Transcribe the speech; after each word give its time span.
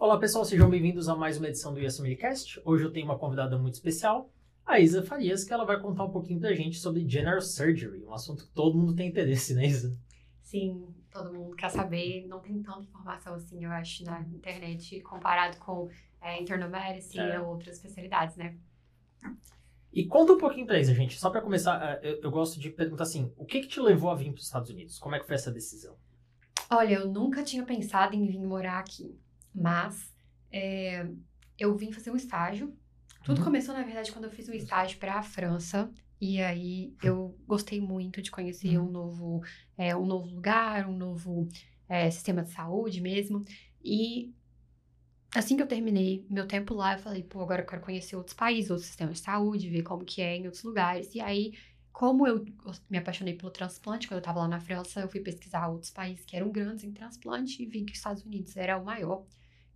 Olá 0.00 0.18
pessoal, 0.18 0.46
sejam 0.46 0.70
bem-vindos 0.70 1.10
a 1.10 1.14
mais 1.14 1.36
uma 1.36 1.46
edição 1.48 1.74
do 1.74 1.78
YesMediCast. 1.78 2.58
Hoje 2.64 2.84
eu 2.84 2.90
tenho 2.90 3.04
uma 3.04 3.18
convidada 3.18 3.58
muito 3.58 3.74
especial, 3.74 4.30
a 4.64 4.80
Isa 4.80 5.02
Farias, 5.02 5.44
que 5.44 5.52
ela 5.52 5.66
vai 5.66 5.78
contar 5.78 6.04
um 6.04 6.10
pouquinho 6.10 6.40
pra 6.40 6.54
gente 6.54 6.78
sobre 6.78 7.06
General 7.06 7.38
Surgery, 7.42 8.02
um 8.06 8.14
assunto 8.14 8.46
que 8.46 8.50
todo 8.54 8.78
mundo 8.78 8.96
tem 8.96 9.10
interesse, 9.10 9.52
né 9.52 9.66
Isa? 9.66 9.94
Sim, 10.42 10.88
todo 11.12 11.34
mundo 11.34 11.54
quer 11.54 11.68
saber. 11.68 12.26
Não 12.26 12.40
tem 12.40 12.62
tanta 12.62 12.80
informação 12.80 13.34
assim, 13.34 13.62
eu 13.62 13.70
acho, 13.70 14.02
na 14.04 14.22
internet, 14.22 15.02
comparado 15.02 15.58
com 15.58 15.90
é, 16.22 16.40
medicine 16.40 17.32
É. 17.32 17.38
ou 17.38 17.48
outras 17.48 17.76
especialidades, 17.76 18.36
né? 18.36 18.56
E 19.92 20.06
conta 20.06 20.32
um 20.32 20.38
pouquinho 20.38 20.66
pra 20.66 20.80
Isa, 20.80 20.94
gente. 20.94 21.20
Só 21.20 21.28
pra 21.28 21.42
começar, 21.42 21.78
eh, 21.82 22.12
eu, 22.12 22.22
eu 22.22 22.30
gosto 22.30 22.58
de 22.58 22.70
perguntar 22.70 23.02
assim, 23.02 23.30
o 23.36 23.44
que 23.44 23.60
que 23.60 23.68
te 23.68 23.78
levou 23.80 24.08
a 24.08 24.14
vir 24.14 24.32
pros 24.32 24.46
Estados 24.46 24.70
Unidos? 24.70 24.98
Como 24.98 25.14
é 25.14 25.20
que 25.20 25.26
foi 25.26 25.34
essa 25.34 25.52
decisão? 25.52 25.94
Olha, 26.70 26.94
eu 26.94 27.06
nunca 27.12 27.42
tinha 27.42 27.66
pensado 27.66 28.16
em 28.16 28.26
vir 28.26 28.40
morar 28.40 28.78
aqui, 28.78 29.14
mas 29.54 30.12
é, 30.50 31.06
eu 31.58 31.76
vim 31.76 31.92
fazer 31.92 32.10
um 32.10 32.16
estágio. 32.16 32.76
Tudo 33.22 33.38
Uhum. 33.38 33.44
começou, 33.44 33.74
na 33.74 33.82
verdade, 33.82 34.12
quando 34.12 34.24
eu 34.24 34.30
fiz 34.30 34.48
um 34.48 34.52
estágio 34.54 34.98
para 34.98 35.14
a 35.18 35.22
França. 35.22 35.90
E 36.20 36.40
aí 36.40 36.94
eu 37.02 37.38
gostei 37.46 37.80
muito 37.80 38.20
de 38.22 38.30
conhecer 38.30 38.78
Uhum. 38.78 38.88
um 38.88 38.90
novo, 38.90 39.42
é, 39.76 39.96
um 39.96 40.06
novo 40.06 40.26
lugar, 40.34 40.86
um 40.88 40.96
novo 40.96 41.48
é, 41.88 42.10
sistema 42.10 42.42
de 42.42 42.50
saúde 42.50 43.00
mesmo. 43.00 43.44
E 43.82 44.34
assim 45.34 45.56
que 45.56 45.62
eu 45.62 45.66
terminei 45.66 46.26
meu 46.28 46.46
tempo 46.46 46.74
lá, 46.74 46.94
eu 46.94 46.98
falei, 46.98 47.22
pô, 47.22 47.40
agora 47.40 47.62
eu 47.62 47.66
quero 47.66 47.82
conhecer 47.82 48.16
outros 48.16 48.34
países, 48.36 48.70
outros 48.70 48.86
sistemas 48.88 49.18
de 49.18 49.24
saúde, 49.24 49.70
ver 49.70 49.82
como 49.82 50.04
que 50.04 50.20
é 50.20 50.36
em 50.36 50.44
outros 50.44 50.62
lugares. 50.64 51.14
E 51.14 51.20
aí, 51.20 51.52
como 51.92 52.26
eu 52.26 52.44
me 52.88 52.98
apaixonei 52.98 53.34
pelo 53.34 53.50
transplante, 53.50 54.06
quando 54.08 54.18
eu 54.18 54.22
tava 54.24 54.40
lá 54.40 54.48
na 54.48 54.60
França, 54.60 55.00
eu 55.00 55.08
fui 55.08 55.20
pesquisar 55.20 55.68
outros 55.68 55.90
países 55.90 56.24
que 56.24 56.36
eram 56.36 56.50
grandes 56.50 56.84
em 56.84 56.92
transplante 56.92 57.62
e 57.62 57.66
vi 57.66 57.84
que 57.84 57.92
os 57.92 57.98
Estados 57.98 58.24
Unidos 58.24 58.56
era 58.56 58.76
o 58.78 58.84
maior. 58.84 59.24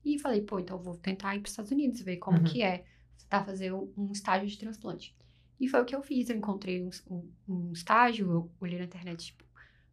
E 0.05 0.19
falei, 0.19 0.43
pô, 0.43 0.59
então 0.61 0.79
vou 0.79 0.97
tentar 0.97 1.35
ir 1.35 1.41
para 1.41 1.47
os 1.47 1.53
Estados 1.53 1.71
Unidos, 1.73 2.01
ver 2.03 2.19
como 2.19 2.39
Uhum. 2.39 2.45
que 2.45 2.62
é 2.62 2.85
tentar 3.19 3.45
fazer 3.45 3.73
um 3.73 4.11
estágio 4.12 4.47
de 4.48 4.59
transplante. 4.59 5.17
E 5.59 5.69
foi 5.69 5.81
o 5.81 5.84
que 5.84 5.95
eu 5.95 6.03
fiz, 6.03 6.28
eu 6.28 6.37
encontrei 6.37 6.83
um, 6.84 6.91
um- 7.11 7.33
um 7.48 7.73
estágio, 7.73 8.31
eu 8.31 8.53
olhei 8.61 8.78
na 8.78 8.84
internet, 8.84 9.27
tipo, 9.27 9.45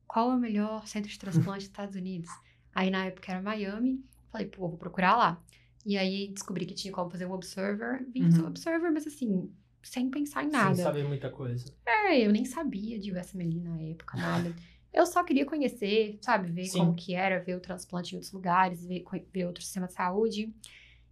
qual 0.08 0.31
é 0.31 0.35
o 0.35 0.39
melhor 0.39 0.85
centro 0.88 1.09
de 1.09 1.17
transplante 1.19 1.59
dos 1.59 1.67
Estados 1.72 1.95
Unidos? 1.95 2.30
Aí 2.73 2.89
na 2.89 3.05
época 3.05 3.31
era 3.31 3.41
Miami, 3.41 4.03
falei, 4.31 4.47
pô, 4.47 4.67
vou 4.67 4.77
procurar 4.77 5.16
lá. 5.16 5.41
E 5.85 5.97
aí 5.97 6.28
descobri 6.30 6.66
que 6.66 6.73
tinha 6.75 6.94
como 6.94 7.09
fazer 7.09 7.25
um 7.25 7.31
observer, 7.33 8.05
vim 8.11 8.23
fazer 8.25 8.38
Uhum. 8.39 8.45
um 8.45 8.50
observer, 8.50 8.91
mas 8.91 9.07
assim, 9.07 9.52
sem 9.81 10.09
pensar 10.09 10.44
em 10.44 10.50
nada. 10.50 10.75
Sem 10.75 10.83
saber 10.85 11.03
muita 11.07 11.30
coisa. 11.30 11.73
É, 11.85 12.19
eu 12.25 12.31
nem 12.31 12.45
sabia 12.45 13.00
de 13.00 13.11
USMLE 13.11 13.59
na 13.61 13.81
época, 13.81 14.17
nada. 14.17 14.53
Eu 14.94 15.06
só 15.06 15.23
queria 15.23 15.45
conhecer, 15.45 16.17
sabe, 16.22 16.52
ver 16.52 16.66
Sim. 16.66 16.80
como 16.80 16.95
que 16.95 17.14
era, 17.14 17.42
ver 17.44 17.56
o 17.56 17.61
transplante 17.61 18.14
em 18.14 18.17
outros 18.17 18.34
lugares, 18.34 18.86
ver, 18.86 19.03
ver 19.34 19.45
outro 19.45 19.64
sistema 19.64 19.88
de 19.88 19.94
saúde. 19.94 20.53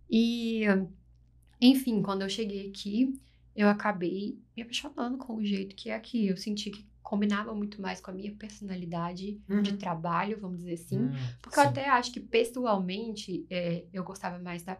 E, 0.09 0.63
enfim, 1.61 2.01
quando 2.01 2.21
eu 2.23 2.29
cheguei 2.29 2.69
aqui, 2.69 3.19
eu 3.55 3.67
acabei 3.69 4.37
me 4.55 4.63
apaixonando 4.63 5.17
com 5.17 5.35
o 5.35 5.45
jeito 5.45 5.75
que 5.75 5.89
é 5.89 5.95
aqui. 5.95 6.27
Eu 6.27 6.37
senti 6.37 6.71
que 6.71 6.87
combinava 7.01 7.53
muito 7.55 7.81
mais 7.81 7.99
com 7.99 8.11
a 8.11 8.13
minha 8.13 8.31
personalidade 8.35 9.33
de 9.47 9.53
Uhum. 9.53 9.77
trabalho, 9.77 10.39
vamos 10.39 10.59
dizer 10.59 10.73
assim. 10.73 10.99
Hum, 10.99 11.11
Porque 11.41 11.57
eu 11.59 11.63
sim. 11.63 11.69
até 11.69 11.89
acho 11.89 12.11
que 12.11 12.19
pessoalmente 12.19 13.45
é, 13.49 13.85
eu 13.91 14.03
gostava 14.03 14.39
mais 14.39 14.63
da 14.63 14.77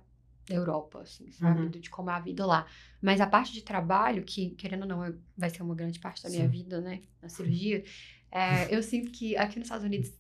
da 0.48 0.56
Europa, 0.56 1.02
assim, 1.02 1.32
sabe? 1.32 1.60
Uhum. 1.60 1.70
De 1.70 1.90
como 1.92 2.10
é 2.10 2.14
a 2.14 2.20
vida 2.20 2.44
lá. 2.44 2.66
Mas 3.00 3.22
a 3.22 3.28
parte 3.28 3.54
de 3.54 3.62
trabalho, 3.62 4.24
que 4.24 4.50
querendo 4.56 4.82
ou 4.82 4.88
não 4.88 5.16
vai 5.38 5.48
ser 5.48 5.62
uma 5.62 5.76
grande 5.76 6.00
parte 6.00 6.24
da 6.24 6.30
minha 6.30 6.46
Sim. 6.46 6.50
vida, 6.50 6.82
né? 6.82 7.04
Na 7.22 7.30
cirurgia, 7.30 7.84
é, 8.32 8.74
eu 8.76 8.82
sinto 8.84 9.12
que 9.12 9.36
aqui 9.38 9.58
nos 9.60 9.66
Estados 9.68 9.86
Unidos 9.86 10.12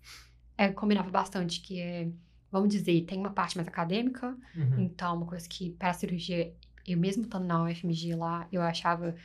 é, 0.57 0.69
combinava 0.71 1.09
bastante, 1.09 1.61
que 1.61 1.79
é, 1.79 2.09
vamos 2.51 2.69
dizer, 2.69 3.05
tem 3.05 3.19
uma 3.19 3.31
parte 3.33 3.55
mais 3.57 3.67
acadêmica, 3.67 4.37
Uhum. 4.55 4.85
então 4.85 5.15
uma 5.17 5.25
coisa 5.25 5.47
que 5.47 5.71
para 5.71 5.89
a 5.91 5.93
cirurgia, 5.93 6.53
eu 6.87 6.97
mesmo 6.97 7.23
estando 7.23 7.45
na 7.45 7.63
UFMG 7.63 8.15
lá, 8.15 8.47
eu 8.51 8.61
achava 8.61 9.15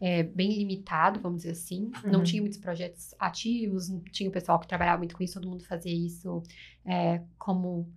é, 0.00 0.22
bem 0.24 0.52
limitado, 0.58 1.20
vamos 1.20 1.42
dizer 1.42 1.52
assim. 1.52 1.90
Não 2.04 2.18
Uhum. 2.18 2.24
tinha 2.24 2.42
muitos 2.42 2.58
projetos 2.58 3.14
ativos, 3.18 3.88
não 3.88 4.00
tinha 4.00 4.28
o 4.28 4.32
pessoal 4.32 4.58
que 4.58 4.66
trabalhava 4.66 4.98
muito 4.98 5.16
com 5.16 5.22
isso, 5.22 5.34
todo 5.34 5.48
mundo 5.48 5.64
fazia 5.64 5.94
isso 5.94 6.42
é, 6.84 7.22
como 7.38 7.92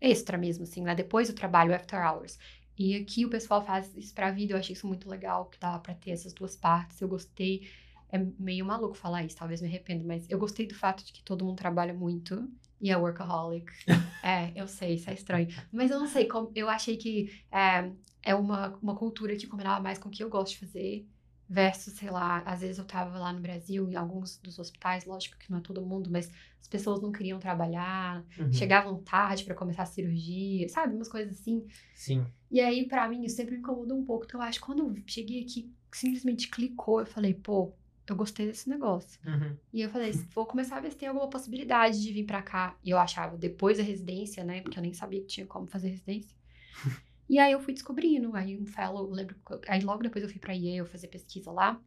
extra 0.00 0.36
mesmo, 0.38 0.64
assim, 0.64 0.82
né? 0.82 0.94
Depois 0.94 1.28
do 1.28 1.34
trabalho, 1.34 1.74
after 1.74 1.98
hours. 1.98 2.38
E 2.78 2.94
aqui 2.96 3.24
o 3.24 3.30
pessoal 3.30 3.64
faz 3.64 3.94
isso 3.96 4.12
pra 4.14 4.30
vida, 4.30 4.52
eu 4.52 4.58
achei 4.58 4.74
isso 4.74 4.86
muito 4.86 5.08
legal, 5.08 5.46
que 5.46 5.58
dava 5.58 5.78
pra 5.80 5.94
ter 5.94 6.10
essas 6.10 6.32
duas 6.34 6.56
partes. 6.56 7.00
Eu 7.00 7.08
gostei. 7.08 7.66
É 8.10 8.18
meio 8.38 8.64
maluco 8.64 8.94
falar 8.94 9.24
isso, 9.24 9.36
talvez 9.36 9.60
me 9.60 9.68
arrependa, 9.68 10.04
mas 10.04 10.28
eu 10.30 10.38
gostei 10.38 10.66
do 10.66 10.74
fato 10.74 11.04
de 11.04 11.12
que 11.12 11.22
todo 11.22 11.44
mundo 11.44 11.56
trabalha 11.56 11.92
muito 11.92 12.48
e 12.80 12.90
é 12.90 12.96
workaholic. 12.96 13.66
é, 14.22 14.52
eu 14.54 14.68
sei, 14.68 14.94
isso 14.94 15.10
é 15.10 15.14
estranho. 15.14 15.48
Mas 15.72 15.90
eu 15.90 15.98
não 15.98 16.06
sei, 16.06 16.26
como, 16.26 16.50
eu 16.54 16.68
achei 16.68 16.96
que 16.96 17.30
é, 17.50 17.90
é 18.22 18.34
uma, 18.34 18.76
uma 18.82 18.94
cultura 18.94 19.34
que 19.36 19.46
combinava 19.46 19.80
mais 19.82 19.98
com 19.98 20.08
o 20.08 20.12
que 20.12 20.22
eu 20.22 20.28
gosto 20.30 20.52
de 20.52 20.58
fazer. 20.60 21.06
Versus, 21.48 21.94
sei 21.94 22.10
lá, 22.10 22.38
às 22.44 22.60
vezes 22.60 22.76
eu 22.76 22.84
tava 22.84 23.16
lá 23.20 23.32
no 23.32 23.38
Brasil, 23.38 23.88
em 23.88 23.94
alguns 23.94 24.36
dos 24.38 24.58
hospitais, 24.58 25.04
lógico 25.04 25.38
que 25.38 25.48
não 25.48 25.58
é 25.58 25.60
todo 25.60 25.80
mundo, 25.80 26.10
mas 26.10 26.28
as 26.60 26.66
pessoas 26.66 27.00
não 27.00 27.12
queriam 27.12 27.38
trabalhar, 27.38 28.24
Uhum. 28.36 28.52
chegavam 28.52 29.00
tarde 29.00 29.44
pra 29.44 29.54
começar 29.54 29.84
a 29.84 29.86
cirurgia, 29.86 30.68
sabe? 30.68 30.96
Umas 30.96 31.08
coisas 31.08 31.38
assim. 31.38 31.64
Sim. 31.94 32.26
E 32.50 32.60
aí, 32.60 32.88
pra 32.88 33.08
mim, 33.08 33.24
isso 33.24 33.36
sempre 33.36 33.54
me 33.54 33.60
incomodou 33.60 33.96
um 33.96 34.04
pouco. 34.04 34.24
Então, 34.24 34.40
eu 34.40 34.44
acho 34.46 34.58
que 34.58 34.66
quando 34.66 34.88
eu 34.88 34.94
cheguei 35.06 35.40
aqui, 35.42 35.72
simplesmente 35.92 36.48
clicou, 36.48 36.98
eu 36.98 37.06
falei, 37.06 37.32
pô, 37.32 37.72
eu 38.12 38.16
gostei 38.16 38.46
desse 38.46 38.68
negócio. 38.68 39.20
Uhum. 39.26 39.56
E 39.72 39.82
eu 39.82 39.90
falei, 39.90 40.12
vou 40.34 40.46
começar 40.46 40.76
a 40.76 40.80
ver 40.80 40.90
se 40.90 40.96
tem 40.96 41.08
alguma 41.08 41.28
possibilidade 41.28 42.00
de 42.00 42.12
vir 42.12 42.24
pra 42.24 42.42
cá. 42.42 42.76
E 42.84 42.90
eu 42.90 42.98
achava, 42.98 43.36
depois 43.36 43.78
da 43.78 43.84
residência, 43.84 44.44
né? 44.44 44.60
Porque 44.60 44.78
eu 44.78 44.82
nem 44.82 44.92
sabia 44.92 45.20
que 45.20 45.26
tinha 45.26 45.46
como 45.46 45.66
fazer 45.66 45.88
residência. 45.88 46.36
e 47.28 47.38
aí 47.38 47.52
eu 47.52 47.60
fui 47.60 47.74
descobrindo. 47.74 48.34
Aí 48.36 48.56
um 48.56 48.66
fellow, 48.66 49.08
eu 49.08 49.10
lembro. 49.10 49.36
Aí 49.68 49.80
logo 49.80 50.02
depois 50.02 50.22
eu 50.22 50.30
fui 50.30 50.38
pra 50.38 50.52
Yale 50.52 50.88
fazer 50.88 51.08
pesquisa 51.08 51.50
lá. 51.50 51.80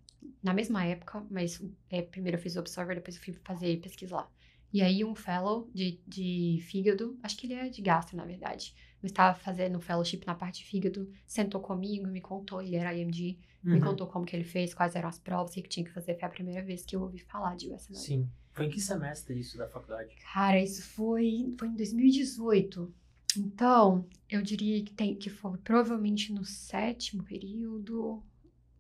Na 0.43 0.53
mesma 0.53 0.83
época, 0.83 1.25
mas 1.29 1.61
é, 1.89 2.01
primeiro 2.01 2.37
eu 2.37 2.41
fiz 2.41 2.55
o 2.57 2.59
Observer, 2.59 2.95
depois 2.95 3.15
eu 3.15 3.21
fui 3.21 3.33
fazer 3.43 3.79
pesquisa 3.79 4.15
lá. 4.17 4.29
E 4.71 4.81
aí 4.81 5.03
um 5.03 5.15
fellow 5.15 5.69
de, 5.73 5.99
de 6.05 6.59
fígado, 6.61 7.17
acho 7.23 7.37
que 7.37 7.47
ele 7.47 7.53
é 7.53 7.69
de 7.69 7.81
gastro, 7.81 8.17
na 8.17 8.25
verdade. 8.25 8.75
Mas 9.01 9.11
estava 9.11 9.37
fazendo 9.37 9.77
um 9.77 9.81
fellowship 9.81 10.21
na 10.27 10.35
parte 10.35 10.59
de 10.59 10.65
fígado, 10.65 11.09
sentou 11.25 11.61
comigo, 11.61 12.07
me 12.07 12.21
contou, 12.21 12.61
ele 12.61 12.75
era 12.75 12.93
IMD, 12.93 13.39
me 13.63 13.73
Uhum. 13.73 13.81
contou 13.81 14.07
como 14.07 14.25
que 14.25 14.35
ele 14.35 14.43
fez, 14.45 14.73
quais 14.73 14.95
eram 14.95 15.09
as 15.09 15.19
provas, 15.19 15.51
o 15.51 15.53
que 15.55 15.61
que 15.63 15.69
tinha 15.69 15.85
que 15.85 15.91
fazer. 15.91 16.15
Foi 16.15 16.27
a 16.27 16.31
primeira 16.31 16.61
vez 16.63 16.85
que 16.85 16.95
eu 16.95 17.01
ouvi 17.01 17.19
falar 17.19 17.55
de 17.55 17.69
USMLE. 17.71 17.97
Sim. 17.99 18.29
Foi 18.51 18.65
em 18.65 18.69
que 18.69 18.79
semestre 18.81 19.39
isso 19.39 19.57
da 19.57 19.67
faculdade? 19.67 20.15
Cara, 20.33 20.61
isso 20.61 20.81
foi, 20.83 21.53
foi 21.57 21.67
em 21.67 21.75
2018. 21.75 22.93
Então, 23.37 24.05
eu 24.29 24.41
diria 24.41 24.83
que, 24.83 24.91
tem, 24.93 25.15
que 25.15 25.29
foi 25.29 25.57
provavelmente 25.59 26.33
no 26.33 26.43
sétimo 26.43 27.23
período, 27.23 28.23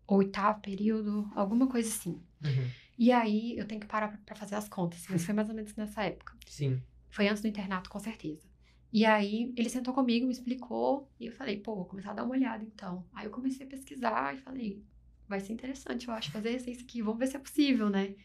oitavo 0.07 0.59
período, 0.61 1.29
alguma 1.35 1.67
coisa 1.67 1.87
assim. 1.87 2.19
Uhum. 2.43 2.69
E 2.97 3.11
aí, 3.11 3.57
eu 3.57 3.65
tenho 3.67 3.79
que 3.79 3.87
parar 3.87 4.19
pra 4.25 4.35
fazer 4.35 4.55
as 4.55 4.67
contas, 4.67 5.05
mas 5.09 5.23
foi 5.23 5.33
mais 5.33 5.47
ou 5.49 5.55
menos 5.55 5.75
nessa 5.75 6.03
época. 6.03 6.35
Sim. 6.47 6.81
Foi 7.09 7.27
antes 7.27 7.41
do 7.41 7.47
internato, 7.47 7.89
com 7.89 7.99
certeza. 7.99 8.48
E 8.91 9.05
aí, 9.05 9.53
ele 9.55 9.69
sentou 9.69 9.93
comigo, 9.93 10.25
me 10.25 10.31
explicou, 10.33 11.11
e 11.19 11.27
eu 11.27 11.31
falei, 11.33 11.59
pô, 11.61 11.75
vou 11.75 11.85
começar 11.85 12.11
a 12.11 12.13
dar 12.15 12.23
uma 12.23 12.33
olhada 12.35 12.63
então. 12.63 13.07
Aí 13.13 13.25
eu 13.25 13.31
comecei 13.31 13.65
a 13.65 13.69
pesquisar 13.69 14.35
e 14.35 14.39
falei, 14.39 14.83
vai 15.27 15.39
ser 15.39 15.53
interessante, 15.53 16.07
eu 16.07 16.13
acho, 16.13 16.31
fazer 16.31 16.55
isso 16.55 16.81
aqui, 16.83 17.01
vamos 17.01 17.19
ver 17.19 17.27
se 17.27 17.35
é 17.37 17.39
possível, 17.39 17.89
né? 17.89 18.15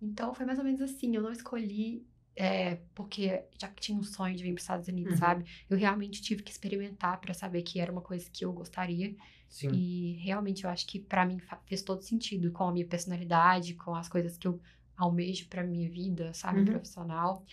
Então, 0.00 0.34
foi 0.34 0.46
mais 0.46 0.58
ou 0.58 0.64
menos 0.64 0.80
assim, 0.80 1.14
eu 1.16 1.22
não 1.22 1.32
escolhi 1.32 2.06
é, 2.36 2.76
porque 2.94 3.44
já 3.60 3.68
que 3.68 3.80
tinha 3.82 3.98
um 3.98 4.02
sonho 4.02 4.34
de 4.36 4.42
vir 4.42 4.50
para 4.54 4.58
os 4.58 4.62
Estados 4.64 4.88
Unidos, 4.88 5.14
Uhum. 5.14 5.18
sabe? 5.18 5.44
Eu 5.68 5.76
realmente 5.76 6.22
tive 6.22 6.42
que 6.42 6.50
experimentar 6.50 7.20
para 7.20 7.34
saber 7.34 7.62
que 7.62 7.78
era 7.80 7.92
uma 7.92 8.00
coisa 8.02 8.30
que 8.32 8.44
eu 8.44 8.52
gostaria. 8.52 9.14
Sim. 9.48 9.70
E 9.74 10.14
realmente 10.24 10.64
eu 10.64 10.70
acho 10.70 10.86
que 10.86 10.98
para 11.00 11.24
mim 11.26 11.38
fez 11.66 11.82
todo 11.82 12.02
sentido 12.02 12.50
com 12.52 12.64
a 12.64 12.72
minha 12.72 12.86
personalidade, 12.86 13.74
com 13.74 13.94
as 13.94 14.08
coisas 14.08 14.36
que 14.38 14.46
eu 14.48 14.60
almejo 14.96 15.48
para 15.48 15.64
minha 15.64 15.88
vida, 15.90 16.32
sabe, 16.34 16.58
Uhum. 16.60 16.64
profissional. 16.64 17.44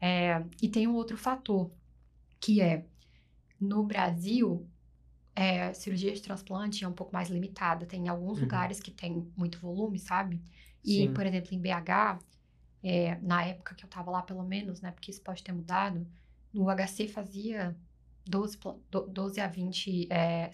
É, 0.00 0.44
e 0.62 0.68
tem 0.68 0.86
um 0.88 0.94
outro 0.94 1.16
fator 1.18 1.72
que 2.40 2.60
é 2.60 2.86
no 3.60 3.84
Brasil 3.84 4.66
é, 5.34 5.72
cirurgia 5.74 6.12
de 6.12 6.20
transplante 6.22 6.84
é 6.84 6.88
um 6.88 6.92
pouco 6.92 7.12
mais 7.12 7.28
limitada. 7.30 7.86
Tem 7.86 8.08
alguns 8.08 8.38
Uhum. 8.38 8.44
lugares 8.44 8.80
que 8.80 8.90
tem 8.90 9.30
muito 9.36 9.58
volume, 9.60 9.98
sabe? 9.98 10.40
E, 10.84 11.06
Sim. 11.06 11.12
por 11.14 11.24
exemplo, 11.26 11.54
em 11.54 11.60
BH, 11.60 12.18
é, 12.82 13.16
na 13.22 13.44
época 13.44 13.74
que 13.74 13.84
eu 13.84 13.88
tava 13.88 14.10
lá, 14.10 14.22
pelo 14.22 14.42
menos, 14.42 14.80
né? 14.80 14.90
Porque 14.90 15.10
isso 15.10 15.22
pode 15.22 15.42
ter 15.44 15.52
mudado, 15.52 16.06
no 16.52 16.68
HC 16.68 17.06
fazia 17.08 17.76
12, 18.28 18.56
pla- 18.58 18.76
do- 18.90 19.06
12 19.06 19.40
a 19.40 19.46
20 19.46 20.08
é, 20.10 20.50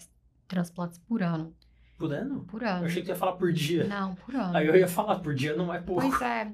transplantes 0.47 0.99
por 0.99 1.23
ano. 1.23 1.55
Por 1.97 2.13
ano? 2.13 2.43
Por 2.45 2.61
Eu 2.61 2.69
ano. 2.69 2.85
achei 2.85 3.01
que 3.01 3.09
ia 3.09 3.15
falar 3.15 3.33
por 3.33 3.51
dia. 3.51 3.85
Não, 3.87 4.13
por 4.15 4.35
ano. 4.35 4.55
Aí 4.55 4.67
eu 4.67 4.75
ia 4.75 4.87
falar, 4.87 5.19
por 5.19 5.33
dia 5.33 5.55
não 5.55 5.73
é 5.73 5.79
pouco. 5.81 6.01
Pois 6.01 6.21
é. 6.21 6.51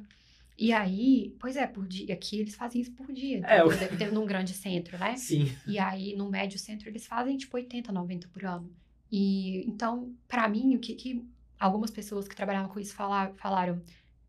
E 0.57 0.71
aí, 0.71 1.35
pois 1.39 1.55
é, 1.55 1.65
por 1.65 1.87
dia. 1.87 2.13
Aqui 2.13 2.39
eles 2.39 2.55
fazem 2.55 2.81
isso 2.81 2.91
por 2.93 3.11
dia. 3.11 3.41
É, 3.45 3.61
eu-? 3.61 3.69
Deve- 3.75 4.11
num 4.11 4.25
grande 4.25 4.53
centro, 4.53 4.97
né? 4.99 5.15
Sim. 5.15 5.51
E 5.67 5.79
aí, 5.79 6.15
no 6.15 6.29
médio 6.29 6.59
centro, 6.59 6.87
eles 6.89 7.05
fazem 7.07 7.35
tipo 7.37 7.55
80, 7.57 7.91
90 7.91 8.27
por 8.29 8.45
ano. 8.45 8.71
E 9.11 9.65
então, 9.67 10.13
pra 10.27 10.47
mim, 10.47 10.75
o 10.75 10.79
que, 10.79 10.93
que 10.95 11.25
algumas 11.59 11.91
pessoas 11.91 12.27
que 12.27 12.35
trabalhavam 12.35 12.69
com 12.69 12.79
isso 12.79 12.93
fala- 12.95 13.33
falaram, 13.35 13.81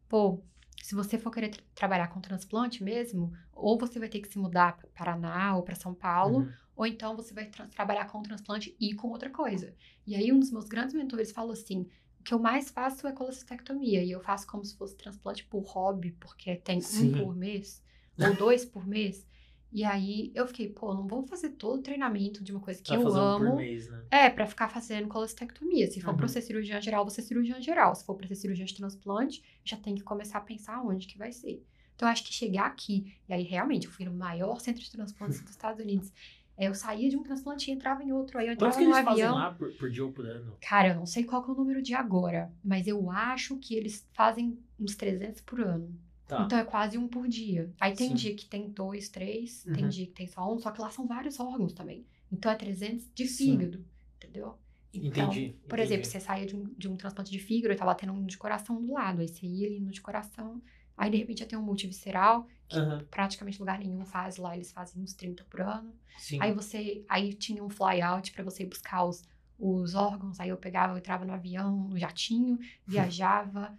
pô, 0.09 0.43
se 0.82 0.94
você 0.94 1.19
for 1.19 1.31
querer 1.31 1.49
tra 1.50 1.62
trabalhar 1.75 2.09
com 2.09 2.21
transplante 2.21 2.82
mesmo, 2.82 3.32
ou 3.53 3.79
você 3.79 3.99
vai 3.99 4.09
ter 4.09 4.21
que 4.21 4.29
se 4.29 4.38
mudar 4.38 4.76
para 4.76 4.88
Paraná 4.94 5.56
ou 5.56 5.62
para 5.62 5.75
São 5.75 5.94
Paulo, 5.94 6.41
Uhum. 6.41 6.53
ou 6.76 6.87
então 6.87 7.17
você 7.17 7.32
vai 7.32 7.47
tra- 7.47 7.67
trabalhar 7.69 8.06
com 8.06 8.23
transplante 8.23 8.75
e 8.81 8.94
com 8.94 9.09
outra 9.09 9.31
coisa. 9.31 9.75
E 10.06 10.15
aí 10.15 10.31
um 10.32 10.38
dos 10.41 10.50
meus 10.50 10.67
grandes 10.67 10.94
mentores 10.94 11.32
falou 11.32 11.53
assim, 11.53 11.87
que 12.25 12.32
eu 12.35 12.38
mais 12.38 12.71
faço 12.71 13.06
é 13.06 13.12
colestectomia, 13.12 14.03
e 14.03 14.11
eu 14.11 14.21
faço 14.21 14.47
como 14.47 14.65
se 14.65 14.76
fosse 14.76 14.97
transplante 14.97 15.44
por 15.47 15.61
hobby, 15.65 16.12
porque 16.12 16.56
tem 16.56 16.81
Sim. 16.81 17.09
um 17.09 17.12
por 17.12 17.37
mês, 17.37 17.82
ou 18.19 18.35
dois 18.38 18.65
por 18.65 18.87
mês. 18.87 19.26
E 19.73 19.85
aí 19.85 20.31
eu 20.35 20.47
fiquei, 20.47 20.69
pô, 20.69 20.94
não 20.94 21.06
vou 21.06 21.23
fazer 21.26 21.50
todo 21.50 21.81
o 21.81 21.82
treinamento 21.82 22.43
de 22.43 22.53
uma 22.53 22.61
coisa 22.61 22.81
que 22.82 22.91
Vai 22.91 22.99
eu 22.99 23.03
fazer 23.05 23.19
um 23.21 23.35
por 23.35 23.41
amo. 23.41 23.56
mês, 23.56 23.88
né? 23.91 24.03
É, 24.11 24.31
pra 24.31 24.47
ficar 24.47 24.69
fazendo 24.69 25.09
colestectomia. 25.09 25.88
Se 25.91 26.00
for 26.00 26.12
Uhum. 26.12 26.17
pra 26.17 26.29
ser 26.29 26.41
cirurgião 26.43 26.81
geral, 26.81 27.05
vou 27.05 27.11
ser 27.11 27.23
cirurgião 27.23 27.61
geral. 27.61 27.94
Se 27.94 28.05
for 28.05 28.15
pra 28.15 28.29
ser 28.29 28.37
cirurgião 28.37 28.65
de 28.67 28.75
transplante, 28.76 29.43
já 29.65 29.76
tem 29.76 29.94
que 29.97 30.03
começar 30.05 30.38
a 30.38 30.43
pensar 30.43 30.81
onde 30.82 31.06
que 31.09 31.19
vai 31.19 31.32
ser. 31.32 31.65
Então, 31.97 32.09
eu 32.09 32.12
acho 32.12 32.25
que 32.25 32.32
chegar 32.32 32.67
aqui, 32.67 33.12
e 33.29 33.32
aí 33.32 33.43
realmente, 33.43 33.87
eu 33.87 33.93
fui 33.93 34.05
no 34.05 34.15
maior 34.15 34.61
centro 34.61 34.82
de 34.82 34.91
transplantes 34.91 35.41
dos 35.41 35.50
Estados 35.50 35.81
Unidos. 35.82 36.12
É, 36.56 36.68
eu 36.68 36.74
saía 36.74 37.08
de 37.10 37.16
um 37.16 37.22
transplante 37.22 37.70
e 37.70 37.74
entrava 37.74 38.02
em 38.02 38.12
outro. 38.12 38.38
Aí 38.38 38.46
eu 38.46 38.56
Quantos 38.56 38.76
entrava 38.76 38.78
que 38.78 38.84
no 38.84 38.90
eles 38.90 39.04
fazem 39.04 39.24
avião. 39.24 39.34
lá 39.34 39.52
por, 39.52 39.72
por 39.72 39.90
dia 39.90 40.04
ou 40.04 40.12
por 40.12 40.26
ano? 40.26 40.56
Cara, 40.60 40.88
eu 40.88 40.94
não 40.94 41.06
sei 41.06 41.24
qual 41.24 41.42
que 41.42 41.50
é 41.50 41.52
o 41.52 41.56
número 41.56 41.82
de 41.82 41.94
agora, 41.94 42.52
mas 42.64 42.86
eu 42.86 43.10
acho 43.10 43.56
que 43.58 43.74
eles 43.74 44.08
fazem 44.12 44.58
uns 44.78 44.94
300 44.94 45.40
por 45.42 45.60
ano. 45.60 45.98
Tá. 46.26 46.42
Então 46.44 46.58
é 46.58 46.64
quase 46.64 46.96
um 46.96 47.06
por 47.08 47.28
dia. 47.28 47.72
Aí 47.78 47.94
tem 47.94 48.08
Sim. 48.10 48.14
dia 48.14 48.34
que 48.34 48.46
tem 48.46 48.70
dois, 48.70 49.08
três, 49.08 49.64
tem 49.74 49.84
Uhum. 49.84 49.88
dia 49.90 50.06
que 50.06 50.12
tem 50.12 50.26
só 50.26 50.52
um, 50.52 50.58
só 50.58 50.70
que 50.70 50.80
lá 50.80 50.90
são 50.90 51.06
vários 51.06 51.38
órgãos 51.38 51.72
também. 51.74 52.06
Então 52.32 52.50
é 52.50 52.54
300 52.54 53.10
de 53.14 53.26
Sim. 53.26 53.58
fígado, 53.58 53.84
entendeu? 54.16 54.58
Então, 54.92 55.24
entendi. 55.26 55.54
Por 55.68 55.78
entendi. 55.78 55.82
exemplo, 55.82 56.04
você 56.06 56.20
saía 56.20 56.46
de 56.46 56.56
um, 56.56 56.64
de 56.78 56.88
um 56.88 56.96
transplante 56.96 57.30
de 57.30 57.38
fígado 57.38 57.74
e 57.74 57.76
tava 57.76 57.94
tendo 57.94 58.12
um 58.12 58.24
de 58.24 58.38
coração 58.38 58.80
do 58.80 58.92
lado. 58.92 59.20
Aí 59.20 59.28
você 59.28 59.46
ia 59.46 59.66
ali 59.66 59.80
no 59.80 59.90
de 59.90 60.00
coração, 60.00 60.62
aí 60.96 61.10
de 61.10 61.16
repente 61.18 61.40
já 61.40 61.46
tem 61.46 61.58
um 61.58 61.62
multivisceral, 61.62 62.46
que 62.69 62.78
Aham, 62.78 63.05
praticamente 63.11 63.58
lugar 63.58 63.78
nenhum 63.78 64.05
faz 64.05 64.37
lá, 64.37 64.55
eles 64.56 64.72
fazem 64.72 65.02
uns 65.02 65.14
30 65.14 65.44
por 65.44 65.61
ano. 65.61 65.94
sim. 66.16 66.38
Aí 66.38 66.52
você. 66.52 67.05
Aí 67.08 67.32
tinha 67.34 67.62
um 67.62 67.69
fly 67.70 68.00
out 68.02 68.32
pra 68.32 68.44
você 68.44 68.62
ir 68.62 68.66
buscar 68.66 69.05
os, 69.05 69.22
os 69.58 69.94
órgãos. 69.94 70.40
Aí 70.40 70.49
eu 70.49 70.56
pegava, 70.56 70.93
eu 70.94 70.99
entrava 70.99 71.25
no 71.25 71.32
avião, 71.32 71.88
no 71.88 71.99
jatinho, 71.99 72.58
viajava 72.87 73.76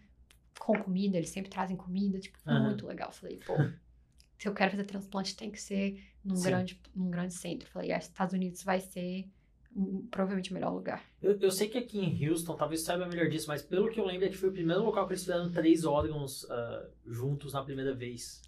com 0.60 0.78
comida, 0.78 1.18
eles 1.18 1.30
sempre 1.30 1.50
trazem 1.52 1.76
comida, 1.78 2.20
tipo, 2.20 2.40
Aham. 2.48 2.62
muito 2.64 2.88
legal. 2.88 3.12
Falei, 3.12 3.38
pô, 3.40 3.58
se 4.38 4.48
eu 4.48 4.54
quero 4.54 4.72
fazer 4.72 4.86
transplante, 4.86 5.36
tem 5.36 5.52
que 5.52 5.62
ser 5.62 6.02
num, 6.24 6.36
Sim. 6.36 6.42
grande, 6.42 6.82
num 6.96 7.10
grande 7.10 7.34
centro. 7.34 7.70
Falei, 7.70 7.92
ah, 7.92 7.98
Estados 7.98 8.34
Unidos 8.34 8.64
vai 8.64 8.80
ser 8.80 9.30
provavelmente 10.10 10.52
o 10.52 10.54
melhor 10.54 10.72
lugar. 10.74 11.04
Eu, 11.22 11.38
eu 11.40 11.52
sei 11.52 11.68
que 11.68 11.78
aqui 11.78 12.00
em 12.00 12.30
Houston, 12.30 12.56
talvez 12.56 12.82
saiba 12.82 13.08
melhor 13.08 13.28
disso, 13.30 13.48
mas 13.48 13.62
pelo 13.62 13.90
que 13.90 14.00
eu 14.00 14.06
lembro 14.06 14.26
é 14.26 14.30
que 14.30 14.38
foi 14.38 14.50
o 14.50 14.54
primeiro 14.54 14.84
local 14.84 15.06
que 15.08 15.14
eles 15.14 15.22
fizeram 15.24 15.52
três 15.52 15.84
órgãos 15.86 16.46
ah, 16.50 16.88
juntos 17.06 17.54
na 17.54 17.64
primeira 17.64 17.94
vez. 17.94 18.42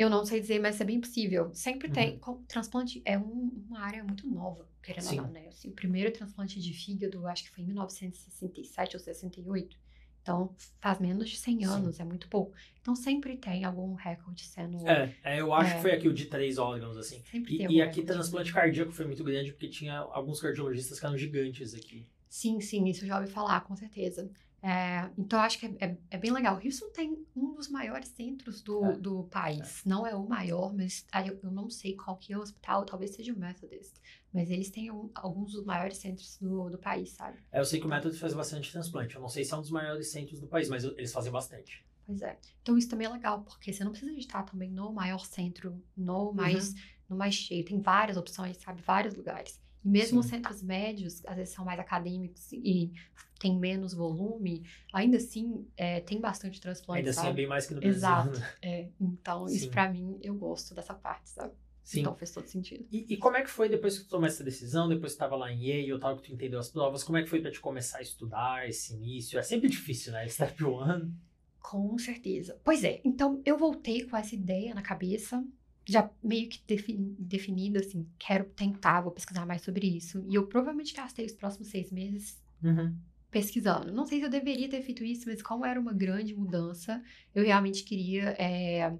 Eu 0.00 0.08
não 0.08 0.24
sei 0.24 0.40
dizer, 0.40 0.58
mas 0.58 0.80
é 0.80 0.84
bem 0.84 0.98
possível. 0.98 1.50
Sempre 1.52 1.88
Uhum. 1.88 1.92
tem. 1.92 2.20
Transplante 2.48 3.02
é 3.04 3.18
um- 3.18 3.50
uma 3.68 3.80
área 3.80 4.02
muito 4.02 4.26
nova, 4.26 4.66
querendo 4.82 5.02
Sim. 5.04 5.18
ou 5.20 5.26
não, 5.26 5.32
né? 5.32 5.48
Assim, 5.48 5.68
o 5.68 5.72
primeiro 5.72 6.10
transplante 6.10 6.58
de 6.58 6.72
fígado, 6.72 7.26
acho 7.26 7.44
que 7.44 7.50
foi 7.50 7.62
em 7.64 7.66
1967 7.66 8.96
ou 8.96 9.00
68. 9.00 9.76
Então, 10.22 10.54
faz 10.80 10.98
menos 11.00 11.28
de 11.28 11.36
100 11.36 11.58
Sim. 11.58 11.64
anos, 11.66 12.00
é 12.00 12.04
muito 12.04 12.28
pouco. 12.30 12.54
Então, 12.80 12.94
sempre 12.96 13.36
tem 13.36 13.62
algum 13.64 13.92
recorde 13.92 14.44
sendo. 14.46 14.88
É, 14.88 15.14
é, 15.22 15.40
eu 15.42 15.52
acho 15.52 15.72
É. 15.72 15.76
que 15.76 15.82
foi 15.82 15.92
aqui 15.92 16.08
o 16.08 16.14
de 16.14 16.24
três 16.26 16.56
órgãos, 16.56 16.96
assim. 16.96 17.22
Sempre 17.30 17.56
tem 17.58 17.60
E, 17.60 17.66
algum 17.66 17.78
e 17.78 17.82
aqui 17.82 18.02
transplante 18.02 18.52
cardíaco 18.54 18.92
foi 18.92 19.04
muito 19.06 19.22
grande 19.22 19.52
porque 19.52 19.68
tinha 19.68 19.98
alguns 19.98 20.40
cardiologistas 20.40 20.98
que 20.98 21.04
eram 21.04 21.18
gigantes 21.18 21.74
aqui. 21.74 22.06
Sim, 22.28 22.58
sim, 22.60 22.86
isso 22.88 23.04
eu 23.04 23.08
já 23.08 23.18
ouvi 23.20 23.30
falar, 23.30 23.60
com 23.62 23.76
certeza. 23.76 24.30
É, 24.62 25.08
então, 25.16 25.40
acho 25.40 25.58
que 25.58 25.66
é, 25.66 25.76
é- 25.80 25.96
é 26.10 26.18
bem 26.18 26.30
legal. 26.30 26.60
Houston 26.62 26.90
tem 26.90 27.26
um 27.34 27.54
dos 27.54 27.68
maiores 27.68 28.08
centros 28.08 28.60
do, 28.60 28.84
É. 28.84 28.96
do 28.96 29.24
país. 29.24 29.82
Não 29.86 30.06
é 30.06 30.14
o 30.14 30.26
maior, 30.28 30.72
mas 30.74 31.06
eu, 31.26 31.38
eu 31.42 31.50
não 31.50 31.70
sei 31.70 31.96
qual 31.96 32.16
que 32.18 32.32
é 32.32 32.38
o 32.38 32.42
hospital, 32.42 32.84
talvez 32.84 33.14
seja 33.14 33.32
o 33.32 33.38
Methodist. 33.38 33.94
Mas 34.32 34.50
eles 34.50 34.70
têm 34.70 34.90
um- 34.90 35.10
alguns 35.14 35.52
dos 35.52 35.64
maiores 35.64 35.96
centros 35.96 36.36
do, 36.38 36.68
do 36.68 36.78
país, 36.78 37.10
sabe? 37.10 37.38
É, 37.50 37.58
eu 37.58 37.64
sei 37.64 37.80
que 37.80 37.86
o 37.86 37.88
Método 37.88 38.14
faz 38.16 38.34
bastante 38.34 38.70
transplante. 38.70 39.14
Eu 39.14 39.20
não 39.22 39.28
sei 39.28 39.44
se 39.44 39.52
é 39.52 39.56
um 39.56 39.60
dos 39.60 39.70
maiores 39.70 40.10
centros 40.12 40.38
do 40.40 40.46
país, 40.46 40.68
mas 40.68 40.84
eles 40.84 41.12
fazem 41.12 41.32
bastante. 41.32 41.84
Pois 42.06 42.20
é. 42.22 42.38
Então, 42.60 42.76
isso 42.76 42.88
também 42.88 43.06
é 43.06 43.10
legal, 43.10 43.42
porque 43.42 43.72
você 43.72 43.82
não 43.82 43.92
precisa 43.92 44.12
estar 44.12 44.42
também 44.42 44.70
no 44.70 44.92
maior 44.92 45.24
centro, 45.24 45.82
no 45.96 46.32
mais, 46.32 46.74
no 47.08 47.16
mais 47.16 47.34
cheio. 47.34 47.64
Tem 47.64 47.80
várias 47.80 48.16
opções, 48.16 48.56
sabe? 48.58 48.82
Vários 48.82 49.14
lugares. 49.14 49.60
E 49.84 49.88
mesmo 49.88 50.20
os 50.20 50.26
Sim. 50.26 50.32
centros 50.32 50.62
médios, 50.62 51.24
às 51.24 51.36
vezes 51.36 51.54
são 51.54 51.64
mais 51.64 51.78
acadêmicos 51.80 52.52
e 52.52 52.92
tem 53.40 53.58
menos 53.58 53.92
volume, 53.94 54.62
ainda 54.92 55.16
assim 55.16 55.66
é, 55.76 55.98
tem 56.00 56.20
bastante 56.20 56.60
transplante, 56.60 56.98
Ainda 56.98 57.10
assim 57.10 57.20
é 57.20 57.22
sabe? 57.24 57.36
bem 57.36 57.46
mais 57.48 57.66
que 57.66 57.74
no 57.74 57.80
Brasil. 57.80 57.96
Exato. 57.98 58.38
né? 58.38 58.46
É, 58.62 58.88
então, 59.00 59.48
Sim. 59.48 59.56
isso 59.56 59.70
pra 59.70 59.90
mim, 59.90 60.18
eu 60.22 60.34
gosto 60.34 60.74
dessa 60.74 60.94
parte, 60.94 61.30
sabe? 61.30 61.54
Sim. 61.82 62.00
Então 62.00 62.14
fez 62.14 62.30
todo 62.30 62.46
sentido. 62.46 62.86
E, 62.92 63.14
e 63.14 63.16
como 63.16 63.36
é 63.38 63.42
que 63.42 63.50
foi 63.50 63.68
depois 63.68 63.98
que 63.98 64.04
tu 64.04 64.10
tomou 64.10 64.26
essa 64.26 64.44
decisão, 64.44 64.88
depois 64.88 65.12
que 65.12 65.16
tu 65.16 65.20
tava 65.20 65.34
lá 65.36 65.50
em 65.50 65.64
Yale, 65.66 65.98
tal, 65.98 66.16
que 66.16 66.22
tu 66.28 66.32
entendeu 66.34 66.60
as 66.60 66.70
provas, 66.70 67.02
como 67.02 67.16
é 67.18 67.22
que 67.22 67.28
foi 67.30 67.40
pra 67.40 67.50
te 67.50 67.58
começar 67.58 67.98
a 67.98 68.02
estudar 68.02 68.68
esse 68.68 68.92
início? 68.94 69.38
É 69.38 69.42
sempre 69.42 69.68
difícil, 69.68 70.12
né? 70.12 70.28
Step 70.28 70.62
one. 70.62 71.12
Com 71.58 71.98
certeza. 71.98 72.60
Pois 72.62 72.84
é, 72.84 73.00
então 73.04 73.40
eu 73.44 73.56
voltei 73.56 74.04
com 74.04 74.16
essa 74.16 74.34
ideia 74.34 74.74
na 74.74 74.82
cabeça, 74.82 75.42
já 75.88 76.08
meio 76.22 76.48
que 76.48 76.60
defi- 76.66 76.96
definida, 77.18 77.80
assim, 77.80 78.06
quero 78.18 78.44
tentar, 78.44 79.00
vou 79.00 79.10
pesquisar 79.12 79.44
mais 79.46 79.62
sobre 79.62 79.86
isso. 79.86 80.24
E 80.28 80.34
eu 80.34 80.46
provavelmente 80.46 80.94
gastei 80.94 81.24
os 81.26 81.32
próximos 81.32 81.68
seis 81.68 81.90
meses 81.90 82.38
Uhum. 82.62 82.94
Pesquisando. 83.30 83.92
Não 83.92 84.06
sei 84.06 84.18
se 84.18 84.24
eu 84.26 84.30
deveria 84.30 84.68
ter 84.68 84.82
feito 84.82 85.04
isso, 85.04 85.28
mas 85.28 85.42
como 85.42 85.64
era 85.64 85.78
uma 85.80 85.92
grande 85.92 86.34
mudança, 86.34 87.02
eu 87.34 87.44
realmente 87.44 87.84
queria. 87.84 88.30
é, 88.38 88.92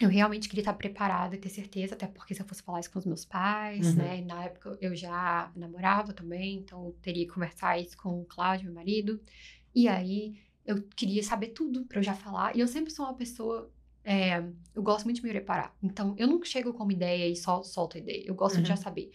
Eu 0.00 0.10
realmente 0.10 0.46
queria 0.46 0.60
estar 0.60 0.74
preparada 0.74 1.34
e 1.36 1.38
ter 1.38 1.48
certeza, 1.48 1.94
até 1.94 2.06
porque 2.06 2.34
se 2.34 2.42
eu 2.42 2.46
fosse 2.46 2.62
falar 2.62 2.80
isso 2.80 2.90
com 2.90 2.98
os 2.98 3.06
meus 3.06 3.24
pais, 3.24 3.86
Uhum. 3.86 3.94
né? 3.96 4.20
Na 4.20 4.44
época 4.44 4.76
eu 4.80 4.94
já 4.94 5.50
namorava 5.56 6.12
também, 6.12 6.58
então 6.58 6.84
eu 6.86 6.92
teria 7.00 7.26
que 7.26 7.32
conversar 7.32 7.78
isso 7.80 7.96
com 7.96 8.20
o 8.20 8.24
Cláudio, 8.26 8.66
meu 8.66 8.74
marido. 8.74 9.18
E 9.74 9.88
aí 9.88 10.38
eu 10.66 10.82
queria 10.94 11.22
saber 11.22 11.48
tudo 11.48 11.86
pra 11.86 11.98
eu 11.98 12.02
já 12.02 12.14
falar. 12.14 12.54
E 12.54 12.60
eu 12.60 12.68
sempre 12.68 12.92
sou 12.92 13.06
uma 13.06 13.14
pessoa. 13.14 13.72
é, 14.04 14.38
eu 14.74 14.82
gosto 14.82 15.04
muito 15.04 15.16
de 15.16 15.22
me 15.24 15.30
preparar. 15.30 15.74
Então 15.82 16.14
eu 16.18 16.28
nunca 16.28 16.44
chego 16.46 16.72
com 16.74 16.84
uma 16.84 16.92
ideia 16.92 17.26
e 17.28 17.34
só 17.34 17.62
solto 17.62 17.96
a 17.96 18.00
ideia. 18.00 18.22
Eu 18.26 18.34
gosto 18.34 18.60
de 18.62 18.68
já 18.68 18.74
Uhum. 18.74 18.80
saber 18.82 19.10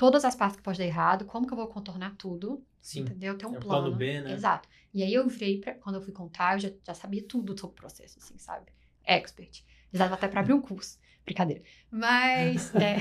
todas 0.00 0.24
as 0.24 0.34
partes 0.34 0.56
que 0.56 0.62
pode 0.62 0.78
dar 0.78 0.86
errado, 0.86 1.26
como 1.26 1.46
que 1.46 1.52
eu 1.52 1.56
vou 1.58 1.66
contornar 1.68 2.16
tudo. 2.16 2.64
Sim. 2.80 3.00
Entendeu? 3.00 3.36
Tem 3.36 3.46
um 3.46 3.54
É 3.54 3.58
o 3.58 3.60
plano. 3.60 3.82
plano 3.82 3.96
B, 3.98 4.22
né? 4.22 4.32
Exato. 4.32 4.66
E 4.94 5.02
aí 5.02 5.12
eu 5.12 5.28
virei, 5.28 5.60
pra, 5.60 5.74
quando 5.74 5.96
eu 5.96 6.00
fui 6.00 6.10
contar, 6.10 6.54
eu 6.54 6.58
já, 6.60 6.72
já 6.82 6.94
sabia 6.94 7.22
tudo 7.22 7.50
sobre 7.58 7.74
o 7.74 7.76
processo, 7.76 8.18
assim, 8.18 8.38
sabe? 8.38 8.72
Expert. 9.04 9.62
Já 9.92 10.04
dava 10.04 10.14
até 10.14 10.26
pra 10.26 10.40
abrir 10.40 10.54
um 10.54 10.60
curso. 10.62 10.98
Brincadeira. 11.22 11.62
Mas, 11.90 12.74
é, 12.80 12.96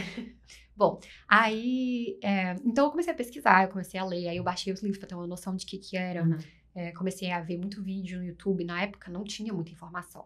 bom, 0.75 0.99
aí, 1.25 2.19
é, 2.21 2.57
então 2.65 2.83
eu 2.87 2.91
comecei 2.91 3.13
a 3.13 3.15
pesquisar, 3.15 3.63
eu 3.63 3.69
comecei 3.69 3.97
a 3.97 4.03
ler, 4.03 4.27
aí 4.27 4.35
eu 4.35 4.43
baixei 4.43 4.73
os 4.73 4.81
livros 4.81 4.99
pra 4.99 5.07
ter 5.07 5.15
uma 5.15 5.25
noção 5.25 5.55
de 5.55 5.65
que 5.65 5.77
que 5.77 5.95
era. 5.95 6.25
Uhum. 6.25 6.37
É, 6.75 6.91
comecei 6.91 7.31
a 7.31 7.39
ver 7.39 7.57
muito 7.57 7.81
vídeo 7.81 8.19
no 8.19 8.25
YouTube, 8.25 8.65
na 8.65 8.83
época 8.83 9.09
não 9.09 9.23
tinha 9.23 9.53
muita 9.53 9.71
informação. 9.71 10.25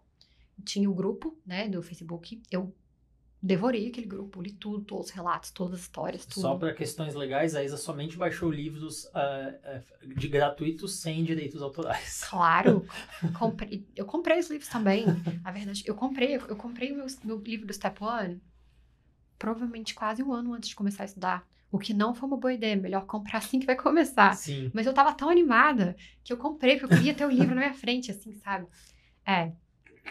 Tinha 0.65 0.89
o 0.89 0.93
grupo, 0.95 1.37
né, 1.45 1.69
do 1.69 1.83
Facebook, 1.83 2.41
eu 2.49 2.73
devorei 3.45 3.89
aquele 3.89 4.07
grupo, 4.07 4.41
li 4.41 4.53
tudo, 4.53 4.85
todos 4.85 5.07
os 5.07 5.11
relatos, 5.11 5.51
todas 5.51 5.73
as 5.73 5.81
histórias, 5.81 6.25
tudo. 6.25 6.41
Só 6.41 6.55
para 6.55 6.73
questões 6.73 7.13
legais, 7.13 7.55
a 7.55 7.63
Isa 7.63 7.75
somente 7.75 8.15
baixou 8.15 8.49
livros 8.49 9.05
ah, 9.13 9.53
de 10.15 10.29
gratuitos 10.29 10.95
sem 10.95 11.25
direitos 11.25 11.61
autorais. 11.61 12.23
Claro, 12.29 12.85
comprei, 13.37 13.85
eu 13.95 14.05
comprei 14.05 14.39
os 14.39 14.49
livros 14.49 14.69
também. 14.69 15.05
A 15.43 15.51
verdade, 15.51 15.83
eu 15.85 15.93
comprei, 15.93 16.35
eu 16.35 16.55
comprei 16.55 16.93
o 16.93 16.95
meu, 16.95 17.05
meu 17.25 17.37
livro 17.39 17.67
do 17.67 17.73
Step 17.73 18.01
One 18.01 18.41
provavelmente 19.43 19.93
quase 19.93 20.23
um 20.23 20.31
ano 20.31 20.53
antes 20.53 20.69
de 20.69 20.75
começar 20.75 21.03
a 21.03 21.05
estudar. 21.05 21.45
O 21.69 21.77
que 21.77 21.93
não 21.93 22.15
foi 22.15 22.29
uma 22.29 22.37
boa 22.37 22.53
ideia, 22.53 22.77
melhor 22.77 23.05
comprar 23.05 23.39
assim 23.39 23.59
que 23.59 23.65
vai 23.65 23.75
começar. 23.75 24.33
Sim. 24.37 24.71
Mas 24.73 24.85
eu 24.87 24.93
tava 24.93 25.13
tão 25.13 25.29
animada 25.29 25.97
que 26.23 26.31
eu 26.31 26.37
comprei, 26.37 26.79
porque 26.79 26.93
eu 26.93 26.97
queria 26.97 27.13
ter 27.13 27.25
o 27.25 27.29
livro 27.29 27.53
na 27.53 27.59
minha 27.59 27.73
frente, 27.73 28.09
assim, 28.09 28.33
sabe? 28.35 28.67
É. 29.25 29.51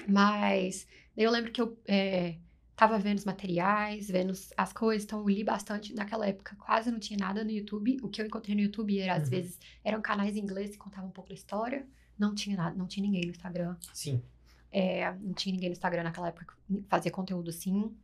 Mas 0.07 0.87
daí 1.17 1.25
eu 1.25 1.31
lembro 1.31 1.51
que 1.51 1.63
eu 1.63 1.79
é, 1.89 2.37
tava 2.77 2.99
vendo 2.99 3.19
os 3.19 3.25
materiais, 3.25 4.09
vendo 4.09 4.33
as 4.57 4.73
coisas, 4.73 5.05
então 5.05 5.21
eu 5.21 5.29
li 5.29 5.45
bastante 5.45 5.95
naquela 5.95 6.27
época. 6.27 6.57
Quase 6.57 6.91
não 6.91 6.99
tinha 6.99 7.19
nada 7.19 7.45
no 7.45 7.51
YouTube. 7.51 7.99
O 8.03 8.09
que 8.09 8.21
eu 8.23 8.27
encontrei 8.27 8.55
no 8.55 8.63
YouTube 8.63 8.99
era, 8.99 9.15
às 9.17 9.25
Uhum. 9.25 9.31
vezes, 9.31 9.59
eram 9.85 10.01
canais 10.01 10.37
em 10.37 10.41
inglês 10.41 10.71
que 10.71 10.79
contavam 10.79 11.09
um 11.09 11.13
pouco 11.13 11.29
da 11.29 11.35
história. 11.35 11.87
Não 12.19 12.35
tinha 12.35 12.57
nada, 12.57 12.77
não 12.77 12.87
tinha 12.87 13.05
ninguém 13.05 13.23
no 13.23 13.31
Instagram. 13.31 13.77
Sim. 13.93 14.23
É, 14.71 15.13
não 15.21 15.35
tinha 15.35 15.53
ninguém 15.53 15.69
no 15.69 15.75
Instagram 15.75 16.03
naquela 16.03 16.29
época 16.29 16.47
que 16.67 16.83
fazia 16.89 17.11
conteúdo 17.11 17.51
assim, 17.51 17.95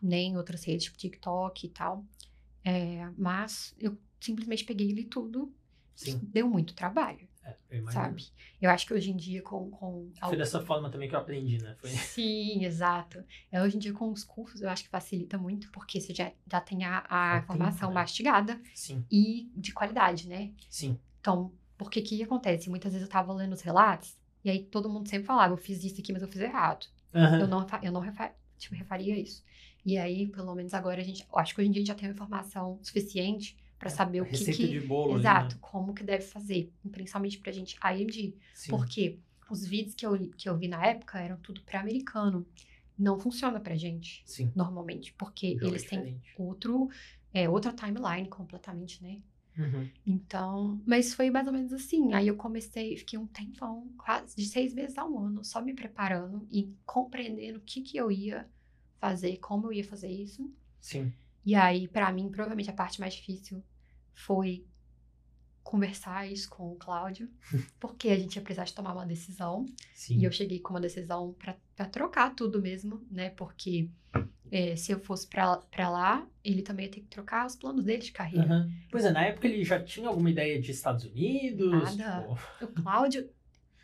nem 0.00 0.36
outras 0.36 0.64
redes, 0.64 0.84
tipo 0.84 0.96
TikTok 0.96 1.66
e 1.66 1.70
tal. 1.70 2.04
É, 2.64 3.08
mas 3.18 3.74
eu 3.78 3.96
simplesmente 4.18 4.64
peguei 4.64 4.88
e 4.88 4.92
li 4.92 5.04
tudo. 5.04 5.52
Sim. 5.94 6.18
Deu 6.22 6.48
muito 6.48 6.72
trabalho, 6.74 7.28
É, 7.44 7.56
eu 7.70 7.90
sabe? 7.90 8.24
Eu 8.60 8.70
acho 8.70 8.86
que 8.86 8.94
hoje 8.94 9.10
em 9.10 9.16
dia 9.16 9.42
com... 9.42 9.70
com 9.70 10.10
Foi 10.20 10.36
dessa 10.36 10.60
forma 10.60 10.90
também 10.90 11.08
que 11.08 11.14
eu 11.14 11.18
aprendi, 11.18 11.58
né? 11.58 11.74
Foi... 11.80 11.88
Sim, 12.14 12.64
exato. 12.64 13.24
É, 13.50 13.62
hoje 13.62 13.76
em 13.76 13.78
dia 13.80 13.92
com 13.92 14.10
os 14.10 14.24
cursos 14.24 14.60
eu 14.60 14.68
acho 14.68 14.84
que 14.84 14.90
facilita 14.90 15.38
muito, 15.38 15.70
porque 15.70 16.00
você 16.00 16.14
já, 16.14 16.30
já 16.50 16.60
tem 16.60 16.84
a, 16.84 17.04
a 17.08 17.38
informação 17.38 17.88
né? 17.88 17.94
mastigada 17.94 18.60
Sim, 18.74 19.04
e 19.10 19.50
de 19.56 19.72
qualidade, 19.72 20.28
né? 20.28 20.52
sim. 20.68 20.98
Então, 21.20 21.52
porque 21.76 22.02
que 22.02 22.22
acontece? 22.22 22.68
Muitas 22.70 22.92
vezes 22.92 23.06
eu 23.06 23.12
tava 23.12 23.32
lendo 23.32 23.52
os 23.52 23.62
relatos, 23.62 24.16
E 24.44 24.50
aí 24.50 24.64
todo 24.64 24.88
mundo 24.88 25.08
sempre 25.08 25.26
falava, 25.26 25.52
eu 25.52 25.58
fiz 25.58 25.82
isso 25.84 26.00
aqui, 26.00 26.12
mas 26.12 26.22
eu 26.22 26.28
fiz 26.28 26.40
errado. 26.40 26.86
Aham. 27.14 27.40
Eu 27.40 27.46
não, 27.48 27.66
eu 27.82 27.92
não 27.92 28.00
refa- 28.00 28.34
tipo, 28.58 28.74
refaria 28.74 29.18
isso. 29.18 29.44
E 29.84 29.96
aí, 29.98 30.26
pelo 30.28 30.54
menos 30.54 30.74
agora, 30.74 31.00
a 31.00 31.04
gente. 31.04 31.26
eu 31.30 31.38
Acho 31.38 31.54
que 31.54 31.60
hoje 31.60 31.68
em 31.68 31.72
dia 31.72 31.80
a 31.80 31.84
gente 31.84 31.88
já 31.88 31.94
tem 31.94 32.08
uma 32.08 32.14
informação 32.14 32.78
suficiente 32.82 33.56
pra 33.80 33.88
saber 33.88 34.20
o 34.20 34.24
que. 34.26 34.32
Receita 34.32 34.58
que 34.58 34.68
de 34.68 34.80
bolo 34.86 35.18
exato, 35.18 35.54
né? 35.56 35.60
como 35.62 35.94
que 35.94 36.04
deve 36.04 36.22
fazer. 36.22 36.70
Principalmente 36.92 37.38
pra 37.38 37.50
gente 37.50 37.76
agir. 37.80 38.36
Sim. 38.54 38.70
Porque 38.70 39.18
os 39.50 39.66
vídeos 39.66 39.94
que 39.94 40.06
eu, 40.06 40.16
que 40.36 40.48
eu 40.48 40.56
vi 40.56 40.68
na 40.68 40.86
época 40.86 41.18
eram 41.18 41.38
tudo 41.38 41.62
pra 41.62 41.80
americano. 41.80 42.46
Não 42.96 43.18
funciona 43.18 43.58
pra 43.58 43.74
gente, 43.74 44.22
Sim. 44.26 44.52
normalmente. 44.54 45.14
Porque 45.14 45.58
é 45.60 45.66
eles 45.66 45.84
têm 45.84 45.98
diferente. 45.98 46.34
outro. 46.38 46.90
É, 47.32 47.48
outra 47.48 47.72
timeline 47.72 48.28
completamente, 48.28 49.02
né? 49.02 49.22
Uhum. 49.56 49.88
Então, 50.06 50.80
mas 50.86 51.14
foi 51.14 51.30
mais 51.30 51.46
ou 51.46 51.52
menos 51.52 51.72
assim. 51.72 52.12
Aí 52.12 52.28
eu 52.28 52.36
comecei, 52.36 52.96
fiquei 52.96 53.18
um 53.18 53.26
tempão, 53.26 53.88
quase 53.96 54.36
de 54.36 54.44
seis 54.44 54.74
meses 54.74 54.98
a 54.98 55.04
um 55.06 55.18
ano, 55.18 55.44
só 55.44 55.62
me 55.62 55.72
preparando 55.72 56.46
e 56.50 56.74
compreendendo 56.84 57.58
o 57.58 57.62
que 57.62 57.80
que 57.80 57.96
eu 57.96 58.10
ia 58.12 58.46
fazer, 58.98 59.38
como 59.38 59.68
eu 59.68 59.72
ia 59.72 59.84
fazer 59.84 60.10
isso. 60.10 60.52
Sim. 60.80 61.12
E 61.44 61.54
aí, 61.54 61.88
pra 61.88 62.12
mim, 62.12 62.28
provavelmente 62.28 62.68
a 62.68 62.74
parte 62.74 63.00
mais 63.00 63.14
difícil 63.14 63.62
foi 64.14 64.66
conversar 65.62 66.30
isso 66.30 66.48
com 66.50 66.72
o 66.72 66.76
Cláudio, 66.76 67.30
porque 67.78 68.08
a 68.08 68.18
gente 68.18 68.36
ia 68.36 68.42
precisar 68.42 68.64
de 68.64 68.74
tomar 68.74 68.92
uma 68.92 69.06
decisão. 69.06 69.66
Sim. 69.94 70.18
E 70.18 70.24
eu 70.24 70.32
cheguei 70.32 70.58
com 70.60 70.70
uma 70.74 70.80
decisão 70.80 71.34
pra 71.34 71.86
trocar 71.86 72.34
tudo 72.34 72.60
mesmo, 72.60 73.06
né? 73.10 73.30
Porque 73.30 73.88
é, 74.50 74.74
se 74.74 74.90
eu 74.92 74.98
fosse 74.98 75.28
pra 75.28 75.88
lá, 75.88 76.26
ele 76.42 76.62
também 76.62 76.86
ia 76.86 76.92
ter 76.92 77.00
que 77.00 77.06
trocar 77.06 77.46
os 77.46 77.54
planos 77.54 77.84
dele 77.84 78.02
de 78.02 78.12
carreira. 78.12 78.46
Aham. 78.46 78.70
Pois 78.90 79.04
é, 79.04 79.12
na 79.12 79.24
época 79.24 79.46
ele 79.46 79.62
já 79.64 79.82
tinha 79.82 80.08
alguma 80.08 80.30
ideia 80.30 80.60
de 80.60 80.70
Estados 80.72 81.04
Unidos? 81.04 81.96
Nada. 81.96 82.28
Tipo, 82.58 82.80
O 82.80 82.82
Cláudio, 82.82 83.30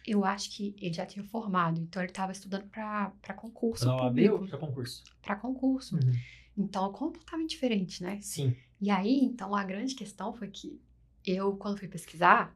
eu 0.05 0.25
acho 0.25 0.51
que 0.51 0.75
ele 0.81 0.93
já 0.93 1.07
tinha 1.07 1.25
formado, 1.25 1.81
então 1.81 2.03
ele 2.03 2.11
estava 2.11 2.33
estudando 2.33 2.69
para 2.69 3.13
concurso 3.37 3.85
pra 3.85 4.59
concurso? 4.59 5.05
para 5.23 5.37
concurso. 5.37 5.97
Uhum. 5.97 6.13
Então, 6.57 6.91
completamente 6.93 7.51
diferente, 7.51 8.03
né? 8.03 8.19
Sim. 8.21 8.57
E 8.81 8.91
aí, 8.91 9.21
então, 9.25 9.55
a 9.55 9.65
grande 9.65 9.95
questão 9.95 10.33
foi 10.35 10.49
que 10.49 10.81
eu, 11.25 11.57
quando 11.57 11.79
fui 11.79 11.89
pesquisar, 11.89 12.55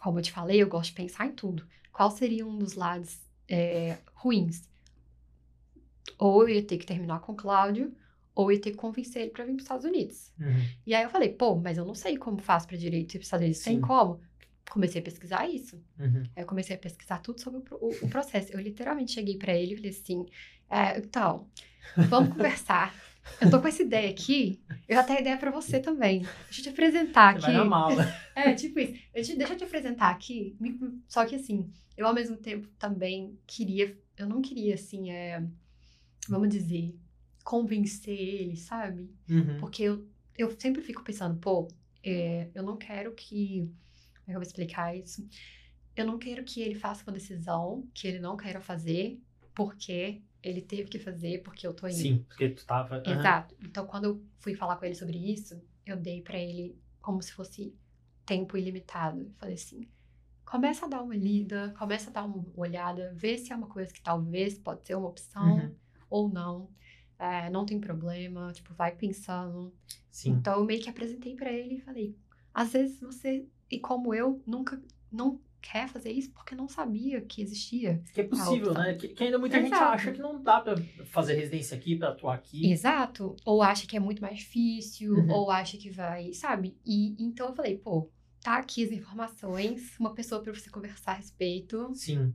como 0.00 0.18
eu 0.18 0.22
te 0.22 0.32
falei, 0.32 0.62
eu 0.62 0.68
gosto 0.68 0.90
de 0.90 0.96
pensar 0.96 1.26
em 1.26 1.32
tudo. 1.32 1.66
Qual 1.92 2.10
seria 2.10 2.46
um 2.46 2.58
dos 2.58 2.74
lados 2.74 3.18
é, 3.48 3.98
ruins? 4.14 4.68
Ou 6.18 6.42
eu 6.42 6.56
ia 6.56 6.62
ter 6.62 6.78
que 6.78 6.86
terminar 6.86 7.20
com 7.20 7.32
o 7.32 7.36
Cláudio, 7.36 7.94
ou 8.34 8.50
eu 8.50 8.56
ia 8.56 8.60
ter 8.62 8.70
que 8.72 8.76
convencer 8.76 9.22
ele 9.22 9.30
para 9.30 9.44
vir 9.44 9.52
para 9.52 9.56
os 9.58 9.62
Estados 9.62 9.84
Unidos. 9.84 10.32
Uhum. 10.40 10.62
E 10.86 10.94
aí 10.94 11.02
eu 11.02 11.10
falei, 11.10 11.28
pô, 11.30 11.56
mas 11.56 11.78
eu 11.78 11.84
não 11.84 11.94
sei 11.94 12.16
como 12.16 12.38
faço 12.38 12.66
para 12.66 12.76
direito 12.76 13.14
ir 13.14 13.18
para 13.18 13.22
os 13.22 13.26
Estados 13.26 13.44
Unidos. 13.44 13.62
Tem 13.62 13.74
Sim. 13.76 13.80
como? 13.80 14.20
Comecei 14.70 15.00
a 15.00 15.04
pesquisar 15.04 15.48
isso. 15.48 15.76
Uhum. 15.98 16.22
Aí 16.36 16.42
eu 16.42 16.46
comecei 16.46 16.76
a 16.76 16.78
pesquisar 16.78 17.18
tudo 17.20 17.40
sobre 17.40 17.60
o, 17.60 17.76
o- 17.80 18.06
o 18.06 18.08
processo. 18.08 18.52
Eu 18.52 18.60
literalmente 18.60 19.12
cheguei 19.12 19.36
pra 19.36 19.54
ele 19.54 19.74
e 19.74 19.76
falei 19.76 19.90
assim: 19.90 20.26
é, 20.70 20.98
então, 20.98 21.48
vamos 21.96 22.30
conversar. 22.34 22.94
Eu 23.40 23.50
tô 23.50 23.60
com 23.60 23.68
essa 23.68 23.82
ideia 23.82 24.10
aqui, 24.10 24.60
eu 24.88 24.96
já 24.96 25.02
tenho 25.04 25.20
ideia 25.20 25.36
pra 25.36 25.50
você 25.50 25.78
também. 25.80 26.20
Deixa 26.44 26.60
eu 26.60 26.64
te 26.64 26.68
apresentar 26.70 27.32
Você 27.34 27.46
aqui. 27.46 27.46
vai 27.46 27.54
na 27.54 27.64
mala. 27.64 28.04
É, 28.34 28.54
tipo 28.54 28.78
isso. 28.80 28.94
Eu 29.14 29.22
te- 29.22 29.36
deixa 29.36 29.52
eu 29.52 29.56
te 29.58 29.64
apresentar 29.64 30.10
aqui. 30.10 30.56
Só 31.08 31.24
que 31.24 31.34
assim, 31.36 31.70
eu 31.96 32.06
ao 32.06 32.14
mesmo 32.14 32.36
tempo 32.36 32.68
também 32.78 33.38
queria. 33.46 33.96
Eu 34.16 34.28
não 34.28 34.40
queria, 34.42 34.74
assim, 34.74 35.10
é, 35.10 35.42
vamos 36.28 36.48
dizer, 36.48 36.94
convencer 37.44 38.18
ele, 38.18 38.56
sabe? 38.56 39.10
Uhum. 39.30 39.58
Porque 39.60 39.82
eu, 39.84 40.06
eu 40.36 40.50
sempre 40.58 40.82
fico 40.82 41.02
pensando, 41.04 41.38
pô, 41.38 41.68
é, 42.02 42.48
eu 42.54 42.62
não 42.62 42.76
quero 42.76 43.12
que. 43.14 43.70
Como 44.14 44.22
é 44.22 44.24
que 44.26 44.30
eu 44.30 44.34
vou 44.34 44.42
explicar 44.42 44.96
isso? 44.96 45.26
Eu 45.96 46.06
não 46.06 46.18
quero 46.18 46.44
que 46.44 46.60
ele 46.60 46.74
faça 46.74 47.02
uma 47.04 47.12
decisão 47.12 47.88
que 47.94 48.06
ele 48.06 48.18
não 48.20 48.36
queira 48.36 48.60
fazer, 48.60 49.20
porque 49.54 50.22
ele 50.42 50.62
teve 50.62 50.88
que 50.88 50.98
fazer, 50.98 51.42
porque 51.42 51.66
eu 51.66 51.74
tô 51.74 51.86
indo. 51.86 51.96
Sim, 51.96 52.24
porque 52.28 52.50
tu 52.50 52.64
tava. 52.66 53.02
Exato. 53.04 53.54
Então, 53.62 53.86
quando 53.86 54.04
eu 54.04 54.22
fui 54.38 54.54
falar 54.54 54.76
com 54.76 54.84
ele 54.84 54.94
sobre 54.94 55.18
isso, 55.32 55.60
eu 55.84 55.96
dei 55.96 56.22
pra 56.22 56.38
ele 56.38 56.76
como 57.00 57.22
se 57.22 57.32
fosse 57.32 57.74
tempo 58.26 58.56
ilimitado. 58.56 59.20
Eu 59.22 59.32
falei 59.38 59.54
assim: 59.54 59.88
começa 60.44 60.86
a 60.86 60.88
dar 60.88 61.02
uma 61.02 61.16
lida, 61.16 61.74
começa 61.78 62.10
a 62.10 62.12
dar 62.12 62.24
uma 62.24 62.44
olhada, 62.56 63.12
vê 63.14 63.36
se 63.38 63.52
é 63.52 63.56
uma 63.56 63.66
coisa 63.68 63.92
que 63.92 64.00
talvez 64.00 64.58
pode 64.58 64.86
ser 64.86 64.94
uma 64.94 65.08
opção 65.08 65.56
Uhum. 65.56 65.74
ou 66.10 66.28
não. 66.28 66.70
É, 67.18 67.50
não 67.50 67.66
tem 67.66 67.80
problema, 67.80 68.52
tipo, 68.52 68.72
vai 68.74 68.94
pensando. 68.94 69.74
Sim. 70.10 70.32
Então 70.32 70.58
eu 70.60 70.64
meio 70.64 70.80
que 70.80 70.88
apresentei 70.90 71.34
pra 71.34 71.52
ele 71.52 71.76
e 71.76 71.80
falei: 71.80 72.16
às 72.54 72.72
vezes 72.72 73.00
você, 73.00 73.46
e 73.70 73.78
como 73.80 74.14
eu, 74.14 74.40
nunca 74.46 74.80
não 75.10 75.40
quer 75.60 75.88
fazer 75.88 76.10
isso 76.12 76.30
porque 76.32 76.54
não 76.54 76.68
sabia 76.68 77.20
que 77.20 77.42
existia. 77.42 78.02
Que 78.14 78.20
é 78.20 78.24
possível, 78.24 78.72
né? 78.74 78.94
Que, 78.94 79.08
que 79.08 79.24
ainda 79.24 79.38
muita 79.38 79.60
gente 79.60 79.72
Exato. 79.72 79.92
acha 79.92 80.12
que 80.12 80.20
não 80.20 80.42
dá 80.42 80.60
pra 80.60 80.74
fazer 81.06 81.34
residência 81.34 81.76
aqui, 81.76 81.96
pra 81.96 82.10
atuar 82.10 82.34
aqui. 82.34 82.70
Exato. 82.70 83.34
Ou 83.44 83.62
acha 83.62 83.86
que 83.86 83.96
é 83.96 84.00
muito 84.00 84.22
mais 84.22 84.38
difícil, 84.38 85.14
Uhum. 85.14 85.30
ou 85.30 85.50
acha 85.50 85.76
que 85.76 85.90
vai, 85.90 86.32
sabe? 86.32 86.76
E 86.86 87.14
então 87.22 87.48
eu 87.48 87.54
falei, 87.54 87.76
pô, 87.76 88.10
tá 88.40 88.56
aqui 88.58 88.84
as 88.84 88.90
informações, 88.92 89.98
uma 89.98 90.14
pessoa 90.14 90.40
pra 90.42 90.52
você 90.54 90.70
conversar 90.70 91.12
a 91.12 91.14
respeito. 91.16 91.92
Sim. 91.94 92.32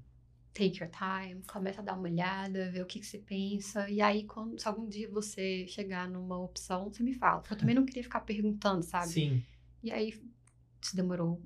Take 0.53 0.84
your 0.84 0.92
time, 0.92 1.42
começa 1.48 1.82
a 1.82 1.84
dar 1.84 1.94
uma 1.94 2.03
olhada, 2.08 2.70
ver 2.70 2.84
o 2.84 2.86
que, 2.86 3.00
que 3.00 3.06
você 3.08 3.18
pensa. 3.18 3.89
E 3.89 4.00
aí, 4.01 4.24
quando, 4.25 4.60
se 4.62 4.68
algum 4.68 4.88
dia 4.88 5.10
você 5.10 5.65
chegar 5.68 6.08
numa 6.08 6.38
opção, 6.38 6.92
você 6.94 7.01
me 7.01 7.13
fala. 7.15 7.42
Eu 7.50 7.58
também 7.58 7.74
não 7.74 7.84
queria 7.86 8.03
ficar 8.03 8.20
perguntando, 8.20 8.84
sabe? 8.84 9.08
Sim. 9.08 9.44
E 9.82 9.92
aí, 9.92 10.13
isso 10.80 10.96
demorou. 10.96 11.42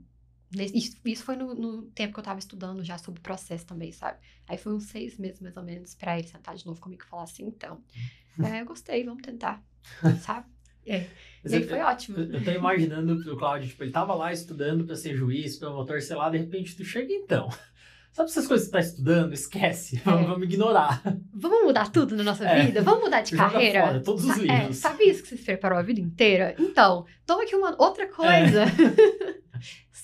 Isso, 0.66 0.98
isso 1.06 1.24
foi 1.24 1.36
no, 1.36 1.54
no 1.56 1.84
tempo 1.92 2.14
que 2.14 2.20
eu 2.20 2.24
tava 2.24 2.40
estudando 2.40 2.84
já 2.84 2.98
sobre 2.98 3.20
o 3.20 3.24
processo 3.24 3.66
também, 3.66 3.92
sabe? 3.92 4.18
Aí 4.48 4.58
foi 4.58 4.74
uns 4.74 4.86
seis 4.86 5.18
meses, 5.18 5.40
mais 5.42 5.56
ou 5.58 5.64
menos, 5.64 5.94
pra 5.96 6.18
ele 6.18 6.28
sentar 6.28 6.56
de 6.56 6.66
novo 6.66 6.80
comigo 6.80 7.04
e 7.06 7.10
falar 7.10 7.24
assim, 7.24 7.46
então, 7.46 7.82
é, 8.44 8.62
eu 8.62 8.66
gostei, 8.66 9.04
vamos 9.04 9.22
tentar, 9.24 9.64
sabe? 10.22 10.48
É. 10.86 11.06
E 11.46 11.54
aí 11.56 11.62
eu- 11.64 11.68
foi 11.68 11.80
ótimo. 11.82 12.18
Eu, 12.18 12.32
eu 12.34 12.44
tô 12.44 12.52
imaginando 12.52 13.14
o 13.34 13.38
Cláudio, 13.38 13.68
tipo, 13.68 13.84
ele 13.84 13.92
tava 13.92 14.14
lá 14.16 14.32
estudando 14.32 14.86
pra 14.86 14.96
ser 14.96 15.16
juiz, 15.16 15.58
promotor, 15.58 16.02
sei 16.02 16.16
lá, 16.16 16.30
de 16.30 16.38
repente 16.38 16.76
tu 16.76 16.84
chega 16.86 17.12
então. 17.14 17.50
Sabe 18.14 18.30
essas 18.32 18.48
coisas 18.48 18.66
que 18.66 18.72
tu 18.72 18.74
tá 18.74 18.80
estudando? 18.80 19.34
Esquece. 19.34 20.02
Vamos, 20.04 20.26
vamos 20.28 20.44
ignorar. 20.46 21.04
Vamos 21.32 21.64
mudar 21.66 21.92
tudo 21.92 22.16
na 22.16 22.24
nossa 22.24 22.46
É. 22.48 22.66
vida? 22.66 22.82
Vamos 22.82 23.04
mudar 23.04 23.22
de 23.22 23.36
Joga 23.36 23.52
carreira? 23.52 23.82
fora 23.86 24.00
todos 24.02 24.24
os 24.26 24.38
é, 24.38 24.42
livros. 24.42 24.78
sabe 24.78 25.04
isso 25.04 25.22
que 25.22 25.30
você 25.30 25.38
se 25.38 25.44
preparou 25.44 25.78
a 25.78 25.84
vida 25.84 26.00
inteira? 26.00 26.56
Então, 26.58 27.06
toma 27.28 27.44
aqui 27.44 27.56
uma 27.56 27.76
outra 27.80 28.08
coisa. 28.08 28.64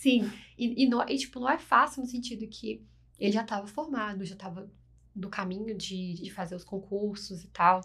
Sim. 0.03 0.29
E, 0.57 0.83
e, 0.83 0.89
não, 0.89 1.07
e, 1.07 1.17
tipo, 1.17 1.39
não 1.39 1.49
é 1.49 1.57
fácil 1.57 2.01
no 2.01 2.07
sentido 2.07 2.45
que 2.47 2.85
ele 3.17 3.31
já 3.31 3.41
estava 3.41 3.65
formado, 3.65 4.25
já 4.25 4.33
estava 4.33 4.69
no 5.15 5.29
caminho 5.29 5.75
de, 5.77 6.15
de 6.15 6.29
fazer 6.29 6.55
os 6.55 6.63
concursos 6.63 7.41
e 7.43 7.47
tal. 7.47 7.79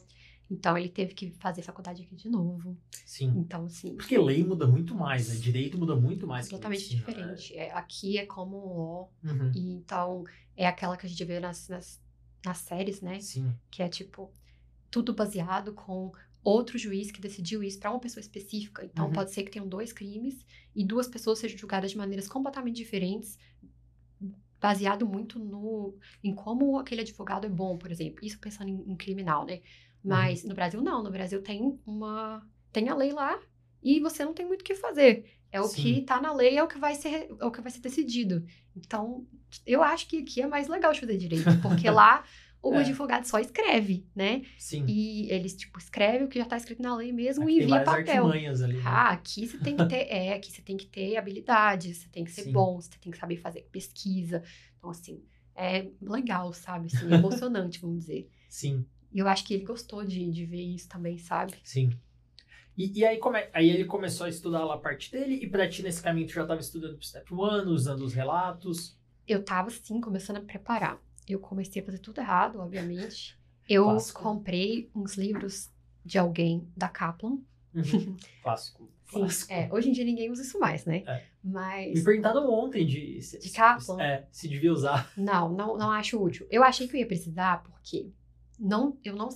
Então, 0.50 0.76
ele 0.76 0.88
teve 0.88 1.14
que 1.14 1.30
fazer 1.32 1.62
faculdade 1.62 2.02
aqui 2.02 2.16
de 2.16 2.28
novo. 2.28 2.76
Sim. 3.04 3.34
Então, 3.36 3.66
assim, 3.66 3.94
Porque 3.94 4.18
lei 4.18 4.42
muda 4.42 4.66
muito 4.66 4.94
mais, 4.94 5.28
né? 5.28 5.36
Direito 5.36 5.78
muda 5.78 5.94
muito 5.94 6.26
mais. 6.26 6.46
completamente 6.48 6.80
medicina, 6.80 7.06
diferente. 7.06 7.56
É, 7.56 7.72
aqui 7.72 8.18
é 8.18 8.26
como 8.26 8.56
law. 8.56 9.12
né? 9.22 9.32
Uhum. 9.32 9.52
E, 9.54 9.72
então, 9.74 10.24
é 10.56 10.66
aquela 10.66 10.96
que 10.96 11.06
a 11.06 11.08
gente 11.08 11.24
vê 11.24 11.38
nas, 11.38 11.68
nas, 11.68 12.00
nas 12.44 12.58
séries, 12.58 13.00
né? 13.00 13.20
Sim. 13.20 13.54
que 13.70 13.82
é 13.82 13.88
tipo 13.88 14.32
tudo 14.90 15.12
baseado 15.12 15.72
com 15.74 16.10
outro 16.42 16.78
juiz 16.78 17.10
que 17.10 17.20
decidiu 17.20 17.62
isso 17.62 17.78
para 17.78 17.90
uma 17.90 18.00
pessoa 18.00 18.20
específica. 18.20 18.84
Então 18.84 19.06
Uhum. 19.06 19.12
pode 19.12 19.32
ser 19.32 19.42
que 19.42 19.50
tenham 19.50 19.68
dois 19.68 19.92
crimes 19.92 20.44
e 20.74 20.84
duas 20.84 21.06
pessoas 21.08 21.38
sejam 21.38 21.58
julgadas 21.58 21.90
de 21.90 21.96
maneiras 21.96 22.28
completamente 22.28 22.76
diferentes, 22.76 23.38
baseado 24.60 25.06
muito 25.06 25.38
no 25.38 25.94
em 26.22 26.34
como 26.34 26.78
aquele 26.78 27.02
advogado 27.02 27.46
é 27.46 27.50
bom, 27.50 27.76
por 27.78 27.90
exemplo. 27.90 28.24
Isso 28.24 28.38
pensando 28.38 28.68
em, 28.70 28.92
em 28.92 28.96
criminal, 28.96 29.44
né? 29.46 29.60
Mas 30.02 30.44
no 30.44 30.54
Brasil 30.54 30.82
não, 30.82 31.02
no 31.02 31.10
Brasil 31.10 31.42
tem 31.42 31.78
uma 31.86 32.44
tem 32.72 32.88
a 32.88 32.94
lei 32.94 33.12
lá 33.12 33.38
e 33.82 34.00
você 34.00 34.24
não 34.24 34.34
tem 34.34 34.46
muito 34.46 34.62
o 34.62 34.64
que 34.64 34.74
fazer. 34.74 35.38
É 35.50 35.60
o 35.60 35.64
Sim. 35.64 35.82
que 35.82 36.00
tá 36.02 36.20
na 36.20 36.32
lei, 36.32 36.56
é 36.58 36.62
o 36.62 36.68
que 36.68 36.78
vai 36.78 36.94
ser 36.94 37.28
é 37.40 37.44
o 37.44 37.50
que 37.50 37.60
vai 37.60 37.70
ser 37.70 37.80
decidido. 37.80 38.44
Então, 38.76 39.26
eu 39.66 39.82
acho 39.82 40.06
que 40.08 40.18
aqui 40.18 40.42
é 40.42 40.46
mais 40.46 40.68
legal 40.68 40.92
de 40.92 41.00
fazer 41.00 41.16
direito, 41.16 41.44
porque 41.62 41.88
lá 41.90 42.24
o 42.70 42.74
É. 42.74 42.80
advogado 42.80 43.24
só 43.24 43.38
escreve, 43.38 44.06
né? 44.14 44.42
Sim. 44.58 44.84
E 44.88 45.30
eles, 45.32 45.54
tipo, 45.56 45.78
escrevem 45.78 46.24
o 46.24 46.28
que 46.28 46.38
já 46.38 46.44
tá 46.44 46.56
escrito 46.56 46.82
na 46.82 46.94
lei 46.96 47.12
mesmo 47.12 47.44
Aqui 47.44 47.52
e 47.52 47.56
tem 47.56 47.64
envia 47.64 47.84
papel. 47.84 48.30
ali. 48.30 48.48
né? 48.74 48.82
Ah, 48.84 49.10
aqui 49.10 49.46
você 49.46 49.58
tem 49.58 49.76
que 49.76 49.86
ter, 49.86 50.06
é, 50.10 50.34
aqui 50.34 50.50
você 50.52 50.62
tem 50.62 50.76
que 50.76 50.86
ter 50.86 51.16
habilidade, 51.16 51.94
você 51.94 52.08
tem 52.08 52.24
que 52.24 52.30
ser 52.30 52.42
Sim. 52.42 52.52
bom, 52.52 52.80
você 52.80 52.90
tem 53.00 53.10
que 53.12 53.18
saber 53.18 53.36
fazer 53.36 53.62
pesquisa. 53.72 54.42
Então, 54.78 54.90
assim, 54.90 55.22
é 55.54 55.88
legal, 56.00 56.52
sabe? 56.52 56.86
Assim, 56.86 57.10
é 57.10 57.14
emocionante, 57.16 57.78
vamos 57.82 58.00
dizer. 58.00 58.28
Sim, 58.48 58.84
E 59.12 59.18
eu 59.18 59.26
acho 59.28 59.44
que 59.44 59.54
ele 59.54 59.64
gostou 59.64 60.04
de, 60.04 60.30
de 60.30 60.44
ver 60.46 60.62
isso 60.62 60.88
também, 60.88 61.18
sabe? 61.18 61.54
sim. 61.62 61.90
E, 62.76 63.00
e 63.00 63.04
aí, 63.04 63.18
come... 63.18 63.40
aí 63.52 63.68
ele 63.70 63.84
começou 63.84 64.26
a 64.26 64.28
estudar 64.28 64.64
lá 64.64 64.74
a 64.74 64.78
parte 64.78 65.10
dele, 65.10 65.34
e 65.42 65.48
pra 65.50 65.68
ti 65.68 65.82
nesse 65.82 66.00
caminho 66.00 66.28
tu 66.28 66.34
já 66.34 66.46
tava 66.46 66.60
estudando 66.60 66.94
pro 66.96 67.04
Step 67.04 67.34
One, 67.34 67.72
usando 67.72 68.02
os 68.02 68.14
relatos. 68.14 68.96
Eu 69.26 69.42
tava, 69.44 69.66
assim, 69.66 70.00
começando 70.00 70.36
a 70.36 70.40
preparar. 70.42 71.02
Eu 71.28 71.38
comecei 71.38 71.82
a 71.82 71.84
fazer 71.84 71.98
tudo 71.98 72.20
errado, 72.20 72.58
obviamente. 72.58 73.38
Eu 73.68 73.96
comprei 74.14 74.90
uns 74.94 75.14
livros 75.16 75.70
de 76.04 76.18
alguém 76.18 76.66
da 76.76 76.88
Kaplan. 76.88 77.38
Uhum. 77.74 78.16
Clássico. 78.42 78.88
Sim, 79.10 79.52
é, 79.52 79.68
hoje 79.72 79.88
em 79.88 79.92
dia 79.92 80.04
ninguém 80.04 80.30
usa 80.30 80.42
isso 80.42 80.58
mais, 80.58 80.84
né? 80.84 81.02
É. 81.06 81.24
Mas. 81.42 81.94
Me 81.94 82.04
perguntaram 82.04 82.50
ontem 82.50 82.84
de. 82.84 83.22
Se, 83.22 83.38
De 83.38 83.50
Kaplan? 83.50 84.00
É, 84.00 84.26
se 84.30 84.48
devia 84.48 84.72
usar. 84.72 85.10
Não, 85.16 85.50
não, 85.50 85.78
não 85.78 85.90
acho 85.90 86.22
útil. 86.22 86.46
Eu 86.50 86.62
achei 86.62 86.86
que 86.86 86.94
eu 86.94 87.00
ia 87.00 87.06
precisar 87.06 87.62
porque 87.62 88.10
não, 88.58 88.98
eu 89.02 89.16
não, 89.16 89.28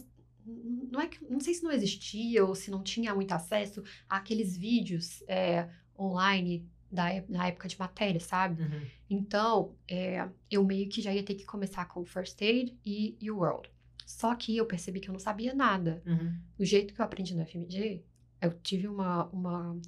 não 0.91 1.01
é 1.01 1.07
que, 1.07 1.25
não 1.25 1.41
sei 1.41 1.55
se 1.55 1.63
não 1.63 1.71
existia 1.71 2.45
ou 2.45 2.55
se 2.55 2.71
não 2.71 2.83
tinha 2.83 3.15
muito 3.15 3.33
acesso 3.33 3.83
àqueles 4.09 4.57
vídeos 4.57 5.23
é, 5.27 5.69
online 5.99 6.69
da, 6.93 7.09
ép- 7.13 7.29
na 7.31 7.47
época 7.49 7.67
de 7.69 7.79
matéria, 7.79 8.21
sabe? 8.21 8.63
Uhum. 8.63 8.87
Então, 9.09 9.75
é, 9.89 10.29
eu 10.51 10.65
meio 10.65 10.89
que 10.89 11.01
já 11.01 11.13
ia 11.13 11.23
ter 11.23 11.35
que 11.35 11.45
começar 11.45 11.87
com 11.87 12.05
First 12.05 12.41
Aid 12.43 12.79
e 12.85 13.17
U 13.31 13.37
World. 13.39 13.69
Só 14.07 14.35
que 14.35 14.57
eu 14.57 14.67
percebi 14.67 15.01
que 15.01 15.09
eu 15.09 15.13
não 15.13 15.19
sabia 15.21 15.55
nada. 15.55 16.03
Uhum. 16.07 16.39
Do 16.59 16.65
jeito 16.65 16.93
que 16.95 17.01
eu 17.01 17.05
aprendi 17.05 17.35
no 17.35 17.43
FMG, 17.47 18.05
eu 18.41 18.53
tive 18.61 18.87
uma, 18.89 19.27
uma 19.31 19.81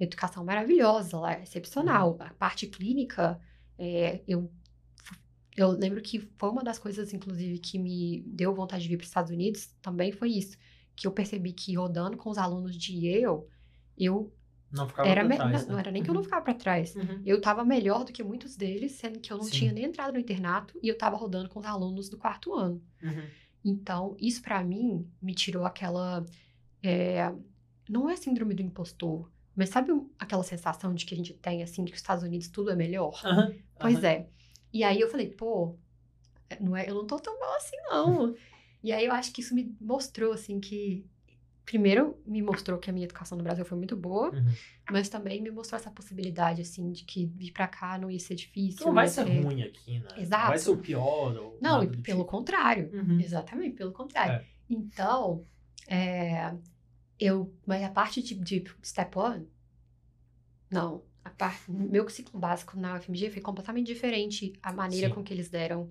educação 0.00 0.44
maravilhosa 0.44 1.18
lá, 1.18 1.38
excepcional. 1.40 2.16
A 2.20 2.30
parte 2.34 2.66
clínica, 2.66 3.40
é, 3.78 4.20
eu, 4.26 4.50
eu 5.56 5.70
lembro 5.70 6.00
que 6.00 6.20
foi 6.38 6.50
uma 6.50 6.62
das 6.62 6.78
coisas, 6.78 7.12
inclusive, 7.12 7.58
que 7.58 7.78
me 7.78 8.22
deu 8.26 8.54
vontade 8.54 8.82
de 8.82 8.88
vir 8.88 8.96
para 8.96 9.02
os 9.04 9.08
Estados 9.10 9.30
Unidos, 9.30 9.66
também 9.82 10.12
foi 10.12 10.30
isso. 10.30 10.56
Que 10.96 11.06
eu 11.06 11.12
percebi 11.12 11.52
que 11.52 11.74
rodando 11.76 12.16
com 12.16 12.30
os 12.30 12.38
alunos 12.38 12.76
de 12.76 12.92
Yale, 12.94 13.44
eu 13.96 14.32
Não 14.70 14.86
ficava 14.88 15.08
era 15.08 15.24
pra 15.26 15.36
trás, 15.36 15.62
não, 15.62 15.68
não 15.68 15.74
né? 15.76 15.80
era 15.80 15.90
nem 15.90 16.02
que 16.02 16.10
eu 16.10 16.14
não 16.14 16.22
ficava 16.22 16.42
para 16.42 16.54
trás. 16.54 16.94
Uhum. 16.94 17.22
Eu 17.24 17.40
tava 17.40 17.64
melhor 17.64 18.04
do 18.04 18.12
que 18.12 18.22
muitos 18.22 18.54
deles, 18.56 18.92
sendo 18.92 19.18
que 19.18 19.32
eu 19.32 19.38
não 19.38 19.44
Sim. 19.44 19.50
tinha 19.50 19.72
nem 19.72 19.84
entrado 19.84 20.12
no 20.12 20.18
internato 20.18 20.78
e 20.82 20.88
eu 20.88 20.98
tava 20.98 21.16
rodando 21.16 21.48
com 21.48 21.58
os 21.58 21.64
alunos 21.66 22.08
do 22.08 22.18
quarto 22.18 22.54
ano. 22.54 22.82
Uhum. 23.02 23.28
Então, 23.64 24.16
isso 24.20 24.42
pra 24.42 24.62
mim 24.62 25.10
me 25.20 25.34
tirou 25.34 25.64
aquela. 25.64 26.24
é, 26.82 27.32
não 27.88 28.08
é 28.08 28.16
síndrome 28.16 28.54
do 28.54 28.62
impostor, 28.62 29.30
mas 29.56 29.70
sabe 29.70 29.90
aquela 30.18 30.42
sensação 30.42 30.94
de 30.94 31.04
que 31.06 31.14
a 31.14 31.16
gente 31.16 31.34
tem, 31.34 31.62
assim, 31.62 31.82
de 31.84 31.90
que 31.90 31.96
os 31.96 32.02
Estados 32.02 32.22
Unidos 32.22 32.48
tudo 32.48 32.70
é 32.70 32.76
melhor? 32.76 33.20
Aham. 33.24 33.54
Pois 33.80 34.04
é. 34.04 34.28
E 34.72 34.84
aí 34.84 35.00
eu 35.00 35.08
falei, 35.08 35.30
pô, 35.30 35.76
não 36.60 36.76
é, 36.76 36.88
eu 36.88 36.94
não 36.94 37.06
tô 37.06 37.18
tão 37.18 37.38
mal 37.40 37.54
assim, 37.56 37.76
não. 37.88 38.34
e 38.84 38.92
aí 38.92 39.06
eu 39.06 39.12
acho 39.12 39.32
que 39.32 39.40
isso 39.40 39.54
me 39.54 39.74
mostrou, 39.80 40.32
assim, 40.32 40.60
que. 40.60 41.06
Primeiro, 41.68 42.16
me 42.24 42.40
mostrou 42.40 42.78
que 42.78 42.88
a 42.88 42.92
minha 42.94 43.04
educação 43.04 43.36
no 43.36 43.44
Brasil 43.44 43.62
foi 43.62 43.76
muito 43.76 43.94
boa, 43.94 44.30
Uhum. 44.34 44.52
mas 44.90 45.10
também 45.10 45.42
me 45.42 45.50
mostrou 45.50 45.78
essa 45.78 45.90
possibilidade, 45.90 46.62
assim, 46.62 46.90
de 46.90 47.04
que 47.04 47.26
vir 47.26 47.52
pra 47.52 47.68
cá 47.68 47.98
não 47.98 48.10
ia 48.10 48.18
ser 48.18 48.36
difícil. 48.36 48.86
Não 48.86 48.94
vai 48.94 49.06
ser 49.06 49.24
ruim 49.24 49.62
aqui, 49.62 49.98
né? 49.98 50.08
Exato. 50.16 50.42
Não 50.44 50.48
vai 50.48 50.58
ser 50.58 50.70
o 50.70 50.78
pior. 50.78 51.36
Ou 51.36 51.58
Não, 51.60 51.80
pelo 51.86 52.02
tipo. 52.20 52.24
contrário. 52.24 52.88
Uhum. 52.90 53.20
Exatamente, 53.20 53.76
pelo 53.76 53.92
contrário. 53.92 54.36
É. 54.36 54.44
Então, 54.70 55.44
é, 55.86 56.54
eu. 57.20 57.52
Mas 57.66 57.82
a 57.82 57.90
parte 57.90 58.22
de, 58.22 58.34
de 58.34 58.64
step 58.82 59.18
one, 59.18 59.46
não. 60.70 61.02
A 61.24 61.28
parte, 61.30 61.70
meu 61.70 62.08
ciclo 62.08 62.40
básico 62.40 62.78
na 62.80 62.96
UFMG 62.96 63.30
foi 63.30 63.42
completamente 63.42 63.86
diferente 63.88 64.54
a 64.62 64.72
maneira 64.72 65.08
Sim. 65.08 65.14
com 65.14 65.22
que 65.22 65.34
eles 65.34 65.50
deram. 65.50 65.90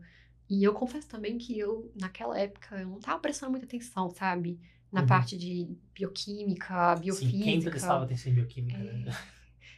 E 0.49 0.63
eu 0.63 0.73
confesso 0.73 1.07
também 1.07 1.37
que 1.37 1.59
eu, 1.59 1.91
naquela 1.99 2.39
época, 2.39 2.77
eu 2.81 2.87
não 2.87 2.99
tava 2.99 3.19
prestando 3.19 3.51
muita 3.51 3.67
atenção, 3.67 4.09
sabe? 4.09 4.59
Na 4.91 5.01
Uhum. 5.01 5.07
parte 5.07 5.37
de 5.37 5.67
bioquímica, 5.93 6.95
Sim, 6.95 7.01
biofísica. 7.01 7.43
quem 7.43 7.59
prestava 7.61 8.05
atenção 8.05 8.31
em 8.31 8.35
bioquímica, 8.35 8.77
É, 8.77 8.83
né? 8.83 9.11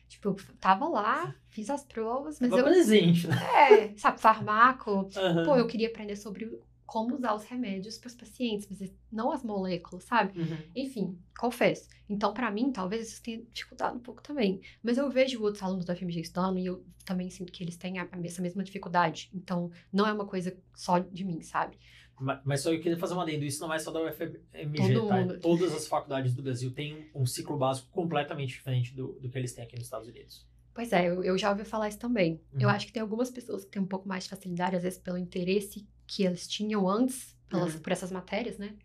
Tipo, 0.07 0.29
eu 0.29 0.35
tava 0.59 0.87
lá, 0.87 1.35
fiz 1.49 1.69
as 1.69 1.83
provas, 1.83 2.39
mas 2.39 2.49
Tava 2.49 2.61
eu. 2.63 2.67
presente, 2.67 3.27
né? 3.27 3.35
É, 3.71 3.97
sabe, 3.97 4.19
farmaco, 4.19 5.07
Aham. 5.15 5.45
Pô, 5.45 5.55
eu 5.55 5.67
queria 5.67 5.87
aprender 5.87 6.15
sobre 6.15 6.49
como 6.85 7.15
usar 7.15 7.35
os 7.35 7.43
remédios 7.43 7.99
para 7.99 8.07
os 8.07 8.15
pacientes, 8.15 8.67
mas 8.67 8.91
não 9.11 9.31
as 9.31 9.43
moléculas, 9.43 10.05
sabe? 10.05 10.39
Uhum. 10.39 10.57
Enfim, 10.75 11.19
confesso. 11.37 11.87
Então, 12.09 12.33
para 12.33 12.49
mim, 12.49 12.71
talvez 12.71 13.07
isso 13.09 13.21
tenha 13.21 13.43
dificultado 13.53 13.95
um 13.95 14.01
pouco 14.01 14.23
também. 14.23 14.59
Mas 14.81 14.97
eu 14.97 15.07
vejo 15.11 15.39
outros 15.43 15.61
alunos 15.61 15.85
da 15.85 15.93
FMG 15.93 16.21
estudando 16.21 16.57
e 16.57 16.65
eu 16.65 16.83
também 17.05 17.29
sinto 17.29 17.51
que 17.51 17.63
eles 17.63 17.77
têm 17.77 17.99
a- 17.99 18.09
essa 18.23 18.41
mesma 18.41 18.63
dificuldade. 18.63 19.29
Então, 19.31 19.69
não 19.93 20.07
é 20.07 20.11
uma 20.13 20.25
coisa 20.25 20.57
só 20.75 20.97
de 20.97 21.23
mim, 21.23 21.41
sabe? 21.43 21.77
Ma- 22.19 22.41
Mas 22.45 22.61
só 22.61 22.71
eu 22.73 22.79
queria 22.81 22.97
fazer 22.97 23.13
um 23.13 23.21
adendo, 23.21 23.45
isso 23.45 23.61
não 23.61 23.73
é 23.73 23.79
só 23.79 23.91
da 23.91 24.01
UFMG, 24.01 24.93
Todo 24.93 25.07
tá? 25.07 25.15
mundo. 25.21 25.39
Todas 25.39 25.73
as 25.73 25.87
faculdades 25.87 26.33
do 26.33 26.41
Brasil 26.43 26.71
têm 26.71 27.09
um 27.15 27.25
ciclo 27.25 27.57
básico 27.57 27.87
completamente 27.91 28.49
diferente 28.49 28.93
do, 28.93 29.13
do 29.19 29.29
que 29.29 29.37
eles 29.37 29.53
têm 29.53 29.63
aqui 29.63 29.75
nos 29.75 29.85
Estados 29.85 30.07
Unidos. 30.07 30.47
Pois 30.73 30.93
é, 30.93 31.07
eu, 31.09 31.23
eu 31.23 31.37
já 31.37 31.49
ouvi 31.49 31.63
falar 31.65 31.89
isso 31.89 31.99
também. 31.99 32.39
Eu 32.53 32.69
Uhum. 32.69 32.75
acho 32.75 32.85
que 32.87 32.93
tem 32.93 33.01
algumas 33.01 33.29
pessoas 33.29 33.65
que 33.65 33.71
têm 33.71 33.81
um 33.81 33.85
pouco 33.87 34.07
mais 34.07 34.23
de 34.25 34.29
facilidade, 34.29 34.75
às 34.75 34.83
vezes 34.83 34.99
pelo 34.99 35.17
interesse 35.17 35.87
que 36.07 36.23
eles 36.23 36.47
tinham 36.47 36.87
antes 36.89 37.35
pelas- 37.49 37.73
Uhum. 37.75 37.81
por 37.81 37.91
essas 37.91 38.11
matérias, 38.11 38.57
né? 38.57 38.75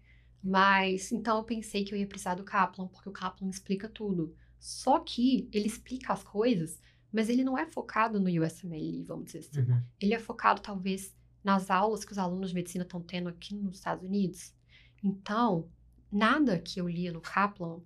Mas 0.43 1.11
então 1.13 1.39
eu 1.39 1.45
pensei 1.45 1.85
que 1.85 1.95
eu 1.95 1.99
ia 1.99 2.07
precisar 2.07 2.35
do 2.35 2.45
Kaplan, 2.45 2.87
porque 2.89 3.09
o 3.09 3.13
Kaplan 3.13 3.49
explica 3.49 3.89
tudo. 3.89 4.35
Só 4.59 4.99
que 4.99 5.49
ele 5.53 5.67
explica 5.67 6.13
as 6.13 6.23
coisas, 6.23 6.81
mas 7.13 7.29
ele 7.29 7.45
não 7.45 7.57
é 7.57 7.67
focado 7.67 8.19
no 8.21 8.29
USMLE, 8.29 9.03
vamos 9.05 9.27
dizer 9.27 9.39
assim. 9.41 9.61
Uhum. 9.61 9.83
Ele 10.01 10.15
é 10.15 10.19
focado, 10.19 10.61
talvez, 10.61 11.15
nas 11.45 11.71
aulas 11.71 12.05
que 12.05 12.13
os 12.13 12.19
alunos 12.19 12.49
de 12.49 12.55
medicina 12.55 12.85
estão 12.85 13.03
tendo 13.03 13.29
aqui 13.29 13.55
nos 13.55 13.77
Estados 13.77 14.03
Unidos. 14.03 14.55
Então, 15.03 15.69
nada 16.11 16.59
que 16.59 16.81
eu 16.81 16.89
lia 16.89 17.13
no 17.13 17.21
Kaplan 17.21 17.81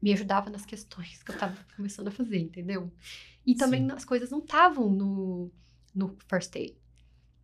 me 0.00 0.12
ajudava 0.12 0.48
nas 0.48 0.64
questões 0.64 1.22
que 1.22 1.30
eu 1.30 1.34
estava 1.34 1.56
começando 1.76 2.08
a 2.08 2.12
fazer, 2.12 2.38
entendeu? 2.38 2.90
E 3.44 3.54
também 3.54 3.82
Sim. 3.82 3.92
as 3.92 4.04
coisas 4.04 4.30
não 4.30 4.38
estavam 4.38 4.90
no, 4.90 5.50
no 5.94 6.16
First 6.28 6.54
Aid. 6.56 6.76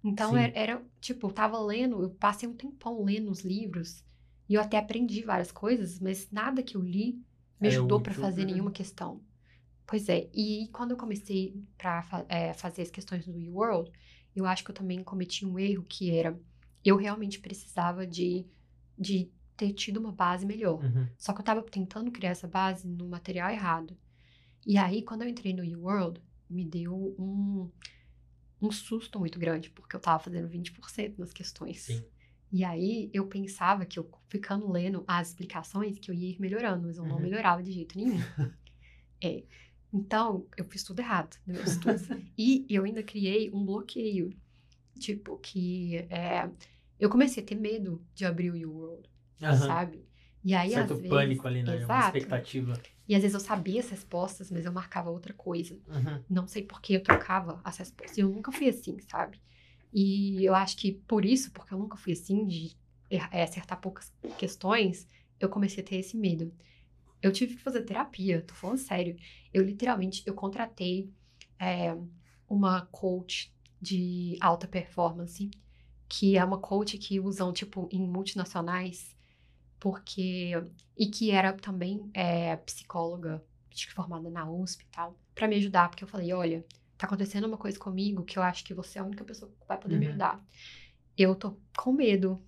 Então, 0.02 0.36
era, 0.36 0.52
era, 0.58 0.82
tipo, 1.00 1.26
eu 1.26 1.32
tava 1.32 1.58
lendo, 1.58 2.02
eu 2.02 2.10
passei 2.10 2.48
um 2.48 2.54
tempão 2.54 3.02
lendo 3.02 3.30
os 3.30 3.40
livros, 3.40 4.04
e 4.48 4.54
eu 4.54 4.60
até 4.60 4.78
aprendi 4.78 5.22
várias 5.22 5.50
coisas, 5.50 5.98
mas 5.98 6.30
nada 6.30 6.62
que 6.62 6.76
eu 6.76 6.82
li 6.82 7.14
me 7.58 7.68
Era 7.68 7.78
ajudou 7.78 8.00
para 8.00 8.12
útil, 8.12 8.22
fazer 8.22 8.44
né? 8.44 8.52
nenhuma 8.52 8.70
questão. 8.70 9.20
Pois 9.86 10.08
é, 10.08 10.28
e 10.32 10.68
quando 10.72 10.92
eu 10.92 10.96
comecei 10.96 11.62
para 11.76 12.02
fazer 12.54 12.82
as 12.82 12.90
questões 12.90 13.26
do 13.26 13.32
U-World, 13.32 13.90
eu 14.34 14.46
acho 14.46 14.64
que 14.64 14.70
eu 14.70 14.74
também 14.74 15.02
cometi 15.02 15.44
um 15.46 15.58
erro 15.58 15.84
que 15.84 16.10
era, 16.10 16.38
eu 16.84 16.96
realmente 16.96 17.38
precisava 17.38 18.06
de, 18.06 18.46
de 18.98 19.30
ter 19.56 19.72
tido 19.72 19.98
uma 19.98 20.12
base 20.12 20.44
melhor. 20.44 20.82
Uhum. 20.84 21.08
Só 21.16 21.32
que 21.32 21.40
eu 21.40 21.44
tava 21.44 21.62
tentando 21.62 22.10
criar 22.10 22.30
essa 22.30 22.48
base 22.48 22.86
no 22.88 23.08
material 23.08 23.50
errado. 23.50 23.96
E 24.66 24.76
aí, 24.78 25.02
quando 25.02 25.22
eu 25.22 25.28
entrei 25.28 25.52
no 25.52 25.62
U-World, 25.62 26.20
me 26.48 26.64
deu 26.64 27.14
um, 27.18 27.70
um 28.60 28.70
susto 28.72 29.18
muito 29.18 29.38
grande, 29.38 29.70
porque 29.70 29.94
eu 29.94 30.00
tava 30.00 30.22
fazendo 30.22 30.48
20% 30.48 31.18
nas 31.18 31.32
questões. 31.32 31.82
Sim. 31.82 32.04
E 32.50 32.64
aí, 32.64 33.10
eu 33.12 33.26
pensava 33.26 33.84
que 33.84 33.98
eu, 33.98 34.08
ficando 34.28 34.70
lendo 34.70 35.04
as 35.06 35.28
explicações, 35.28 35.98
que 35.98 36.10
eu 36.10 36.14
ia 36.14 36.30
ir 36.30 36.40
melhorando, 36.40 36.86
mas 36.86 36.96
eu 36.96 37.04
não 37.04 37.16
Uhum. 37.16 37.22
melhorava 37.22 37.62
de 37.62 37.72
jeito 37.72 37.96
nenhum. 37.98 38.16
é. 39.22 39.44
Então, 39.94 40.44
eu 40.56 40.64
fiz 40.64 40.82
tudo 40.82 40.98
errado 40.98 41.36
e 42.36 42.66
eu 42.68 42.82
ainda 42.84 43.02
criei 43.02 43.48
um 43.52 43.64
bloqueio. 43.64 44.30
Tipo, 44.98 45.38
que 45.38 45.96
é, 46.10 46.50
eu 46.98 47.08
comecei 47.08 47.42
a 47.42 47.46
ter 47.46 47.54
medo 47.54 48.04
de 48.14 48.24
abrir 48.24 48.50
o 48.50 48.68
U-World, 48.68 49.08
Aham. 49.42 49.68
sabe? 49.68 50.04
E 50.44 50.54
aí, 50.54 50.70
certo 50.70 50.94
às 50.94 51.00
vezes, 51.00 51.10
pânico 51.10 51.46
ali, 51.46 51.62
né? 51.62 51.72
Uma 51.72 51.76
Exato. 51.76 52.18
expectativa. 52.18 52.72
E 53.08 53.14
às 53.14 53.22
vezes 53.22 53.34
eu 53.34 53.40
sabia 53.40 53.80
as 53.80 53.88
respostas, 53.90 54.50
mas 54.50 54.64
eu 54.64 54.72
marcava 54.72 55.10
outra 55.10 55.32
coisa. 55.32 55.78
Uhum. 55.88 56.24
Não 56.28 56.46
sei 56.46 56.62
por 56.62 56.80
que 56.80 56.94
eu 56.94 57.02
trocava 57.02 57.60
as 57.64 57.76
respostas. 57.76 58.18
Eu 58.18 58.28
nunca 58.28 58.50
fui 58.50 58.68
assim, 58.68 58.98
sabe? 59.00 59.40
E 59.92 60.44
eu 60.44 60.54
acho 60.54 60.76
que 60.76 60.92
por 61.06 61.24
isso, 61.24 61.52
porque 61.52 61.72
eu 61.72 61.78
nunca 61.78 61.96
fui 61.96 62.12
assim, 62.12 62.46
de 62.46 62.76
é, 63.10 63.42
acertar 63.42 63.80
poucas 63.80 64.12
questões, 64.38 65.08
eu 65.38 65.48
comecei 65.48 65.82
a 65.84 65.86
ter 65.86 65.96
esse 65.96 66.16
medo. 66.16 66.52
Eu 67.24 67.32
tive 67.32 67.54
que 67.56 67.62
fazer 67.62 67.82
terapia, 67.84 68.42
tô 68.42 68.52
falando 68.54 68.76
sério. 68.76 69.16
Eu 69.52 69.64
literalmente, 69.64 70.22
eu 70.26 70.34
contratei 70.34 71.10
é, 71.58 71.96
uma 72.46 72.82
coach 72.92 73.50
de 73.80 74.36
alta 74.42 74.68
performance, 74.68 75.50
que 76.06 76.36
é 76.36 76.44
uma 76.44 76.58
coach 76.58 76.98
que 76.98 77.18
usam, 77.18 77.50
tipo, 77.50 77.88
em 77.90 78.06
multinacionais, 78.06 79.16
porque 79.80 80.52
e 80.96 81.06
que 81.06 81.30
era 81.30 81.52
também 81.54 82.10
é, 82.14 82.56
psicóloga, 82.58 83.42
acho 83.72 83.86
que 83.88 83.94
formada 83.94 84.30
na 84.30 84.50
USP 84.50 84.84
e 84.84 84.88
tal, 84.88 85.18
pra 85.34 85.48
me 85.48 85.56
ajudar, 85.56 85.88
porque 85.88 86.04
eu 86.04 86.08
falei, 86.08 86.32
olha, 86.34 86.66
tá 86.98 87.06
acontecendo 87.06 87.46
uma 87.46 87.58
coisa 87.58 87.78
comigo 87.78 88.24
que 88.24 88.38
eu 88.38 88.42
acho 88.42 88.64
que 88.64 88.74
você 88.74 88.98
é 88.98 89.02
a 89.02 89.04
única 89.06 89.24
pessoa 89.24 89.50
que 89.50 89.66
vai 89.66 89.78
poder 89.78 89.96
me 89.98 90.04
Uhum. 90.04 90.10
ajudar. 90.10 90.44
Eu 91.16 91.34
tô 91.34 91.58
com 91.76 91.92
medo. 91.92 92.42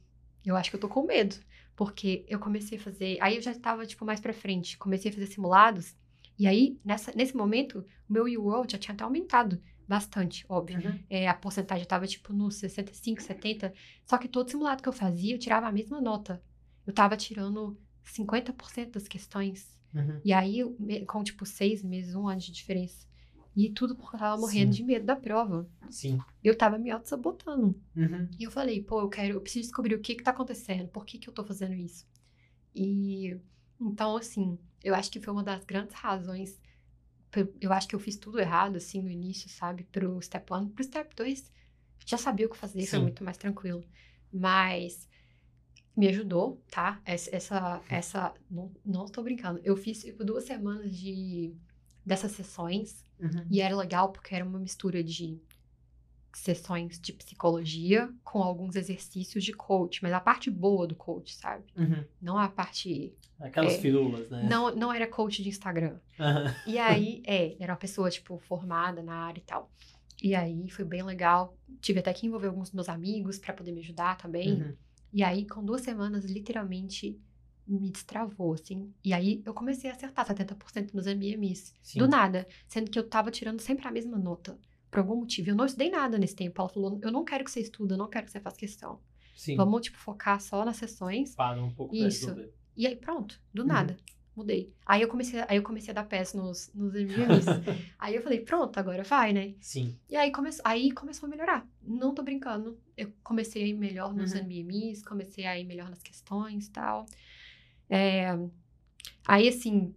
Eu 0.45 0.57
acho 0.57 0.71
que 0.71 0.77
eu 0.77 0.81
tô 0.81 0.89
com 0.89 1.05
medo, 1.07 1.37
porque 1.77 2.25
eu 2.27 2.39
comecei 2.41 2.79
a 2.79 2.81
fazer, 2.81 3.19
aí 3.21 3.37
eu 3.37 3.43
já 3.43 3.55
tava 3.55 3.87
tipo 3.87 4.05
mais 4.05 4.19
pra 4.19 4.33
frente, 4.33 4.79
comecei 4.79 5.11
a 5.11 5.15
fazer 5.15 5.27
simulados, 5.27 5.95
e 6.39 6.47
aí 6.47 6.81
nessa, 6.85 7.13
nesse 7.15 7.37
momento, 7.37 7.85
o 8.09 8.13
meu 8.13 8.25
U-World 8.25 8.73
já 8.73 8.79
tinha 8.79 8.95
até 8.95 9.05
aumentado 9.05 9.61
bastante, 9.87 10.45
óbvio. 10.49 10.79
Uhum. 10.79 10.99
É, 11.09 11.29
a 11.29 11.35
porcentagem 11.35 11.87
tava 11.87 12.07
tipo 12.07 12.33
nos 12.33 12.57
65, 12.57 13.23
70. 13.23 13.73
Só 14.05 14.19
que 14.19 14.29
todo 14.29 14.51
simulado 14.51 14.83
que 14.83 14.89
eu 14.89 14.93
fazia, 14.93 15.35
eu 15.35 15.39
tirava 15.39 15.67
a 15.67 15.73
mesma 15.73 16.01
nota. 16.01 16.43
Eu 16.87 16.93
tava 16.93 17.17
tirando 17.17 17.79
50% 18.05 18.91
das 18.91 19.09
questões. 19.09 19.77
Uhum. 19.95 20.21
E 20.25 20.33
aí, 20.33 20.63
com 21.07 21.23
tipo 21.23 21.47
seis 21.47 21.83
meses, 21.83 22.15
um 22.15 22.29
ano 22.29 22.41
de 22.41 22.53
diferença. 22.53 23.07
E 23.57 23.71
tudo 23.71 23.97
porque 23.97 24.17
eu 24.17 24.21
tava 24.21 24.41
morrendo 24.41 24.73
Sim. 24.73 24.77
de 24.77 24.85
medo 24.85 25.07
da 25.07 25.17
prova. 25.17 25.69
Sim. 25.91 26.19
Eu 26.45 26.57
tava 26.57 26.79
me 26.79 26.91
auto-sabotando. 26.91 27.81
Uhum. 27.97 28.29
E 28.39 28.45
eu 28.45 28.51
falei, 28.51 28.83
pô, 28.83 29.01
eu 29.01 29.09
quero, 29.09 29.35
eu 29.35 29.41
preciso 29.41 29.63
descobrir 29.69 29.95
o 29.95 30.01
que 30.01 30.15
que 30.15 30.23
tá 30.23 30.31
acontecendo, 30.31 30.89
por 30.89 31.07
que 31.07 31.19
que 31.19 31.29
eu 31.29 31.35
tô 31.35 31.45
fazendo 31.45 31.75
isso. 31.75 32.07
E 32.75 33.37
Então, 33.81 34.17
assim, 34.17 34.59
eu 34.85 34.95
acho 34.95 35.11
que 35.11 35.21
foi 35.21 35.33
uma 35.33 35.43
das 35.45 35.65
grandes 35.65 35.95
razões. 35.97 36.61
Eu 37.61 37.73
acho 37.73 37.87
que 37.89 37.95
eu 37.95 38.01
fiz 38.01 38.17
tudo 38.17 38.41
errado, 38.41 38.77
assim, 38.77 39.03
no 39.03 39.11
início, 39.11 39.49
sabe? 39.51 39.85
Pro 39.85 40.21
Step 40.23 40.51
1. 40.53 40.71
Pro 40.71 40.85
Step 40.85 41.15
2, 41.15 41.53
já 42.07 42.17
sabia 42.19 42.47
o 42.47 42.51
que 42.51 42.57
fazer, 42.57 42.87
foi 42.87 42.99
Sim. 42.99 43.03
muito 43.03 43.23
mais 43.25 43.37
tranquilo. 43.37 43.85
Mas 44.33 45.09
me 45.97 46.09
ajudou, 46.09 46.63
tá? 46.71 47.01
Essa, 47.05 47.35
essa, 47.37 47.85
essa 47.89 48.35
não, 48.51 48.73
não 48.85 49.05
estou 49.07 49.25
brincando. 49.25 49.61
Eu 49.65 49.77
fiz 49.77 50.03
tipo, 50.03 50.25
duas 50.25 50.45
semanas 50.45 50.97
de 50.97 51.55
dessas 52.07 52.31
sessões 52.33 53.05
e 53.51 53.61
era 53.61 53.77
legal 53.77 54.13
porque 54.13 54.35
era 54.35 54.45
uma 54.45 54.59
mistura 54.59 55.03
de 55.03 55.41
sessões 56.33 57.01
de 57.01 57.15
psicologia 57.15 58.13
com 58.23 58.43
alguns 58.43 58.77
exercícios 58.77 59.43
de 59.43 59.55
coach, 59.55 60.03
mas 60.03 60.13
a 60.13 60.21
parte 60.21 60.51
boa 60.51 60.87
do 60.87 60.95
coach, 60.95 61.35
sabe? 61.35 61.65
Uhum. 61.75 62.05
Não 62.21 62.37
a 62.39 62.47
parte. 62.49 63.15
Aquelas 63.41 63.75
É. 63.75 63.79
firulas, 63.79 64.29
né? 64.29 64.47
Não, 64.49 64.75
não 64.77 64.93
era 64.93 65.07
coach 65.07 65.43
de 65.43 65.49
Instagram. 65.49 65.99
Aham. 66.21 66.55
E 66.67 66.79
aí, 66.79 67.23
é, 67.27 67.57
era 67.59 67.73
uma 67.73 67.79
pessoa, 67.79 68.11
tipo, 68.11 68.39
formada 68.39 69.03
na 69.03 69.15
área 69.15 69.41
e 69.41 69.45
tal. 69.45 69.71
E 70.23 70.35
aí 70.35 70.69
foi 70.69 70.85
bem 70.85 71.03
legal. 71.03 71.57
Tive 71.81 72.01
até 72.01 72.13
que 72.13 72.27
envolver 72.27 72.49
alguns 72.49 72.69
dos 72.69 72.75
meus 72.75 72.89
amigos 72.91 73.39
pra 73.39 73.55
poder 73.55 73.73
me 73.73 73.81
ajudar 73.81 74.17
também. 74.19 74.63
Uhum. 74.63 74.75
E 75.15 75.23
aí, 75.23 75.47
com 75.47 75.65
duas 75.65 75.81
semanas, 75.81 76.27
literalmente 76.27 77.19
me 77.67 77.91
destravou, 77.91 78.53
assim. 78.55 78.93
E 79.05 79.13
aí 79.13 79.43
eu 79.45 79.53
comecei 79.55 79.91
a 79.91 79.95
acertar 79.95 80.27
70% 80.27 80.93
nos 80.95 81.07
MMIs. 81.07 81.75
Sim. 81.83 81.99
Do 81.99 82.09
nada. 82.09 82.47
Sendo 82.67 82.91
que 82.91 82.99
eu 82.99 83.09
tava 83.09 83.31
tirando 83.31 83.61
sempre 83.61 83.87
a 83.87 83.91
mesma 83.91 84.19
nota. 84.19 84.59
Por 84.91 85.01
algum 85.01 85.17
motivo. 85.17 85.51
Eu 85.51 85.55
não 85.57 85.67
estudei 85.67 85.91
nada 85.91 86.17
nesse 86.19 86.37
tempo. 86.37 86.61
Ela 86.61 86.69
falou: 86.69 86.99
eu 87.03 87.11
não 87.11 87.25
quero 87.25 87.45
que 87.45 87.51
você 87.51 87.61
estuda, 87.61 87.95
eu 87.95 87.99
não 87.99 88.09
quero 88.09 88.27
que 88.27 88.33
você 88.33 88.41
faça 88.41 88.57
questão. 88.57 89.01
Sim. 89.37 89.57
Vamos, 89.57 89.83
tipo, 89.83 89.99
focar 89.99 90.41
só 90.41 90.65
nas 90.65 90.77
sessões. 90.77 91.35
Para 91.35 91.63
um 91.63 91.71
pouco 91.71 91.95
Isso. 91.95 92.33
pra. 92.35 92.45
E 92.77 92.87
aí, 92.87 92.97
pronto, 92.97 93.41
do 93.53 93.63
Uhum. 93.63 93.69
nada. 93.69 93.97
Mudei. 94.35 94.71
Aí 94.85 95.01
eu 95.01 95.09
comecei, 95.09 95.41
aí 95.49 95.57
eu 95.57 95.63
comecei 95.63 95.91
a 95.91 95.95
dar 95.95 96.05
pés 96.05 96.35
nos, 96.35 96.71
nos 96.75 96.93
MMIs. 96.93 97.47
aí 97.99 98.15
eu 98.15 98.23
falei, 98.23 98.41
pronto, 98.41 98.79
agora 98.79 99.03
vai, 99.03 99.33
né? 99.33 99.55
Sim. 99.61 99.99
E 100.11 100.15
aí, 100.17 100.31
come... 100.31 100.51
aí 100.63 100.93
começou 100.93 101.27
a 101.27 101.31
melhorar. 101.31 101.67
Não 101.83 102.15
tô 102.15 102.23
brincando. 102.23 102.79
Eu 102.95 103.11
comecei 103.25 103.63
a 103.63 103.67
ir 103.67 103.73
melhor 103.73 104.15
nos 104.15 104.35
Uhum. 104.35 104.43
MMIs, 104.45 105.03
comecei 105.03 105.47
a 105.47 105.59
ir 105.59 105.65
melhor 105.65 105.89
nas 105.89 106.03
questões 106.03 106.67
e 106.67 106.71
tal. 106.71 107.07
É, 107.89 108.37
Aí, 109.27 109.49
assim, 109.49 109.95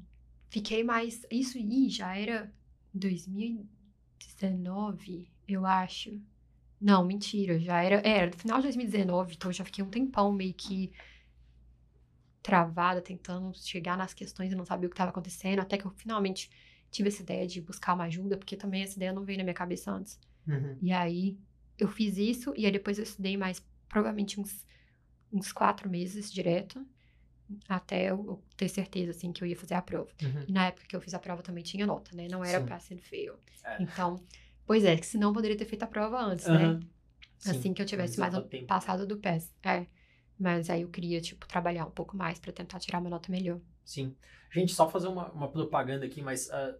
fiquei 0.49 0.83
mais. 0.83 1.21
Isso 1.29 1.59
já 1.89 2.17
era 2.17 2.51
2019, 2.93 5.29
eu 5.47 5.65
acho. 5.65 6.19
Não, 6.81 7.05
mentira, 7.05 7.59
já 7.59 7.83
era. 7.83 7.97
Era 8.07 8.31
no 8.31 8.37
final 8.37 8.57
de 8.57 8.63
2019, 8.63 9.35
então 9.35 9.49
eu 9.49 9.53
já 9.53 9.63
fiquei 9.63 9.83
um 9.83 9.89
tempão 9.89 10.31
meio 10.31 10.53
que 10.53 10.91
travada, 12.41 13.01
tentando 13.01 13.53
chegar 13.55 13.97
nas 13.97 14.13
questões 14.13 14.51
e 14.51 14.55
não 14.55 14.65
sabia 14.65 14.87
o 14.87 14.89
que 14.89 14.95
estava 14.95 15.11
acontecendo, 15.11 15.59
até 15.59 15.77
que 15.77 15.85
eu 15.85 15.91
finalmente 15.91 16.49
tive 16.89 17.09
essa 17.09 17.21
ideia 17.21 17.45
de 17.45 17.61
buscar 17.61 17.93
uma 17.93 18.05
ajuda, 18.05 18.37
porque 18.37 18.57
também 18.57 18.81
essa 18.81 18.95
ideia 18.95 19.13
não 19.13 19.23
veio 19.23 19.37
na 19.37 19.43
minha 19.43 19.53
cabeça 19.53 19.91
antes. 19.91 20.19
Uhum. 20.47 20.77
E 20.81 20.91
aí 20.91 21.37
eu 21.77 21.87
fiz 21.87 22.17
isso, 22.17 22.51
e 22.57 22.65
aí 22.65 22.71
depois 22.71 22.97
eu 22.97 23.03
estudei 23.03 23.37
mais, 23.37 23.63
provavelmente 23.87 24.39
uns, 24.39 24.65
uns 25.31 25.51
quatro 25.51 25.87
meses 25.89 26.31
direto, 26.31 26.83
até 27.67 28.09
eu 28.11 28.41
ter 28.55 28.69
certeza, 28.69 29.11
assim, 29.11 29.31
que 29.31 29.43
eu 29.43 29.47
ia 29.47 29.55
fazer 29.55 29.73
a 29.73 29.81
prova. 29.81 30.09
Uhum. 30.21 30.45
Na 30.49 30.67
época 30.67 30.87
que 30.87 30.95
eu 30.95 31.01
fiz 31.01 31.13
a 31.13 31.19
prova 31.19 31.41
também 31.41 31.63
tinha 31.63 31.85
nota, 31.85 32.15
né? 32.15 32.27
Não 32.29 32.43
era 32.43 32.59
Sim. 32.59 32.65
pass 32.65 32.91
and 32.91 32.99
fail. 32.99 33.35
É. 33.63 33.81
Então, 33.81 34.15
pois 34.65 34.83
é, 34.83 34.95
que 34.95 35.05
senão 35.05 35.29
eu 35.29 35.33
poderia 35.33 35.57
ter 35.57 35.65
feito 35.65 35.83
a 35.83 35.87
prova 35.87 36.19
antes, 36.21 36.45
né? 36.45 36.65
Aham. 36.65 36.79
Sim. 37.39 37.51
Assim 37.51 37.73
que 37.73 37.81
eu 37.81 37.85
tivesse 37.85 38.19
mais 38.19 38.33
tempo. 38.47 38.67
passado 38.67 39.07
do 39.07 39.17
PES. 39.17 39.53
É. 39.63 39.87
Mas 40.37 40.69
aí 40.69 40.81
eu 40.81 40.89
queria, 40.89 41.21
tipo, 41.21 41.47
trabalhar 41.47 41.85
um 41.85 41.91
pouco 41.91 42.15
mais 42.15 42.37
pra 42.39 42.51
tentar 42.51 42.79
tirar 42.79 42.99
uma 42.99 43.09
nota 43.09 43.31
melhor. 43.31 43.59
Sim. 43.83 44.15
Gente, 44.51 44.73
só 44.73 44.89
fazer 44.89 45.07
uma, 45.07 45.31
uma 45.31 45.49
propaganda 45.49 46.05
aqui, 46.05 46.21
mas 46.21 46.49
ah, 46.49 46.75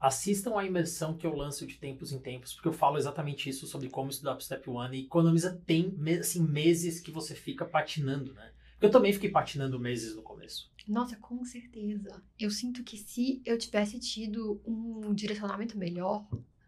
assistam 0.00 0.58
a 0.58 0.64
imersão 0.64 1.16
que 1.16 1.26
eu 1.26 1.34
lanço 1.34 1.66
de 1.66 1.74
tempos 1.76 2.12
em 2.12 2.18
tempos, 2.18 2.54
porque 2.54 2.68
eu 2.68 2.72
falo 2.72 2.96
exatamente 2.96 3.48
isso 3.48 3.66
sobre 3.66 3.88
como 3.90 4.10
estudar 4.10 4.34
pro 4.34 4.44
Step 4.44 4.68
1 4.68 4.94
e 4.94 5.04
economiza 5.04 5.60
tem, 5.66 5.94
assim, 6.18 6.42
meses 6.42 7.00
que 7.00 7.10
você 7.10 7.34
fica 7.34 7.64
patinando, 7.64 8.32
né? 8.32 8.52
Eu 8.80 8.90
também 8.90 9.12
fiquei 9.12 9.30
patinando 9.30 9.78
meses 9.78 10.16
no 10.16 10.22
começo. 10.22 10.70
Nossa, 10.88 11.16
com 11.16 11.44
certeza. 11.44 12.22
Eu 12.38 12.50
sinto 12.50 12.82
que 12.82 12.96
se 12.96 13.42
eu 13.44 13.58
tivesse 13.58 13.98
tido 13.98 14.60
um 14.64 15.12
direcionamento 15.12 15.76
melhor, 15.76 16.26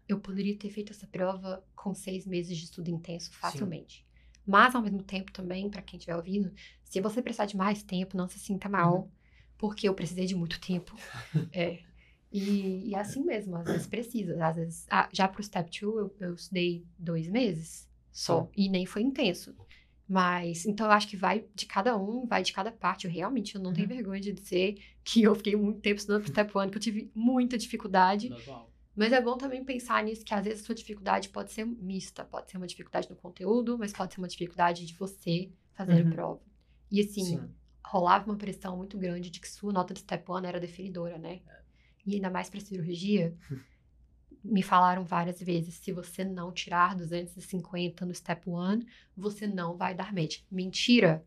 eu 0.09 0.20
poderia 0.20 0.57
ter 0.57 0.70
feito 0.70 0.92
essa 0.92 1.07
prova 1.07 1.64
com 1.75 1.94
seis 1.94 2.27
meses 2.27 2.57
de 2.57 2.64
estudo 2.64 2.90
intenso 2.90 3.33
facilmente. 3.33 4.07
Mas, 4.46 4.75
ao 4.75 4.83
mesmo 4.83 5.03
tempo, 5.03 5.33
também, 5.33 5.70
pra 5.70 5.83
quem 5.83 5.96
estiver 5.96 6.16
ouvindo, 6.16 6.53
se 6.85 7.01
você 7.01 7.22
precisar 7.22 7.46
de 7.46 7.57
mais 7.57 7.83
tempo, 7.83 8.16
não 8.16 8.29
se 8.29 8.38
sinta 8.38 8.68
mal, 8.68 9.11
porque 9.57 9.88
eu 9.88 9.94
precisei 9.94 10.27
de 10.27 10.35
muito 10.35 10.61
tempo. 10.61 10.94
é. 11.53 11.81
E, 12.31 12.88
e 12.88 12.94
é 12.94 12.98
assim 12.98 13.22
mesmo, 13.22 13.57
às 13.57 13.66
vezes 13.66 13.87
precisa. 13.87 14.44
Às 14.44 14.57
vezes, 14.57 14.87
ah, 14.90 15.09
já 15.12 15.29
pro 15.29 15.42
Step 15.42 15.70
2, 15.70 15.83
eu, 15.83 16.16
eu 16.18 16.35
estudei 16.35 16.85
dois 16.98 17.29
meses 17.29 17.88
só, 18.11 18.51
e 18.57 18.68
nem 18.68 18.85
foi 18.85 19.03
intenso. 19.03 19.55
Mas, 20.09 20.67
então 20.67 20.87
eu 20.87 20.93
acho 20.93 21.09
que 21.09 21.17
vai 21.17 21.47
de 21.55 21.65
cada 21.67 21.97
um, 21.97 22.27
vai 22.27 22.43
de 22.43 22.53
cada 22.53 22.71
parte. 22.73 23.07
Eu 23.07 23.11
realmente 23.12 23.55
eu 23.55 23.61
não 23.61 23.73
tenho 23.73 23.88
Uhum. 23.88 23.95
vergonha 23.97 24.21
de 24.21 24.33
dizer 24.33 24.79
que 25.05 25.23
eu 25.23 25.35
fiquei 25.35 25.57
muito 25.57 25.81
tempo 25.81 25.97
estudando 25.99 26.23
pro 26.23 26.31
Step 26.31 26.51
1, 26.57 26.71
que 26.71 26.77
eu 26.77 26.83
tive 26.83 27.11
muita 27.15 27.57
dificuldade. 27.57 28.29
Normal. 28.29 28.71
Mas 28.95 29.12
é 29.12 29.21
bom 29.23 29.38
também 29.38 29.65
pensar 29.65 30.03
nisso, 30.05 30.25
que 30.25 30.35
às 30.35 30.45
vezes 30.45 30.62
a 30.62 30.67
sua 30.67 30.75
dificuldade 30.75 31.31
pode 31.31 31.51
ser 31.53 31.65
mista. 31.65 32.25
Pode 32.25 32.51
ser 32.51 32.59
uma 32.59 32.67
dificuldade 32.67 33.09
no 33.09 33.17
conteúdo, 33.17 33.79
mas 33.79 33.93
pode 33.93 34.12
ser 34.12 34.21
uma 34.21 34.29
dificuldade 34.29 34.85
de 34.85 34.95
você 34.95 35.51
fazer 35.73 36.03
Uhum. 36.03 36.09
a 36.09 36.11
prova. 36.15 36.41
E 36.91 37.01
assim, 37.01 37.25
Sim. 37.25 37.55
rolava 37.87 38.27
uma 38.31 38.37
pressão 38.37 38.77
muito 38.77 38.99
grande 38.99 39.31
de 39.31 39.41
que 39.41 39.49
sua 39.49 39.73
nota 39.73 39.95
de 39.95 40.01
Step 40.01 40.31
1 40.31 40.47
era 40.49 40.61
definidora, 40.61 41.17
né? 41.19 41.41
E 42.07 42.17
ainda 42.17 42.29
mais 42.29 42.51
pra 42.51 42.61
cirurgia, 42.61 43.35
me 44.44 44.62
falaram 44.62 45.05
várias 45.05 45.40
vezes, 45.40 45.74
se 45.74 45.92
você 45.92 46.24
não 46.24 46.52
tirar 46.52 46.96
250 46.96 48.05
no 48.07 48.14
Step 48.14 48.48
1, 48.48 48.83
você 49.16 49.46
não 49.46 49.76
vai 49.76 49.94
dar 49.94 50.12
match. 50.12 50.40
Mentira! 50.50 51.24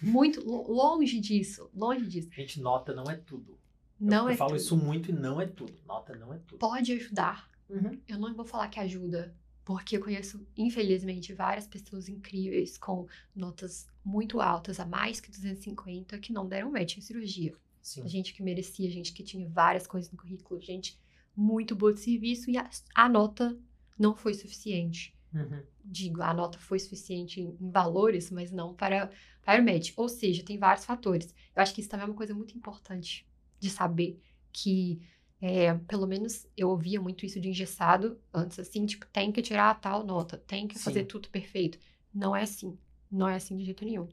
Muito 0.00 0.40
lo- 0.46 0.70
longe 0.70 1.18
disso, 1.20 1.70
longe 1.74 2.06
disso. 2.06 2.28
Gente, 2.32 2.60
nota 2.60 2.94
não 2.94 3.04
é 3.04 3.16
tudo. 3.16 3.58
Não 3.98 4.24
eu, 4.24 4.28
é 4.30 4.32
eu 4.34 4.36
falo 4.36 4.50
tudo. 4.50 4.60
isso 4.60 4.76
muito 4.76 5.10
e 5.10 5.12
não 5.14 5.40
é 5.40 5.46
tudo. 5.46 5.74
Nota 5.86 6.14
não 6.14 6.32
é 6.32 6.38
tudo. 6.38 6.58
Pode 6.58 6.92
ajudar. 6.92 7.48
Uhum. 7.68 7.98
Eu 8.06 8.18
não 8.18 8.32
vou 8.34 8.44
falar 8.44 8.68
que 8.68 8.78
ajuda, 8.78 9.34
porque 9.64 9.96
eu 9.96 10.00
conheço, 10.00 10.46
infelizmente, 10.56 11.32
várias 11.34 11.66
pessoas 11.66 12.08
incríveis 12.08 12.78
com 12.78 13.06
notas 13.34 13.88
muito 14.04 14.40
altas, 14.40 14.78
a 14.78 14.86
mais 14.86 15.20
que 15.20 15.30
250, 15.30 16.16
que 16.18 16.32
não 16.32 16.46
deram 16.46 16.70
match 16.70 16.96
em 16.96 17.00
cirurgia. 17.00 17.52
Sim. 17.82 18.06
Gente 18.08 18.32
que 18.32 18.42
merecia, 18.42 18.88
gente 18.90 19.12
que 19.12 19.22
tinha 19.22 19.48
várias 19.48 19.86
coisas 19.86 20.10
no 20.12 20.18
currículo, 20.18 20.60
gente 20.60 20.98
muito 21.38 21.76
boa 21.76 21.94
de 21.94 22.00
serviço 22.00 22.50
e 22.50 22.58
a, 22.58 22.68
a 22.96 23.08
nota 23.08 23.56
não 23.98 24.14
foi 24.14 24.34
suficiente. 24.34 25.14
Uhum. 25.32 25.62
Digo, 25.84 26.20
a 26.22 26.34
nota 26.34 26.58
foi 26.58 26.78
suficiente 26.80 27.40
em, 27.40 27.56
em 27.60 27.70
valores, 27.70 28.30
mas 28.30 28.50
não 28.50 28.74
para, 28.74 29.10
para 29.44 29.62
o 29.62 29.64
match. 29.64 29.92
Ou 29.96 30.08
seja, 30.08 30.42
tem 30.44 30.58
vários 30.58 30.84
fatores. 30.84 31.34
Eu 31.54 31.62
acho 31.62 31.72
que 31.74 31.80
isso 31.80 31.88
também 31.90 32.04
é 32.06 32.08
uma 32.08 32.16
coisa 32.16 32.34
muito 32.34 32.56
importante 32.56 33.26
de 33.60 33.70
saber 33.70 34.20
que, 34.52 35.00
é, 35.40 35.72
pelo 35.74 36.06
menos 36.06 36.46
eu 36.56 36.68
ouvia 36.70 37.00
muito 37.00 37.24
isso 37.24 37.40
de 37.40 37.48
engessado 37.48 38.20
antes, 38.34 38.58
assim, 38.58 38.84
tipo, 38.84 39.06
tem 39.06 39.30
que 39.30 39.40
tirar 39.42 39.70
a 39.70 39.74
tal 39.74 40.04
nota, 40.04 40.38
tem 40.38 40.66
que 40.66 40.78
fazer 40.78 41.02
Sim. 41.02 41.06
tudo 41.06 41.28
perfeito. 41.30 41.78
Não 42.12 42.34
é 42.34 42.42
assim. 42.42 42.76
Não 43.10 43.28
é 43.28 43.36
assim 43.36 43.56
de 43.56 43.64
jeito 43.64 43.84
nenhum. 43.84 44.08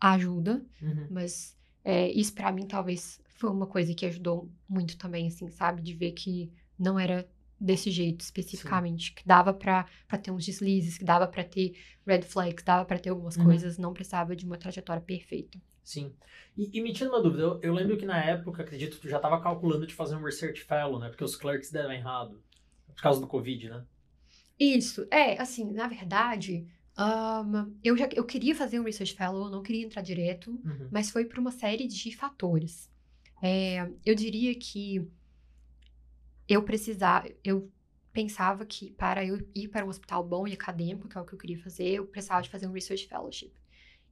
Ajuda, 0.00 0.64
Uhum. 0.82 1.06
mas 1.10 1.56
é, 1.84 2.10
isso 2.12 2.34
pra 2.34 2.52
mim 2.52 2.66
talvez 2.66 3.20
foi 3.34 3.50
uma 3.50 3.66
coisa 3.66 3.94
que 3.94 4.06
ajudou 4.06 4.52
muito 4.68 4.96
também, 4.98 5.26
assim, 5.28 5.50
sabe? 5.50 5.82
De 5.82 5.94
ver 5.94 6.12
que 6.12 6.52
não 6.78 6.98
era 6.98 7.28
desse 7.60 7.90
jeito 7.90 8.20
especificamente, 8.22 9.14
que 9.14 9.24
dava 9.26 9.54
pra 9.54 9.86
pra 10.08 10.18
ter 10.18 10.30
uns 10.30 10.44
deslizes, 10.44 10.98
que 10.98 11.04
dava 11.04 11.26
pra 11.28 11.44
ter 11.44 11.72
red 12.06 12.22
flags, 12.22 12.64
dava 12.64 12.84
pra 12.84 12.98
ter 12.98 13.10
algumas 13.10 13.36
Uhum. 13.36 13.44
coisas, 13.44 13.78
não 13.78 13.92
precisava 13.94 14.34
de 14.36 14.44
uma 14.46 14.58
trajetória 14.58 15.02
perfeita. 15.02 15.58
Sim. 15.82 16.16
E, 16.56 16.78
e 16.78 16.82
me 16.82 16.92
tira 16.92 17.10
uma 17.10 17.22
dúvida, 17.22 17.42
eu, 17.42 17.60
eu 17.62 17.74
lembro 17.74 17.96
que 17.96 18.06
na 18.06 18.22
época, 18.24 18.62
acredito, 18.62 18.98
tu 18.98 19.08
já 19.08 19.16
estava 19.16 19.40
calculando 19.42 19.86
de 19.86 19.94
fazer 19.94 20.16
um 20.16 20.22
research 20.24 20.62
fellow, 20.64 20.98
né? 20.98 21.08
Porque 21.10 21.24
os 21.24 21.36
clerks 21.36 21.70
deram 21.70 21.92
errado. 21.92 22.42
Por 22.94 23.02
causa 23.02 23.20
do 23.20 23.26
Covid, 23.28 23.68
né? 23.70 23.86
Isso, 24.58 25.06
é, 25.10 25.40
assim, 25.40 25.72
na 25.72 25.88
verdade, 25.88 26.66
ahn, 26.96 27.72
eu 27.82 27.96
já 27.96 28.08
eu 28.14 28.24
queria 28.24 28.54
fazer 28.54 28.78
um 28.80 28.84
research 28.84 29.14
fellow, 29.14 29.46
eu 29.46 29.50
não 29.50 29.62
queria 29.62 29.84
entrar 29.84 30.02
direto, 30.02 30.60
Uhum. 30.64 30.90
mas 30.90 31.10
foi 31.10 31.24
por 31.24 31.38
uma 31.38 31.50
série 31.50 31.86
de 31.88 32.16
fatores. 32.16 32.90
É, 33.44 33.90
eu 34.06 34.14
diria 34.14 34.54
que 34.58 35.06
eu 36.48 36.62
precisava, 36.62 37.28
eu 37.42 37.70
pensava 38.12 38.64
que 38.66 38.90
para 38.92 39.24
eu 39.24 39.38
ir 39.54 39.68
para 39.68 39.84
um 39.84 39.88
hospital 39.88 40.22
bom 40.26 40.46
e 40.46 40.52
acadêmico, 40.52 41.08
que 41.08 41.16
é 41.18 41.20
o 41.20 41.24
que 41.24 41.34
eu 41.34 41.38
queria 41.38 41.58
fazer, 41.58 41.88
eu 41.94 42.06
precisava 42.06 42.42
de 42.42 42.50
fazer 42.50 42.66
um 42.66 42.72
research 42.72 43.06
fellowship. 43.08 43.52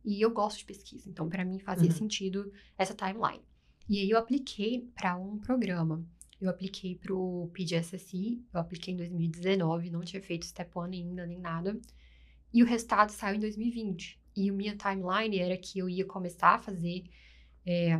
E 0.04 0.20
eu 0.22 0.30
gosto 0.32 0.58
de 0.58 0.64
pesquisa, 0.66 1.08
então 1.10 1.28
para 1.28 1.44
mim 1.44 1.58
fazia 1.60 1.90
Uhum. 1.90 1.96
sentido 1.96 2.52
essa 2.78 2.94
timeline. 2.94 3.44
E 3.88 4.00
aí 4.00 4.10
eu 4.10 4.18
apliquei 4.18 4.90
para 4.94 5.16
um 5.16 5.38
programa. 5.38 6.06
Eu 6.40 6.50
apliquei 6.50 6.96
para 6.96 7.14
o 7.14 7.50
PGSSI, 7.52 8.44
eu 8.52 8.60
apliquei 8.60 8.94
em 8.94 8.96
2019, 8.96 9.90
não 9.90 10.02
tinha 10.02 10.22
feito 10.22 10.46
Step 10.46 10.70
1 10.76 10.82
ainda, 10.82 11.26
nem 11.26 11.38
nada. 11.40 11.80
E 12.52 12.62
o 12.62 12.66
resultado 12.66 13.10
saiu 13.12 13.36
em 13.36 13.40
2020. 13.40 14.20
E 14.36 14.50
a 14.50 14.52
minha 14.52 14.76
timeline 14.76 15.38
era 15.38 15.56
que 15.58 15.78
eu 15.78 15.88
ia 15.88 16.04
começar 16.06 16.54
a 16.54 16.58
fazer 16.58 17.04
é, 17.66 17.98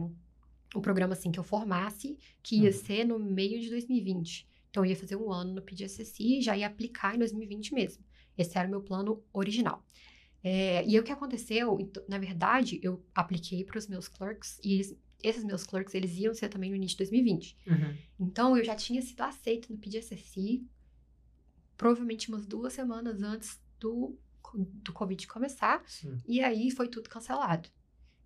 um 0.74 0.80
programa 0.80 1.12
assim 1.14 1.30
que 1.30 1.38
eu 1.38 1.44
formasse, 1.44 2.16
que 2.42 2.56
ia 2.56 2.70
Uhum. 2.70 2.72
ser 2.72 3.04
no 3.04 3.18
meio 3.18 3.60
de 3.60 3.68
2020. 3.70 4.48
Então 4.70 4.84
eu 4.84 4.90
ia 4.90 4.96
fazer 4.96 5.16
um 5.16 5.30
ano 5.30 5.54
no 5.54 5.62
PGSSI 5.62 6.38
e 6.38 6.42
já 6.42 6.56
ia 6.56 6.66
aplicar 6.66 7.14
em 7.14 7.18
2020 7.18 7.74
mesmo. 7.74 8.02
Esse 8.38 8.56
era 8.56 8.66
o 8.66 8.70
meu 8.70 8.80
plano 8.82 9.22
original. 9.32 9.86
É, 10.42 10.82
e 10.84 10.94
aí 10.94 10.98
o 10.98 11.04
que 11.04 11.12
aconteceu, 11.12 11.78
então, 11.78 12.02
na 12.08 12.18
verdade, 12.18 12.80
eu 12.82 13.04
apliquei 13.14 13.62
para 13.64 13.78
os 13.78 13.86
meus 13.86 14.08
clerks 14.08 14.58
e 14.64 14.72
eles- 14.74 14.96
esses 15.22 15.44
meus 15.44 15.62
clerks, 15.64 15.94
eles 15.94 16.16
iam 16.16 16.34
ser 16.34 16.48
também 16.48 16.70
no 16.70 16.76
início 16.76 16.94
de 16.96 17.04
2020. 17.04 17.56
Uhum. 17.66 17.96
Então 18.18 18.56
eu 18.56 18.64
já 18.64 18.74
tinha 18.74 19.00
sido 19.02 19.20
aceito 19.20 19.70
no 19.72 19.78
PGSSI, 19.78 20.66
provavelmente 21.76 22.28
umas 22.28 22.46
duas 22.46 22.72
semanas 22.72 23.22
antes 23.22 23.60
do, 23.78 24.18
do 24.54 24.92
Covid 24.92 25.26
começar. 25.26 25.82
Sim. 25.86 26.18
E 26.26 26.40
aí 26.40 26.70
foi 26.70 26.88
tudo 26.88 27.08
cancelado. 27.08 27.68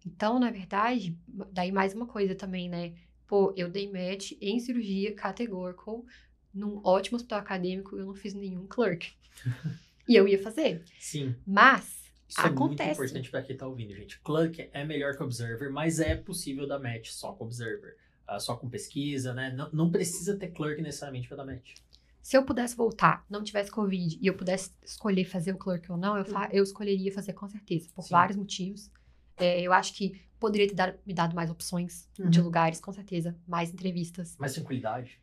Então, 0.07 0.39
na 0.39 0.51
verdade, 0.51 1.19
daí 1.53 1.73
mais 1.73 1.93
uma 1.95 2.07
coisa 2.07 2.35
também, 2.35 2.69
né? 2.69 2.95
Pô, 3.27 3.53
eu 3.57 3.69
dei 3.69 3.91
match 3.91 4.33
em 4.41 4.61
cirurgia 4.61 5.13
categórico 5.15 6.07
num 6.55 6.81
ótimo 6.85 7.17
hospital 7.17 7.41
acadêmico, 7.41 7.97
eu 7.99 8.07
não 8.07 8.15
fiz 8.15 8.33
nenhum 8.33 8.67
clerk. 8.67 9.13
e 10.09 10.15
eu 10.15 10.29
ia 10.29 10.41
fazer. 10.41 10.85
Sim. 10.99 11.35
Mas, 11.47 12.05
Isso 12.29 12.41
é 12.41 12.45
muito 12.45 12.57
Acontece. 12.81 12.93
importante 12.93 13.31
pra 13.31 13.43
quem 13.43 13.57
tá 13.57 13.67
ouvindo, 13.67 13.95
gente. 13.95 14.21
Clerk 14.21 14.71
é 14.73 14.85
melhor 14.85 15.17
que 15.17 15.23
Observer, 15.23 15.71
mas 15.71 15.99
é 16.01 16.15
possível 16.15 16.67
dar 16.67 16.79
match 16.79 17.09
só 17.11 17.33
com 17.33 17.45
Observer. 17.45 17.97
ah, 18.27 18.39
só 18.39 18.57
com 18.57 18.69
pesquisa, 18.71 19.35
né? 19.35 19.53
Não, 19.53 19.71
não 19.73 19.91
precisa 19.91 20.37
ter 20.37 20.49
Clerk 20.53 20.81
necessariamente 20.81 21.27
pra 21.29 21.37
dar 21.37 21.45
match. 21.47 21.75
se 22.23 22.37
eu 22.37 22.45
pudesse 22.45 22.75
voltar, 22.77 23.25
não 23.31 23.43
tivesse 23.43 23.71
Covid 23.71 24.19
e 24.21 24.27
eu 24.27 24.35
pudesse 24.35 24.71
escolher 24.85 25.25
fazer 25.25 25.53
o 25.53 25.59
clerk 25.59 25.91
ou 25.93 25.97
não, 25.99 26.17
eu, 26.17 26.25
fa- 26.25 26.49
eu 26.53 26.63
escolheria 26.65 27.13
fazer 27.13 27.33
com 27.35 27.49
certeza, 27.49 27.89
por 27.95 28.03
Sim. 28.03 28.11
vários 28.11 28.37
motivos. 28.37 28.91
É, 29.37 29.61
eu 29.61 29.73
acho 29.73 29.93
que 29.95 30.21
poderia 30.39 30.69
ter 30.69 30.75
dado- 30.75 30.99
me 31.07 31.15
dado 31.15 31.35
mais 31.35 31.51
opções 31.51 32.09
de 32.15 32.39
Uhum. 32.41 32.45
lugares, 32.47 32.81
com 32.81 32.93
certeza, 32.93 33.37
mais 33.47 33.73
entrevistas. 33.73 34.37
Mais 34.39 34.55
tranquilidade. 34.55 35.21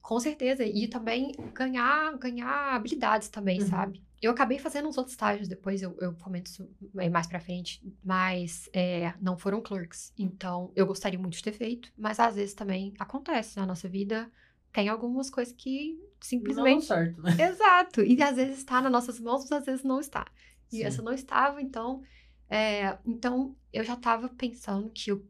Com 0.00 0.18
certeza. 0.20 0.64
E 0.64 0.88
também 0.88 1.32
ganhar, 1.52 2.16
ganhar 2.16 2.74
habilidades 2.74 3.28
também, 3.28 3.60
Uhum. 3.60 3.66
sabe? 3.68 4.02
Eu 4.22 4.30
acabei 4.30 4.58
fazendo 4.58 4.88
uns 4.88 4.96
outros 4.96 5.12
estágios, 5.12 5.46
depois 5.48 5.82
eu, 5.82 5.94
eu 6.00 6.14
comento 6.14 6.50
isso 6.50 6.68
mais 7.12 7.26
pra 7.26 7.38
frente, 7.38 7.80
mas 8.02 8.70
é, 8.72 9.12
não 9.20 9.36
foram 9.36 9.60
clerks. 9.60 10.12
Então, 10.18 10.72
eu 10.74 10.86
gostaria 10.86 11.18
muito 11.18 11.34
de 11.36 11.42
ter 11.42 11.52
feito, 11.52 11.92
mas 11.96 12.18
às 12.18 12.34
vezes 12.36 12.54
também 12.54 12.94
acontece 12.98 13.58
na 13.58 13.66
nossa 13.66 13.86
vida. 13.88 14.30
Tem 14.72 14.88
algumas 14.88 15.28
coisas 15.28 15.52
que 15.52 15.94
Não 16.00 16.08
simplesmente. 16.22 16.86
certo, 16.86 17.20
né? 17.20 17.36
Exato. 17.38 18.00
E 18.02 18.22
às 18.22 18.36
vezes 18.36 18.58
está 18.58 18.80
nas 18.80 18.90
nossas 18.90 19.20
mãos, 19.20 19.42
mas 19.42 19.52
às 19.60 19.66
vezes 19.66 19.84
não 19.84 20.00
está. 20.00 20.26
E 20.72 20.78
Sim. 20.78 20.84
essa 20.84 21.02
não 21.02 21.12
estava, 21.12 21.60
então. 21.60 22.02
É, 22.48 22.98
então, 23.04 23.54
eu 23.72 23.84
já 23.84 23.94
estava 23.94 24.28
pensando 24.28 24.90
que 24.90 25.10
eu 25.10 25.24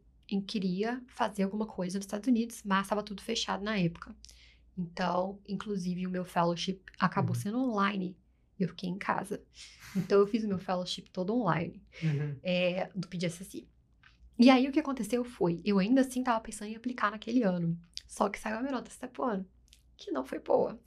queria 0.46 1.02
fazer 1.08 1.42
alguma 1.44 1.66
coisa 1.66 1.98
nos 1.98 2.04
Estados 2.06 2.28
Unidos, 2.28 2.62
mas 2.64 2.82
estava 2.84 3.02
tudo 3.02 3.22
fechado 3.22 3.64
na 3.64 3.78
época. 3.78 4.14
Então, 4.76 5.40
inclusive, 5.48 6.06
o 6.06 6.10
meu 6.10 6.24
fellowship 6.24 6.80
acabou 6.98 7.34
Uhum. 7.34 7.40
sendo 7.40 7.58
online. 7.58 8.16
Eu 8.58 8.68
fiquei 8.68 8.88
em 8.90 8.98
casa. 8.98 9.42
Então, 9.96 10.20
eu 10.20 10.26
fiz 10.26 10.44
o 10.44 10.48
meu 10.48 10.58
fellowship 10.58 11.02
todo 11.12 11.34
online, 11.34 11.82
Uhum. 12.02 12.36
é, 12.42 12.90
do 12.94 13.08
PGSSI. 13.08 13.68
E 14.38 14.50
aí, 14.50 14.68
o 14.68 14.72
que 14.72 14.78
aconteceu 14.78 15.24
foi, 15.24 15.60
eu 15.64 15.78
ainda 15.78 16.02
assim 16.02 16.20
estava 16.20 16.40
pensando 16.40 16.68
em 16.70 16.76
aplicar 16.76 17.10
naquele 17.10 17.42
ano. 17.42 17.76
Só 18.06 18.28
que 18.28 18.38
saiu 18.38 18.58
a 18.58 18.60
minha 18.60 18.72
nota 18.72 18.90
step 18.90 19.20
one, 19.20 19.44
que 19.96 20.12
não 20.12 20.24
foi 20.24 20.38
boa. 20.38 20.78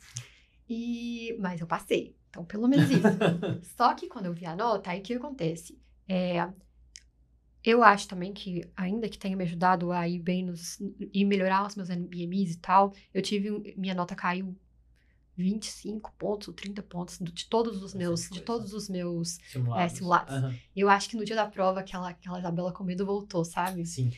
E, 0.70 1.36
mas 1.39 1.60
eu 1.60 1.67
passei. 1.67 2.15
Então, 2.30 2.46
pelo 2.46 2.67
menos 2.67 2.89
isso. 2.89 3.02
Só 3.76 3.94
que 3.94 4.08
quando 4.08 4.28
eu 4.28 4.34
vi 4.34 4.46
a 4.46 4.56
nota, 4.56 4.89
aí 4.91 5.00
o 5.00 5.04
que 5.04 5.13
acontece? 5.15 5.81
É, 6.08 6.48
eu 7.64 7.84
acho 7.84 8.08
também 8.08 8.34
que, 8.34 8.68
ainda 8.76 9.08
que 9.08 9.18
tenha 9.18 9.38
me 9.38 9.44
ajudado 9.44 9.92
a 9.92 10.08
ir 10.08 10.20
bem 10.20 10.44
nos, 10.44 10.80
e 11.14 11.24
melhorar 11.24 11.68
os 11.68 11.76
meus 11.76 11.90
NBMs 11.90 12.54
e 12.54 12.58
tal, 12.58 12.94
eu 13.14 13.22
tive, 13.22 13.76
minha 13.78 13.94
nota 13.94 14.16
caiu 14.16 14.56
25 15.38 16.12
pontos 16.14 16.48
ou 16.48 16.54
30 16.54 16.82
pontos 16.84 17.20
de 17.20 17.46
todos 17.46 17.82
os 17.84 17.94
meus, 17.94 18.30
de 18.30 18.42
todos 18.42 18.74
os 18.74 18.90
meus. 18.90 19.40
Simulados. 19.48 19.84
É, 19.84 19.96
simulados. 19.96 20.34
Aham. 20.34 20.56
Eu 20.76 20.90
acho 20.90 21.10
que 21.10 21.16
no 21.16 21.24
dia 21.24 21.36
da 21.36 21.46
prova, 21.46 21.80
aquela, 21.80 22.10
aquela 22.10 22.40
Isabela 22.40 22.74
com 22.74 22.84
medo 22.84 23.06
voltou, 23.06 23.46
sabe? 23.46 23.86
Sim. 23.86 24.12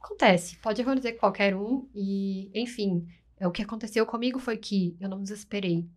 Acontece, 0.00 0.56
pode 0.58 0.80
acontecer 0.80 1.12
com 1.12 1.20
qualquer 1.20 1.56
um, 1.56 1.88
e, 1.94 2.50
enfim, 2.54 3.08
é, 3.38 3.46
o 3.46 3.50
que 3.50 3.62
aconteceu 3.62 4.06
comigo 4.06 4.38
foi 4.38 4.56
que 4.56 4.96
eu 5.00 5.08
não 5.08 5.22
desesperei. 5.22 5.88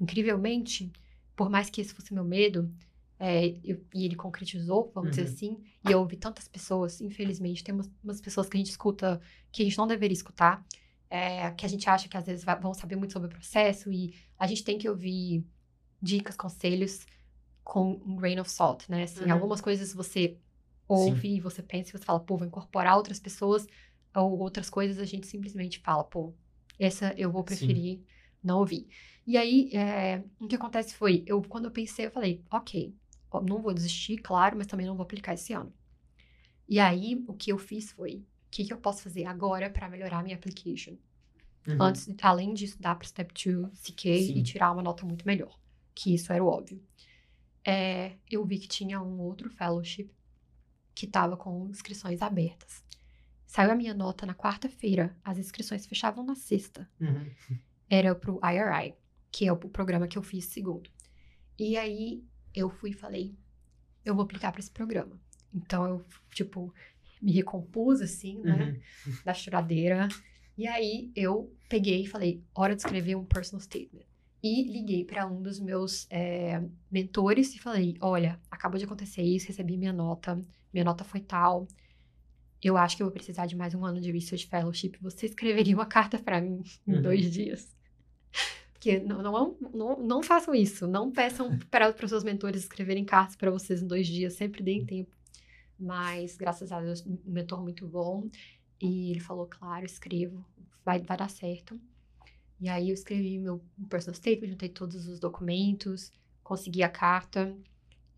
Incrivelmente, 0.00 0.90
por 1.34 1.50
mais 1.50 1.68
que 1.68 1.80
esse 1.80 1.92
fosse 1.92 2.14
meu 2.14 2.24
medo, 2.24 2.72
é, 3.18 3.46
eu- 3.64 3.84
e 3.94 4.04
ele 4.04 4.14
concretizou, 4.16 4.90
vamos 4.94 5.10
dizer 5.10 5.22
Uhum. 5.22 5.28
assim, 5.28 5.58
e 5.84 5.90
eu 5.90 5.98
ouvi 6.00 6.16
tantas 6.16 6.46
pessoas, 6.48 7.00
infelizmente, 7.00 7.64
tem 7.64 7.74
umas, 7.74 7.90
umas 8.04 8.20
pessoas 8.20 8.48
que 8.48 8.56
a 8.56 8.60
gente 8.60 8.70
escuta 8.70 9.20
que 9.50 9.62
a 9.62 9.64
gente 9.64 9.78
não 9.78 9.86
deveria 9.86 10.14
escutar, 10.14 10.64
é, 11.08 11.50
que 11.52 11.64
a 11.64 11.68
gente 11.68 11.88
acha 11.88 12.08
que 12.08 12.16
às 12.16 12.26
vezes 12.26 12.44
vai- 12.44 12.58
vão 12.60 12.74
saber 12.74 12.96
muito 12.96 13.12
sobre 13.12 13.28
o 13.28 13.30
processo, 13.30 13.90
e 13.92 14.14
a 14.38 14.46
gente 14.46 14.64
tem 14.64 14.76
que 14.78 14.88
ouvir 14.88 15.44
dicas, 16.02 16.36
conselhos 16.36 17.06
com 17.64 17.92
um 18.06 18.16
grain 18.16 18.38
of 18.38 18.50
salt, 18.50 18.88
né? 18.88 19.04
Assim, 19.04 19.24
Uhum. 19.24 19.32
algumas 19.32 19.60
coisas 19.60 19.92
você 19.94 20.36
ouve 20.88 21.36
e 21.36 21.40
você 21.40 21.62
pensa 21.62 21.90
e 21.90 21.92
você 21.98 22.04
fala, 22.04 22.20
pô, 22.20 22.36
vou 22.36 22.46
incorporar 22.46 22.96
outras 22.96 23.18
pessoas 23.18 23.66
ou 24.14 24.38
outras 24.38 24.70
coisas, 24.70 24.98
a 24.98 25.04
gente 25.04 25.26
simplesmente 25.26 25.80
fala, 25.80 26.04
pô, 26.04 26.34
essa 26.78 27.12
eu 27.16 27.30
vou 27.30 27.42
preferir 27.42 28.00
não 28.42 28.58
ouvir. 28.60 28.86
E 29.26 29.36
aí, 29.36 29.70
é, 29.74 30.22
o 30.38 30.46
que 30.46 30.54
acontece 30.54 30.94
foi, 30.94 31.24
eu 31.26 31.42
quando 31.42 31.64
eu 31.64 31.70
pensei, 31.72 32.06
eu 32.06 32.10
falei, 32.12 32.44
ok, 32.50 32.94
não 33.42 33.60
vou 33.60 33.72
desistir, 33.72 34.18
claro, 34.18 34.56
mas 34.56 34.66
também 34.66 34.86
não 34.86 34.96
vou 34.96 35.04
aplicar 35.04 35.34
esse 35.34 35.52
ano. 35.52 35.72
E 36.68 36.80
aí, 36.80 37.22
o 37.26 37.34
que 37.34 37.52
eu 37.52 37.58
fiz 37.58 37.92
foi, 37.92 38.16
o 38.16 38.50
que, 38.50 38.64
que 38.64 38.72
eu 38.72 38.78
posso 38.78 39.02
fazer 39.02 39.24
agora 39.24 39.70
para 39.70 39.88
melhorar 39.88 40.18
a 40.18 40.22
minha 40.22 40.36
application? 40.36 40.96
Uhum. 41.66 41.76
Antes, 41.80 42.08
além 42.22 42.54
de 42.54 42.64
estudar 42.64 42.94
para 42.94 43.08
Step 43.08 43.32
2 43.32 43.80
CK 43.80 44.02
Sim. 44.02 44.38
e 44.38 44.42
tirar 44.42 44.72
uma 44.72 44.82
nota 44.82 45.04
muito 45.04 45.26
melhor, 45.26 45.58
que 45.94 46.14
isso 46.14 46.32
era 46.32 46.42
o 46.42 46.46
óbvio. 46.46 46.82
É, 47.64 48.16
eu 48.30 48.44
vi 48.44 48.58
que 48.58 48.68
tinha 48.68 49.00
um 49.00 49.20
outro 49.20 49.50
fellowship 49.50 50.10
que 50.94 51.06
estava 51.06 51.36
com 51.36 51.68
inscrições 51.68 52.22
abertas. 52.22 52.84
Saiu 53.46 53.70
a 53.70 53.74
minha 53.74 53.94
nota 53.94 54.24
na 54.24 54.34
quarta-feira, 54.34 55.16
as 55.24 55.38
inscrições 55.38 55.86
fechavam 55.86 56.24
na 56.24 56.34
sexta. 56.34 56.88
Uhum. 57.00 57.30
Era 57.88 58.14
pro 58.14 58.40
IRI, 58.42 58.94
que 59.30 59.46
é 59.46 59.52
o 59.52 59.56
programa 59.56 60.08
que 60.08 60.18
eu 60.18 60.22
fiz 60.22 60.46
segundo. 60.46 60.90
E 61.58 61.76
aí 61.76 62.24
eu 62.56 62.68
fui 62.70 62.90
e 62.90 62.94
falei, 62.94 63.34
eu 64.04 64.14
vou 64.14 64.24
aplicar 64.24 64.50
para 64.50 64.60
esse 64.60 64.70
programa. 64.70 65.20
Então 65.54 65.86
eu, 65.86 66.04
tipo, 66.32 66.74
me 67.22 67.30
recompus 67.32 68.00
assim, 68.00 68.40
né? 68.42 68.80
Uhum. 69.06 69.12
da 69.24 69.32
choradeira. 69.34 70.08
E 70.58 70.66
aí 70.66 71.10
eu 71.14 71.54
peguei 71.68 72.02
e 72.02 72.06
falei, 72.06 72.42
hora 72.54 72.74
de 72.74 72.80
escrever 72.82 73.14
um 73.14 73.24
personal 73.24 73.60
statement. 73.60 74.04
E 74.42 74.62
liguei 74.64 75.04
para 75.04 75.26
um 75.26 75.42
dos 75.42 75.58
meus 75.60 76.06
é, 76.10 76.62
mentores 76.90 77.54
e 77.54 77.58
falei, 77.58 77.96
olha, 78.00 78.40
acabou 78.50 78.78
de 78.78 78.84
acontecer 78.84 79.22
isso, 79.22 79.48
recebi 79.48 79.76
minha 79.76 79.92
nota, 79.92 80.40
minha 80.72 80.84
nota 80.84 81.04
foi 81.04 81.20
tal. 81.20 81.66
Eu 82.62 82.76
acho 82.76 82.96
que 82.96 83.02
eu 83.02 83.06
vou 83.06 83.12
precisar 83.12 83.46
de 83.46 83.56
mais 83.56 83.74
um 83.74 83.84
ano 83.84 84.00
de 84.00 84.10
research 84.10 84.46
fellowship. 84.46 84.92
Você 85.00 85.26
escreveria 85.26 85.74
uma 85.74 85.86
carta 85.86 86.18
para 86.18 86.40
mim 86.40 86.62
em 86.86 86.94
Uhum. 86.94 87.02
dois 87.02 87.30
dias? 87.30 87.74
Porque 88.76 89.00
não, 89.00 89.22
não, 89.22 89.56
não, 89.72 89.96
não 90.02 90.22
façam 90.22 90.54
isso. 90.54 90.86
Não 90.86 91.10
peçam 91.10 91.58
para 91.70 91.88
os 91.88 92.10
seus 92.10 92.22
mentores 92.22 92.62
escreverem 92.62 93.04
cartas 93.04 93.34
para 93.34 93.50
vocês 93.50 93.82
em 93.82 93.86
dois 93.86 94.06
dias. 94.06 94.34
Sempre 94.34 94.62
deem 94.62 94.84
tempo. 94.84 95.10
Mas, 95.78 96.36
graças 96.36 96.70
a 96.72 96.80
Deus, 96.80 97.04
um 97.06 97.18
mentor 97.24 97.62
muito 97.62 97.86
bom. 97.86 98.28
E 98.80 99.10
ele 99.10 99.20
falou, 99.20 99.46
claro, 99.46 99.86
escrevo, 99.86 100.44
vai, 100.84 101.00
vai 101.00 101.16
dar 101.16 101.30
certo. 101.30 101.80
E 102.60 102.68
aí 102.68 102.90
eu 102.90 102.94
escrevi 102.94 103.38
meu 103.38 103.62
personal 103.88 104.14
statement, 104.14 104.48
juntei 104.48 104.68
todos 104.68 105.08
os 105.08 105.18
documentos, 105.18 106.12
consegui 106.42 106.82
a 106.82 106.88
carta 106.88 107.54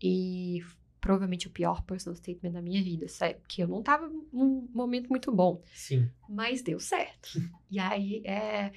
e 0.01 0.63
provavelmente 1.01 1.47
o 1.47 1.51
pior 1.51 1.81
personal 1.83 2.15
statement 2.15 2.51
da 2.51 2.61
minha 2.61 2.81
vida, 2.83 3.07
sério, 3.07 3.39
porque 3.41 3.63
eu 3.63 3.67
não 3.67 3.81
tava 3.81 4.09
num 4.31 4.67
momento 4.73 5.09
muito 5.09 5.31
bom, 5.31 5.61
Sim. 5.73 6.09
mas 6.27 6.61
deu 6.61 6.79
certo. 6.79 7.29
e 7.71 7.79
aí 7.79 8.21
é, 8.25 8.71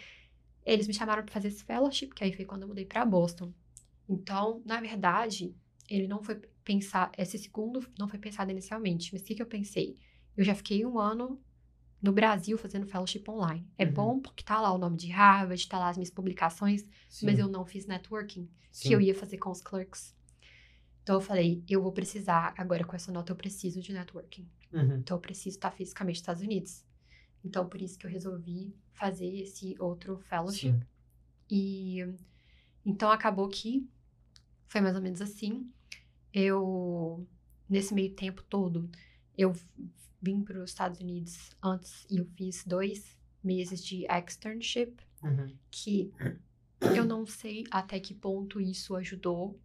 eles 0.64 0.86
me 0.86 0.94
chamaram 0.94 1.22
para 1.24 1.32
fazer 1.32 1.48
esse 1.48 1.64
fellowship, 1.64 2.08
que 2.10 2.24
aí 2.24 2.32
foi 2.32 2.44
quando 2.44 2.62
eu 2.62 2.68
mudei 2.68 2.84
para 2.84 3.04
Boston. 3.04 3.52
Então, 4.08 4.62
na 4.64 4.80
verdade, 4.80 5.54
ele 5.88 6.06
não 6.06 6.22
foi 6.22 6.36
pensar, 6.64 7.10
esse 7.18 7.38
segundo 7.38 7.86
não 7.98 8.08
foi 8.08 8.18
pensado 8.18 8.50
inicialmente, 8.50 9.12
mas 9.12 9.22
o 9.22 9.24
que, 9.24 9.34
que 9.34 9.42
eu 9.42 9.46
pensei? 9.46 9.96
Eu 10.36 10.44
já 10.44 10.54
fiquei 10.54 10.84
um 10.86 10.98
ano 10.98 11.40
no 12.00 12.12
Brasil 12.12 12.58
fazendo 12.58 12.86
fellowship 12.86 13.24
online. 13.28 13.66
É 13.78 13.84
Uhum. 13.84 13.92
bom 13.92 14.20
porque 14.20 14.42
tá 14.44 14.60
lá 14.60 14.72
o 14.72 14.78
nome 14.78 14.96
de 14.96 15.08
Harvard, 15.10 15.68
tá 15.68 15.78
lá 15.78 15.88
as 15.88 15.96
minhas 15.96 16.10
publicações, 16.10 16.84
Sim. 17.08 17.26
mas 17.26 17.38
eu 17.38 17.48
não 17.48 17.64
fiz 17.64 17.86
networking, 17.86 18.48
Sim. 18.70 18.88
que 18.88 18.94
eu 18.94 19.00
ia 19.00 19.14
fazer 19.14 19.38
com 19.38 19.50
os 19.50 19.60
clerks. 19.60 20.14
Então 21.02 21.16
eu 21.16 21.20
falei, 21.20 21.62
eu 21.68 21.82
vou 21.82 21.92
precisar, 21.92 22.54
agora 22.56 22.84
com 22.84 22.94
essa 22.94 23.10
nota 23.12 23.32
eu 23.32 23.36
preciso 23.36 23.80
de 23.80 23.92
networking. 23.92 24.48
Uhum. 24.72 24.96
Então 24.98 25.16
eu 25.16 25.20
preciso 25.20 25.56
estar 25.56 25.70
fisicamente 25.72 26.14
nos 26.16 26.20
Estados 26.22 26.42
Unidos. 26.42 26.84
Então 27.44 27.68
por 27.68 27.80
isso 27.82 27.98
que 27.98 28.06
eu 28.06 28.10
resolvi 28.10 28.74
fazer 28.94 29.26
esse 29.40 29.74
outro 29.78 30.18
fellowship. 30.28 30.72
Sim. 30.72 30.82
E 31.50 31.98
então 32.84 33.10
acabou 33.10 33.48
que 33.48 33.86
foi 34.68 34.80
mais 34.80 34.96
ou 34.96 35.02
menos 35.02 35.20
assim. 35.20 35.70
Eu 36.32 37.26
nesse 37.68 37.94
meio 37.94 38.12
tempo 38.14 38.42
todo 38.44 38.90
eu 39.36 39.54
vim 40.20 40.42
para 40.42 40.62
os 40.62 40.70
Estados 40.70 41.00
Unidos 41.00 41.50
antes 41.62 42.06
e 42.10 42.18
eu 42.18 42.26
fiz 42.36 42.64
dois 42.64 43.16
meses 43.42 43.84
de 43.84 44.06
externship, 44.06 44.94
Uhum. 45.22 45.56
que 45.70 46.12
eu 46.96 47.04
não 47.04 47.24
sei 47.26 47.64
até 47.70 47.98
que 48.00 48.12
ponto 48.14 48.60
isso 48.60 48.94
ajudou. 48.96 49.58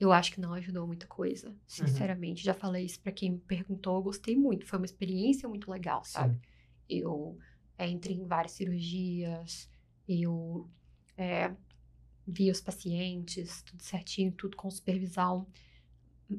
Eu 0.00 0.10
acho 0.12 0.32
que 0.32 0.40
não 0.40 0.52
ajudou 0.54 0.86
muita 0.86 1.06
coisa, 1.06 1.54
sinceramente. 1.66 2.42
Já 2.42 2.54
falei 2.54 2.84
isso 2.86 2.98
para 3.00 3.12
quem 3.12 3.32
me 3.32 3.38
perguntou, 3.38 3.96
eu 3.96 4.02
gostei 4.02 4.36
muito. 4.36 4.66
Foi 4.66 4.78
uma 4.78 4.86
experiência 4.86 5.48
muito 5.48 5.70
legal, 5.70 6.02
sabe? 6.04 6.34
Sim. 6.34 6.40
Eu 6.88 7.38
é, 7.78 7.88
entrei 7.88 8.16
em 8.16 8.26
várias 8.26 8.52
cirurgias, 8.52 9.68
eu 10.08 10.68
é, 11.16 11.54
vi 12.26 12.50
os 12.50 12.60
pacientes, 12.60 13.62
tudo 13.62 13.82
certinho, 13.82 14.32
tudo 14.32 14.56
com 14.56 14.70
supervisão, 14.70 15.46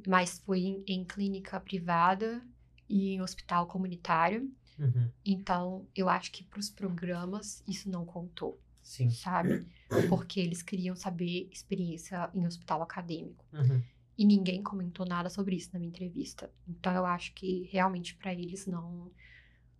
mas 0.07 0.39
foi 0.39 0.61
em, 0.61 0.83
em 0.87 1.03
clínica 1.03 1.59
privada 1.59 2.41
e 2.89 3.13
em 3.13 3.21
hospital 3.21 3.67
comunitário. 3.67 4.51
Uhum. 4.79 5.09
Então, 5.25 5.87
eu 5.95 6.09
acho 6.09 6.31
que 6.31 6.43
para 6.43 6.59
os 6.59 6.69
programas 6.69 7.63
isso 7.67 7.89
não 7.89 8.05
contou, 8.05 8.59
Sim. 8.81 9.09
sabe? 9.09 9.67
Porque 10.09 10.39
eles 10.39 10.61
queriam 10.61 10.95
saber 10.95 11.47
experiência 11.51 12.29
em 12.33 12.45
hospital 12.45 12.81
acadêmico. 12.81 13.45
Uhum. 13.53 13.81
E 14.17 14.25
ninguém 14.25 14.61
comentou 14.61 15.05
nada 15.05 15.29
sobre 15.29 15.55
isso 15.55 15.69
na 15.73 15.79
minha 15.79 15.89
entrevista. 15.89 16.51
Então, 16.67 16.93
eu 16.93 17.05
acho 17.05 17.33
que 17.33 17.67
realmente 17.71 18.15
para 18.15 18.33
eles 18.33 18.65
não 18.65 19.11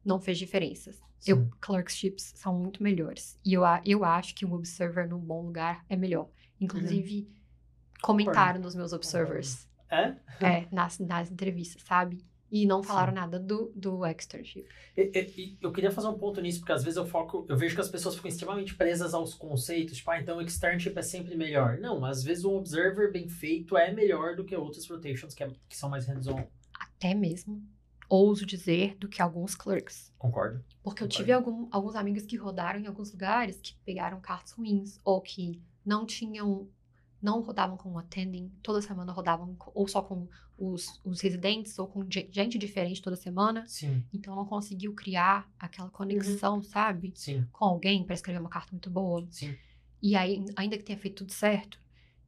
não 0.06 0.20
fez 0.20 0.38
diferença. 0.38 0.92
Eu, 1.26 1.38
Sim. 1.38 1.50
clerkships 1.62 2.34
são 2.36 2.58
muito 2.58 2.84
melhores. 2.84 3.40
E 3.46 3.54
eu, 3.54 3.64
eu 3.86 4.04
acho 4.04 4.36
que 4.36 4.46
um 4.46 4.54
observer 4.54 5.08
num 5.08 5.20
bom 5.20 5.46
lugar 5.46 5.86
é 5.88 5.96
melhor. 5.96 6.30
Inclusive, 6.60 7.30
comentaram 8.02 8.60
nos 8.60 8.76
meus 8.76 8.92
observers 8.94 9.68
É? 9.90 10.16
é, 10.42 10.68
nas, 10.72 11.00
nas 11.00 11.32
entrevistas, 11.32 11.82
sabe? 11.84 12.26
E 12.52 12.68
não 12.68 12.84
falaram 12.84 13.14
nada 13.14 13.40
do, 13.40 13.72
do 13.76 14.06
externship. 14.06 14.68
Eu 15.60 15.72
queria 15.72 15.90
fazer 15.90 16.08
um 16.08 16.18
ponto 16.20 16.40
nisso, 16.40 16.60
porque 16.60 16.72
às 16.72 16.84
vezes 16.84 16.98
eu 16.98 17.06
foco, 17.06 17.48
eu 17.50 17.58
vejo 17.58 17.74
que 17.74 17.82
as 17.82 17.90
pessoas 17.90 18.14
ficam 18.16 18.30
extremamente 18.30 18.76
presas 18.76 19.16
aos 19.16 19.34
conceitos, 19.34 19.98
tipo, 19.98 20.12
ah, 20.12 20.20
então 20.20 20.38
o 20.38 20.42
externship 20.42 20.96
é 20.96 21.02
sempre 21.02 21.36
melhor. 21.36 21.80
Não, 21.80 22.06
às 22.06 22.22
vezes 22.24 22.46
um 22.46 22.54
observer 22.54 23.12
bem 23.12 23.28
feito 23.28 23.76
é 23.76 23.92
melhor 23.92 24.36
do 24.36 24.44
que 24.46 24.56
outras 24.56 24.88
rotations 24.88 25.34
que, 25.34 25.44
é- 25.44 25.50
que 25.68 25.76
são 25.76 25.90
mais 25.90 26.06
hands-on. 26.06 26.46
Até 26.80 27.16
mesmo, 27.16 27.60
ouso 28.16 28.46
dizer, 28.46 28.96
do 28.98 29.08
que 29.08 29.22
alguns 29.22 29.56
clerks. 29.56 30.12
Concordo. 30.18 30.64
Porque 30.84 31.04
eu 31.04 31.08
Concordo. 31.08 31.16
tive 31.16 31.32
algum- 31.32 31.68
alguns 31.72 31.96
amigos 31.96 32.24
que 32.24 32.36
rodaram 32.36 32.80
em 32.80 32.88
alguns 32.88 33.12
lugares 33.12 33.60
que 33.62 33.76
pegaram 33.86 34.20
cartas 34.22 34.52
ruins, 34.54 35.00
ou 35.04 35.22
que 35.22 35.62
não 35.86 36.06
tinham, 36.06 36.68
não 37.22 37.42
rodavam 37.42 37.78
com 37.78 37.92
o 37.94 37.98
attending, 37.98 38.52
toda 38.62 38.82
semana 38.82 39.12
rodavam 39.12 39.56
ou 39.74 39.88
só 39.88 40.02
com 40.02 40.28
os, 40.58 41.02
os 41.04 41.20
residentes, 41.22 41.80
ou 41.80 41.88
com 41.88 42.06
ge- 42.10 42.28
gente 42.32 42.58
diferente 42.58 43.02
toda 43.02 43.16
semana. 43.16 43.66
Sim, 43.68 44.04
Então 44.14 44.36
não 44.36 44.46
conseguiu 44.46 44.94
criar 44.94 45.50
aquela 45.58 45.90
conexão, 45.90 46.62
sabe? 46.62 47.12
sim, 47.16 47.46
Com 47.52 47.66
alguém 47.66 48.04
para 48.06 48.14
escrever 48.14 48.40
uma 48.40 48.50
carta 48.50 48.72
muito 48.72 48.90
boa. 48.90 49.26
sim. 49.32 49.56
E 50.02 50.16
aí, 50.18 50.44
ainda 50.58 50.78
que 50.78 50.84
tenha 50.84 50.98
feito 51.00 51.16
tudo 51.24 51.32
certo. 51.32 51.80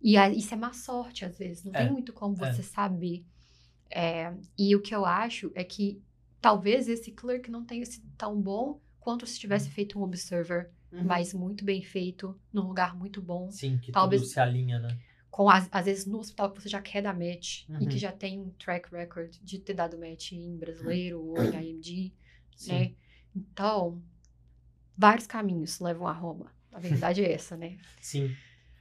E 0.02 0.16
aí, 0.18 0.38
isso 0.38 0.54
é 0.54 0.58
má 0.58 0.72
sorte, 0.72 1.26
às 1.26 1.38
vezes. 1.38 1.64
Não 1.66 1.74
É, 1.76 1.84
tem 1.84 1.92
muito 1.92 2.14
como 2.14 2.36
é. 2.44 2.54
você 2.54 2.64
saber. 2.64 3.26
É, 3.90 4.34
e 4.58 4.76
o 4.76 4.82
que 4.82 4.94
eu 4.96 5.06
acho 5.06 5.52
é 5.56 5.64
que 5.64 6.02
talvez 6.42 6.88
esse 6.88 7.12
clerk 7.12 7.50
não 7.50 7.64
tenha 7.64 7.86
sido 7.86 8.08
tão 8.18 8.40
bom 8.42 8.80
quanto 9.00 9.26
se 9.26 9.40
tivesse 9.40 9.70
feito 9.70 10.00
um 10.00 10.04
observer, 10.04 10.70
Uhum. 10.92 11.04
mas 11.04 11.34
muito 11.34 11.64
bem 11.66 11.82
feito, 11.84 12.40
num 12.52 12.64
lugar 12.68 12.96
muito 12.96 13.22
bom. 13.22 13.50
Sim, 13.52 13.78
que 13.78 13.92
Talvez- 13.92 14.22
tudo 14.22 14.32
se 14.32 14.40
alinha, 14.40 14.80
né? 14.80 14.98
Com, 15.30 15.50
às, 15.50 15.68
às 15.72 15.86
vezes, 15.86 16.06
no 16.06 16.20
hospital 16.20 16.52
que 16.52 16.62
você 16.62 16.70
já 16.70 16.82
quer 16.82 17.02
dar 17.02 17.14
match 17.14 17.64
e 17.68 17.74
Uhum. 17.74 17.88
que 17.90 17.98
já 17.98 18.12
tem 18.12 18.40
um 18.40 18.50
track 18.52 18.90
record 18.92 19.36
de 19.42 19.60
ter 19.60 19.74
dado 19.74 19.98
match 19.98 20.32
em 20.32 20.56
brasileiro 20.58 21.22
ou 21.22 21.44
em 21.44 21.54
IMG, 21.72 22.14
Sim. 22.56 22.72
né? 22.72 22.92
Então, 23.36 24.02
vários 24.98 25.28
caminhos 25.28 25.80
levam 25.80 26.08
a 26.08 26.14
Roma. 26.14 26.52
A 26.72 26.80
verdade 26.80 27.24
é 27.24 27.32
essa, 27.34 27.56
né? 27.58 27.78
Sim. 28.02 28.34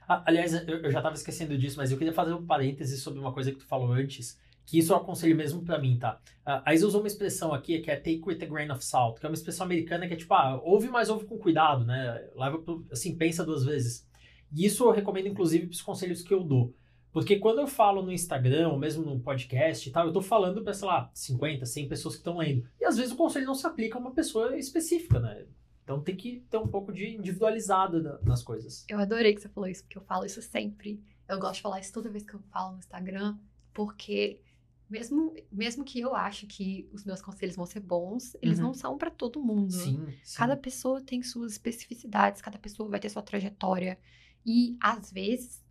Ah, 0.07 0.23
aliás, 0.27 0.53
eu, 0.53 0.81
eu 0.81 0.91
já 0.91 1.01
tava 1.01 1.15
esquecendo 1.15 1.57
disso, 1.57 1.77
mas 1.77 1.91
eu 1.91 1.97
queria 1.97 2.13
fazer 2.13 2.33
um 2.33 2.45
parêntese 2.45 2.97
sobre 2.97 3.19
uma 3.19 3.33
coisa 3.33 3.51
que 3.51 3.57
tu 3.57 3.65
falou 3.65 3.91
antes, 3.91 4.39
que 4.65 4.77
isso 4.79 4.91
eu 4.93 4.97
aconselho 4.97 5.35
mesmo 5.35 5.63
pra 5.63 5.77
mim, 5.79 5.97
tá? 5.99 6.19
Ah, 6.45 6.63
a 6.65 6.73
usou 6.73 7.01
uma 7.01 7.07
expressão 7.07 7.53
aqui 7.53 7.79
que 7.79 7.91
é 7.91 7.95
take 7.95 8.21
with 8.25 8.41
a 8.41 8.45
grain 8.45 8.69
of 8.71 8.83
salt, 8.83 9.19
que 9.19 9.25
é 9.25 9.29
uma 9.29 9.35
expressão 9.35 9.65
americana 9.65 10.07
que 10.07 10.13
é 10.13 10.17
tipo, 10.17 10.33
ah, 10.33 10.59
ouve, 10.63 10.87
mas 10.89 11.09
ouve 11.09 11.25
com 11.25 11.37
cuidado, 11.37 11.85
né? 11.85 12.27
Leva 12.35 12.59
pro, 12.59 12.85
assim, 12.91 13.15
pensa 13.15 13.45
duas 13.45 13.63
vezes. 13.63 14.07
E 14.51 14.65
isso 14.65 14.83
eu 14.85 14.91
recomendo, 14.91 15.27
inclusive, 15.27 15.67
pros 15.67 15.81
conselhos 15.81 16.21
que 16.21 16.33
eu 16.33 16.43
dou. 16.43 16.73
Porque 17.11 17.37
quando 17.37 17.59
eu 17.59 17.67
falo 17.67 18.01
no 18.01 18.11
Instagram, 18.11 18.69
ou 18.69 18.77
mesmo 18.77 19.03
no 19.05 19.19
podcast 19.19 19.87
e 19.87 19.91
tal, 19.91 20.07
eu 20.07 20.11
tô 20.13 20.21
falando 20.21 20.61
pra, 20.63 20.73
sei 20.73 20.87
lá, 20.87 21.09
50, 21.13 21.65
100 21.65 21.87
pessoas 21.87 22.15
que 22.15 22.19
estão 22.19 22.37
lendo. 22.37 22.67
E 22.79 22.83
às 22.85 22.97
vezes 22.97 23.13
o 23.13 23.15
conselho 23.15 23.45
não 23.45 23.55
se 23.55 23.65
aplica 23.65 23.97
a 23.97 24.01
uma 24.01 24.11
pessoa 24.13 24.57
específica, 24.57 25.19
né? 25.19 25.45
Então 25.83 26.01
tem 26.01 26.15
que 26.15 26.43
ter 26.49 26.57
um 26.57 26.67
pouco 26.67 26.91
de 26.91 27.15
individualizado 27.15 28.01
na- 28.03 28.19
nas 28.21 28.43
coisas. 28.43 28.85
Eu 28.89 28.99
adorei 28.99 29.33
que 29.33 29.41
você 29.41 29.47
falou 29.49 29.69
isso, 29.69 29.83
porque 29.83 29.97
eu 29.97 30.01
falo 30.03 30.25
isso 30.25 30.41
sempre. 30.41 31.01
Eu 31.29 31.39
gosto 31.39 31.55
de 31.55 31.61
falar 31.61 31.79
isso 31.79 31.93
toda 31.93 32.09
vez 32.09 32.23
que 32.25 32.33
eu 32.33 32.39
falo 32.51 32.73
no 32.73 32.79
Instagram, 32.79 33.37
porque 33.73 34.41
mesmo, 34.89 35.33
mesmo 35.51 35.83
que 35.85 35.99
eu 35.99 36.15
ache 36.15 36.47
que 36.47 36.89
os 36.93 37.03
meus 37.05 37.21
conselhos 37.21 37.55
vão 37.55 37.65
ser 37.65 37.79
bons, 37.81 38.35
eles 38.41 38.59
Uhum. 38.59 38.61
não 38.61 38.73
são 38.73 38.97
pra 38.97 39.11
todo 39.11 39.43
mundo. 39.43 39.81
Sim, 39.81 40.19
sim. 40.23 40.33
Cada 40.33 40.57
pessoa 40.57 41.03
tem 41.03 41.23
suas 41.23 41.53
especificidades, 41.53 42.41
cada 42.41 42.59
pessoa 42.59 42.89
vai 42.89 42.99
ter 42.99 43.09
sua 43.09 43.21
trajetória. 43.23 43.99
E 44.45 44.77
às 44.81 45.11
vezes 45.11 45.63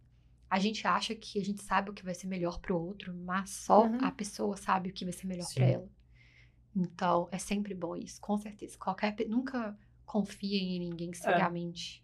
a 0.50 0.58
gente 0.60 0.86
acha 0.86 1.14
que 1.14 1.40
a 1.40 1.44
gente 1.44 1.62
sabe 1.62 1.90
o 1.90 1.94
que 1.94 2.04
vai 2.04 2.14
ser 2.14 2.28
melhor 2.28 2.60
pro 2.60 2.78
outro, 2.80 3.14
mas 3.14 3.50
só 3.50 3.94
Uhum. 3.94 3.98
a 3.98 4.12
pessoa 4.12 4.56
sabe 4.56 4.90
o 4.90 4.94
que 4.94 5.04
vai 5.04 5.12
ser 5.14 5.26
melhor 5.26 5.52
pra 5.52 5.66
ela. 5.66 5.90
Então, 6.74 7.28
é 7.32 7.38
sempre 7.38 7.74
bom 7.74 7.96
isso, 7.96 8.20
com 8.20 8.36
certeza. 8.38 8.76
Qualquer 8.78 9.14
nunca 9.28 9.78
confia 10.04 10.58
em 10.58 10.78
ninguém 10.80 11.12
cegamente, 11.14 12.03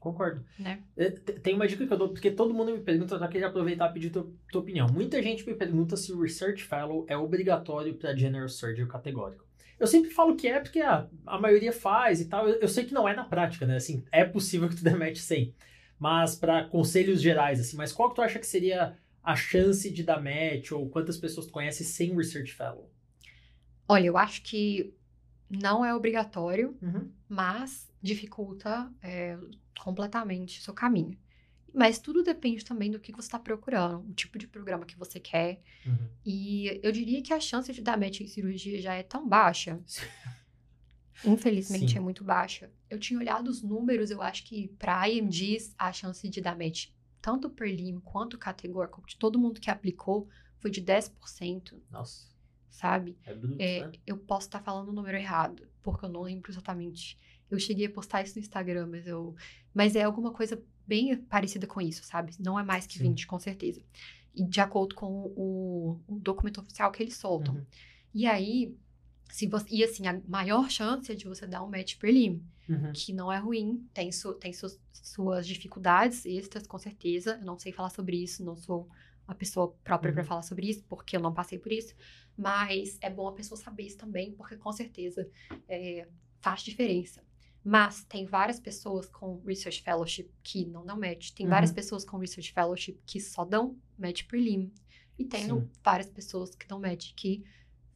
Concordo. 0.00 0.42
né? 0.58 0.82
É, 0.96 1.10
te- 1.10 1.34
Tem 1.34 1.54
uma 1.54 1.68
dica 1.68 1.86
que 1.86 1.92
eu 1.92 1.96
dou, 1.98 2.08
porque 2.08 2.30
todo 2.30 2.52
mundo 2.54 2.72
me 2.72 2.80
pergunta, 2.80 3.14
eu 3.14 3.18
só 3.18 3.28
queria 3.28 3.46
aproveitar 3.48 3.88
e 3.90 3.92
pedir 3.92 4.10
tua, 4.10 4.28
tua 4.50 4.62
opinião. 4.62 4.88
Muita 4.88 5.22
gente 5.22 5.46
me 5.46 5.54
pergunta 5.54 5.96
se 5.96 6.10
o 6.12 6.20
Research 6.20 6.64
Fellow 6.64 7.04
é 7.06 7.16
obrigatório 7.16 7.94
para 7.94 8.16
General 8.16 8.48
Surgery 8.48 8.88
categórico. 8.88 9.44
Eu 9.78 9.86
sempre 9.86 10.10
falo 10.10 10.34
que 10.36 10.48
é, 10.48 10.58
porque 10.58 10.80
a, 10.80 11.06
a 11.26 11.38
maioria 11.38 11.72
faz 11.72 12.20
e 12.20 12.24
tal. 12.28 12.48
Eu, 12.48 12.60
eu 12.60 12.68
sei 12.68 12.84
que 12.84 12.92
não 12.94 13.08
é 13.08 13.14
na 13.14 13.24
prática, 13.24 13.66
né? 13.66 13.76
Assim, 13.76 14.04
é 14.10 14.24
possível 14.24 14.68
que 14.68 14.76
tu 14.76 14.82
demete 14.84 15.20
sem. 15.20 15.54
Mas 15.98 16.34
para 16.34 16.64
conselhos 16.64 17.20
gerais, 17.20 17.60
assim, 17.60 17.76
mas 17.76 17.92
qual 17.92 18.08
que 18.08 18.14
tu 18.16 18.22
acha 18.22 18.38
que 18.38 18.46
seria 18.46 18.96
a 19.22 19.36
chance 19.36 19.90
de 19.90 20.02
dar 20.02 20.18
match 20.22 20.72
ou 20.72 20.88
quantas 20.88 21.18
pessoas 21.18 21.46
tu 21.46 21.52
conhece 21.52 21.84
sem 21.84 22.16
Research 22.16 22.54
Fellow? 22.54 22.90
Olha, 23.86 24.06
eu 24.06 24.16
acho 24.16 24.42
que 24.42 24.94
não 25.50 25.84
é 25.84 25.94
obrigatório, 25.94 26.74
Uhum. 26.80 27.10
mas 27.28 27.90
dificulta 28.00 28.90
é, 29.02 29.36
completamente 29.84 30.58
o 30.60 30.62
seu 30.62 30.74
caminho. 30.74 31.18
Mas 31.72 31.98
tudo 32.00 32.22
depende 32.22 32.64
também 32.64 32.90
do 32.90 32.98
que 32.98 33.12
você 33.12 33.28
está 33.28 33.38
procurando, 33.38 34.00
o 34.08 34.12
tipo 34.12 34.38
de 34.38 34.48
programa 34.48 34.84
que 34.84 34.98
você 34.98 35.20
quer. 35.20 35.60
Uhum. 35.86 36.08
E 36.24 36.80
eu 36.82 36.90
diria 36.90 37.22
que 37.22 37.32
a 37.32 37.38
chance 37.38 37.72
de 37.72 37.80
dar 37.80 37.98
match 37.98 38.20
em 38.20 38.26
cirurgia 38.26 38.80
já 38.82 38.94
é 38.94 39.02
tão 39.04 39.28
baixa. 39.28 39.80
Infelizmente 41.24 41.92
Sim. 41.92 41.98
é 41.98 42.00
muito 42.00 42.24
baixa. 42.24 42.70
Eu 42.88 42.98
tinha 42.98 43.18
olhado 43.20 43.48
os 43.48 43.62
números, 43.62 44.10
eu 44.10 44.22
acho 44.22 44.44
que 44.44 44.68
para 44.78 45.08
IMGs 45.08 45.74
a 45.78 45.92
chance 45.92 46.28
de 46.28 46.40
dar 46.40 46.56
match, 46.58 46.88
tanto 47.20 47.50
prelim 47.50 48.00
quanto 48.00 48.38
categórico, 48.38 49.04
de 49.06 49.16
todo 49.16 49.38
mundo 49.38 49.60
que 49.60 49.70
aplicou, 49.70 50.28
foi 50.58 50.70
de 50.70 50.80
10%, 50.82 51.74
Nossa, 51.90 52.28
sabe? 52.70 53.16
é 53.24 53.34
bruto, 53.34 53.56
É, 53.60 53.86
né? 53.86 53.92
eu 54.06 54.16
posso 54.16 54.46
estar 54.46 54.60
falando 54.60 54.88
o 54.88 54.92
número 54.92 55.16
errado, 55.16 55.68
porque 55.82 56.04
eu 56.04 56.08
não 56.08 56.22
lembro 56.22 56.50
exatamente. 56.50 57.18
Eu 57.50 57.58
cheguei 57.58 57.86
a 57.86 57.90
postar 57.90 58.22
isso 58.22 58.36
no 58.36 58.40
Instagram, 58.40 58.86
mas 58.86 59.06
eu. 59.06 59.34
Mas 59.74 59.96
é 59.96 60.02
alguma 60.02 60.32
coisa 60.32 60.62
bem 60.86 61.16
parecida 61.16 61.66
com 61.66 61.80
isso, 61.80 62.04
sabe? 62.04 62.32
Não 62.38 62.58
é 62.58 62.62
mais 62.62 62.86
que 62.86 62.98
Sim. 62.98 63.04
20, 63.10 63.26
com 63.26 63.38
certeza. 63.38 63.82
E 64.34 64.44
de 64.44 64.60
acordo 64.60 64.94
com 64.94 65.06
o, 65.36 66.00
o 66.06 66.18
documento 66.18 66.60
oficial 66.60 66.90
que 66.92 67.02
eles 67.02 67.16
soltam. 67.16 67.54
Uhum. 67.54 67.66
E 68.14 68.26
aí, 68.26 68.76
se 69.30 69.46
você. 69.46 69.66
E 69.70 69.82
assim, 69.84 70.06
a 70.06 70.20
maior 70.28 70.70
chance 70.70 71.10
é 71.10 71.14
de 71.14 71.24
você 71.26 71.46
dar 71.46 71.62
um 71.64 71.70
match 71.70 71.96
prelim, 71.96 72.42
Uhum. 72.68 72.92
que 72.92 73.12
não 73.12 73.32
é 73.32 73.38
ruim, 73.38 73.84
tem, 73.92 74.12
su, 74.12 74.32
tem 74.34 74.52
suas, 74.52 74.78
suas 74.92 75.44
dificuldades 75.44 76.24
extras, 76.24 76.66
com 76.68 76.78
certeza. 76.78 77.36
Eu 77.40 77.44
não 77.44 77.58
sei 77.58 77.72
falar 77.72 77.90
sobre 77.90 78.16
isso, 78.22 78.44
não 78.44 78.54
sou 78.56 78.88
a 79.26 79.34
pessoa 79.34 79.74
própria 79.82 80.12
para 80.12 80.22
Uhum. 80.22 80.28
falar 80.28 80.42
sobre 80.42 80.68
isso, 80.68 80.84
porque 80.88 81.16
eu 81.16 81.20
não 81.20 81.34
passei 81.34 81.58
por 81.58 81.72
isso. 81.72 81.94
Mas 82.36 82.96
é 83.00 83.10
bom 83.10 83.26
a 83.26 83.32
pessoa 83.32 83.58
saber 83.60 83.84
isso 83.84 83.96
também, 83.98 84.32
porque 84.32 84.56
com 84.56 84.72
certeza 84.72 85.28
é, 85.68 86.06
faz 86.40 86.62
diferença. 86.62 87.22
Mas 87.62 88.04
tem 88.04 88.24
várias 88.24 88.58
pessoas 88.58 89.06
com 89.06 89.40
Research 89.44 89.82
Fellowship 89.82 90.30
que 90.42 90.64
não 90.64 90.84
dão 90.84 90.98
match. 90.98 91.30
Tem 91.32 91.44
Uhum. 91.46 91.50
várias 91.50 91.72
pessoas 91.72 92.04
com 92.04 92.16
Research 92.16 92.52
Fellowship 92.52 92.98
que 93.04 93.20
só 93.20 93.44
dão 93.44 93.76
match 93.98 94.24
prelim. 94.26 94.72
E 95.18 95.24
tem 95.24 95.44
Sim. 95.44 95.68
várias 95.84 96.08
pessoas 96.08 96.54
que 96.54 96.66
dão 96.66 96.80
match 96.80 97.12
que 97.14 97.44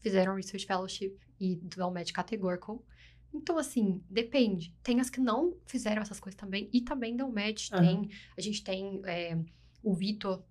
fizeram 0.00 0.34
Research 0.34 0.66
Fellowship 0.66 1.16
e 1.40 1.56
dão 1.56 1.90
match 1.90 2.12
categorical. 2.12 2.84
Então, 3.32 3.56
assim, 3.58 4.02
depende. 4.08 4.74
Tem 4.82 5.00
as 5.00 5.08
que 5.10 5.18
não 5.18 5.56
fizeram 5.66 6.02
essas 6.02 6.20
coisas 6.20 6.38
também 6.38 6.68
e 6.72 6.82
também 6.82 7.16
dão 7.16 7.32
match. 7.32 7.70
Aham. 7.72 7.82
Tem, 7.82 8.10
a 8.36 8.40
gente 8.40 8.62
tem 8.62 9.00
é, 9.06 9.36
o 9.82 9.94
Vitor, 9.94 10.44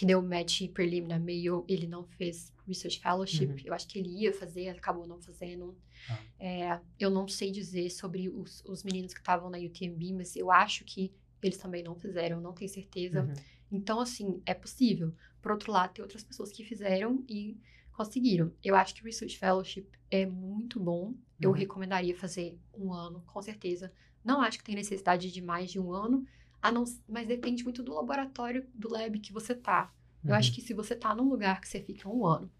que 0.00 0.06
deu 0.06 0.22
match 0.22 0.66
prelim 0.72 1.02
na 1.02 1.18
Mayo, 1.18 1.62
ele 1.68 1.86
não 1.86 2.04
fez 2.04 2.50
Research 2.66 3.00
Fellowship. 3.00 3.48
Uhum. 3.48 3.56
Eu 3.66 3.74
acho 3.74 3.86
que 3.86 3.98
ele 3.98 4.08
ia 4.08 4.32
fazer, 4.32 4.70
acabou 4.70 5.06
não 5.06 5.20
fazendo. 5.20 5.76
Ah. 6.08 6.18
É, 6.38 6.80
eu 6.98 7.10
não 7.10 7.28
sei 7.28 7.50
dizer 7.50 7.90
sobre 7.90 8.30
os, 8.30 8.64
os 8.64 8.82
meninos 8.82 9.12
que 9.12 9.20
estavam 9.20 9.50
na 9.50 9.58
UTMB, 9.58 10.14
mas 10.14 10.34
eu 10.36 10.50
acho 10.50 10.86
que 10.86 11.12
eles 11.42 11.58
também 11.58 11.82
não 11.82 11.94
fizeram, 11.94 12.40
não 12.40 12.54
tenho 12.54 12.70
certeza. 12.70 13.24
Uhum. 13.24 13.34
Então, 13.70 14.00
assim, 14.00 14.40
é 14.46 14.54
possível. 14.54 15.12
Por 15.42 15.52
outro 15.52 15.70
lado, 15.70 15.92
tem 15.92 16.02
outras 16.02 16.24
pessoas 16.24 16.50
que 16.50 16.64
fizeram 16.64 17.22
e 17.28 17.58
conseguiram. 17.92 18.50
Eu 18.64 18.74
acho 18.76 18.94
que 18.94 19.04
Research 19.04 19.36
Fellowship 19.36 19.86
é 20.10 20.24
muito 20.24 20.80
bom. 20.80 21.12
Eu 21.38 21.50
Uhum. 21.50 21.56
recomendaria 21.56 22.16
fazer 22.16 22.58
um 22.72 22.90
ano, 22.90 23.22
com 23.26 23.42
certeza. 23.42 23.92
Não 24.24 24.40
acho 24.40 24.56
que 24.56 24.64
tem 24.64 24.74
necessidade 24.74 25.30
de 25.30 25.42
mais 25.42 25.70
de 25.70 25.78
um 25.78 25.92
ano, 25.92 26.26
não, 26.72 26.84
mas 27.08 27.26
depende 27.26 27.62
muito 27.64 27.82
do 27.82 27.94
laboratório, 27.94 28.66
do 28.74 28.88
lab 28.90 29.18
que 29.20 29.32
você 29.32 29.54
tá. 29.54 29.92
Eu 30.24 30.30
Uhum. 30.30 30.36
acho 30.36 30.52
que 30.52 30.60
se 30.60 30.74
você 30.74 30.94
tá 30.94 31.14
num 31.14 31.28
lugar 31.28 31.60
que 31.60 31.68
você 31.68 31.80
fica 31.80 32.08
um 32.08 32.26
ano, 32.26 32.50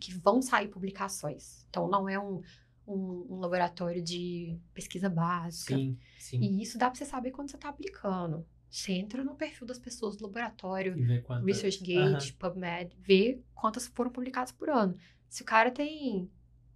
que 0.00 0.12
vão 0.12 0.42
sair 0.42 0.68
publicações. 0.68 1.64
Então, 1.70 1.88
não 1.88 2.08
é 2.08 2.18
um, 2.18 2.42
um, 2.86 3.26
um 3.30 3.38
laboratório 3.38 4.02
de 4.02 4.58
pesquisa 4.74 5.08
básica. 5.08 5.74
Sim, 5.76 5.96
sim. 6.18 6.40
E 6.40 6.62
isso 6.62 6.76
dá 6.78 6.90
pra 6.90 6.98
você 6.98 7.04
saber 7.04 7.30
quando 7.30 7.50
você 7.50 7.56
tá 7.58 7.68
aplicando. 7.68 8.44
Você 8.68 8.92
entra 8.92 9.22
no 9.22 9.36
perfil 9.36 9.66
das 9.66 9.78
pessoas 9.78 10.16
do 10.16 10.24
laboratório, 10.24 10.94
quantas... 11.24 11.46
ResearchGate, 11.46 12.32
PubMed, 12.34 12.96
ver 12.98 13.42
quantas 13.54 13.86
foram 13.86 14.10
publicadas 14.10 14.50
por 14.52 14.68
ano. 14.68 14.96
Se 15.28 15.42
o 15.42 15.46
cara 15.46 15.70
tem 15.70 16.28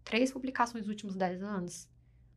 três 0.05 0.31
publicações 0.33 0.85
nos 0.85 0.91
últimos 0.91 1.17
10 1.17 1.43
anos, 1.43 1.89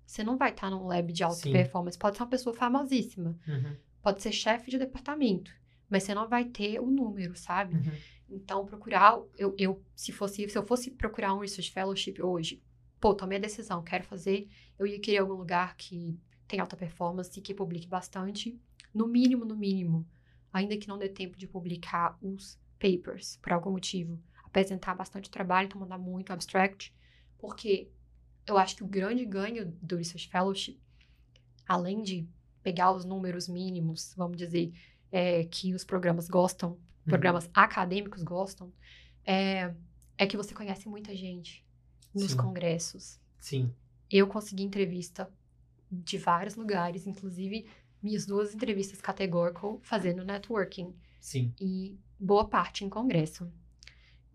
você 0.05 0.23
não 0.23 0.37
vai 0.37 0.49
estar 0.51 0.69
num 0.69 0.85
lab 0.85 1.13
de 1.13 1.23
alta 1.23 1.37
Sim. 1.37 1.51
performance. 1.51 1.97
Pode 1.97 2.17
ser 2.17 2.23
uma 2.23 2.29
pessoa 2.29 2.53
famosíssima, 2.55 3.37
Uhum, 3.47 3.75
pode 4.03 4.21
ser 4.21 4.33
chefe 4.33 4.69
de 4.69 4.77
departamento, 4.77 5.51
mas 5.89 6.03
você 6.03 6.13
não 6.13 6.27
vai 6.27 6.45
ter 6.45 6.79
o 6.79 6.85
número, 6.85 7.35
sabe? 7.35 7.75
uhum. 7.75 7.93
Então, 8.29 8.65
procurar, 8.65 9.17
eu, 9.37 9.55
eu 9.57 9.81
se 9.95 10.11
fosse, 10.11 10.47
se 10.49 10.57
eu 10.57 10.63
fosse 10.63 10.91
procurar 10.91 11.33
um 11.33 11.39
research 11.39 11.71
fellowship 11.71 12.21
hoje, 12.21 12.61
pô, 12.99 13.13
tomei 13.13 13.37
a 13.37 13.41
decisão, 13.41 13.81
quero 13.81 14.03
fazer, 14.03 14.49
eu 14.77 14.85
ia 14.85 14.99
querer 14.99 15.19
algum 15.19 15.33
lugar 15.33 15.75
que 15.77 16.19
tem 16.47 16.59
alta 16.59 16.75
performance 16.75 17.37
e 17.39 17.41
que 17.41 17.53
publique 17.53 17.87
bastante, 17.87 18.59
no 18.93 19.07
mínimo, 19.07 19.45
no 19.45 19.55
mínimo, 19.55 20.05
ainda 20.51 20.77
que 20.77 20.87
não 20.87 20.97
dê 20.97 21.09
tempo 21.09 21.37
de 21.37 21.47
publicar 21.47 22.17
os 22.21 22.59
papers, 22.79 23.37
por 23.37 23.53
algum 23.53 23.71
motivo, 23.71 24.21
apresentar 24.43 24.93
bastante 24.95 25.29
trabalho, 25.29 25.67
então 25.67 25.79
mandar 25.79 25.97
muito 25.97 26.33
abstract, 26.33 26.93
porque 27.37 27.89
eu 28.45 28.57
acho 28.57 28.75
que 28.75 28.83
o 28.83 28.87
grande 28.87 29.25
ganho 29.25 29.71
do 29.81 29.95
research 29.95 30.27
fellowship, 30.27 30.79
além 31.67 32.01
de 32.01 32.27
pegar 32.63 32.91
os 32.91 33.05
números 33.05 33.47
mínimos, 33.47 34.13
vamos 34.15 34.37
dizer, 34.37 34.73
é, 35.11 35.43
que 35.43 35.73
os 35.73 35.83
programas 35.83 36.27
gostam 36.27 36.77
programas 37.05 37.49
acadêmicos 37.53 38.23
gostam, 38.23 38.71
é, 39.25 39.73
é 40.17 40.25
que 40.25 40.37
você 40.37 40.53
conhece 40.53 40.87
muita 40.87 41.15
gente 41.15 41.65
nos 42.13 42.31
Sim. 42.31 42.37
congressos. 42.37 43.19
Sim. 43.39 43.73
Eu 44.09 44.27
consegui 44.27 44.63
entrevista 44.63 45.29
de 45.91 46.17
vários 46.17 46.55
lugares, 46.55 47.05
inclusive 47.05 47.65
minhas 48.01 48.25
duas 48.25 48.53
entrevistas 48.53 49.01
categorical 49.01 49.79
fazendo 49.81 50.23
networking 50.23 50.93
Sim. 51.19 51.53
e 51.59 51.97
boa 52.19 52.47
parte 52.47 52.83
em 52.83 52.89
congresso. 52.89 53.51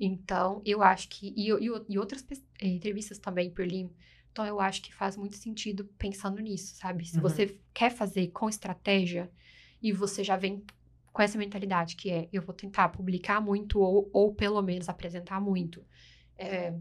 Então, 0.00 0.62
eu 0.64 0.82
acho 0.82 1.08
que. 1.08 1.34
E, 1.36 1.50
e, 1.50 1.70
e 1.88 1.98
outras 1.98 2.24
eh, 2.60 2.68
entrevistas 2.68 3.18
também 3.18 3.50
por 3.50 3.66
Lim. 3.66 3.90
Então, 4.38 4.46
eu 4.46 4.60
acho 4.60 4.80
que 4.82 4.94
faz 4.94 5.16
muito 5.16 5.36
sentido 5.36 5.84
pensando 5.98 6.40
nisso, 6.40 6.76
sabe? 6.76 7.04
Se 7.04 7.16
Uhum. 7.16 7.22
você 7.22 7.58
quer 7.74 7.90
fazer 7.90 8.28
com 8.28 8.48
estratégia 8.48 9.28
e 9.82 9.92
você 9.92 10.22
já 10.22 10.36
vem 10.36 10.62
com 11.12 11.20
essa 11.20 11.36
mentalidade 11.36 11.96
que 11.96 12.08
é 12.08 12.28
eu 12.32 12.40
vou 12.40 12.54
tentar 12.54 12.88
publicar 12.90 13.40
muito 13.40 13.80
ou, 13.80 14.08
ou 14.12 14.32
pelo 14.32 14.62
menos 14.62 14.88
apresentar 14.88 15.40
muito. 15.40 15.84
É, 16.38 16.72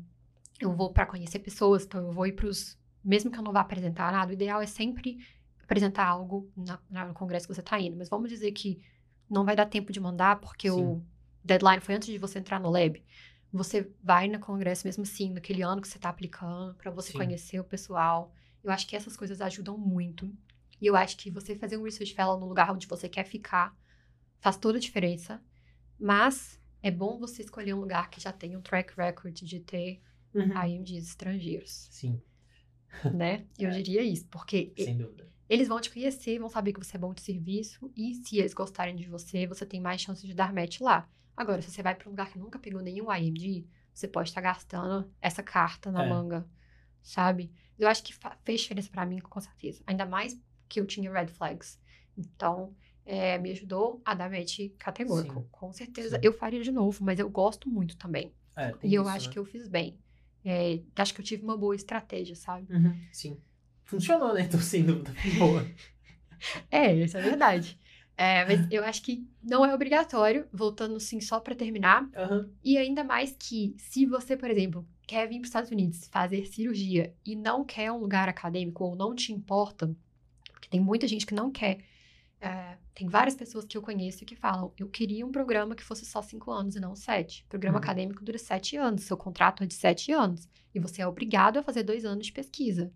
eu 0.59 0.71
vou 0.71 0.93
para 0.93 1.07
conhecer 1.07 1.39
pessoas, 1.39 1.83
então 1.83 2.05
eu 2.05 2.11
vou 2.11 2.27
ir 2.27 2.33
para 2.33 2.45
os. 2.45 2.77
Mesmo 3.03 3.31
que 3.31 3.39
eu 3.39 3.43
não 3.43 3.51
vá 3.51 3.61
apresentar 3.61 4.11
nada, 4.11 4.29
o 4.29 4.33
ideal 4.35 4.61
é 4.61 4.67
sempre 4.67 5.17
apresentar 5.63 6.05
algo 6.05 6.51
na, 6.55 6.79
na- 6.87 7.05
no 7.07 7.13
congresso 7.15 7.47
que 7.47 7.55
você 7.55 7.61
está 7.61 7.79
indo. 7.79 7.97
Mas 7.97 8.07
vamos 8.07 8.29
dizer 8.29 8.51
que 8.51 8.79
não 9.27 9.43
vai 9.43 9.55
dar 9.55 9.65
tempo 9.65 9.91
de 9.91 9.99
mandar 9.99 10.39
porque 10.39 10.69
Sim. 10.69 10.79
o 10.79 11.01
deadline 11.43 11.81
foi 11.81 11.95
antes 11.95 12.07
de 12.07 12.19
você 12.19 12.37
entrar 12.37 12.59
no 12.59 12.69
lab. 12.69 13.03
Você 13.51 13.91
vai 14.03 14.27
no 14.27 14.39
congresso 14.39 14.85
mesmo 14.87 15.03
assim, 15.03 15.31
naquele 15.33 15.61
ano 15.61 15.81
que 15.81 15.87
você 15.87 15.97
está 15.97 16.09
aplicando, 16.09 16.75
para 16.75 16.91
você 16.91 17.11
Sim. 17.11 17.17
conhecer 17.17 17.59
o 17.59 17.63
pessoal. 17.63 18.33
Eu 18.63 18.71
acho 18.71 18.87
que 18.87 18.95
essas 18.95 19.15
coisas 19.17 19.41
ajudam 19.41 19.77
muito. 19.77 20.35
E 20.81 20.85
eu 20.87 20.95
acho 20.95 21.17
que 21.17 21.31
você 21.31 21.55
fazer 21.55 21.77
um 21.77 21.83
research 21.83 22.13
fellow 22.13 22.39
no 22.39 22.47
lugar 22.47 22.71
onde 22.71 22.87
você 22.87 23.09
quer 23.09 23.25
ficar 23.25 23.75
faz 24.41 24.57
toda 24.57 24.77
a 24.77 24.81
diferença. 24.81 25.43
Mas 25.99 26.59
é 26.83 26.91
bom 26.91 27.19
você 27.19 27.41
escolher 27.43 27.73
um 27.75 27.81
lugar 27.81 28.09
que 28.09 28.21
já 28.21 28.33
tenha 28.33 28.57
um 28.59 28.61
track 28.61 28.93
record 28.97 29.35
de 29.35 29.59
ter 29.61 30.01
Uhum. 30.33 30.51
IMDs 30.65 31.09
estrangeiros, 31.09 31.89
Sim, 31.89 32.21
né? 33.11 33.45
Eu 33.57 33.69
diria 33.69 34.03
isso, 34.03 34.27
porque 34.27 34.73
sem 34.75 34.97
dúvida. 34.97 35.27
eles 35.49 35.67
vão 35.67 35.81
te 35.81 35.91
conhecer, 35.91 36.39
vão 36.39 36.49
saber 36.49 36.73
que 36.73 36.79
você 36.83 36.97
é 36.97 36.99
bom 36.99 37.13
de 37.13 37.21
serviço, 37.21 37.91
e 37.95 38.15
se 38.15 38.37
eles 38.39 38.53
gostarem 38.53 38.95
de 38.95 39.07
você, 39.09 39.47
você 39.47 39.65
tem 39.65 39.81
mais 39.81 40.01
chance 40.01 40.25
de 40.27 40.33
dar 40.33 40.53
match 40.53 40.81
lá. 40.81 41.09
Agora, 41.37 41.61
se 41.61 41.69
você 41.69 41.83
vai 41.83 41.93
para 41.93 42.07
um 42.07 42.11
lugar 42.11 42.31
que 42.31 42.39
nunca 42.39 42.57
pegou 42.57 42.81
nenhum 42.81 43.13
IMD, 43.13 43.67
você 43.93 44.07
pode 44.07 44.29
estar 44.29 44.41
gastando 44.41 45.13
essa 45.21 45.43
carta 45.43 45.91
na 45.91 46.03
É. 46.03 46.09
manga, 46.09 46.49
sabe? 47.03 47.51
Eu 47.77 47.87
acho 47.87 48.03
que 48.03 48.13
fez 48.43 48.61
diferença 48.61 48.89
para 48.89 49.05
mim, 49.05 49.19
com 49.19 49.39
certeza. 49.39 49.83
Ainda 49.85 50.03
mais 50.05 50.35
que 50.67 50.79
eu 50.79 50.87
tinha 50.87 51.11
red 51.11 51.27
flags. 51.27 51.79
Então, 52.17 52.75
é, 53.05 53.37
me 53.37 53.51
ajudou 53.51 54.01
a 54.03 54.15
dar 54.15 54.31
match 54.31 54.57
categórico. 54.79 55.41
Sim. 55.41 55.47
Com 55.51 55.71
certeza, 55.71 56.15
Sim. 56.17 56.21
eu 56.23 56.33
faria 56.33 56.61
de 56.63 56.71
novo, 56.71 57.03
mas 57.03 57.19
eu 57.19 57.29
gosto 57.29 57.69
muito 57.69 57.95
também. 57.97 58.33
É, 58.55 58.73
e 58.83 58.95
eu 58.95 59.03
isso, 59.03 59.11
acho 59.11 59.27
né? 59.27 59.33
que 59.33 59.39
eu 59.39 59.45
fiz 59.45 59.67
bem. 59.67 59.97
É, 60.43 60.81
acho 60.95 61.13
que 61.13 61.21
eu 61.21 61.25
tive 61.25 61.43
uma 61.43 61.55
boa 61.55 61.75
estratégia, 61.75 62.35
sabe? 62.35 62.73
Uhum, 62.73 62.99
Sim. 63.11 63.37
Funcionou, 63.85 64.33
né? 64.33 64.41
Então, 64.41 64.59
sem 64.59 64.83
dúvida, 64.83 65.13
boa. 65.37 65.63
É, 66.69 66.93
isso 66.93 67.17
é 67.17 67.21
verdade. 67.21 67.79
É, 68.17 68.45
mas 68.45 68.65
eu 68.71 68.83
acho 68.83 69.01
que 69.03 69.27
não 69.43 69.65
é 69.65 69.73
obrigatório, 69.73 70.47
voltando 70.51 70.95
assim 70.97 71.21
só 71.21 71.39
pra 71.39 71.55
terminar. 71.55 72.09
Aham. 72.15 72.49
E 72.63 72.77
ainda 72.77 73.03
mais 73.03 73.35
que, 73.39 73.75
se 73.77 74.05
você, 74.05 74.35
por 74.35 74.49
exemplo, 74.49 74.87
quer 75.07 75.27
vir 75.27 75.35
para 75.35 75.43
os 75.43 75.49
Estados 75.49 75.71
Unidos 75.71 76.07
fazer 76.11 76.45
cirurgia 76.47 77.15
e 77.25 77.35
não 77.35 77.63
quer 77.63 77.91
um 77.91 77.99
lugar 77.99 78.27
acadêmico 78.29 78.83
ou 78.83 78.95
não 78.95 79.15
te 79.15 79.31
importa, 79.33 79.95
porque 80.51 80.69
tem 80.69 80.79
muita 80.81 81.07
gente 81.07 81.25
que 81.25 81.33
não 81.35 81.51
quer. 81.51 81.79
é, 82.41 82.77
tem 82.93 83.09
várias 83.09 83.35
pessoas 83.35 83.65
que 83.65 83.77
eu 83.77 83.81
conheço 83.81 84.25
que 84.25 84.35
falam: 84.35 84.73
eu 84.77 84.89
queria 84.89 85.25
um 85.25 85.31
programa 85.31 85.75
que 85.75 85.83
fosse 85.83 86.05
só 86.05 86.21
cinco 86.21 86.51
anos 86.51 86.75
e 86.75 86.79
não 86.79 86.95
sete. 86.95 87.43
O 87.45 87.49
programa 87.49 87.77
Uhum. 87.77 87.79
acadêmico 87.79 88.23
dura 88.23 88.37
sete 88.37 88.77
anos, 88.77 89.03
seu 89.03 89.17
contrato 89.17 89.63
é 89.63 89.67
de 89.67 89.73
sete 89.75 90.11
anos. 90.11 90.47
E 90.73 90.79
você 90.79 91.01
é 91.01 91.07
obrigado 91.07 91.57
a 91.57 91.63
fazer 91.63 91.83
dois 91.83 92.05
anos 92.05 92.25
de 92.27 92.33
pesquisa. 92.33 92.91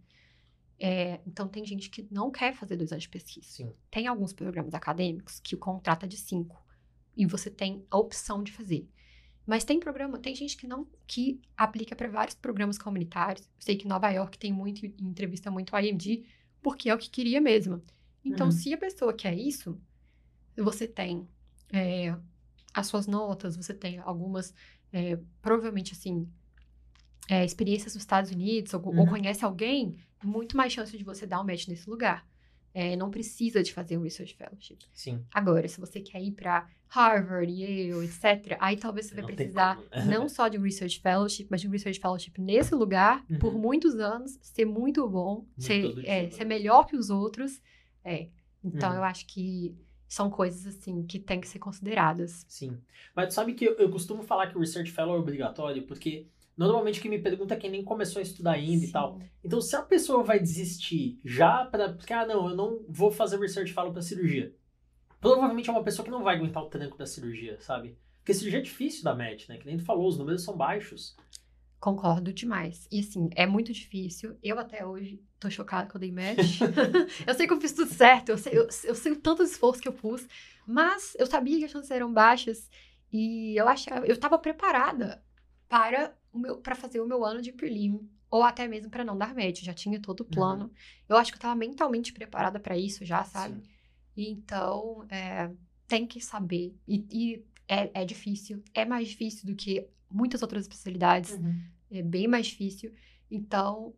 É, 0.84 1.21
então, 1.27 1.47
tem 1.47 1.63
gente 1.63 1.89
que 1.91 2.07
não 2.09 2.32
quer 2.32 2.55
fazer 2.55 2.75
dois 2.75 2.91
anos 2.91 3.03
de 3.03 3.09
pesquisa. 3.09 3.45
Sim. 3.47 3.71
Tem 3.91 4.07
alguns 4.07 4.34
programas 4.34 4.73
acadêmicos 4.73 5.39
que 5.39 5.53
o 5.53 5.57
contrato 5.57 6.05
é 6.05 6.07
de 6.07 6.17
cinco 6.17 6.59
e 7.15 7.25
você 7.25 7.51
tem 7.51 7.86
a 7.91 7.97
opção 7.97 8.41
de 8.41 8.51
fazer. 8.51 8.89
Mas 9.45 9.63
tem 9.63 9.79
programa, 9.79 10.17
tem 10.17 10.34
gente 10.36 10.57
que 10.57 10.65
não 10.65 10.88
que 11.05 11.39
aplica 11.55 11.95
para 11.95 12.07
vários 12.09 12.36
programas 12.36 12.77
comunitários. 12.79 13.45
Eu 13.45 13.51
sei 13.59 13.75
que 13.75 13.88
Nova 13.88 14.09
York 14.09 14.38
tem 14.39 14.51
muito 14.51 14.86
e 14.86 14.95
entrevista 15.01 15.51
muito 15.51 15.75
IMD 15.77 16.23
porque 16.61 16.89
é 16.89 16.95
o 16.95 16.97
que 16.97 17.09
queria 17.09 17.39
mesmo. 17.41 17.84
Então, 18.23 18.47
Uhum. 18.47 18.51
se 18.51 18.73
a 18.73 18.77
pessoa 18.77 19.13
quer 19.13 19.36
isso, 19.36 19.79
você 20.55 20.88
tem 20.88 21.27
é, 21.71 22.15
as 22.73 22.88
suas 22.88 23.07
notas, 23.07 23.55
você 23.55 23.73
tem 23.73 23.99
algumas, 23.99 24.53
é, 24.91 25.17
provavelmente 25.41 25.93
assim, 25.93 26.27
é, 27.32 27.45
experiências 27.45 27.93
nos 27.93 28.03
Estados 28.03 28.29
Unidos, 28.32 28.73
ou, 28.73 28.82
ou 28.86 28.93
Uhum. 28.93 29.05
conhece 29.07 29.45
alguém, 29.45 29.95
muito 30.21 30.57
mais 30.57 30.73
chance 30.73 30.95
de 30.97 31.03
você 31.03 31.25
dar 31.25 31.39
um 31.41 31.45
match 31.45 31.67
nesse 31.67 31.89
lugar. 31.89 32.27
É, 32.73 32.95
não 32.95 33.09
precisa 33.09 33.61
de 33.63 33.73
fazer 33.73 33.97
um 33.97 34.01
research 34.03 34.34
fellowship. 34.36 34.79
Sim. 34.93 35.23
Agora, 35.34 35.67
se 35.67 35.79
você 35.79 35.99
quer 36.01 36.21
ir 36.21 36.32
para 36.32 36.67
Harvard, 36.88 37.51
Yale, 37.51 38.05
etc., 38.05 38.57
aí 38.59 38.75
talvez 38.77 39.05
você 39.07 39.15
vai 39.15 39.21
Não 39.21 39.27
tem 39.29 39.36
precisar 39.38 39.75
como. 39.77 40.05
não 40.09 40.27
só 40.29 40.47
de 40.49 40.57
um 40.57 40.61
research 40.61 40.99
fellowship, 40.99 41.47
mas 41.49 41.61
de 41.61 41.67
um 41.67 41.71
research 41.71 41.99
fellowship 41.99 42.34
nesse 42.38 42.73
lugar 42.75 43.25
Uhum. 43.29 43.39
por 43.39 43.53
muitos 43.53 43.95
anos, 43.95 44.38
ser 44.41 44.65
muito 44.65 45.07
bom, 45.09 45.45
ser, 45.57 45.82
todo 45.84 45.99
é, 46.05 46.21
dia, 46.23 46.32
ser 46.32 46.43
né? 46.45 46.49
melhor 46.55 46.86
que 46.86 46.95
os 46.97 47.09
outros. 47.09 47.61
É. 48.03 48.27
Então, 48.63 48.89
Uhum. 48.91 48.97
eu 48.97 49.03
acho 49.03 49.25
que 49.27 49.75
são 50.07 50.29
coisas 50.29 50.65
assim 50.67 51.03
que 51.03 51.17
têm 51.19 51.39
que 51.41 51.47
ser 51.47 51.59
consideradas. 51.59 52.45
Sim. 52.47 52.77
Mas 53.15 53.29
tu 53.29 53.34
sabe 53.34 53.53
que 53.53 53.65
eu, 53.65 53.75
eu 53.75 53.89
costumo 53.89 54.21
falar 54.23 54.47
que 54.47 54.57
o 54.57 54.59
Research 54.59 54.91
Fellow 54.91 55.15
é 55.15 55.19
obrigatório, 55.19 55.84
porque 55.84 56.27
normalmente 56.58 56.99
quem 56.99 57.10
me 57.10 57.20
pergunta 57.20 57.54
é 57.54 57.58
quem 57.58 57.72
nem 57.72 57.84
começou 57.84 58.20
a 58.20 58.24
estudar 58.24 58.52
ainda 58.52 58.86
e 58.86 58.91
tal. 58.91 59.18
Sim. 59.18 59.30
Então, 59.43 59.62
se 59.62 59.76
a 59.76 59.82
pessoa 59.82 60.24
vai 60.24 60.39
desistir 60.39 61.20
já 61.24 61.66
pra. 61.66 61.93
Porque, 61.93 62.14
ah, 62.14 62.26
não, 62.26 62.49
eu 62.49 62.56
não 62.56 62.86
vou 62.88 63.12
fazer 63.12 63.39
Research 63.39 63.74
Fellow 63.74 63.91
pra 63.91 64.02
cirurgia. 64.02 64.56
Provavelmente 65.20 65.70
é 65.70 65.72
uma 65.72 65.84
pessoa 65.84 66.04
que 66.04 66.12
não 66.12 66.24
vai 66.24 66.36
aguentar 66.36 66.64
o 66.64 66.70
tranco 66.70 66.97
da 66.97 67.06
cirurgia, 67.06 67.60
sabe? 67.60 67.97
Porque 68.18 68.34
cirurgia 68.34 68.60
é 68.60 68.64
difícil 68.64 69.04
da 69.04 69.16
match, 69.16 69.47
né? 69.49 69.58
Que 69.58 69.66
nem 69.66 69.78
tu 69.78 69.86
falou, 69.86 70.08
os 70.08 70.18
números 70.18 70.43
são 70.43 70.56
baixos. 70.56 71.16
Concordo 71.80 72.32
demais. 72.32 72.88
E 72.91 72.99
assim, 72.99 73.30
é 73.36 73.47
muito 73.47 73.74
difícil. 73.74 74.38
Eu 74.43 74.60
até 74.60 74.86
hoje 74.86 75.20
tô 75.39 75.49
chocada 75.49 75.89
que 75.89 75.95
eu 75.95 75.99
dei 75.99 76.12
match. 76.12 76.62
eu 77.26 77.34
sei 77.34 77.47
que 77.47 77.54
eu 77.54 77.60
fiz 77.60 77.72
tudo 77.72 77.91
certo, 77.91 78.30
eu 78.30 78.38
sei, 78.38 78.54
eu, 78.56 78.68
eu 78.84 78.93
sei 78.93 79.12
o 79.12 79.20
tanto 79.20 79.41
esforço 79.41 79.82
que 79.82 79.88
eu 79.88 79.93
pus, 79.93 80.28
mas 80.68 81.16
eu 81.18 81.26
sabia 81.26 81.58
que 81.58 81.66
as 81.66 81.72
chances 81.72 81.89
eram 81.89 82.14
baixas. 82.14 82.70
E 83.12 83.60
eu 83.60 83.68
achava, 83.68 84.06
eu 84.06 84.14
estava 84.14 84.38
preparada 84.38 85.24
para 85.68 86.10
o 86.10 86.20
para 86.63 86.75
fazer 86.75 86.99
o 86.99 87.07
meu 87.07 87.23
ano 87.25 87.41
de 87.41 87.51
prelim 87.51 88.09
ou 88.29 88.43
até 88.43 88.67
mesmo 88.67 88.89
para 88.89 89.03
não 89.03 89.17
dar 89.17 89.36
match, 89.36 89.61
já 89.63 89.73
tinha 89.73 89.99
todo 89.99 90.21
o 90.21 90.23
Uhum. 90.23 90.29
plano. 90.29 90.71
Eu 91.09 91.17
acho 91.17 91.32
que 91.32 91.36
eu 91.36 91.39
estava 91.39 91.55
mentalmente 91.55 92.13
preparada 92.13 92.59
para 92.59 92.77
isso 92.77 93.03
já, 93.05 93.23
sabe? 93.25 93.55
Sim. 93.55 93.63
Então, 94.15 95.05
é, 95.09 95.51
tem 95.88 96.05
que 96.07 96.21
saber. 96.21 96.75
E, 96.88 97.05
e 97.11 97.45
é, 97.67 98.01
é 98.01 98.05
difícil. 98.05 98.63
É 98.73 98.86
mais 98.86 99.09
difícil 99.09 99.45
do 99.45 99.55
que 99.55 99.88
muitas 100.09 100.41
outras 100.41 100.63
especialidades. 100.63 101.32
Uhum. 101.32 101.61
É 101.91 102.01
bem 102.01 102.27
mais 102.27 102.47
difícil. 102.47 102.93
Então, 103.29 103.93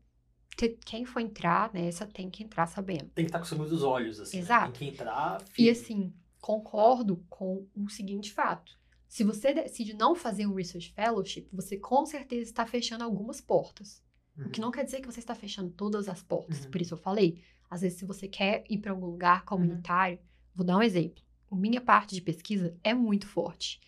te- 0.58 0.78
quem 0.86 1.06
for 1.06 1.20
entrar 1.20 1.72
nessa 1.74 2.06
tem 2.08 2.30
que 2.30 2.44
entrar 2.44 2.66
sabendo. 2.68 3.10
Tem 3.14 3.26
que 3.26 3.30
estar 3.30 3.40
com 3.40 3.46
o 3.46 3.48
sangue 3.48 3.70
dos 3.70 3.84
olhos, 3.84 4.20
assim. 4.20 4.38
né? 4.38 4.44
Exato. 4.44 4.80
Tem 4.80 4.90
que 4.90 4.96
entrar. 4.96 5.44
E 5.58 5.70
assim, 5.70 6.12
concordo 6.42 7.24
com 7.30 7.68
o 7.76 7.90
seguinte 7.90 8.32
fato. 8.32 8.78
Se 9.14 9.24
você 9.24 9.54
decide 9.54 9.94
não 9.94 10.16
fazer 10.16 10.48
um 10.48 10.56
Research 10.56 10.92
Fellowship, 10.92 11.48
você 11.54 11.78
com 11.78 12.04
certeza 12.04 12.50
está 12.50 12.66
fechando 12.66 13.04
algumas 13.04 13.40
portas. 13.40 14.02
O 14.36 14.50
que 14.50 14.60
não 14.60 14.72
quer 14.72 14.84
dizer 14.84 15.02
que 15.02 15.06
você 15.06 15.20
está 15.20 15.36
fechando 15.36 15.70
todas 15.70 16.10
as 16.10 16.24
portas. 16.24 16.66
Uhum. 16.66 16.72
Por 16.72 16.82
isso 16.82 16.96
eu 16.96 16.98
falei. 16.98 17.40
Às 17.70 17.82
vezes, 17.82 18.00
se 18.00 18.06
você 18.06 18.28
quer 18.28 18.64
ir 18.68 18.80
para 18.80 18.90
algum 18.90 19.06
lugar 19.06 19.46
comunitário, 19.46 20.18
vou 20.56 20.66
dar 20.66 20.78
um 20.78 20.82
exemplo. 20.82 21.24
A 21.52 21.56
minha 21.56 21.80
parte 21.80 22.16
de 22.16 22.22
pesquisa 22.24 22.76
é 22.84 22.92
muito 22.96 23.28
forte. 23.28 23.80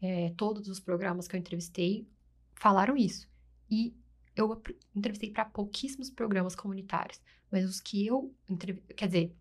É, 0.00 0.32
todos 0.36 0.68
os 0.68 0.78
programas 0.78 1.26
que 1.26 1.34
eu 1.34 1.40
entrevistei 1.40 2.06
falaram 2.54 2.96
isso. 2.96 3.28
E 3.68 3.92
eu 4.36 4.62
entrevistei 4.94 5.32
para 5.32 5.46
pouquíssimos 5.46 6.10
programas 6.10 6.54
comunitários. 6.54 7.20
Mas 7.50 7.64
os 7.64 7.80
que 7.80 8.06
eu 8.06 8.32
entrev... 8.48 8.78
quer 8.96 9.06
dizer, 9.06 9.34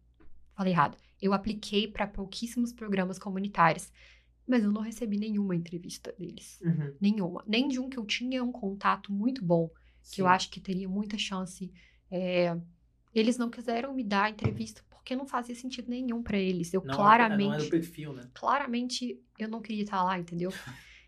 falei 0.56 0.74
errado. 0.74 0.98
Eu 1.22 1.34
apliquei 1.34 1.88
para 1.88 2.08
pouquíssimos 2.08 2.74
programas 2.74 3.20
comunitários. 3.20 3.92
Mas 4.50 4.64
eu 4.64 4.72
não 4.72 4.82
recebi 4.82 5.18
nenhuma 5.18 5.56
entrevista 5.56 6.12
deles. 6.18 6.60
Uhum. 6.62 6.96
Nenhuma. 7.00 7.44
Nem 7.48 7.68
de 7.68 7.80
um 7.80 7.88
que 7.90 7.98
eu 8.00 8.06
tinha 8.06 8.44
um 8.44 8.52
contato 8.52 9.14
muito 9.14 9.46
bom 9.46 9.70
que 10.12 10.22
eu 10.22 10.26
Sim. 10.26 10.32
acho 10.32 10.50
que 10.50 10.60
teria 10.60 10.90
muita 10.90 11.18
chance. 11.18 11.72
é, 12.10 12.58
Eles 13.14 13.38
não 13.38 13.50
quiseram 13.50 13.94
me 13.94 14.04
dar 14.04 14.30
entrevista 14.32 14.84
porque 14.90 15.16
não 15.16 15.28
fazia 15.28 15.54
sentido 15.56 15.90
nenhum 15.90 16.22
pra 16.24 16.38
eles. 16.38 16.74
Eu 16.74 16.82
Não 16.84 16.94
é- 16.94 16.96
claramente, 16.96 17.48
Não 17.48 17.54
é 17.54 17.58
do 17.58 17.70
perfil, 17.70 18.14
né? 18.14 18.30
claramente 18.34 19.20
eu 19.38 19.48
não 19.48 19.62
queria 19.62 19.84
estar 19.84 20.04
lá, 20.04 20.18
entendeu? 20.20 20.52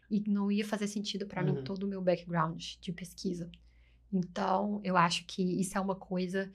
E 0.10 0.20
não 0.30 0.52
ia 0.52 0.66
fazer 0.66 0.88
sentido 0.88 1.26
mim 1.44 1.52
Uhum. 1.54 1.64
todo 1.64 1.84
o 1.84 1.88
meu 1.88 2.02
background 2.02 2.62
de 2.80 2.92
pesquisa. 2.92 3.50
Então, 4.14 4.82
eu 4.84 4.98
acho 4.98 5.26
que 5.26 5.42
isso 5.60 5.78
é 5.78 5.82
uma 5.82 5.96
coisa 5.96 6.52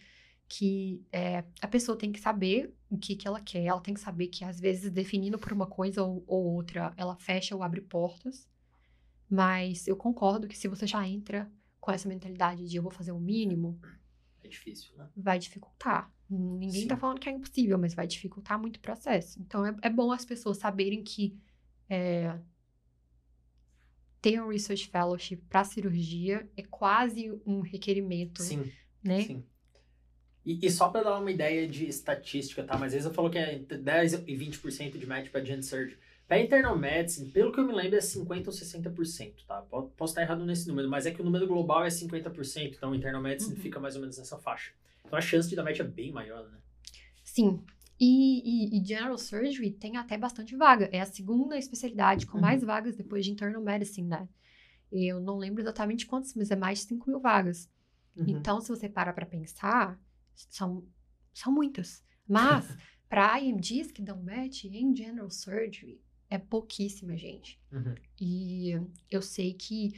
que 0.49 1.05
é, 1.13 1.45
a 1.61 1.69
pessoa 1.69 1.99
tem 1.99 2.13
que 2.13 2.21
saber 2.21 2.75
o 2.89 2.97
que, 2.97 3.17
que 3.17 3.27
ela 3.27 3.41
quer. 3.41 3.65
Ela 3.65 3.81
tem 3.81 3.95
que 3.95 4.01
saber 4.01 4.29
que, 4.29 4.45
às 4.45 4.61
vezes, 4.61 4.91
definindo 4.91 5.39
por 5.39 5.53
uma 5.53 5.67
coisa 5.67 6.03
ou, 6.03 6.23
ou 6.27 6.45
outra, 6.55 6.93
ela 6.97 7.17
fecha 7.17 7.55
ou 7.57 7.63
abre 7.63 7.81
portas. 7.81 8.49
Mas 9.29 9.89
eu 9.89 9.97
concordo 9.97 10.47
que 10.47 10.57
se 10.57 10.69
você 10.69 10.87
já 10.87 11.07
entra 11.07 11.51
com 11.81 11.91
essa 11.91 12.09
mentalidade 12.09 12.67
de 12.69 12.77
eu 12.77 12.83
vou 12.83 12.93
fazer 12.93 13.13
o 13.13 13.19
mínimo, 13.21 13.81
É 14.43 14.49
difícil, 14.49 14.97
né? 14.97 15.09
vai 15.17 15.39
dificultar. 15.39 16.13
Ninguém 16.31 16.83
Sim. 16.83 16.89
tá 16.89 16.97
falando 16.97 17.21
que 17.21 17.29
é 17.29 17.33
impossível, 17.33 17.79
mas 17.79 17.95
vai 17.95 18.07
dificultar 18.07 18.61
muito 18.61 18.77
o 18.77 18.81
processo. 18.81 19.41
Então 19.41 19.65
é, 19.67 19.77
é 19.83 19.91
bom 19.91 20.13
as 20.13 20.25
pessoas 20.25 20.59
saberem 20.59 21.03
que 21.03 21.37
é, 21.89 22.39
ter 24.21 24.41
um 24.43 24.49
Research 24.49 24.89
Fellowship 24.89 25.37
para 25.49 25.65
cirurgia 25.65 26.49
é 26.57 26.63
quase 26.63 27.31
um 27.47 27.61
requerimento, 27.61 28.43
Sim, 28.43 28.71
né? 29.03 29.23
sim. 29.23 29.45
E, 30.47 30.65
e 30.65 30.71
só 30.71 30.89
pra 30.89 31.03
dar 31.03 31.19
uma 31.19 31.31
ideia 31.31 31.67
de 31.69 31.87
estatística, 31.89 32.63
tá? 32.63 32.75
Mas 32.75 32.85
às 32.87 32.93
vezes 32.93 33.07
eu 33.07 33.13
falo 33.13 33.29
que 33.29 33.37
é 33.37 33.57
entre 33.57 33.77
10 33.79 34.13
e 34.15 34.19
20% 34.37 34.97
de 34.97 35.05
match 35.07 35.29
pra 35.29 35.45
Gen 35.45 35.61
Surge. 35.61 35.99
Pra 36.29 36.39
Internal 36.41 36.77
Medicine, 36.79 37.31
pelo 37.31 37.53
que 37.53 37.59
eu 37.61 37.67
me 37.67 37.73
lembro, 37.75 37.97
é 37.97 38.01
50% 38.01 38.47
ou 38.47 38.53
60%, 38.53 39.45
tá? 39.47 39.63
Po- 39.63 39.91
Posso 39.97 40.13
estar 40.13 40.23
errado 40.23 40.45
nesse 40.45 40.67
número, 40.69 40.89
mas 40.89 41.05
é 41.07 41.11
que 41.11 41.21
o 41.21 41.25
número 41.25 41.47
global 41.47 41.85
é 41.85 41.91
50%, 41.91 42.75
então 42.77 42.95
Internal 42.95 43.21
Medicine 43.23 43.55
Uhum. 43.57 43.61
fica 43.61 43.79
mais 43.81 43.95
ou 43.97 44.01
menos 44.01 44.19
nessa 44.19 44.37
faixa. 44.39 44.73
Então 45.05 45.17
a 45.19 45.23
chance 45.23 45.49
de 45.49 45.55
dar 45.57 45.63
match 45.65 45.79
é 45.81 45.85
bem 45.85 46.11
maior, 46.13 46.49
né? 46.49 46.59
Sim. 47.25 47.63
E, 47.99 48.77
e- 48.77 48.81
e 48.81 48.85
General 48.85 49.17
Surgery 49.17 49.71
tem 49.71 49.97
até 49.97 50.19
bastante 50.19 50.55
vaga. 50.57 50.89
É 50.93 51.01
a 51.01 51.07
segunda 51.07 51.57
especialidade 51.57 52.27
com 52.27 52.37
Uhum. 52.39 52.43
mais 52.43 52.63
vagas 52.63 52.97
depois 52.97 53.25
de 53.25 53.31
Internal 53.33 53.63
Medicine, 53.63 54.09
né? 54.09 54.29
Eu 54.93 55.21
não 55.21 55.39
lembro 55.39 55.63
exatamente 55.63 56.07
quantas, 56.07 56.35
mas 56.35 56.51
é 56.51 56.57
mais 56.57 56.81
de 56.81 56.85
5 56.87 57.09
mil 57.11 57.21
vagas. 57.21 57.69
Uhum. 58.17 58.25
Então, 58.29 58.61
se 58.61 58.69
você 58.69 58.89
para 58.89 59.13
para 59.13 59.27
pensar, 59.27 59.99
são, 60.51 60.84
são 61.32 61.53
muitas. 61.53 62.05
Mas, 62.28 62.66
para 63.09 63.41
IMDs 63.41 63.91
que 63.93 64.03
dão 64.03 64.22
match 64.22 64.64
em 64.64 64.95
General 64.95 65.30
Surgery, 65.30 66.01
é 66.28 66.39
pouquíssima 66.39 67.16
gente. 67.16 67.61
Uhum. 67.72 67.95
E 68.20 68.72
eu 69.11 69.22
sei 69.22 69.55
que. 69.55 69.93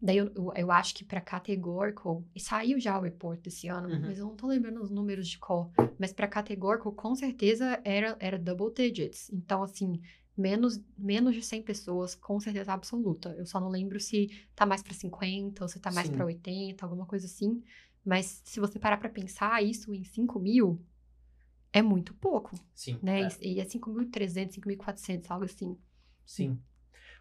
Daí 0.00 0.18
eu, 0.18 0.30
eu, 0.34 0.52
eu 0.54 0.70
acho 0.70 0.94
que 0.94 1.04
para 1.04 1.20
categórico, 1.22 2.22
e 2.34 2.40
saiu 2.40 2.78
já 2.78 2.98
o 2.98 3.02
report 3.02 3.40
desse 3.40 3.66
ano, 3.68 3.88
Uhum. 3.88 4.00
mas 4.02 4.18
eu 4.18 4.26
não 4.26 4.36
tô 4.36 4.46
lembrando 4.46 4.82
os 4.82 4.90
números 4.90 5.26
de 5.26 5.38
cor. 5.38 5.70
Mas 5.98 6.12
para 6.12 6.28
categórico, 6.28 6.92
com 6.92 7.14
certeza 7.14 7.80
era, 7.82 8.14
era 8.20 8.38
double 8.38 8.72
digits. 8.74 9.30
Então, 9.32 9.62
assim, 9.62 10.00
menos, 10.36 10.78
menos 10.98 11.34
de 11.34 11.42
100 11.42 11.62
pessoas, 11.62 12.14
com 12.14 12.38
certeza 12.38 12.72
absoluta. 12.74 13.34
Eu 13.38 13.46
só 13.46 13.58
não 13.58 13.68
lembro 13.70 13.98
se 13.98 14.28
tá 14.54 14.66
mais 14.66 14.82
para 14.82 14.92
50 14.92 15.64
ou 15.64 15.68
se 15.68 15.80
tá 15.80 15.90
mais 15.90 16.10
para 16.10 16.26
80, 16.26 16.84
alguma 16.84 17.06
coisa 17.06 17.24
assim. 17.26 17.62
Mas 18.06 18.40
se 18.44 18.60
você 18.60 18.78
parar 18.78 18.98
para 18.98 19.08
pensar 19.08 19.60
isso 19.64 19.92
em 19.92 20.04
5 20.04 20.38
mil, 20.38 20.80
é 21.72 21.82
muito 21.82 22.14
pouco, 22.14 22.56
Sim. 22.72 23.00
né? 23.02 23.22
é. 23.24 23.28
E 23.42 23.60
é 23.60 23.64
5.300, 23.64 24.60
5.400, 24.60 25.26
algo 25.28 25.44
assim. 25.44 25.76
Sim. 26.24 26.62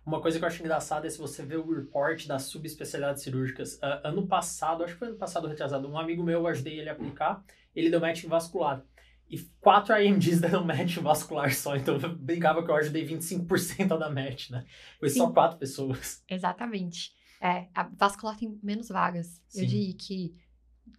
Uma 0.06 0.22
coisa 0.22 0.38
que 0.38 0.46
eu 0.46 0.48
acho 0.48 0.62
engraçada 0.62 1.08
é 1.08 1.10
se 1.10 1.18
você 1.18 1.44
vê 1.44 1.58
o 1.58 1.74
report 1.74 2.28
das 2.28 2.44
subespecialidades 2.44 3.24
cirúrgicas. 3.24 3.80
Ah, 3.82 4.02
ano 4.10 4.28
passado, 4.28 4.84
acho 4.84 4.94
que 4.94 5.00
foi 5.00 5.08
ano 5.08 5.18
passado 5.18 5.48
retrasado, 5.48 5.90
um 5.90 5.98
amigo 5.98 6.24
meu, 6.24 6.42
eu 6.42 6.48
ajudei 6.48 6.80
ele 6.80 6.90
a 6.90 6.94
aplicar, 6.94 7.44
ele 7.76 7.90
deu 7.90 8.00
match 8.00 8.24
em 8.24 8.28
vascular. 8.28 8.86
E 9.28 9.40
quatro 9.60 10.00
IMDs 10.00 10.40
deram 10.40 10.64
match 10.64 10.98
vascular 10.98 11.52
só, 11.52 11.76
então 11.76 11.98
eu 12.00 12.16
brincava 12.16 12.64
que 12.64 12.70
eu 12.70 12.76
ajudei 12.76 13.08
25% 13.08 13.92
a 13.92 13.98
dar 13.98 14.12
match, 14.12 14.52
né? 14.52 14.64
Foi 15.00 15.10
só 15.10 15.26
Sim. 15.26 15.34
quatro 15.34 15.58
pessoas. 15.58 16.24
Exatamente. 16.30 17.12
É, 17.42 17.68
a 17.74 17.84
vascular 17.84 18.38
tem 18.38 18.60
menos 18.62 18.90
vagas. 18.90 19.42
Sim. 19.48 19.62
Eu 19.62 19.66
diria 19.66 19.94
que 19.96 20.45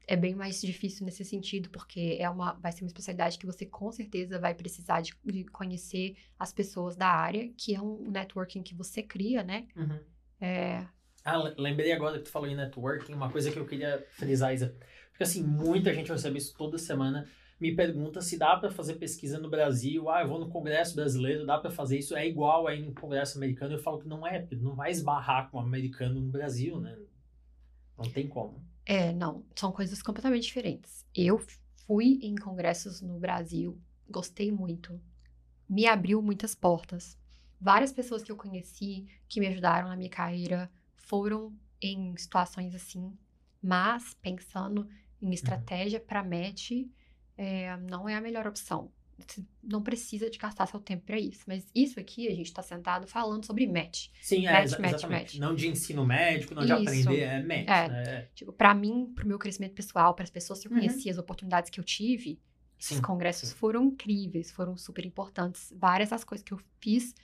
é 0.07 0.16
bem 0.16 0.34
mais 0.34 0.61
difícil 0.61 1.05
nesse 1.07 1.24
sentido, 1.24 1.70
porque 1.70 2.16
é 2.20 2.28
uma, 2.30 2.55
vai 2.55 2.72
ser 2.72 2.82
uma 2.84 2.89
especialidade 2.89 3.39
que 3.39 3.47
você 3.47 3.66
com 3.66 3.91
certeza 3.93 4.39
vai 4.39 4.55
precisar 4.55 5.01
de, 5.01 5.14
de 5.24 5.45
conhecer 5.47 6.16
as 6.39 6.53
pessoas 6.53 6.97
da 6.97 7.09
área, 7.09 7.53
que 7.57 7.74
é 7.74 7.80
um 7.80 8.11
networking 8.11 8.62
que 8.62 8.74
você 8.74 9.03
cria, 9.03 9.43
né? 9.43 9.66
É, 10.41 10.87
Ah, 11.24 11.37
le- 11.37 11.55
lembrei 11.59 11.93
agora 11.93 12.18
que 12.18 12.24
tu 12.24 12.30
falou 12.30 12.49
em 12.49 12.55
networking, 12.57 13.12
uma 13.14 13.30
coisa 13.30 13.51
que 13.51 13.59
eu 13.59 13.66
queria 13.66 14.05
frisar, 14.12 14.55
Isa. 14.55 14.76
Porque 15.11 15.24
assim, 15.24 15.43
muita 15.43 15.93
gente 15.93 16.09
eu 16.11 16.16
recebo 16.16 16.37
isso 16.37 16.55
toda 16.57 16.78
semana, 16.78 17.26
me 17.61 17.74
pergunta 17.74 18.20
se 18.20 18.39
dá 18.39 18.57
pra 18.57 18.70
fazer 18.70 18.95
pesquisa 18.95 19.39
no 19.39 19.49
Brasil. 19.51 20.09
Ah, 20.11 20.22
eu 20.22 20.28
vou 20.28 20.39
no 20.39 20.49
Congresso 20.51 20.95
Brasileiro, 20.95 21.45
dá 21.47 21.59
pra 21.59 21.70
fazer 21.70 21.99
isso? 21.99 22.14
É 22.14 22.26
igual 22.26 22.66
aí 22.66 22.82
no 22.84 22.95
Congresso 22.95 23.39
Americano? 23.39 23.74
Eu 23.74 23.78
falo 23.78 23.99
que 23.99 24.07
não 24.09 24.26
é, 24.26 24.47
não 24.53 24.74
vai 24.76 24.91
esbarrar 24.91 25.51
com 25.51 25.57
o 25.57 25.61
americano 25.61 26.20
no 26.20 26.30
Brasil, 26.30 26.78
né? 26.80 26.97
Não 27.99 28.11
tem 28.11 28.28
como. 28.28 28.64
É, 28.87 29.12
não, 29.12 29.45
são 29.57 29.72
coisas 29.72 30.01
completamente 30.01 30.45
diferentes. 30.45 31.05
Eu 31.12 31.45
fui 31.87 32.20
em 32.22 32.37
congressos 32.37 33.01
no 33.01 33.18
Brasil, 33.18 33.76
gostei 34.09 34.53
muito, 34.53 35.01
me 35.68 35.87
abriu 35.87 36.22
muitas 36.22 36.55
portas. 36.55 37.18
Várias 37.61 37.93
pessoas 37.93 38.22
que 38.22 38.30
eu 38.30 38.37
conheci, 38.37 39.07
que 39.28 39.41
me 39.41 39.49
ajudaram 39.49 39.89
na 39.89 39.97
minha 39.97 40.11
carreira, 40.11 40.70
foram 40.97 41.53
em 41.82 42.16
situações 42.16 42.74
assim, 42.74 43.12
mas 43.61 44.14
pensando 44.14 44.89
em 45.20 45.32
estratégia 45.32 45.99
para 45.99 46.22
match, 46.22 46.70
é, 47.37 47.76
não 47.78 48.09
é 48.09 48.14
a 48.14 48.20
melhor 48.20 48.47
opção. 48.47 48.93
Você 49.18 49.42
não 49.62 49.82
precisa 49.82 50.28
de 50.28 50.38
gastar 50.38 50.66
seu 50.66 50.78
tempo 50.78 51.04
para 51.06 51.18
isso. 51.18 51.40
Mas 51.46 51.66
isso 51.74 51.98
aqui, 51.98 52.28
a 52.28 52.34
gente 52.34 52.46
está 52.46 52.62
sentado 52.62 53.06
falando 53.06 53.46
sobre 53.46 53.66
match. 53.66 54.08
Sim, 54.20 54.46
é, 54.46 54.52
Match, 54.52 54.64
exa- 54.66 54.78
match, 54.78 54.92
exatamente. 54.94 55.22
match. 55.22 55.34
Não 55.36 55.54
de 55.54 55.68
ensino 55.68 56.04
médico, 56.04 56.54
não 56.54 56.64
de 56.66 56.72
Isso. 56.72 56.82
aprender, 56.82 57.20
é 57.20 57.42
match. 57.42 57.68
É. 57.68 57.88
né? 57.88 58.28
Tipo, 58.34 58.52
para 58.52 58.74
mim, 58.74 59.10
pro 59.14 59.26
meu 59.26 59.38
crescimento 59.38 59.74
pessoal, 59.74 60.14
para 60.14 60.24
as 60.24 60.30
pessoas 60.30 60.60
que 60.60 60.68
eu 60.68 60.72
Uhum. 60.72 60.78
conheci, 60.78 61.08
as 61.08 61.16
oportunidades 61.16 61.70
que 61.70 61.80
eu 61.80 61.84
tive, 61.84 62.38
esses 62.78 62.96
Sim, 62.96 63.02
congressos 63.02 63.48
sim. 63.48 63.54
foram 63.54 63.84
incríveis, 63.84 64.50
foram 64.50 64.76
super 64.76 65.06
importantes. 65.06 65.72
Várias 65.74 66.10
das 66.10 66.22
coisas 66.22 66.44
que 66.44 66.52
eu 66.52 66.60
fiz 66.78 67.14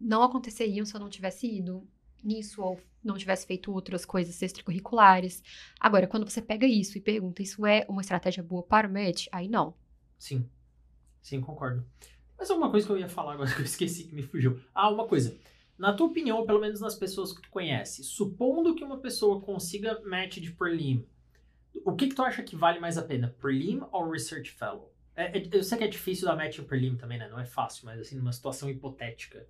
não 0.00 0.22
aconteceriam 0.22 0.84
se 0.84 0.94
eu 0.94 1.00
não 1.00 1.08
tivesse 1.08 1.46
ido 1.46 1.86
nisso 2.22 2.60
ou 2.62 2.80
não 3.04 3.16
tivesse 3.16 3.46
feito 3.46 3.72
outras 3.72 4.04
coisas 4.04 4.42
extracurriculares. 4.42 5.42
Agora, 5.78 6.06
quando 6.08 6.28
você 6.28 6.42
pega 6.42 6.66
isso 6.66 6.98
e 6.98 7.00
pergunta, 7.00 7.40
isso 7.42 7.64
é 7.64 7.86
uma 7.88 8.00
estratégia 8.00 8.42
boa 8.42 8.62
para 8.64 8.88
o 8.88 8.92
match? 8.92 9.26
Aí 9.30 9.48
não. 9.48 9.74
Sim. 10.18 10.44
Sim, 11.28 11.40
concordo. 11.42 11.84
Mas 12.38 12.50
alguma 12.50 12.70
coisa 12.70 12.86
que 12.86 12.92
eu 12.92 12.98
ia 12.98 13.08
falar 13.08 13.34
agora 13.34 13.50
que 13.54 13.60
eu 13.60 13.64
esqueci 13.64 14.04
que 14.04 14.14
me 14.14 14.22
fugiu. 14.22 14.58
Ah, 14.74 14.88
uma 14.90 15.06
coisa. 15.06 15.36
Na 15.76 15.92
tua 15.92 16.06
opinião, 16.06 16.44
pelo 16.46 16.60
menos 16.60 16.80
nas 16.80 16.94
pessoas 16.94 17.32
que 17.32 17.42
tu 17.42 17.50
conhece, 17.50 18.02
supondo 18.02 18.74
que 18.74 18.82
uma 18.82 18.96
pessoa 18.98 19.40
consiga 19.40 20.00
match 20.04 20.38
de 20.38 20.50
prelim, 20.52 21.04
o 21.84 21.94
que 21.94 22.08
que 22.08 22.14
tu 22.14 22.22
acha 22.22 22.42
que 22.42 22.56
vale 22.56 22.80
mais 22.80 22.96
a 22.98 23.02
pena? 23.02 23.34
Prelim 23.38 23.80
ou 23.92 24.10
Research 24.10 24.50
Fellow? 24.52 24.92
É, 25.14 25.38
é- 25.38 25.48
eu 25.52 25.62
sei 25.62 25.78
que 25.78 25.84
é 25.84 25.88
difícil 25.88 26.26
dar 26.26 26.34
match 26.36 26.58
em 26.58 26.64
prelim 26.64 26.96
também, 26.96 27.18
né? 27.18 27.28
Não 27.28 27.38
é 27.38 27.44
fácil, 27.44 27.84
mas 27.84 28.00
assim, 28.00 28.16
numa 28.16 28.32
situação 28.32 28.70
hipotética. 28.70 29.46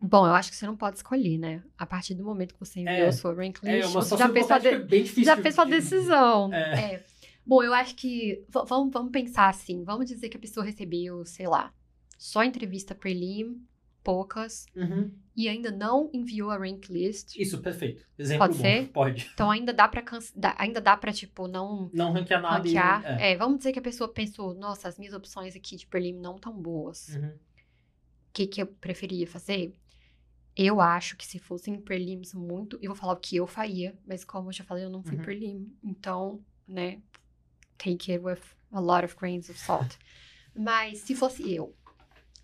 Bom, 0.00 0.26
eu 0.26 0.32
acho 0.32 0.50
que 0.50 0.56
você 0.56 0.66
não 0.66 0.76
pode 0.76 0.96
escolher, 0.96 1.38
né? 1.38 1.62
A 1.76 1.84
partir 1.84 2.14
do 2.14 2.24
momento 2.24 2.54
que 2.54 2.60
você 2.60 2.80
enviou 2.80 3.08
É. 3.08 3.12
sua 3.12 3.34
rank 3.34 3.58
É 3.64 3.76
list, 3.78 3.90
uma 3.90 4.00
você 4.02 4.16
já 4.16 4.28
fez 4.30 4.46
sua, 4.46 4.58
de- 4.58 4.66
hipotética 4.68 4.88
bem 4.88 5.02
difícil. 5.02 5.24
já 5.24 5.36
fez 5.36 5.54
sua 5.54 5.64
de- 5.64 5.70
decisão. 5.72 6.52
É. 6.54 6.94
É. 6.94 7.04
Bom, 7.48 7.62
eu 7.62 7.72
acho 7.72 7.94
que. 7.94 8.44
Vamos, 8.48 8.92
vamos 8.92 9.10
pensar 9.10 9.48
assim. 9.48 9.82
Vamos 9.82 10.06
dizer 10.06 10.28
que 10.28 10.36
a 10.36 10.40
pessoa 10.40 10.64
recebeu, 10.66 11.24
sei 11.24 11.48
lá, 11.48 11.72
só 12.18 12.44
entrevista 12.44 12.94
prelim, 12.94 13.66
poucas, 14.04 14.66
Uhum. 14.76 15.10
e 15.34 15.48
ainda 15.48 15.70
não 15.70 16.10
enviou 16.12 16.50
a 16.50 16.58
rank 16.58 16.88
list. 16.90 17.36
Isso, 17.38 17.58
perfeito. 17.62 18.04
Exemplo 18.18 18.46
Pode 18.46 18.58
bom. 18.58 18.62
ser? 18.62 18.88
Pode. 18.88 19.30
Então 19.32 19.50
ainda 19.50 19.72
dá 19.72 19.88
pra 19.88 20.04
ainda 20.58 20.80
dá 20.80 20.94
pra, 20.96 21.10
tipo, 21.12 21.48
não 21.48 21.90
Não 21.94 22.12
ranquear 22.12 22.42
nada. 22.42 22.68
e- 22.68 22.74
ranquear. 22.74 23.20
é. 23.20 23.32
É, 23.32 23.36
vamos 23.36 23.58
dizer 23.58 23.72
que 23.72 23.78
a 23.78 23.82
pessoa 23.82 24.12
pensou, 24.12 24.52
nossa, 24.54 24.86
as 24.86 24.98
minhas 24.98 25.14
opções 25.14 25.56
aqui 25.56 25.74
de 25.76 25.86
prelim 25.86 26.12
não 26.14 26.38
tão 26.38 26.52
boas. 26.52 27.08
Uhum. 27.14 27.28
O 27.28 28.32
que, 28.32 28.46
que 28.46 28.60
eu 28.62 28.66
preferia 28.66 29.26
fazer? 29.26 29.74
Eu 30.54 30.80
acho 30.80 31.16
que 31.16 31.26
se 31.26 31.38
fossem 31.38 31.80
prelims 31.80 32.34
muito. 32.34 32.78
Eu 32.82 32.90
vou 32.90 32.96
falar 32.96 33.12
o 33.14 33.16
que 33.20 33.36
eu 33.36 33.46
faria, 33.46 33.96
mas 34.06 34.24
como 34.24 34.48
eu 34.48 34.52
já 34.52 34.64
falei, 34.64 34.84
eu 34.84 34.90
não 34.90 35.02
fui 35.02 35.16
Uhum. 35.16 35.22
prelim. 35.22 35.72
Então, 35.82 36.40
né? 36.66 37.00
Take 37.78 38.12
it 38.12 38.24
with 38.24 38.42
a 38.72 38.80
lot 38.80 39.04
of 39.04 39.16
grains 39.16 39.48
of 39.48 39.58
salt. 39.58 39.96
mas 40.54 40.98
se 40.98 41.14
fosse 41.14 41.54
eu 41.54 41.74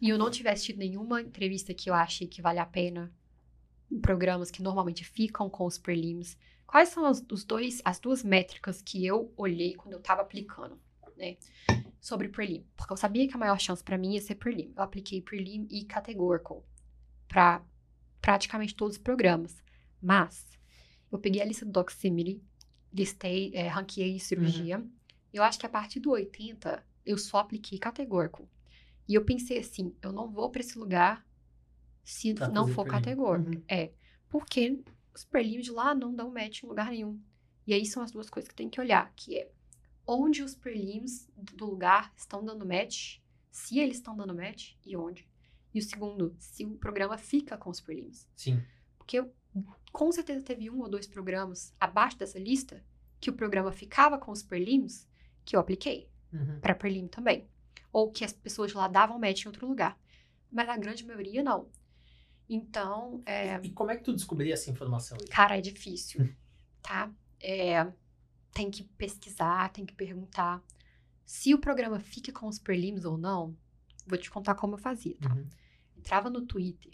e 0.01 0.09
eu 0.09 0.18
não 0.18 0.30
tivesse 0.30 0.66
tido 0.66 0.78
nenhuma 0.78 1.20
entrevista 1.20 1.74
que 1.74 1.91
eu 1.91 1.95
achei 1.95 2.26
que 2.26 2.43
vale 2.43 2.59
a 2.59 2.66
pena 2.66 3.12
em 3.91 3.99
programas 4.01 4.51
que 4.51 4.62
normalmente 4.62 5.05
ficam 5.05 5.49
com 5.49 5.64
os 5.64 5.78
prelims, 5.78 6.37
quais 6.66 6.89
são 6.89 7.05
as, 7.05 7.24
os 7.30 7.45
dois, 7.45 7.80
as 7.85 7.99
duas 7.99 8.22
métricas 8.22 8.82
que 8.82 9.05
eu 9.05 9.32
olhei 9.37 9.74
quando 9.74 9.95
eu 9.95 10.01
tava 10.01 10.22
aplicando, 10.22 10.78
né? 11.16 11.37
Sobre 12.01 12.28
prelim. 12.28 12.66
Porque 12.76 12.93
eu 12.93 12.97
sabia 12.97 13.26
que 13.26 13.35
a 13.35 13.39
maior 13.39 13.59
chance 13.59 13.82
pra 13.82 13.97
mim 13.97 14.12
ia 14.12 14.20
ser 14.20 14.35
prelim. 14.35 14.72
Eu 14.76 14.82
apliquei 14.82 15.22
prelim 15.22 15.66
e 15.70 15.85
categorical 15.85 16.64
para 17.28 17.62
praticamente 18.20 18.74
todos 18.74 18.97
os 18.97 19.03
programas. 19.03 19.62
Mas 20.03 20.47
eu 21.11 21.18
peguei 21.18 21.41
a 21.41 21.45
lista 21.45 21.64
do 21.64 21.72
Doximity, 21.72 22.43
listei, 22.93 23.53
é, 23.55 23.68
ranqueei 23.68 24.18
cirurgia. 24.18 24.85
Eu 25.35 25.43
acho 25.43 25.59
que 25.59 25.66
a 25.66 25.68
partir 25.68 25.99
do 25.99 26.12
80 26.12 26.87
eu 27.05 27.18
só 27.18 27.39
apliquei 27.39 27.76
categórico. 27.76 28.49
E 29.09 29.14
eu 29.14 29.24
pensei 29.24 29.59
assim, 29.59 29.93
eu 30.01 30.12
não 30.12 30.30
vou 30.30 30.49
para 30.49 30.61
esse 30.61 30.78
lugar 30.78 31.26
se 32.05 32.32
Pra 32.35 32.49
não 32.49 32.68
for 32.68 32.87
categórico. 32.87 33.51
Uhum. 33.51 33.62
É, 33.68 33.93
porque 34.28 34.80
os 35.12 35.24
prelims 35.24 35.64
de 35.64 35.72
lá 35.72 35.93
não 35.93 36.14
dão 36.14 36.30
match 36.30 36.62
em 36.62 36.66
lugar 36.66 36.91
nenhum. 36.91 37.20
E 37.66 37.74
aí 37.74 37.85
são 37.85 38.01
as 38.01 38.12
duas 38.12 38.30
coisas 38.30 38.49
que 38.49 38.55
tem 38.55 38.70
que 38.70 38.80
olhar, 38.80 39.12
que 39.16 39.37
é 39.37 39.51
onde 40.07 40.41
os 40.41 40.55
prelims 40.55 41.28
do 41.37 41.66
lugar 41.66 42.12
estão 42.16 42.45
dando 42.45 42.64
match, 42.64 43.18
se 43.51 43.78
eles 43.80 43.97
estão 43.97 44.16
dando 44.16 44.35
match 44.35 44.74
e 44.85 44.97
onde. 44.97 45.28
E 45.72 45.80
o 45.80 45.82
segundo, 45.82 46.37
se 46.39 46.64
o 46.64 46.76
programa 46.76 47.18
fica 47.18 47.59
com 47.59 47.70
os 47.70 47.80
prelims. 47.80 48.28
Sim. 48.37 48.62
Porque 48.97 49.18
eu, 49.18 49.35
com 49.91 50.12
certeza 50.12 50.45
teve 50.45 50.70
um 50.70 50.80
ou 50.80 50.89
dois 50.89 51.09
programas 51.09 51.74
abaixo 51.80 52.18
dessa 52.18 52.39
lista 52.39 52.85
que 53.18 53.30
o 53.30 53.32
programa 53.32 53.72
ficava 53.72 54.16
com 54.18 54.30
os 54.30 54.43
prelims 54.43 55.09
que 55.45 55.57
eu 55.57 55.61
apliquei 55.61 56.09
Uhum. 56.32 56.59
para 56.61 56.74
prelim 56.74 57.07
também. 57.07 57.47
Ou 57.92 58.11
que 58.11 58.24
as 58.24 58.32
pessoas 58.32 58.72
lá 58.72 58.88
davam 58.88 59.18
match 59.18 59.45
em 59.45 59.49
outro 59.49 59.66
lugar. 59.68 59.97
Mas 60.51 60.68
a 60.68 60.76
grande 60.76 61.07
maioria 61.07 61.42
não. 61.45 61.68
Então, 62.49 63.22
é, 63.24 63.59
E 63.62 63.70
como 63.70 63.90
é 63.90 63.97
que 63.97 64.03
tu 64.05 64.12
descobriu 64.14 64.53
essa 64.53 64.70
informação 64.70 65.16
aí? 65.20 65.28
cara, 65.28 65.57
é 65.57 65.61
difícil, 65.61 66.28
tá? 66.82 67.11
É, 67.40 67.86
tem 68.53 68.70
que 68.70 68.82
pesquisar, 68.84 69.70
tem 69.72 69.86
que 69.86 69.95
perguntar. 69.95 70.62
Se 71.24 71.55
o 71.55 71.59
programa 71.59 71.99
fica 72.01 72.32
com 72.32 72.47
os 72.49 72.59
prelims 72.59 73.05
ou 73.05 73.16
não, 73.16 73.57
vou 74.07 74.18
te 74.18 74.30
contar 74.30 74.55
como 74.57 74.74
eu 74.74 74.78
fazia, 74.78 75.16
tá? 75.20 75.32
Uhum. 75.32 75.47
Entrava 75.97 76.28
no 76.28 76.42
Twitter 76.45 76.92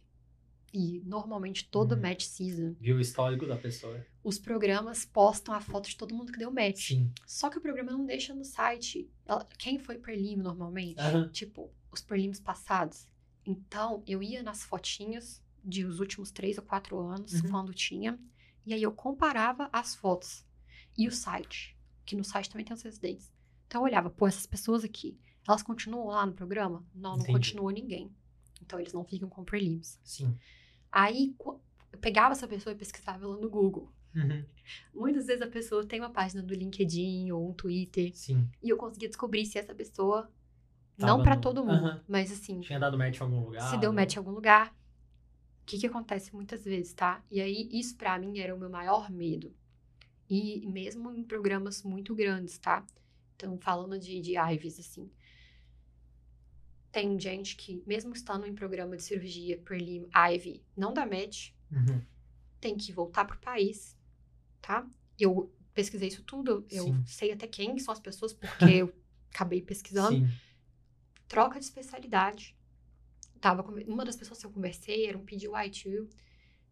e 0.72 1.00
normalmente 1.04 1.68
toda 1.68 1.94
Uhum. 1.96 2.02
match 2.02 2.24
season 2.24 2.74
Viu 2.80 2.96
o 2.96 3.00
histórico 3.00 3.46
da 3.46 3.56
pessoa. 3.56 4.04
os 4.22 4.38
programas 4.38 5.04
postam 5.04 5.54
a 5.54 5.60
foto 5.60 5.88
de 5.88 5.96
todo 5.96 6.14
mundo 6.14 6.30
que 6.32 6.38
deu 6.38 6.50
match. 6.52 6.88
Sim. 6.88 7.12
Só 7.26 7.48
que 7.50 7.58
o 7.58 7.60
programa 7.60 7.90
não 7.92 8.04
deixa 8.06 8.34
no 8.34 8.44
site. 8.44 9.10
Quem 9.58 9.78
foi 9.78 9.98
prelim 9.98 10.36
normalmente? 10.36 11.00
Aham. 11.00 11.28
Tipo, 11.30 11.70
os 11.90 12.00
prelims 12.02 12.38
passados. 12.40 13.06
Então, 13.44 14.02
eu 14.06 14.22
ia 14.22 14.42
nas 14.42 14.62
fotinhas 14.62 15.42
de 15.64 15.84
os 15.84 15.98
últimos 16.00 16.30
três 16.30 16.56
ou 16.58 16.64
quatro 16.64 16.98
anos, 17.00 17.34
Uhum. 17.34 17.50
quando 17.50 17.74
tinha. 17.74 18.18
E 18.64 18.72
aí 18.74 18.82
eu 18.82 18.92
comparava 18.92 19.68
as 19.72 19.94
fotos 19.94 20.44
e 20.96 21.08
o 21.08 21.12
site. 21.12 21.76
Que 22.06 22.14
no 22.14 22.22
site 22.24 22.48
também 22.50 22.64
tem 22.64 22.74
os 22.74 22.82
residentes. 22.82 23.32
Então 23.66 23.80
eu 23.80 23.84
olhava, 23.86 24.10
pô, 24.10 24.26
essas 24.26 24.46
pessoas 24.46 24.84
aqui, 24.84 25.18
elas 25.46 25.62
continuam 25.62 26.06
lá 26.08 26.24
no 26.26 26.32
programa? 26.32 26.84
Não, 26.94 27.12
não 27.12 27.16
Entendi. 27.20 27.32
continua 27.32 27.72
ninguém. 27.72 28.10
Então 28.70 28.78
eles 28.78 28.92
não 28.92 29.02
ficam 29.04 29.28
com 29.28 29.42
prelims. 29.44 29.98
Sim. 30.04 30.32
Aí 30.92 31.34
eu 31.40 31.60
pegava 32.00 32.30
essa 32.32 32.46
pessoa 32.46 32.72
e 32.72 32.76
pesquisava 32.76 33.24
ela 33.24 33.36
no 33.36 33.50
Google. 33.50 33.90
Uhum. 34.14 34.44
Muitas 34.94 35.26
vezes 35.26 35.42
a 35.42 35.48
pessoa 35.48 35.84
tem 35.84 35.98
uma 35.98 36.10
página 36.10 36.40
do 36.40 36.54
LinkedIn 36.54 37.32
ou 37.32 37.50
um 37.50 37.52
Twitter 37.52 38.12
Sim. 38.14 38.48
e 38.62 38.68
eu 38.68 38.76
conseguia 38.76 39.08
descobrir 39.08 39.44
se 39.44 39.58
essa 39.58 39.74
pessoa 39.74 40.30
Tava 40.96 41.16
não 41.16 41.20
pra 41.22 41.34
no- 41.34 41.40
todo 41.40 41.64
mundo, 41.64 41.86
Aham. 41.86 42.04
mas 42.06 42.30
assim, 42.30 42.60
Tinha 42.60 42.78
dado 42.78 42.96
match 42.96 43.18
em 43.18 43.22
algum 43.24 43.40
lugar. 43.44 43.68
se 43.70 43.76
deu 43.76 43.92
né? 43.92 44.02
match 44.02 44.14
em 44.14 44.18
algum 44.18 44.30
lugar. 44.30 44.72
O 45.62 45.66
que 45.66 45.76
que 45.78 45.86
acontece 45.88 46.32
muitas 46.32 46.64
vezes, 46.64 46.92
tá? 46.92 47.24
E 47.28 47.40
aí 47.40 47.68
isso 47.72 47.96
pra 47.96 48.16
mim 48.20 48.38
era 48.38 48.54
o 48.54 48.58
meu 48.58 48.70
maior 48.70 49.10
medo. 49.10 49.52
E 50.28 50.64
mesmo 50.68 51.10
em 51.12 51.24
programas 51.24 51.82
muito 51.82 52.14
grandes, 52.14 52.56
tá? 52.58 52.86
Então, 53.34 53.58
falando 53.58 53.98
de, 53.98 54.20
de 54.20 54.36
IVs, 54.36 54.78
assim. 54.78 55.10
Tem 56.92 57.18
gente 57.18 57.56
que, 57.56 57.82
mesmo 57.86 58.12
estando 58.12 58.46
em 58.46 58.54
programa 58.54 58.96
de 58.96 59.02
cirurgia 59.02 59.58
prelim 59.58 60.08
IV, 60.34 60.62
não 60.76 60.92
dá 60.92 61.06
match, 61.06 61.50
Uhum. 61.70 62.02
tem 62.60 62.76
que 62.76 62.92
voltar 62.92 63.24
pro 63.24 63.38
país, 63.38 63.96
tá? 64.60 64.84
Eu 65.18 65.54
pesquisei 65.72 66.08
isso 66.08 66.24
tudo, 66.24 66.66
eu 66.68 66.84
Sim. 66.84 67.04
sei 67.06 67.30
até 67.32 67.46
quem 67.46 67.78
são 67.78 67.92
as 67.92 68.00
pessoas, 68.00 68.32
porque 68.32 68.64
eu 68.64 68.92
acabei 69.32 69.62
pesquisando. 69.62 70.18
Sim. 70.26 70.28
Troca 71.28 71.60
de 71.60 71.64
especialidade. 71.64 72.56
Tava 73.40 73.62
com... 73.62 73.70
Uma 73.86 74.04
das 74.04 74.16
pessoas 74.16 74.40
que 74.40 74.46
eu 74.46 74.50
conversei 74.50 75.06
era 75.06 75.16
um 75.16 75.24
PGY2 75.24 76.10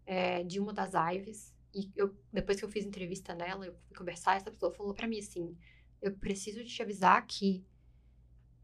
é, 0.04 0.42
de 0.42 0.58
uma 0.58 0.72
das 0.72 0.92
IVs. 1.14 1.54
E 1.72 1.90
eu, 1.94 2.12
depois 2.32 2.58
que 2.58 2.64
eu 2.64 2.68
fiz 2.68 2.84
entrevista 2.84 3.34
nela, 3.36 3.66
eu 3.66 3.74
fui 3.86 3.96
conversar, 3.96 4.36
essa 4.36 4.50
pessoa 4.50 4.72
falou 4.74 4.92
pra 4.92 5.06
mim 5.06 5.20
assim: 5.20 5.56
eu 6.02 6.12
preciso 6.16 6.64
te 6.64 6.82
avisar 6.82 7.24
que 7.24 7.64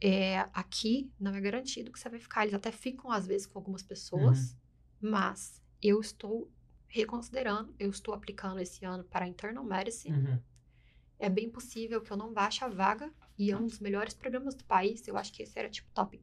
é, 0.00 0.40
aqui 0.52 1.10
não 1.18 1.34
é 1.34 1.40
garantido 1.40 1.90
que 1.90 1.98
você 1.98 2.08
vai 2.08 2.18
ficar. 2.18 2.42
Eles 2.42 2.54
até 2.54 2.70
ficam, 2.70 3.10
às 3.10 3.26
vezes, 3.26 3.46
com 3.46 3.58
algumas 3.58 3.82
pessoas, 3.82 4.56
mas 5.00 5.62
eu 5.82 6.00
estou 6.00 6.50
reconsiderando, 6.86 7.74
eu 7.78 7.90
estou 7.90 8.14
aplicando 8.14 8.60
esse 8.60 8.84
ano 8.84 9.04
para 9.04 9.26
internal 9.26 9.64
medicine. 9.64 10.16
Uhum. 10.16 10.38
É 11.18 11.28
bem 11.28 11.50
possível 11.50 12.00
que 12.00 12.10
eu 12.10 12.16
não 12.16 12.32
baixe 12.32 12.64
a 12.64 12.68
vaga 12.68 13.12
e 13.38 13.50
é 13.50 13.56
um 13.56 13.66
dos 13.66 13.80
melhores 13.80 14.14
programas 14.14 14.54
do 14.54 14.64
país. 14.64 15.06
Eu 15.06 15.16
acho 15.16 15.32
que 15.32 15.42
esse 15.42 15.58
era 15.58 15.68
tipo 15.68 15.88
top 15.92 16.22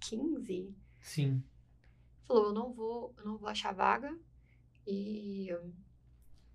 15. 0.00 0.74
Sim. 1.00 1.42
Falou, 2.26 2.46
eu 2.46 2.52
não 2.52 2.72
vou, 2.72 3.14
eu 3.16 3.24
não 3.24 3.38
vou 3.38 3.48
achar 3.48 3.72
vaga 3.74 4.16
e 4.86 5.48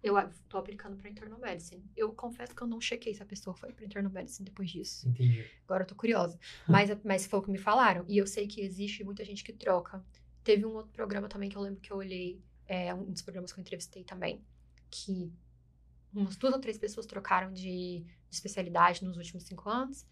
eu 0.05 0.15
a- 0.17 0.29
tô 0.47 0.57
aplicando 0.57 0.95
para 0.95 1.09
internal 1.09 1.39
medicine. 1.39 1.83
Eu 1.97 2.13
confesso 2.13 2.55
que 2.55 2.61
eu 2.61 2.67
não 2.67 2.79
chequei 2.79 3.13
se 3.13 3.23
a 3.23 3.25
pessoa 3.25 3.55
foi 3.55 3.73
para 3.73 3.83
internal 3.85 4.11
medicine 4.11 4.45
depois 4.45 4.69
disso. 4.69 5.07
Entendi. 5.09 5.45
Agora 5.65 5.83
eu 5.83 5.87
tô 5.87 5.95
curiosa. 5.95 6.39
Mas, 6.69 6.89
mas 7.03 7.25
foi 7.25 7.39
o 7.39 7.41
que 7.41 7.49
me 7.51 7.57
falaram. 7.57 8.05
E 8.07 8.17
eu 8.17 8.27
sei 8.27 8.45
que 8.47 8.61
existe 8.61 9.03
muita 9.03 9.25
gente 9.25 9.43
que 9.43 9.51
troca. 9.51 10.03
Teve 10.43 10.63
um 10.65 10.73
outro 10.75 10.91
programa 10.91 11.27
também 11.27 11.49
que 11.49 11.57
eu 11.57 11.61
lembro 11.61 11.81
que 11.81 11.91
eu 11.91 11.97
olhei, 11.97 12.39
é, 12.67 12.93
um 12.93 13.11
dos 13.11 13.23
programas 13.23 13.51
que 13.51 13.59
eu 13.59 13.61
entrevistei 13.63 14.03
também, 14.03 14.43
que 14.91 15.33
umas 16.13 16.35
duas 16.35 16.53
ou 16.53 16.59
três 16.59 16.77
pessoas 16.77 17.05
trocaram 17.07 17.51
de, 17.51 18.01
de 18.01 18.05
especialidade 18.29 19.03
nos 19.03 19.17
últimos 19.17 19.43
cinco 19.43 19.67
anos. 19.69 20.05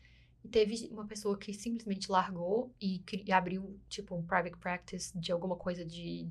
E 0.43 0.49
teve 0.49 0.89
uma 0.91 1.05
pessoa 1.05 1.37
que 1.37 1.53
simplesmente 1.53 2.11
largou 2.11 2.73
e, 2.81 3.01
e 3.25 3.31
abriu, 3.31 3.79
tipo, 3.87 4.13
um 4.15 4.21
private 4.23 4.57
practice 4.57 5.17
de 5.17 5.31
alguma 5.31 5.55
coisa 5.55 5.85
de 5.85 6.29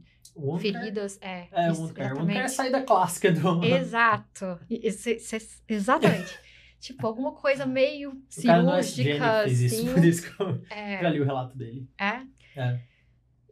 feridas. 0.61 1.19
É, 1.21 1.49
É, 1.51 1.71
isso. 1.71 1.81
O 1.81 1.85
One 1.85 1.95
Care 1.95 2.07
é 2.07 2.11
a 2.11 2.13
exatamente. 2.13 2.51
saída 2.51 2.83
clássica 2.83 3.33
do. 3.33 3.65
Exato. 3.65 4.61
E- 4.69 4.87
esse- 4.87 5.13
esse- 5.13 5.63
exatamente. 5.69 6.39
tipo, 6.79 7.07
alguma 7.07 7.33
coisa 7.33 7.65
meio 7.65 8.23
SGN 8.29 8.63
cirúrgica, 8.65 9.43
fez 9.45 9.61
isso, 9.61 9.75
assim. 9.77 9.95
por 9.95 10.05
isso 10.05 10.23
que 10.37 10.43
eu 10.43 10.63
É, 10.71 11.01
já 11.01 11.09
li 11.09 11.21
o 11.21 11.25
relato 11.25 11.57
dele. 11.57 11.89
é. 11.99 12.23
É. 12.55 12.81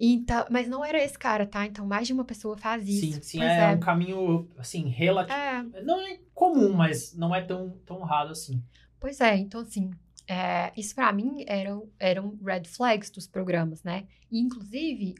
Então, 0.02 0.46
mas 0.50 0.66
não 0.66 0.82
era 0.84 1.02
esse 1.02 1.18
cara, 1.18 1.46
tá? 1.46 1.66
Então 1.66 1.86
mais 1.86 2.06
de 2.06 2.12
uma 2.14 2.24
pessoa 2.24 2.56
faz 2.56 2.88
isso. 2.88 3.16
Sim, 3.16 3.22
sim, 3.22 3.38
Pois 3.38 3.50
é, 3.52 3.66
um 3.68 3.80
caminho, 3.80 4.48
assim, 4.56 4.88
relativo. 4.88 5.38
É, 5.38 5.82
Não 5.82 6.00
é 6.00 6.18
comum, 6.34 6.72
mas 6.72 7.14
não 7.14 7.34
é 7.34 7.42
tão, 7.42 7.78
tão 7.84 8.00
raro 8.00 8.30
assim. 8.30 8.62
pois 8.98 9.20
é, 9.20 9.36
então 9.36 9.60
assim, 9.60 9.90
é, 10.30 10.72
isso 10.76 10.94
pra 10.94 11.12
mim 11.12 11.44
eram, 11.48 11.90
eram 11.98 12.38
red 12.40 12.62
flags 12.64 13.10
dos 13.10 13.26
programas, 13.26 13.82
né? 13.82 14.06
E 14.30 14.38
inclusive, 14.38 15.16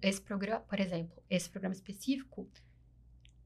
esse 0.00 0.22
programa, 0.22 0.60
por 0.60 0.80
exemplo, 0.80 1.22
esse 1.28 1.50
programa 1.50 1.74
específico, 1.74 2.48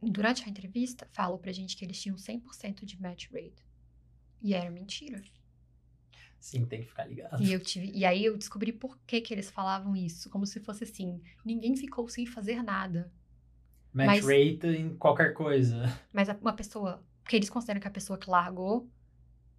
durante 0.00 0.44
a 0.44 0.48
entrevista, 0.48 1.08
falou 1.10 1.36
pra 1.36 1.50
gente 1.50 1.76
que 1.76 1.84
eles 1.84 2.00
tinham 2.00 2.14
100% 2.14 2.84
de 2.84 3.02
match 3.02 3.26
rate. 3.32 3.66
E 4.40 4.54
era 4.54 4.70
mentira. 4.70 5.20
Sim, 6.38 6.64
tem 6.64 6.82
que 6.82 6.86
ficar 6.86 7.06
ligado. 7.06 7.42
E, 7.42 7.52
eu 7.52 7.58
tive, 7.58 7.90
e 7.92 8.04
aí 8.04 8.24
eu 8.24 8.38
descobri 8.38 8.72
por 8.72 8.96
que, 9.04 9.20
que 9.20 9.34
eles 9.34 9.50
falavam 9.50 9.96
isso. 9.96 10.30
Como 10.30 10.46
se 10.46 10.60
fosse 10.60 10.84
assim: 10.84 11.20
ninguém 11.44 11.74
ficou 11.74 12.08
sem 12.08 12.26
fazer 12.26 12.62
nada. 12.62 13.12
Match 13.92 14.06
mas- 14.06 14.24
rate 14.24 14.68
em 14.68 14.96
qualquer 14.96 15.34
coisa. 15.34 15.82
Mas 16.12 16.28
uma 16.40 16.52
pessoa. 16.52 17.04
Porque 17.24 17.34
eles 17.34 17.50
consideram 17.50 17.80
que 17.80 17.88
a 17.88 17.90
pessoa 17.90 18.16
que 18.16 18.30
largou, 18.30 18.88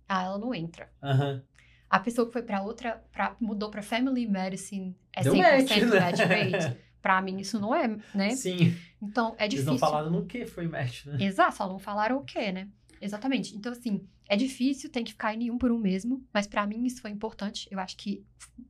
ah, 0.10 0.24
ela 0.24 0.38
não 0.38 0.54
entra. 0.54 0.92
Aham. 1.02 1.42
A 1.90 2.00
pessoa 2.00 2.28
que 2.28 2.34
foi 2.34 2.44
pra 2.44 2.62
outra, 2.62 3.04
pra, 3.12 3.36
mudou 3.40 3.70
pra 3.72 3.82
Family 3.82 4.28
Medicine, 4.28 4.96
é 5.14 5.24
Deu 5.24 5.34
100% 5.34 5.40
match, 5.42 5.70
né? 5.70 6.00
match 6.00 6.20
rate. 6.20 6.78
Pra 7.02 7.22
mim, 7.22 7.38
isso 7.40 7.58
não 7.62 7.74
é, 7.74 7.88
né? 8.14 8.32
Sim. 8.32 8.76
Então, 9.02 9.34
é 9.38 9.46
Eles 9.46 9.52
difícil. 9.62 9.72
não 9.72 9.80
falaram 9.80 10.10
no 10.12 10.26
que 10.26 10.46
foi 10.46 10.68
match, 10.68 11.06
né? 11.06 11.16
Exato, 11.22 11.56
só 11.56 11.66
não 11.70 11.80
falaram 11.80 12.18
o 12.18 12.26
quê, 12.26 12.52
né? 12.52 12.68
Exatamente. 13.00 13.56
Então, 13.56 13.72
assim, 13.72 14.06
é 14.28 14.36
difícil, 14.36 14.90
tem 14.90 15.06
que 15.06 15.12
ficar 15.14 15.34
em 15.34 15.38
nenhum 15.38 15.58
por 15.58 15.72
um 15.72 15.80
mesmo, 15.80 16.22
mas 16.34 16.46
pra 16.46 16.68
mim 16.68 16.84
isso 16.86 17.02
foi 17.02 17.10
importante. 17.10 17.70
Eu 17.72 17.80
acho 17.80 17.96
que 17.96 18.22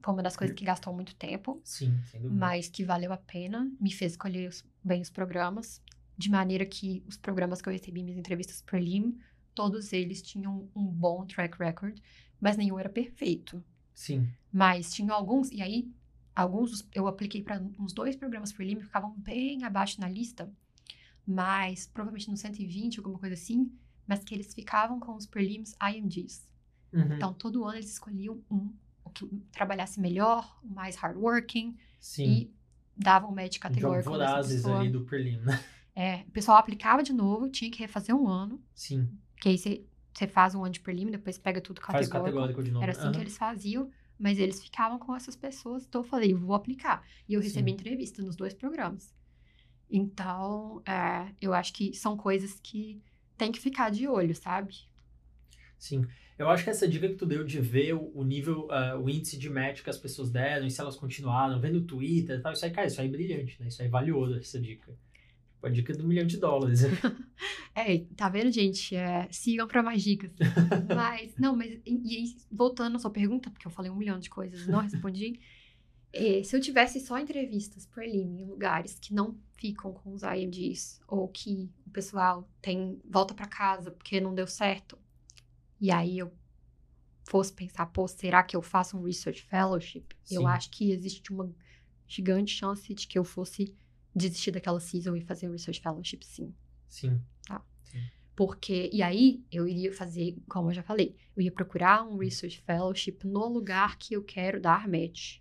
foi 0.03 0.13
uma 0.13 0.21
das 0.21 0.37
coisas 0.37 0.55
que 0.55 0.63
gastou 0.63 0.93
muito 0.93 1.15
tempo, 1.15 1.59
Sim, 1.63 1.97
sem 2.11 2.21
dúvida. 2.21 2.39
mas 2.39 2.69
que 2.69 2.83
valeu 2.83 3.11
a 3.11 3.17
pena, 3.17 3.67
me 3.81 3.91
fez 3.91 4.11
escolher 4.11 4.47
os- 4.47 4.63
bem 4.83 5.01
os 5.01 5.09
programas, 5.09 5.81
de 6.15 6.29
maneira 6.29 6.67
que 6.67 7.03
os 7.07 7.17
programas 7.17 7.63
que 7.63 7.67
eu 7.67 7.73
recebi 7.73 8.03
minhas 8.03 8.19
entrevistas 8.19 8.61
prelim, 8.61 9.17
todos 9.59 9.91
eles 9.91 10.21
tinham 10.21 10.69
um 10.73 10.85
bom 10.85 11.25
track 11.25 11.59
record, 11.59 11.99
mas 12.39 12.55
nenhum 12.55 12.79
era 12.79 12.87
perfeito. 12.87 13.61
Sim. 13.93 14.25
Mas 14.49 14.93
tinha 14.93 15.11
alguns, 15.11 15.51
e 15.51 15.61
aí, 15.61 15.91
alguns 16.33 16.87
eu 16.95 17.09
apliquei 17.09 17.43
para 17.43 17.61
uns 17.77 17.91
dois 17.91 18.15
programas 18.15 18.53
prelim 18.53 18.77
que 18.77 18.85
ficavam 18.85 19.13
bem 19.17 19.65
abaixo 19.65 19.99
na 19.99 20.07
lista, 20.07 20.49
mas 21.27 21.87
provavelmente 21.87 22.31
no 22.31 22.37
120, 22.37 22.99
alguma 22.99 23.19
coisa 23.19 23.33
assim, 23.33 23.69
mas 24.07 24.23
que 24.23 24.33
eles 24.33 24.53
ficavam 24.53 24.97
com 24.97 25.13
os 25.13 25.25
prelims 25.25 25.75
IMGs. 25.93 26.47
Uhum. 26.93 27.15
Então, 27.15 27.33
todo 27.33 27.65
ano 27.65 27.75
eles 27.75 27.91
escolhiam 27.91 28.41
um, 28.49 28.71
o 29.03 29.09
que 29.09 29.27
trabalhasse 29.51 29.99
melhor, 29.99 30.57
o 30.63 30.69
mais 30.69 30.95
hardworking, 30.95 31.75
Sim. 31.99 32.23
e 32.23 32.53
davam 32.95 33.29
um 33.29 33.35
match 33.35 33.59
categórico 33.59 34.09
dessa 34.11 34.25
vorazes 34.31 34.61
pessoa. 34.61 34.79
ali 34.79 34.89
do 34.89 35.03
prelim, 35.03 35.35
né? 35.41 35.61
É, 35.93 36.23
o 36.29 36.31
pessoal 36.31 36.57
aplicava 36.57 37.03
de 37.03 37.11
novo, 37.11 37.49
tinha 37.49 37.69
que 37.69 37.79
refazer 37.79 38.15
um 38.15 38.25
ano, 38.25 38.63
Sim. 38.73 39.09
Que 39.39 39.49
aí 39.49 39.57
você, 39.57 40.27
faz 40.27 40.53
um 40.55 40.63
ano 40.63 40.73
de 40.73 40.79
prelim, 40.79 41.09
depois 41.09 41.37
pega 41.37 41.61
tudo 41.61 41.81
Faz 41.81 42.07
categórico. 42.07 42.25
categórico 42.25 42.63
de 42.63 42.71
novo. 42.71 42.83
Era 42.83 42.91
assim 42.91 43.11
que 43.11 43.17
Aham. 43.17 43.21
eles 43.21 43.37
faziam, 43.37 43.89
mas 44.17 44.37
eles 44.37 44.61
ficavam 44.61 44.99
com 44.99 45.15
essas 45.15 45.35
pessoas, 45.35 45.85
então 45.85 46.01
eu 46.01 46.07
falei, 46.07 46.33
vou 46.33 46.55
aplicar. 46.55 47.05
E 47.27 47.33
eu 47.33 47.41
recebi 47.41 47.71
Sim. 47.71 47.75
entrevista 47.75 48.21
nos 48.21 48.35
dois 48.35 48.53
programas. 48.53 49.13
Então, 49.89 50.81
é, 50.85 51.33
eu 51.41 51.53
acho 51.53 51.73
que 51.73 51.93
são 51.95 52.15
coisas 52.17 52.59
que 52.61 53.01
tem 53.37 53.51
que 53.51 53.59
ficar 53.59 53.89
de 53.89 54.07
olho, 54.07 54.35
sabe? 54.35 54.75
Sim. 55.77 56.05
Eu 56.37 56.49
acho 56.49 56.63
que 56.63 56.69
essa 56.69 56.87
dica 56.87 57.07
que 57.07 57.15
tu 57.15 57.25
deu 57.25 57.43
de 57.43 57.59
ver 57.59 57.93
o, 57.93 58.23
nível, 58.23 58.67
ah, 58.71 58.97
o 58.97 59.09
índice 59.09 59.37
de 59.37 59.49
match 59.49 59.81
que 59.83 59.89
as 59.89 59.97
pessoas 59.97 60.29
deram, 60.29 60.65
e 60.67 60.71
se 60.71 60.79
elas 60.79 60.95
continuaram, 60.95 61.59
vendo 61.59 61.79
o 61.79 61.85
Twitter 61.85 62.39
e 62.39 62.41
tal, 62.41 62.53
isso 62.53 62.63
aí, 62.65 62.71
cara, 62.71 62.87
isso 62.87 63.01
aí 63.01 63.07
é 63.07 63.11
brilhante, 63.11 63.61
né? 63.61 63.67
Isso 63.67 63.81
aí 63.81 63.87
é 63.87 63.91
valioso, 63.91 64.35
essa 64.37 64.59
dica. 64.59 64.95
Tipo, 65.59 65.67
a 65.67 65.69
dica 65.69 65.93
do 65.93 66.07
milhão 66.07 66.25
de 66.25 66.37
dólares. 66.37 66.81
É, 67.75 67.99
tá 68.17 68.27
vendo, 68.27 68.51
gente? 68.51 68.93
É, 68.93 69.29
sigam 69.31 69.65
pra 69.65 69.81
mais 69.81 70.03
dicas. 70.03 70.31
mas, 70.93 71.33
não, 71.37 71.55
mas, 71.55 71.79
e, 71.85 72.17
aí, 72.17 72.35
voltando 72.51 72.97
à 72.97 72.99
sua 72.99 73.11
pergunta, 73.11 73.49
porque 73.49 73.65
eu 73.65 73.71
falei 73.71 73.89
um 73.89 73.95
milhão 73.95 74.19
de 74.19 74.29
coisas 74.29 74.63
e 74.63 74.69
não 74.69 74.79
respondi. 74.81 75.39
é, 76.11 76.43
se 76.43 76.53
eu 76.53 76.59
tivesse 76.59 76.99
só 76.99 77.17
entrevistas 77.17 77.85
prelim 77.85 78.41
em 78.41 78.45
lugares 78.45 78.97
que 78.99 79.13
não 79.13 79.37
ficam 79.53 79.93
com 79.93 80.11
os 80.13 80.23
IMGs, 80.23 80.99
ou 81.07 81.27
que 81.29 81.69
o 81.85 81.89
pessoal 81.91 82.49
tem 82.61 82.99
volta 83.09 83.33
pra 83.33 83.45
casa 83.47 83.91
porque 83.91 84.19
não 84.19 84.35
deu 84.35 84.47
certo, 84.47 84.97
e 85.79 85.89
aí 85.89 86.17
eu 86.17 86.33
fosse 87.23 87.53
pensar, 87.53 87.85
pô, 87.85 88.07
será 88.07 88.43
que 88.43 88.57
eu 88.57 88.61
faço 88.61 88.97
um 88.97 89.03
research 89.03 89.41
fellowship? 89.43 90.05
Eu 90.29 90.41
Sim. 90.41 90.47
acho 90.47 90.69
que 90.71 90.91
existe 90.91 91.31
uma 91.31 91.49
gigante 92.07 92.53
chance 92.53 92.93
de 92.93 93.07
que 93.07 93.17
eu 93.17 93.23
fosse 93.23 93.73
desistir 94.15 94.51
daquela 94.51 94.79
season 94.79 95.15
e 95.15 95.21
fazer 95.21 95.47
um 95.47 95.51
research 95.51 95.81
fellowship, 95.81 96.19
sim. 96.23 96.53
Sim. 96.87 97.21
Porque, 98.35 98.89
e 98.93 99.01
aí, 99.03 99.43
eu 99.51 99.67
iria 99.67 99.91
fazer, 99.91 100.37
como 100.47 100.69
eu 100.69 100.73
já 100.73 100.81
falei, 100.81 101.13
eu 101.35 101.43
ia 101.43 101.51
procurar 101.51 102.05
um 102.07 102.15
Research 102.15 102.61
Fellowship 102.61 103.17
no 103.25 103.49
lugar 103.49 103.97
que 103.97 104.13
eu 104.13 104.23
quero 104.23 104.61
dar 104.61 104.87
match. 104.87 105.39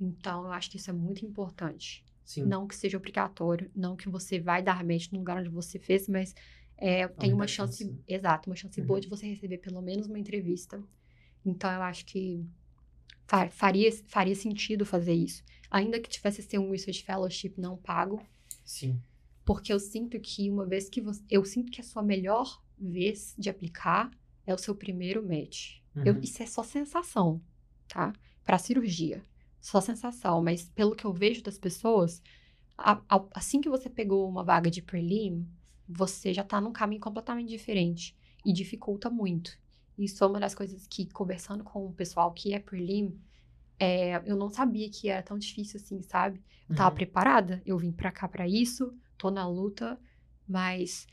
Então, 0.00 0.44
eu 0.44 0.52
acho 0.52 0.70
que 0.70 0.76
isso 0.76 0.88
é 0.90 0.92
muito 0.92 1.26
importante. 1.26 2.04
Sim. 2.24 2.44
Não 2.44 2.68
que 2.68 2.76
seja 2.76 2.96
obrigatório, 2.96 3.68
não 3.74 3.96
que 3.96 4.08
você 4.08 4.38
vai 4.38 4.62
dar 4.62 4.84
match 4.84 5.10
no 5.10 5.18
lugar 5.18 5.38
onde 5.38 5.48
você 5.48 5.76
fez, 5.76 6.08
mas 6.08 6.32
é, 6.76 7.08
tem 7.08 7.32
uma 7.32 7.48
chance, 7.48 7.78
chance. 7.78 8.04
exato, 8.06 8.48
uma 8.48 8.54
chance 8.54 8.80
Uhum. 8.80 8.86
boa 8.86 9.00
de 9.00 9.08
você 9.08 9.26
receber 9.26 9.58
pelo 9.58 9.82
menos 9.82 10.06
uma 10.06 10.18
entrevista. 10.18 10.80
Então, 11.44 11.68
eu 11.72 11.82
acho 11.82 12.06
que 12.06 12.46
fa- 13.26 13.48
faria, 13.50 13.90
faria 14.08 14.34
sentido 14.34 14.84
fazer 14.86 15.14
isso. 15.14 15.42
Ainda 15.70 16.00
que 16.00 16.08
tivesse 16.08 16.42
ser 16.42 16.58
um 16.58 16.70
Research 16.70 17.02
Fellowship 17.04 17.54
não 17.58 17.76
pago, 17.76 18.22
Sim. 18.64 19.00
porque 19.44 19.72
eu 19.72 19.80
sinto 19.80 20.18
que 20.20 20.48
uma 20.50 20.64
vez 20.66 20.88
que 20.88 21.00
você. 21.00 21.22
Eu 21.30 21.44
sinto 21.44 21.70
que 21.72 21.80
a 21.80 21.84
sua 21.84 22.02
melhor 22.02 22.62
vez 22.78 23.34
de 23.38 23.48
aplicar 23.50 24.10
é 24.46 24.54
o 24.54 24.58
seu 24.58 24.74
primeiro 24.74 25.22
match. 25.26 25.78
Eu- 26.04 26.14
Uhum. 26.14 26.20
isso 26.20 26.42
é 26.42 26.46
só 26.46 26.62
sensação, 26.62 27.40
tá? 27.88 28.12
Pra 28.44 28.58
cirurgia. 28.58 29.22
Só 29.60 29.80
sensação. 29.80 30.42
Mas 30.42 30.68
pelo 30.74 30.94
que 30.94 31.04
eu 31.04 31.12
vejo 31.12 31.42
das 31.42 31.56
pessoas, 31.58 32.22
a- 32.76 33.00
a- 33.08 33.24
assim 33.32 33.60
que 33.60 33.68
você 33.68 33.88
pegou 33.88 34.28
uma 34.28 34.42
vaga 34.44 34.70
de 34.70 34.82
prelim, 34.82 35.46
você 35.88 36.34
já 36.34 36.42
tá 36.44 36.60
num 36.60 36.72
caminho 36.72 37.00
completamente 37.00 37.48
diferente. 37.48 38.16
E 38.44 38.52
dificulta 38.52 39.08
muito. 39.08 39.58
Isso 39.98 40.22
é 40.24 40.26
uma 40.26 40.40
das 40.40 40.54
coisas 40.54 40.86
que, 40.86 41.06
conversando 41.10 41.64
com 41.64 41.86
o 41.86 41.92
pessoal 41.92 42.32
que 42.32 42.52
é 42.54 42.58
prelim, 42.60 43.18
é, 43.78 44.22
eu 44.26 44.36
não 44.36 44.50
sabia 44.50 44.90
que 44.90 45.08
era 45.08 45.22
tão 45.22 45.38
difícil 45.38 45.80
assim, 45.80 46.02
sabe? 46.02 46.42
Eu 46.68 46.74
tava 46.76 46.90
Uhum. 46.90 46.96
preparada, 46.96 47.62
eu 47.66 47.78
vim 47.78 47.92
pra 47.92 48.12
cá 48.12 48.28
pra 48.28 48.48
isso, 48.48 48.94
tô 49.18 49.30
na 49.30 49.46
luta, 49.48 49.98
mas 50.46 51.06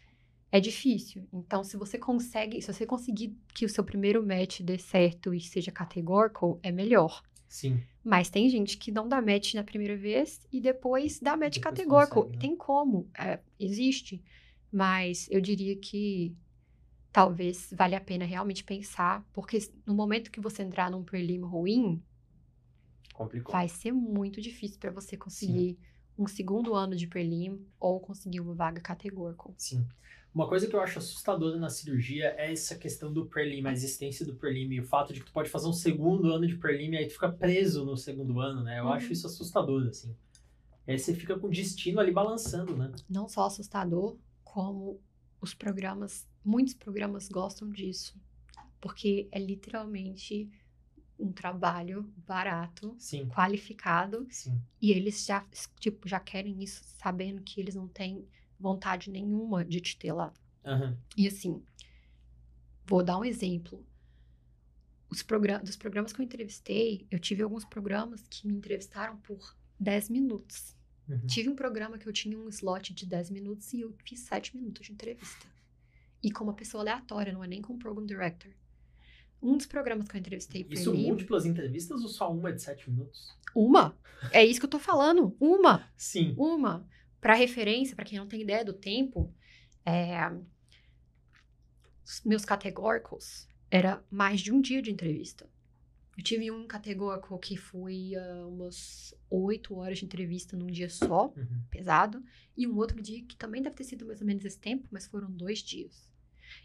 é 0.51 0.59
difícil. 0.59 1.27
Então, 1.33 1.63
se 1.63 1.77
você 1.77 1.97
consegue, 1.97 2.61
se 2.61 2.73
você 2.73 2.85
conseguir 2.85 3.37
que 3.53 3.65
o 3.65 3.69
seu 3.69 3.83
primeiro 3.83 4.25
match 4.25 4.61
dê 4.61 4.77
certo 4.77 5.33
e 5.33 5.41
seja 5.41 5.71
categórico, 5.71 6.59
é 6.63 6.71
melhor. 6.71 7.23
Sim. 7.47 7.83
Mas 8.03 8.29
tem 8.29 8.49
gente 8.49 8.77
que 8.77 8.91
não 8.91 9.07
dá 9.07 9.21
match 9.21 9.53
na 9.53 9.63
primeira 9.63 9.95
vez 9.95 10.39
e 10.51 10.59
depois 10.59 11.19
dá 11.19 11.37
match 11.37 11.59
Depois 11.59 11.63
categórico. 11.63 12.21
consegue, 12.21 12.37
né? 12.37 12.39
Tem 12.39 12.55
como, 12.57 13.09
é, 13.17 13.39
existe. 13.59 14.23
Mas 14.71 15.27
eu 15.29 15.39
diria 15.41 15.75
que 15.75 16.35
talvez 17.11 17.69
valha 17.75 17.97
a 17.97 18.01
pena 18.01 18.25
realmente 18.25 18.63
pensar, 18.63 19.25
porque 19.33 19.57
no 19.85 19.93
momento 19.93 20.31
que 20.31 20.39
você 20.39 20.63
entrar 20.63 20.89
num 20.89 21.03
prelim 21.03 21.41
ruim, 21.41 22.01
Complicou. 23.13 23.51
vai 23.51 23.67
ser 23.67 23.91
muito 23.91 24.41
difícil 24.41 24.79
para 24.79 24.91
você 24.91 25.17
conseguir 25.17 25.77
um 26.17 26.27
segundo 26.27 26.73
ano 26.73 26.95
de 26.95 27.07
prelim 27.07 27.65
ou 27.79 27.99
conseguir 27.99 28.39
uma 28.39 28.53
vaga 28.53 28.81
categórica. 28.81 29.49
Sim. 29.57 29.85
Uma 30.33 30.47
coisa 30.47 30.65
que 30.65 30.73
eu 30.73 30.79
acho 30.79 30.97
assustadora 30.99 31.57
na 31.57 31.69
cirurgia 31.69 32.33
é 32.37 32.53
essa 32.53 32.75
questão 32.75 33.11
do 33.11 33.25
prelim, 33.25 33.65
a 33.67 33.73
existência 33.73 34.25
do 34.25 34.33
prelim 34.33 34.71
e 34.71 34.79
o 34.79 34.85
fato 34.85 35.13
de 35.13 35.19
que 35.19 35.25
tu 35.25 35.33
pode 35.33 35.49
fazer 35.49 35.67
um 35.67 35.73
segundo 35.73 36.31
ano 36.31 36.47
de 36.47 36.55
prelim 36.55 36.91
e 36.91 36.97
aí 36.97 37.07
tu 37.07 37.13
fica 37.13 37.29
preso 37.29 37.83
no 37.83 37.97
segundo 37.97 38.39
ano, 38.39 38.63
né? 38.63 38.79
Eu 38.79 38.85
Uhum. 38.85 38.93
acho 38.93 39.11
isso 39.11 39.27
assustador, 39.27 39.87
assim. 39.87 40.15
E 40.87 40.91
aí 40.93 40.99
você 40.99 41.13
fica 41.13 41.37
com 41.37 41.47
o 41.47 41.51
destino 41.51 41.99
ali 41.99 42.11
balançando, 42.11 42.75
né? 42.77 42.91
Não 43.09 43.27
só 43.27 43.45
assustador, 43.45 44.15
como 44.43 45.01
os 45.41 45.53
programas, 45.53 46.25
muitos 46.43 46.73
programas 46.73 47.27
gostam 47.27 47.69
disso, 47.69 48.19
porque 48.79 49.27
é 49.31 49.39
literalmente 49.39 50.49
um 51.19 51.31
trabalho 51.31 52.11
barato, 52.25 52.95
Sim, 52.97 53.27
qualificado, 53.29 54.25
sim. 54.29 54.59
e 54.81 54.91
eles 54.91 55.23
já, 55.23 55.45
tipo, 55.79 56.07
já 56.07 56.19
querem 56.19 56.63
isso 56.63 56.81
sabendo 56.97 57.41
que 57.41 57.61
eles 57.61 57.75
não 57.75 57.87
têm 57.87 58.27
vontade 58.59 59.09
nenhuma 59.11 59.63
de 59.63 59.79
te 59.79 59.97
ter 59.97 60.11
lá. 60.13 60.33
Aham. 60.65 60.97
E 61.15 61.27
assim, 61.27 61.63
vou 62.85 63.03
dar 63.03 63.17
um 63.19 63.25
exemplo. 63.25 63.85
Os 65.09 65.21
progra 65.21 65.59
dos 65.59 65.75
programas 65.75 66.13
que 66.13 66.21
eu 66.21 66.25
entrevistei, 66.25 67.05
eu 67.11 67.19
tive 67.19 67.43
alguns 67.43 67.65
programas 67.65 68.25
que 68.27 68.47
me 68.47 68.55
entrevistaram 68.55 69.17
por 69.17 69.55
10 69.79 70.09
minutos. 70.09 70.75
Uhum. 71.07 71.27
Tive 71.27 71.49
um 71.49 71.55
programa 71.55 71.97
que 71.97 72.07
eu 72.07 72.13
tinha 72.13 72.37
um 72.37 72.47
slot 72.49 72.93
de 72.93 73.05
10 73.05 73.29
minutos 73.31 73.73
e 73.73 73.81
eu 73.81 73.93
fiz 74.05 74.21
7 74.21 74.55
minutos 74.55 74.85
de 74.85 74.93
entrevista. 74.93 75.47
E 76.23 76.31
com 76.31 76.43
uma 76.43 76.53
pessoa 76.53 76.81
aleatória, 76.83 77.33
não 77.33 77.43
é 77.43 77.47
nem 77.47 77.61
com 77.61 77.73
o 77.73 77.79
program 77.79 78.05
director. 78.05 78.51
Um 79.41 79.57
dos 79.57 79.65
programas 79.65 80.07
que 80.07 80.15
eu 80.15 80.19
entrevistei 80.19 80.63
pra 80.63 80.75
Isso 80.75 80.93
ele, 80.93 81.07
múltiplas 81.07 81.45
entrevistas 81.45 82.01
ou 82.01 82.07
só 82.07 82.31
uma 82.31 82.53
de 82.53 82.61
sete 82.61 82.89
minutos? 82.89 83.35
uma. 83.55 83.97
É 84.31 84.45
isso 84.45 84.59
que 84.59 84.65
eu 84.65 84.69
tô 84.69 84.77
falando. 84.79 85.35
Uma. 85.39 85.89
Sim. 85.97 86.35
Uma. 86.37 86.87
Para 87.19 87.33
referência, 87.33 87.95
para 87.95 88.05
quem 88.05 88.19
não 88.19 88.27
tem 88.27 88.41
ideia 88.41 88.63
do 88.63 88.71
tempo, 88.73 89.33
é, 89.85 90.31
meus 92.25 92.45
categóricos 92.45 93.47
era 93.69 94.03
mais 94.11 94.41
de 94.41 94.51
um 94.51 94.61
dia 94.61 94.81
de 94.81 94.91
entrevista. 94.91 95.49
Eu 96.17 96.23
tive 96.23 96.51
um 96.51 96.67
categórico 96.67 97.37
que 97.39 97.55
foi 97.57 98.13
ah, 98.15 98.45
umas 98.47 99.13
oito 99.29 99.75
horas 99.75 99.97
de 99.99 100.05
entrevista 100.05 100.57
num 100.57 100.67
dia 100.67 100.89
só, 100.89 101.33
Uhum. 101.35 101.63
pesado, 101.69 102.23
e 102.55 102.67
um 102.67 102.75
outro 102.77 103.01
dia 103.01 103.23
que 103.23 103.35
também 103.35 103.61
deve 103.61 103.75
ter 103.75 103.85
sido 103.85 104.05
mais 104.05 104.19
ou 104.19 104.27
menos 104.27 104.43
esse 104.45 104.59
tempo, 104.59 104.87
mas 104.91 105.07
foram 105.07 105.31
dois 105.31 105.59
dias. 105.59 106.10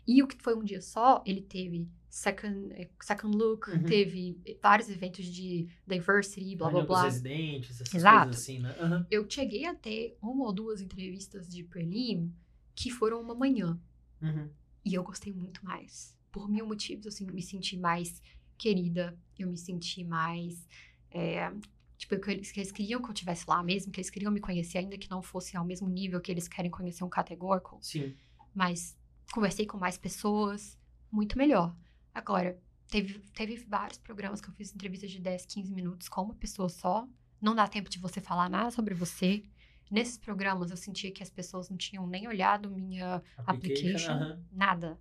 E 0.07 0.23
o 0.23 0.27
que 0.27 0.37
foi 0.43 0.55
um 0.57 0.65
dia 0.65 0.81
só, 0.81 1.23
ele 1.27 1.41
teve 1.43 1.89
second, 2.09 2.73
eh, 2.73 2.89
second 3.03 3.37
look, 3.37 3.69
Uhum. 3.71 3.83
teve 3.85 4.39
vários 4.63 4.89
eventos 4.89 5.27
de 5.27 5.69
diversity, 5.87 6.57
blá 6.57 6.71
blá 6.71 6.85
blá. 6.85 7.05
residentes, 7.05 7.81
essas 7.81 7.95
Exato. 7.95 8.27
coisas 8.27 8.43
assim, 8.43 8.59
né? 8.61 8.75
Aham. 8.81 9.07
Eu 9.11 9.29
cheguei 9.29 9.65
a 9.67 9.75
ter 9.75 10.17
uma 10.23 10.45
ou 10.47 10.53
duas 10.53 10.81
entrevistas 10.81 11.49
de 11.49 11.63
prelim 11.65 12.33
que 12.75 12.91
foram 12.91 13.21
uma 13.21 13.35
manhã. 13.35 13.79
Uhum. 14.23 14.49
E 14.85 14.95
eu 14.95 15.03
gostei 15.03 15.33
muito 15.33 15.65
mais. 15.65 16.17
Por 16.33 16.49
mil 16.49 16.67
motivos, 16.67 17.05
eu 17.07 17.09
assim, 17.11 17.27
me 17.27 17.43
senti 17.43 17.77
mais 17.77 18.23
querida, 18.57 19.19
eu 19.39 19.49
me 19.51 19.57
senti 19.59 20.03
mais. 20.05 20.67
é, 21.11 21.51
tipo, 21.99 22.19
que 22.21 22.31
eles, 22.31 22.53
que 22.53 22.61
eles 22.61 22.71
queriam 22.73 23.01
que 23.01 23.09
eu 23.09 23.13
estivesse 23.13 23.45
lá 23.49 23.63
mesmo, 23.63 23.91
que 23.91 23.99
eles 24.01 24.11
queriam 24.11 24.31
me 24.31 24.41
conhecer, 24.41 24.79
ainda 24.79 24.99
que 24.99 25.11
não 25.11 25.23
fosse 25.23 25.57
ao 25.57 25.65
mesmo 25.65 25.89
nível 25.89 26.21
que 26.21 26.31
eles 26.31 26.47
querem 26.49 26.71
conhecer 26.71 27.05
um 27.05 27.09
categórico. 27.09 27.79
Sim. 27.83 28.15
Mas 28.55 28.97
conversei 29.33 29.67
com 29.67 29.77
mais 29.77 29.99
pessoas, 29.99 30.79
muito 31.11 31.37
melhor. 31.37 31.75
Agora, 32.15 32.59
teve, 32.89 33.19
teve 33.35 33.57
vários 33.57 33.99
programas 33.99 34.41
que 34.41 34.49
eu 34.49 34.55
fiz 34.55 34.75
entrevistas 34.75 35.11
de 35.11 35.21
10, 35.21 35.47
15 35.47 35.73
minutos 35.73 36.09
com 36.09 36.23
uma 36.23 36.35
pessoa 36.35 36.69
só. 36.69 37.07
Não 37.41 37.55
dá 37.55 37.69
tempo 37.69 37.91
de 37.91 37.99
você 37.99 38.21
falar 38.21 38.49
nada 38.49 38.71
sobre 38.71 38.95
você. 38.95 39.43
Nesses 39.91 40.19
programas, 40.19 40.71
eu 40.71 40.77
sentia 40.77 41.13
que 41.13 41.23
as 41.23 41.31
pessoas 41.31 41.69
não 41.69 41.77
tinham 41.77 42.07
nem 42.07 42.27
olhado 42.27 42.71
minha 42.71 43.23
application, 43.47 44.13
aham. 44.13 44.45
nada. 44.51 44.99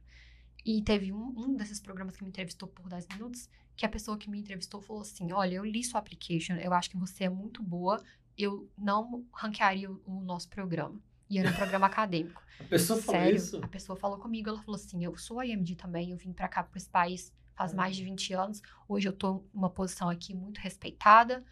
E 0.63 0.81
teve 0.81 1.11
um, 1.11 1.33
um 1.37 1.55
desses 1.55 1.79
programas 1.79 2.15
que 2.15 2.23
me 2.23 2.29
entrevistou 2.29 2.67
por 2.67 2.89
10 2.89 3.07
minutos, 3.13 3.49
que 3.75 3.85
a 3.85 3.89
pessoa 3.89 4.17
que 4.17 4.29
me 4.29 4.39
entrevistou 4.39 4.81
falou 4.81 5.01
assim: 5.01 5.31
Olha, 5.31 5.55
eu 5.55 5.65
li 5.65 5.83
sua 5.83 5.99
application, 5.99 6.55
eu 6.55 6.73
acho 6.73 6.89
que 6.89 6.97
você 6.97 7.25
é 7.25 7.29
muito 7.29 7.63
boa, 7.63 8.01
eu 8.37 8.69
não 8.77 9.25
ranquearia 9.33 9.91
o, 9.91 10.01
o 10.05 10.21
nosso 10.21 10.49
programa. 10.49 10.99
E 11.29 11.39
era 11.39 11.49
um 11.49 11.53
programa 11.53 11.87
acadêmico. 11.87 12.41
A 12.59 12.63
pessoa 12.65 13.01
falou 13.01 13.21
Sério, 13.21 13.35
isso? 13.35 13.57
a 13.63 13.67
pessoa 13.67 13.97
falou 13.97 14.17
comigo, 14.19 14.49
ela 14.49 14.61
falou 14.61 14.75
assim: 14.75 15.03
Eu 15.03 15.17
sou 15.17 15.43
IMD 15.43 15.75
também, 15.75 16.11
eu 16.11 16.17
vim 16.17 16.31
pra 16.31 16.47
cá, 16.47 16.63
pra 16.63 16.77
esse 16.77 16.89
país, 16.89 17.33
faz 17.55 17.73
Ah. 17.73 17.75
mais 17.75 17.95
de 17.95 18.03
20 18.03 18.33
anos. 18.33 18.61
Hoje 18.87 19.07
eu 19.07 19.13
tô 19.13 19.43
numa 19.53 19.69
posição 19.69 20.07
aqui 20.09 20.33
muito 20.33 20.59
respeitada, 20.59 21.43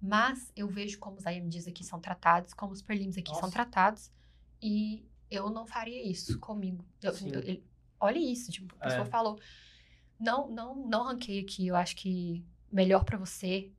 mas 0.00 0.52
eu 0.54 0.68
vejo 0.68 0.98
como 0.98 1.16
os 1.16 1.24
IMDs 1.24 1.66
aqui 1.66 1.82
são 1.84 1.98
tratados, 2.00 2.52
como 2.52 2.72
os 2.72 2.82
prelims 2.82 3.16
aqui 3.16 3.30
são 3.30 3.40
Nossa. 3.42 3.52
tratados, 3.52 4.10
e 4.62 5.04
eu 5.30 5.48
não 5.50 5.66
faria 5.66 6.02
isso 6.08 6.38
comigo. 6.38 6.84
Eu- 7.02 7.12
eu- 7.40 7.62
olha 7.98 8.18
isso, 8.18 8.52
tipo, 8.52 8.74
a 8.78 8.84
pessoa 8.84 9.02
É. 9.06 9.10
falou: 9.10 9.38
Não, 10.20 10.48
não, 10.50 10.76
não 10.86 11.04
ranquei 11.04 11.40
aqui, 11.40 11.66
eu 11.66 11.74
acho 11.74 11.96
que 11.96 12.44
melhor 12.70 13.04
pra 13.04 13.18
você. 13.18 13.72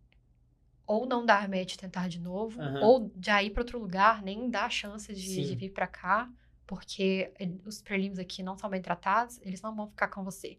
Ou 0.88 1.06
não 1.08 1.26
dar 1.26 1.48
match 1.50 1.74
e 1.74 1.78
tentar 1.78 2.08
de 2.08 2.20
novo, 2.20 2.62
Aham. 2.62 2.80
ou 2.84 3.12
já 3.24 3.42
ir 3.42 3.50
pra 3.50 3.62
outro 3.62 3.80
lugar, 3.80 4.22
nem 4.22 4.50
dar 4.50 4.66
a 4.66 4.70
chance 4.70 5.12
de, 5.14 5.46
de 5.48 5.56
vir 5.56 5.70
pra 5.72 5.88
cá, 5.88 6.30
porque 6.68 7.32
os 7.66 7.82
prelims 7.82 8.20
aqui 8.20 8.44
não 8.44 8.56
são 8.58 8.70
bem 8.70 8.82
tratados, 8.82 9.40
eles 9.42 9.62
não 9.62 9.76
vão 9.76 9.88
ficar 9.88 10.10
com 10.10 10.24
você. 10.24 10.58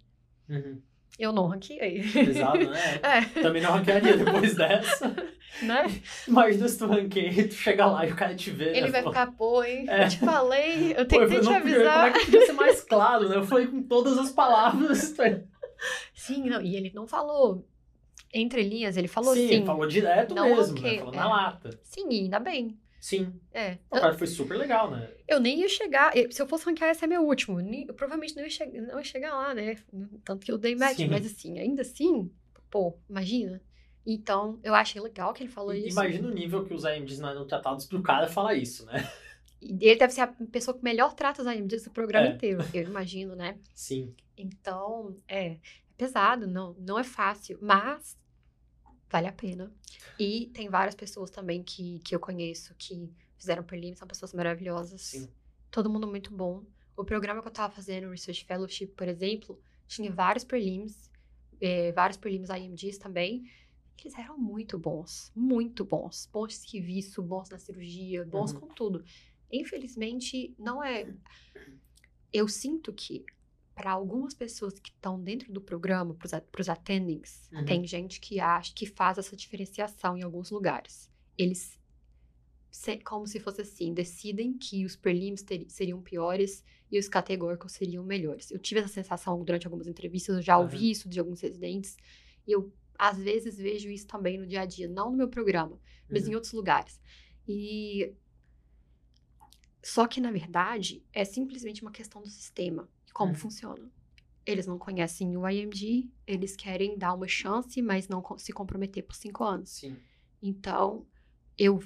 Uhum. 0.48 0.80
Eu 1.18 1.32
não 1.32 1.46
ranqueei. 1.46 2.02
Pesado, 2.12 2.68
né? 2.68 2.78
É, 3.02 3.40
Também 3.40 3.62
não 3.62 3.70
ranquearia 3.72 4.16
depois 4.18 4.54
dessa. 4.54 5.08
né? 5.62 5.84
Imagina 6.28 6.68
se 6.68 6.76
tu 6.78 6.86
ranqueia, 6.86 7.48
tu 7.48 7.54
chega 7.54 7.86
lá 7.86 8.04
e 8.06 8.12
o 8.12 8.16
cara 8.16 8.34
te 8.34 8.50
vê. 8.50 8.70
Ele 8.76 8.80
né? 8.82 8.90
vai 8.90 9.02
ficar, 9.04 9.32
pô, 9.32 9.62
hein? 9.64 9.86
É. 9.88 10.04
Eu 10.04 10.08
te 10.10 10.18
falei, 10.18 10.90
eu 10.92 10.96
"Pô, 10.96 11.04
tentei 11.06 11.18
te 11.18 11.28
podia- 11.28 11.40
Como 11.44 11.56
avisar. 11.56 12.08
é 12.08 12.12
que 12.12 12.24
podia 12.26 12.46
ser 12.46 12.52
mais 12.52 12.80
claro, 12.82 13.28
né? 13.28 13.36
Eu 13.36 13.44
falei 13.44 13.66
com 13.68 13.82
todas 13.82 14.18
as 14.18 14.30
palavras. 14.32 15.14
Sim, 16.12 16.48
não, 16.50 16.60
e 16.60 16.76
ele 16.76 16.90
não 16.94 17.06
falou 17.06 17.66
entre 18.32 18.62
linhas, 18.62 18.96
ele 18.96 19.08
falou 19.08 19.34
Sim, 19.34 19.48
ele 19.48 19.64
falou 19.64 19.86
direto 19.86 20.34
não 20.34 20.48
mesmo, 20.48 20.74
ranquei, 20.74 20.92
né? 20.92 20.98
Falou 20.98 21.14
é. 21.14 21.16
na 21.16 21.28
lata. 21.28 21.80
Sim, 21.82 22.08
ainda 22.08 22.38
bem. 22.38 22.78
Sim. 23.00 23.32
É. 23.52 23.78
O 23.90 24.00
cara 24.00 24.14
foi 24.14 24.26
super 24.26 24.56
legal, 24.56 24.90
né? 24.90 25.08
Eu 25.28 25.38
nem 25.38 25.60
ia 25.60 25.68
chegar. 25.68 26.12
Se 26.30 26.42
eu 26.42 26.46
fosse 26.48 26.64
ranquear, 26.66 26.90
esse 26.90 27.04
é 27.04 27.06
meu 27.06 27.22
último. 27.22 27.60
Eu 27.60 27.94
provavelmente 27.94 28.34
não 28.34 28.42
ia, 28.42 28.50
che 28.50 28.66
não 28.66 28.98
ia 28.98 29.04
chegar 29.04 29.32
lá, 29.34 29.54
né? 29.54 29.76
Tanto 30.24 30.44
que 30.44 30.50
eu 30.50 30.58
dei 30.58 30.74
match, 30.74 30.96
Sim. 30.96 31.08
mas 31.08 31.24
assim, 31.24 31.58
ainda 31.58 31.82
assim, 31.82 32.30
pô, 32.70 32.98
imagina. 33.08 33.62
Então, 34.04 34.58
eu 34.62 34.74
achei 34.74 35.00
legal 35.00 35.32
que 35.32 35.42
ele 35.42 35.50
falou 35.50 35.74
E- 35.74 35.86
isso. 35.86 35.98
Imagina 35.98 36.28
o 36.28 36.32
nível 36.34 36.64
que 36.64 36.74
os 36.74 36.84
AMDs 36.84 37.18
não 37.18 37.28
eram 37.28 37.46
tratados 37.46 37.86
pro 37.86 38.02
cara 38.02 38.26
falar 38.28 38.54
isso, 38.54 38.84
né? 38.86 39.08
Ele 39.60 39.96
deve 39.96 40.12
ser 40.12 40.20
a 40.20 40.26
pessoa 40.28 40.76
que 40.76 40.84
melhor 40.84 41.14
trata 41.14 41.42
os 41.42 41.48
IMDs 41.48 41.84
do 41.84 41.90
programa 41.90 42.26
É. 42.28 42.30
inteiro, 42.32 42.64
eu 42.74 42.82
imagino, 42.82 43.34
né? 43.34 43.56
Sim. 43.74 44.14
Então, 44.36 45.16
é 45.28 45.56
pesado, 45.96 46.46
não, 46.46 46.74
não 46.74 46.98
é 46.98 47.04
fácil, 47.04 47.58
mas 47.60 48.18
vale 49.08 49.26
a 49.26 49.32
pena. 49.32 49.72
E 50.18 50.46
tem 50.52 50.68
várias 50.68 50.94
pessoas 50.94 51.30
também 51.30 51.62
que, 51.62 52.00
que 52.00 52.14
eu 52.14 52.20
conheço 52.20 52.74
que 52.76 53.10
fizeram 53.38 53.62
prelim, 53.62 53.94
são 53.94 54.06
pessoas 54.08 54.32
maravilhosas. 54.32 55.00
Sim. 55.02 55.28
Todo 55.70 55.90
mundo 55.90 56.06
muito 56.06 56.34
bom. 56.34 56.64
O 56.96 57.04
programa 57.04 57.42
que 57.42 57.48
eu 57.48 57.52
tava 57.52 57.74
fazendo, 57.74 58.06
o 58.06 58.10
Research 58.10 58.44
Fellowship, 58.44 58.88
por 58.88 59.06
exemplo, 59.08 59.60
tinha 59.86 60.10
vários 60.10 60.44
prelims, 60.44 61.10
é, 61.60 61.92
vários 61.92 62.16
prelims 62.16 62.48
IMDs 62.48 62.98
também. 62.98 63.50
Eles 64.02 64.16
eram 64.18 64.38
muito 64.38 64.78
bons, 64.78 65.30
muito 65.34 65.84
bons. 65.84 66.28
Bons 66.32 66.48
de 66.48 66.54
serviço, 66.70 67.22
bons 67.22 67.48
na 67.50 67.58
cirurgia, 67.58 68.24
bons 68.24 68.52
Uhum. 68.52 68.60
com 68.60 68.66
tudo. 68.68 69.04
Infelizmente, 69.52 70.54
não 70.58 70.82
é. 70.82 71.12
Eu 72.32 72.48
sinto 72.48 72.92
que, 72.92 73.24
para 73.76 73.92
algumas 73.92 74.34
pessoas 74.34 74.78
que 74.80 74.90
estão 74.90 75.22
dentro 75.22 75.52
do 75.52 75.60
programa, 75.60 76.14
para 76.14 76.60
os 76.62 76.68
attendings, 76.68 77.50
Uhum. 77.52 77.64
tem 77.66 77.86
gente 77.86 78.18
que 78.20 78.40
acha 78.40 78.72
que 78.74 78.86
faz 78.86 79.18
essa 79.18 79.36
diferenciação 79.36 80.16
em 80.16 80.22
alguns 80.22 80.50
lugares. 80.50 81.10
Eles, 81.36 81.78
como 83.04 83.26
se 83.26 83.38
fosse 83.40 83.60
assim, 83.62 83.92
decidem 83.92 84.56
que 84.56 84.84
os 84.86 84.96
prelims 84.96 85.42
ter- 85.42 85.68
seriam 85.68 86.02
piores 86.02 86.64
e 86.90 86.98
os 86.98 87.08
categóricos 87.08 87.72
seriam 87.72 88.04
melhores. 88.04 88.50
Eu 88.50 88.58
tive 88.58 88.80
essa 88.80 88.88
sensação 88.94 89.44
durante 89.44 89.66
algumas 89.66 89.86
entrevistas, 89.86 90.36
eu 90.36 90.42
já 90.42 90.58
ouvi 90.58 90.78
Uhum. 90.78 90.90
isso 90.90 91.08
de 91.08 91.20
alguns 91.20 91.40
residentes, 91.42 91.96
e 92.46 92.52
eu, 92.52 92.72
às 92.98 93.18
vezes, 93.18 93.58
vejo 93.58 93.90
isso 93.90 94.06
também 94.06 94.38
no 94.38 94.46
dia 94.46 94.62
a 94.62 94.66
dia, 94.66 94.88
não 94.88 95.10
no 95.10 95.16
meu 95.18 95.28
programa, 95.28 95.78
mas 96.10 96.24
Uhum. 96.24 96.32
em 96.32 96.34
outros 96.34 96.52
lugares. 96.52 97.00
E 97.46 98.14
só 99.82 100.06
que 100.06 100.20
na 100.20 100.30
verdade 100.32 101.04
é 101.12 101.24
simplesmente 101.24 101.82
uma 101.82 101.92
questão 101.92 102.20
do 102.22 102.28
sistema, 102.28 102.90
como 103.16 103.32
Uhum. 103.32 103.38
funciona. 103.38 103.90
Eles 104.44 104.66
não 104.66 104.76
conhecem 104.78 105.34
o 105.38 105.48
IMG, 105.48 106.10
eles 106.26 106.54
querem 106.54 106.98
dar 106.98 107.14
uma 107.14 107.26
chance, 107.26 107.80
mas 107.80 108.08
não 108.08 108.22
se 108.36 108.52
comprometer 108.52 109.02
por 109.04 109.14
cinco 109.14 109.42
anos. 109.42 109.70
Sim. 109.70 109.96
Então, 110.42 111.06
eu, 111.56 111.82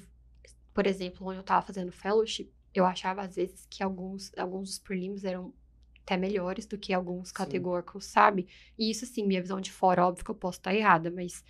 por 0.73 0.85
exemplo, 0.85 1.25
onde 1.25 1.39
eu 1.39 1.43
tava 1.43 1.65
fazendo 1.65 1.89
fellowship, 1.89 2.51
eu 2.73 2.85
achava 2.85 3.21
às 3.21 3.37
vezes 3.37 3.65
que 3.69 3.81
alguns, 3.81 4.37
alguns 4.37 4.67
dos 4.71 4.79
prelims 4.79 5.23
eram 5.23 5.53
até 6.01 6.17
melhores 6.17 6.65
do 6.65 6.77
que 6.77 6.93
alguns 6.93 7.31
categóricos, 7.31 8.03
sabe? 8.05 8.45
E 8.77 8.91
isso, 8.91 9.05
assim, 9.05 9.25
minha 9.25 9.41
visão 9.41 9.61
de 9.61 9.71
fora, 9.71 10.05
óbvio 10.05 10.25
que 10.25 10.31
eu 10.31 10.35
posso 10.35 10.59
estar 10.59 10.75
errada, 10.75 11.09
mas 11.09 11.45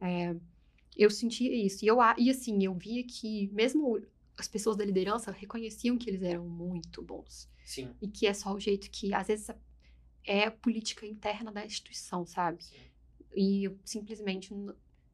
é, 0.00 0.34
eu 0.96 1.10
sentia 1.10 1.54
isso. 1.54 1.84
E, 1.84 1.88
eu, 1.88 1.98
e, 2.16 2.30
assim, 2.30 2.64
eu 2.64 2.72
via 2.74 3.04
que 3.04 3.48
mesmo 3.52 4.00
as 4.36 4.46
pessoas 4.48 4.76
da 4.76 4.84
liderança 4.84 5.30
reconheciam 5.30 5.96
que 5.96 6.10
eles 6.10 6.22
eram 6.22 6.44
muito 6.46 7.02
bons. 7.02 7.48
Sim. 7.64 7.94
E 8.00 8.08
que 8.08 8.26
é 8.26 8.34
só 8.34 8.52
o 8.52 8.60
jeito 8.60 8.90
que, 8.90 9.12
às 9.14 9.26
vezes, 9.26 9.48
é 10.24 10.44
a 10.44 10.50
política 10.50 11.06
interna 11.06 11.50
da 11.50 11.64
instituição, 11.64 12.26
sabe? 12.26 12.62
Sim. 12.62 12.76
E 13.34 13.70
simplesmente 13.84 14.54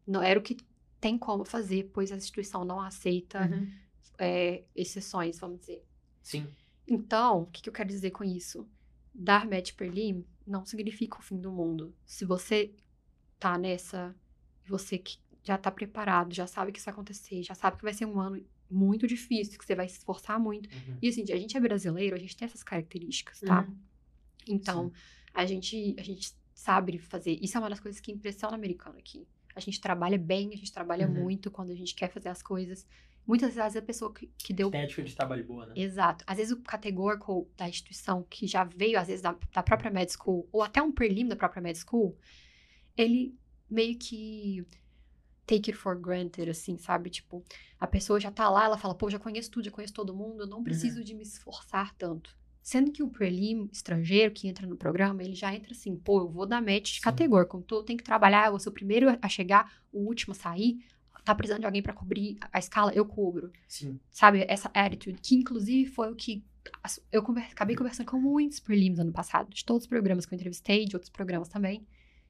não 0.06 0.22
era 0.22 0.38
o 0.38 0.42
que 0.42 0.56
tem 1.00 1.18
como 1.18 1.44
fazer, 1.44 1.90
pois 1.92 2.10
a 2.12 2.16
instituição 2.16 2.64
não 2.64 2.80
aceita 2.80 3.48
Uhum. 3.48 3.72
é, 4.18 4.64
exceções, 4.74 5.38
vamos 5.38 5.60
dizer. 5.60 5.84
Sim. 6.22 6.46
Então, 6.86 7.42
o 7.42 7.46
que, 7.46 7.62
que 7.62 7.68
eu 7.68 7.72
quero 7.72 7.88
dizer 7.88 8.10
com 8.10 8.22
isso? 8.24 8.68
Dar 9.14 9.46
match 9.48 9.72
prelim 9.74 10.24
não 10.46 10.64
significa 10.64 11.18
o 11.18 11.22
fim 11.22 11.40
do 11.40 11.50
mundo. 11.50 11.94
Se 12.04 12.24
você 12.24 12.74
tá 13.38 13.56
nessa, 13.58 14.14
você 14.66 14.98
que 14.98 15.18
já 15.42 15.58
tá 15.58 15.70
preparado, 15.70 16.32
já 16.34 16.46
sabe 16.46 16.70
que 16.72 16.78
isso 16.78 16.84
vai 16.86 16.92
acontecer, 16.92 17.42
já 17.42 17.54
sabe 17.54 17.76
que 17.76 17.82
vai 17.84 17.92
ser 17.92 18.06
um 18.06 18.20
ano 18.20 18.44
muito 18.72 19.06
difícil, 19.06 19.58
que 19.58 19.64
você 19.64 19.74
vai 19.74 19.88
se 19.88 19.98
esforçar 19.98 20.40
muito. 20.40 20.68
Uhum. 20.68 20.98
E 21.02 21.08
assim, 21.08 21.22
a 21.30 21.36
gente 21.36 21.56
é 21.56 21.60
brasileiro, 21.60 22.16
a 22.16 22.18
gente 22.18 22.36
tem 22.36 22.46
essas 22.46 22.62
características, 22.62 23.40
tá? 23.40 23.62
Uhum. 23.62 23.76
Então, 24.48 24.92
a 25.32 25.44
gente, 25.46 25.94
a 25.98 26.02
gente 26.02 26.34
sabe 26.54 26.98
fazer. 26.98 27.38
Isso 27.40 27.56
é 27.56 27.60
uma 27.60 27.70
das 27.70 27.80
coisas 27.80 28.00
que 28.00 28.10
impressiona 28.12 28.54
o 28.54 28.56
americano 28.56 28.98
aqui. 28.98 29.26
A 29.54 29.60
gente 29.60 29.80
trabalha 29.80 30.18
bem, 30.18 30.48
a 30.52 30.56
gente 30.56 30.72
trabalha 30.72 31.06
Uhum. 31.06 31.14
muito 31.24 31.50
quando 31.50 31.70
a 31.70 31.74
gente 31.74 31.94
quer 31.94 32.10
fazer 32.10 32.28
as 32.28 32.42
coisas. 32.42 32.86
Muitas 33.26 33.54
vezes 33.54 33.76
a 33.76 33.82
pessoa 33.82 34.12
que, 34.12 34.28
que 34.36 34.52
deu. 34.52 34.70
Tem 34.70 34.80
ética 34.80 35.02
de 35.02 35.14
trabalho 35.14 35.44
boa, 35.44 35.66
né? 35.66 35.74
Exato. 35.76 36.24
Às 36.26 36.38
vezes 36.38 36.52
o 36.52 36.60
categórico 36.62 37.48
da 37.56 37.68
instituição, 37.68 38.26
que 38.28 38.46
já 38.46 38.64
veio, 38.64 38.98
às 38.98 39.06
vezes, 39.06 39.22
da, 39.22 39.36
da 39.52 39.62
própria 39.62 39.90
med 39.90 40.10
school, 40.10 40.48
ou 40.50 40.62
até 40.62 40.82
um 40.82 40.90
prelim 40.90 41.28
da 41.28 41.36
própria 41.36 41.62
med 41.62 41.78
school, 41.78 42.16
ele 42.96 43.36
meio 43.70 43.96
que 43.96 44.66
take 45.52 45.70
it 45.70 45.72
for 45.72 45.94
granted, 45.94 46.48
assim, 46.48 46.78
sabe? 46.78 47.10
Tipo, 47.10 47.44
a 47.78 47.86
pessoa 47.86 48.18
já 48.18 48.30
tá 48.30 48.48
lá, 48.48 48.64
ela 48.64 48.78
fala, 48.78 48.94
pô, 48.94 49.10
já 49.10 49.18
conheço 49.18 49.50
tudo, 49.50 49.64
já 49.66 49.70
conheço 49.70 49.92
todo 49.92 50.14
mundo, 50.14 50.44
eu 50.44 50.46
não 50.46 50.62
preciso 50.62 51.04
de 51.04 51.14
me 51.14 51.22
esforçar 51.22 51.94
tanto. 51.96 52.34
Sendo 52.62 52.92
que 52.92 53.02
o 53.02 53.10
prelim 53.10 53.68
estrangeiro 53.72 54.32
que 54.32 54.48
entra 54.48 54.66
no 54.66 54.76
programa, 54.76 55.22
ele 55.22 55.34
já 55.34 55.54
entra 55.54 55.72
assim, 55.72 55.96
pô, 55.96 56.20
eu 56.20 56.28
vou 56.28 56.46
dar 56.46 56.62
match 56.62 56.94
de 56.94 57.00
categórico, 57.00 57.58
então 57.58 57.78
eu 57.78 57.84
tenho 57.84 57.98
que 57.98 58.04
trabalhar, 58.04 58.46
eu 58.46 58.52
vou 58.52 58.60
ser 58.60 58.68
o 58.68 58.72
primeiro 58.72 59.18
a 59.20 59.28
chegar, 59.28 59.82
o 59.92 59.98
último 60.06 60.32
a 60.32 60.34
sair, 60.34 60.78
tá 61.24 61.34
precisando 61.34 61.60
de 61.60 61.66
alguém 61.66 61.82
pra 61.82 61.92
cobrir 61.92 62.38
a 62.52 62.58
escala, 62.58 62.92
eu 62.94 63.04
cubro 63.04 63.52
Sim. 63.68 64.00
sabe? 64.10 64.44
Essa 64.48 64.70
attitude, 64.74 65.20
que 65.20 65.34
inclusive 65.34 65.90
foi 65.90 66.10
o 66.10 66.16
que 66.16 66.44
eu 67.10 67.22
conver, 67.22 67.42
acabei 67.42 67.76
conversando 67.76 68.06
com 68.06 68.18
muitos 68.18 68.58
prelims 68.58 68.98
ano 68.98 69.12
passado, 69.12 69.50
de 69.50 69.64
todos 69.64 69.82
os 69.82 69.88
programas 69.88 70.24
que 70.24 70.32
eu 70.32 70.36
entrevistei, 70.36 70.86
de 70.86 70.96
outros 70.96 71.10
programas 71.10 71.48
também, 71.48 71.86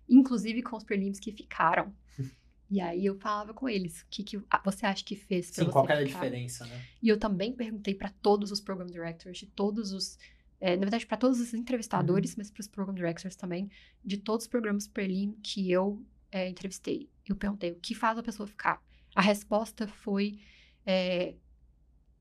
inclusive 0.08 0.62
com 0.62 0.76
os 0.76 0.84
prelims 0.84 1.20
que 1.20 1.30
ficaram. 1.30 1.94
E 2.72 2.80
aí 2.80 3.04
eu 3.04 3.14
falava 3.14 3.52
com 3.52 3.68
eles, 3.68 4.00
o 4.00 4.06
que, 4.08 4.24
que 4.24 4.42
você 4.64 4.86
acha 4.86 5.04
que 5.04 5.14
fez 5.14 5.50
pra 5.50 5.56
Sim, 5.56 5.64
você 5.66 5.70
qual 5.70 5.86
era 5.86 6.00
a 6.00 6.04
diferença, 6.04 6.64
né? 6.64 6.82
E 7.02 7.08
eu 7.10 7.18
também 7.18 7.52
perguntei 7.52 7.94
para 7.94 8.08
todos 8.08 8.50
os 8.50 8.62
program 8.62 8.86
directors, 8.86 9.36
de 9.36 9.46
todos 9.46 9.92
os 9.92 10.18
é, 10.58 10.74
na 10.74 10.80
verdade, 10.80 11.04
para 11.04 11.18
todos 11.18 11.38
os 11.38 11.52
entrevistadores, 11.52 12.30
uhum. 12.30 12.36
mas 12.38 12.50
para 12.50 12.62
os 12.62 12.68
program 12.68 12.94
directors 12.94 13.36
também, 13.36 13.68
de 14.02 14.16
todos 14.16 14.44
os 14.44 14.48
programas 14.48 14.86
Prelim 14.86 15.32
que 15.42 15.70
eu 15.70 16.02
é, 16.30 16.48
entrevistei. 16.48 17.10
Eu 17.28 17.36
perguntei 17.36 17.72
o 17.72 17.74
que 17.74 17.94
faz 17.94 18.16
a 18.16 18.22
pessoa 18.22 18.46
ficar. 18.46 18.82
A 19.14 19.20
resposta 19.20 19.86
foi 19.86 20.38
é, 20.86 21.34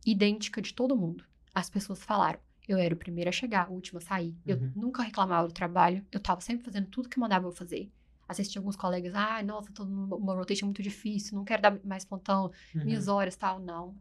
idêntica 0.05 0.61
de 0.61 0.73
todo 0.73 0.97
mundo. 0.97 1.23
As 1.55 1.69
pessoas 1.69 2.03
falaram: 2.03 2.41
eu 2.67 2.77
era 2.77 2.93
o 2.93 2.97
primeiro 2.97 3.29
a 3.29 3.31
chegar, 3.31 3.71
o 3.71 3.73
último 3.73 3.99
a 3.99 4.01
sair. 4.01 4.31
Uhum. 4.31 4.41
Eu 4.47 4.71
nunca 4.75 5.01
reclamava 5.01 5.47
do 5.47 5.53
trabalho, 5.53 6.05
eu 6.11 6.17
estava 6.17 6.41
sempre 6.41 6.65
fazendo 6.65 6.87
tudo 6.87 7.07
que 7.07 7.17
mandava 7.17 7.47
eu 7.47 7.53
fazer. 7.53 7.89
Assisti 8.31 8.57
alguns 8.57 8.75
colegas, 8.75 9.13
ah, 9.13 9.43
nossa, 9.43 9.71
tô 9.73 9.83
numa 9.83 10.33
rotation 10.33 10.65
muito 10.65 10.81
difícil, 10.81 11.35
não 11.37 11.43
quero 11.43 11.61
dar 11.61 11.77
mais 11.83 12.05
pontão, 12.05 12.51
uhum. 12.73 12.85
minhas 12.85 13.07
horas 13.07 13.35
tal. 13.35 13.59
Não. 13.59 13.95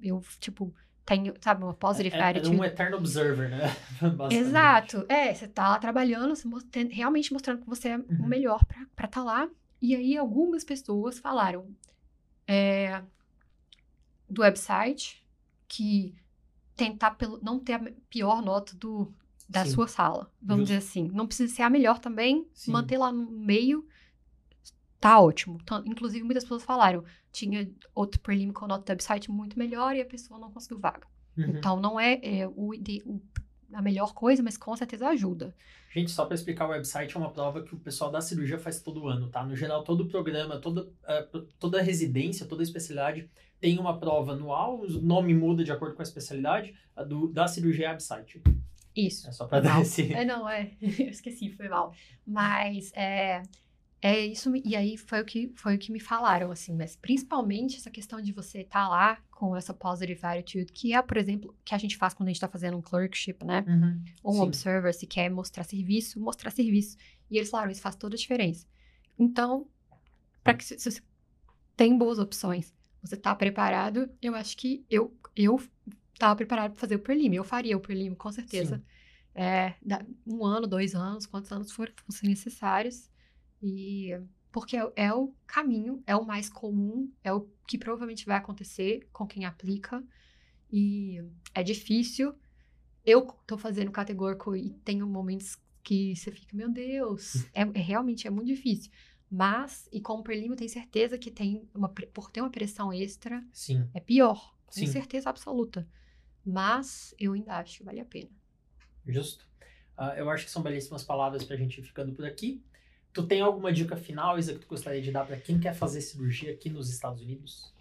Eu, 0.00 0.22
tipo, 0.38 0.72
tenho, 1.04 1.34
sabe, 1.40 1.64
uma 1.64 1.74
positive 1.74 2.14
é, 2.14 2.22
attitude. 2.22 2.54
É 2.54 2.60
um 2.60 2.64
eterno 2.64 2.96
observer, 2.98 3.50
né? 3.50 3.76
Exato. 4.30 5.04
É, 5.08 5.32
você 5.34 5.48
tá 5.48 5.70
lá 5.70 5.78
trabalhando, 5.78 6.34
realmente 6.90 7.32
mostrando 7.32 7.62
que 7.62 7.66
você 7.66 7.88
é 7.88 7.96
uhum. 7.96 8.04
o 8.20 8.26
melhor 8.26 8.64
pra 8.94 9.06
estar 9.06 9.08
tá 9.08 9.24
lá. 9.24 9.48
E 9.80 9.94
aí, 9.96 10.16
algumas 10.16 10.64
pessoas 10.64 11.18
falaram 11.18 11.66
é, 12.46 13.02
do 14.28 14.42
website 14.42 15.24
que 15.66 16.14
tentar 16.76 17.12
pelo, 17.12 17.40
não 17.42 17.58
ter 17.58 17.74
a 17.74 17.92
pior 18.08 18.42
nota 18.42 18.76
do, 18.76 19.12
da 19.48 19.64
Sim. 19.64 19.70
sua 19.70 19.88
sala, 19.88 20.30
vamos 20.42 20.68
Justo. 20.68 20.78
dizer 20.80 20.90
assim. 20.90 21.10
Não 21.14 21.26
precisa 21.26 21.54
ser 21.54 21.62
a 21.62 21.70
melhor 21.70 21.98
também, 21.98 22.46
Sim. 22.52 22.72
manter 22.72 22.98
lá 22.98 23.10
no 23.10 23.30
meio 23.30 23.86
tá 25.00 25.20
ótimo. 25.20 25.58
Inclusive, 25.84 26.24
muitas 26.24 26.44
pessoas 26.44 26.64
falaram, 26.64 27.04
tinha 27.32 27.70
outro 27.94 28.20
prelim 28.20 28.52
com 28.52 28.66
nota 28.66 28.84
do 28.84 28.90
website 28.90 29.30
muito 29.30 29.58
melhor 29.58 29.94
e 29.94 30.00
a 30.00 30.06
pessoa 30.06 30.38
não 30.40 30.50
conseguiu 30.50 30.78
vaga. 30.78 31.06
Uhum. 31.36 31.56
Então, 31.56 31.80
não 31.80 32.00
é, 32.00 32.20
é 32.22 32.48
o, 32.48 32.72
o, 33.06 33.22
a 33.72 33.80
melhor 33.80 34.12
coisa, 34.12 34.42
mas 34.42 34.56
com 34.56 34.74
certeza 34.76 35.08
ajuda. 35.08 35.54
Gente, 35.90 36.10
só 36.10 36.26
para 36.26 36.34
explicar, 36.34 36.66
o 36.66 36.70
website 36.70 37.16
é 37.16 37.18
uma 37.18 37.30
prova 37.30 37.62
que 37.62 37.74
o 37.74 37.78
pessoal 37.78 38.10
da 38.10 38.20
cirurgia 38.20 38.58
faz 38.58 38.82
todo 38.82 39.08
ano, 39.08 39.28
tá? 39.30 39.44
No 39.44 39.54
geral, 39.54 39.84
todo 39.84 40.02
o 40.02 40.08
programa, 40.08 40.58
toda, 40.58 40.82
uh, 40.82 41.40
toda 41.58 41.80
residência, 41.80 42.46
toda 42.46 42.62
especialidade 42.62 43.30
tem 43.60 43.78
uma 43.78 43.98
prova 43.98 44.32
anual, 44.32 44.80
o 44.80 45.00
nome 45.00 45.34
muda 45.34 45.64
de 45.64 45.72
acordo 45.72 45.94
com 45.96 46.02
a 46.02 46.04
especialidade, 46.04 46.74
a 46.94 47.02
do, 47.02 47.26
da 47.28 47.48
cirurgia 47.48 47.86
é 47.86 47.90
website. 47.90 48.40
Isso. 49.06 49.28
É 49.28 49.32
só 49.32 49.46
para 49.46 49.60
dar 49.60 49.80
esse... 49.80 50.12
É, 50.12 50.24
não, 50.24 50.48
é. 50.48 50.72
Eu 50.80 51.08
esqueci, 51.08 51.50
foi 51.50 51.68
mal. 51.68 51.94
Mas, 52.26 52.92
é... 52.94 53.42
É 54.00 54.24
isso, 54.24 54.52
e 54.64 54.76
aí 54.76 54.96
foi 54.96 55.20
o 55.20 55.24
que 55.24 55.52
foi 55.56 55.74
o 55.74 55.78
que 55.78 55.90
me 55.90 55.98
falaram, 55.98 56.52
assim, 56.52 56.72
mas 56.76 56.94
principalmente 56.94 57.76
essa 57.76 57.90
questão 57.90 58.20
de 58.20 58.32
você 58.32 58.60
estar 58.60 58.84
tá 58.84 58.88
lá 58.88 59.18
com 59.32 59.56
essa 59.56 59.74
positive 59.74 60.24
attitude, 60.24 60.72
que 60.72 60.94
é, 60.94 61.02
por 61.02 61.16
exemplo, 61.16 61.52
que 61.64 61.74
a 61.74 61.78
gente 61.78 61.96
faz 61.96 62.14
quando 62.14 62.28
a 62.28 62.30
gente 62.30 62.36
está 62.36 62.46
fazendo 62.46 62.76
um 62.76 62.80
clerkship, 62.80 63.44
né? 63.44 63.64
Uhum, 63.66 64.04
Ou 64.22 64.34
um 64.34 64.36
sim. 64.36 64.42
observer, 64.42 64.94
se 64.94 65.04
quer 65.04 65.28
mostrar 65.28 65.64
serviço, 65.64 66.20
mostrar 66.20 66.50
serviço. 66.50 66.96
E 67.28 67.38
eles 67.38 67.50
falaram, 67.50 67.72
isso 67.72 67.82
faz 67.82 67.96
toda 67.96 68.14
a 68.14 68.18
diferença. 68.18 68.68
Então, 69.18 69.66
para 70.44 70.54
que 70.54 70.64
se, 70.64 70.78
você 70.78 71.02
tem 71.76 71.98
boas 71.98 72.20
opções, 72.20 72.72
você 73.02 73.16
está 73.16 73.34
preparado, 73.34 74.08
eu 74.22 74.34
acho 74.36 74.56
que 74.56 74.84
eu 74.88 75.12
eu 75.34 75.60
estava 76.18 76.34
preparado 76.34 76.72
para 76.72 76.80
fazer 76.80 76.96
o 76.96 76.98
prelim, 76.98 77.32
eu 77.34 77.44
faria 77.44 77.76
o 77.76 77.80
prelim, 77.80 78.14
com 78.14 78.30
certeza. 78.32 78.82
É, 79.34 79.74
um 80.26 80.44
ano, 80.44 80.66
dois 80.66 80.94
anos, 80.94 81.26
quantos 81.26 81.52
anos 81.52 81.70
forem 81.70 81.94
necessários. 82.24 83.08
E 83.62 84.10
porque 84.50 84.76
é, 84.76 84.92
é, 84.96 85.14
o 85.14 85.32
caminho, 85.46 86.02
é 86.06 86.16
o 86.16 86.26
mais 86.26 86.48
comum, 86.48 87.10
é 87.22 87.32
o 87.32 87.48
que 87.66 87.78
provavelmente 87.78 88.26
vai 88.26 88.36
acontecer 88.36 89.08
com 89.12 89.26
quem 89.26 89.44
aplica. 89.44 90.02
E 90.72 91.22
é 91.54 91.62
difícil. 91.62 92.34
Eu 93.06 93.22
tô 93.46 93.56
fazendo 93.56 93.92
categórico 93.92 94.56
e 94.56 94.70
tenho 94.84 95.06
momentos 95.06 95.56
que 95.84 96.16
você 96.16 96.32
fica, 96.32 96.56
meu 96.56 96.68
Deus, 96.68 97.46
é, 97.54 97.62
é 97.62 97.80
realmente 97.80 98.26
é 98.26 98.30
muito 98.30 98.48
difícil. 98.48 98.90
Mas, 99.30 99.88
e 99.92 100.00
com 100.00 100.14
o 100.14 100.22
Perlimo, 100.22 100.56
tenho 100.56 100.70
certeza 100.70 101.16
que 101.16 101.30
tem 101.30 101.68
uma, 101.74 101.88
por 101.88 102.30
ter 102.30 102.40
uma 102.40 102.50
pressão 102.50 102.92
extra, 102.92 103.44
Sim. 103.52 103.88
é 103.94 104.00
pior. 104.00 104.56
Tenho 104.74 104.86
Sim. 104.86 104.92
certeza 104.92 105.30
absoluta. 105.30 105.86
Mas 106.48 107.14
eu 107.18 107.34
ainda 107.34 107.56
acho 107.56 107.76
que 107.76 107.84
vale 107.84 108.00
a 108.00 108.06
pena. 108.06 108.30
Justo. 109.06 109.46
Uh, 109.98 110.16
eu 110.16 110.30
acho 110.30 110.46
que 110.46 110.50
são 110.50 110.62
belíssimas 110.62 111.04
palavras 111.04 111.44
pra 111.44 111.56
gente 111.56 111.78
ir 111.78 111.82
ficando 111.82 112.14
por 112.14 112.24
aqui. 112.24 112.64
Tu 113.12 113.26
tem 113.26 113.42
alguma 113.42 113.70
dica 113.70 113.96
final, 113.96 114.38
Isa, 114.38 114.54
que 114.54 114.60
tu 114.60 114.66
gostaria 114.66 115.02
de 115.02 115.12
dar 115.12 115.26
para 115.26 115.36
quem 115.36 115.60
quer 115.60 115.74
fazer 115.74 116.00
cirurgia 116.00 116.54
aqui 116.54 116.70
nos 116.70 116.88
Estados 116.88 117.20
Unidos? 117.20 117.74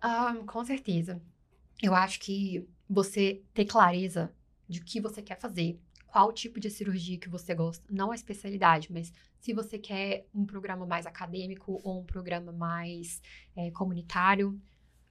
Ah, 0.00 0.32
com 0.46 0.64
certeza. 0.64 1.20
Eu 1.82 1.92
acho 1.92 2.20
que 2.20 2.68
você 2.88 3.42
ter 3.52 3.64
clareza 3.64 4.32
de 4.68 4.78
o 4.78 4.84
que 4.84 5.00
você 5.00 5.20
quer 5.20 5.40
fazer, 5.40 5.80
qual 6.06 6.32
tipo 6.32 6.60
de 6.60 6.70
cirurgia 6.70 7.18
que 7.18 7.28
você 7.28 7.52
gosta, 7.52 7.84
não 7.90 8.12
a 8.12 8.14
especialidade, 8.14 8.92
mas 8.92 9.12
se 9.40 9.52
você 9.52 9.76
quer 9.76 10.26
um 10.32 10.46
programa 10.46 10.86
mais 10.86 11.04
acadêmico 11.04 11.80
ou 11.82 12.00
um 12.00 12.04
programa 12.04 12.52
mais 12.52 13.20
é, 13.56 13.72
comunitário, 13.72 14.60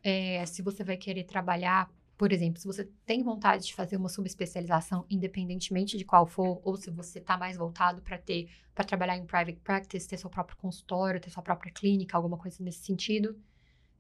é, 0.02 0.46
se 0.46 0.62
você 0.62 0.86
vai 0.86 0.96
querer 0.96 1.26
trabalhar 1.26 1.92
por 2.22 2.32
exemplo, 2.32 2.62
se 2.62 2.68
você 2.68 2.88
tem 3.04 3.24
vontade 3.24 3.66
de 3.66 3.74
fazer 3.74 3.98
uma 3.98 4.08
subespecialização, 4.08 5.08
independentemente 5.10 5.98
de 5.98 6.06
qual 6.06 6.28
for, 6.28 6.62
ou 6.64 6.78
se 6.78 6.92
você 6.92 7.18
está 7.18 7.36
mais 7.36 7.58
voltado 7.58 8.00
para 8.04 8.16
ter, 8.16 8.48
para 8.76 8.86
trabalhar 8.86 9.18
em 9.18 9.26
private 9.26 9.60
practice, 9.64 10.08
ter 10.08 10.18
seu 10.18 10.30
próprio 10.30 10.56
consultório, 10.56 11.20
ter 11.20 11.32
sua 11.32 11.42
própria 11.42 11.74
clínica, 11.74 12.16
alguma 12.16 12.38
coisa 12.38 12.64
nesse 12.64 12.86
sentido, 12.86 13.36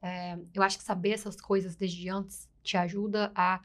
é, 0.04 0.38
eu 0.54 0.62
acho 0.62 0.78
que 0.78 0.84
saber 0.84 1.14
essas 1.14 1.36
coisas 1.36 1.76
desde 1.76 2.10
antes 2.10 2.48
te 2.62 2.78
ajuda 2.78 3.32
a 3.34 3.60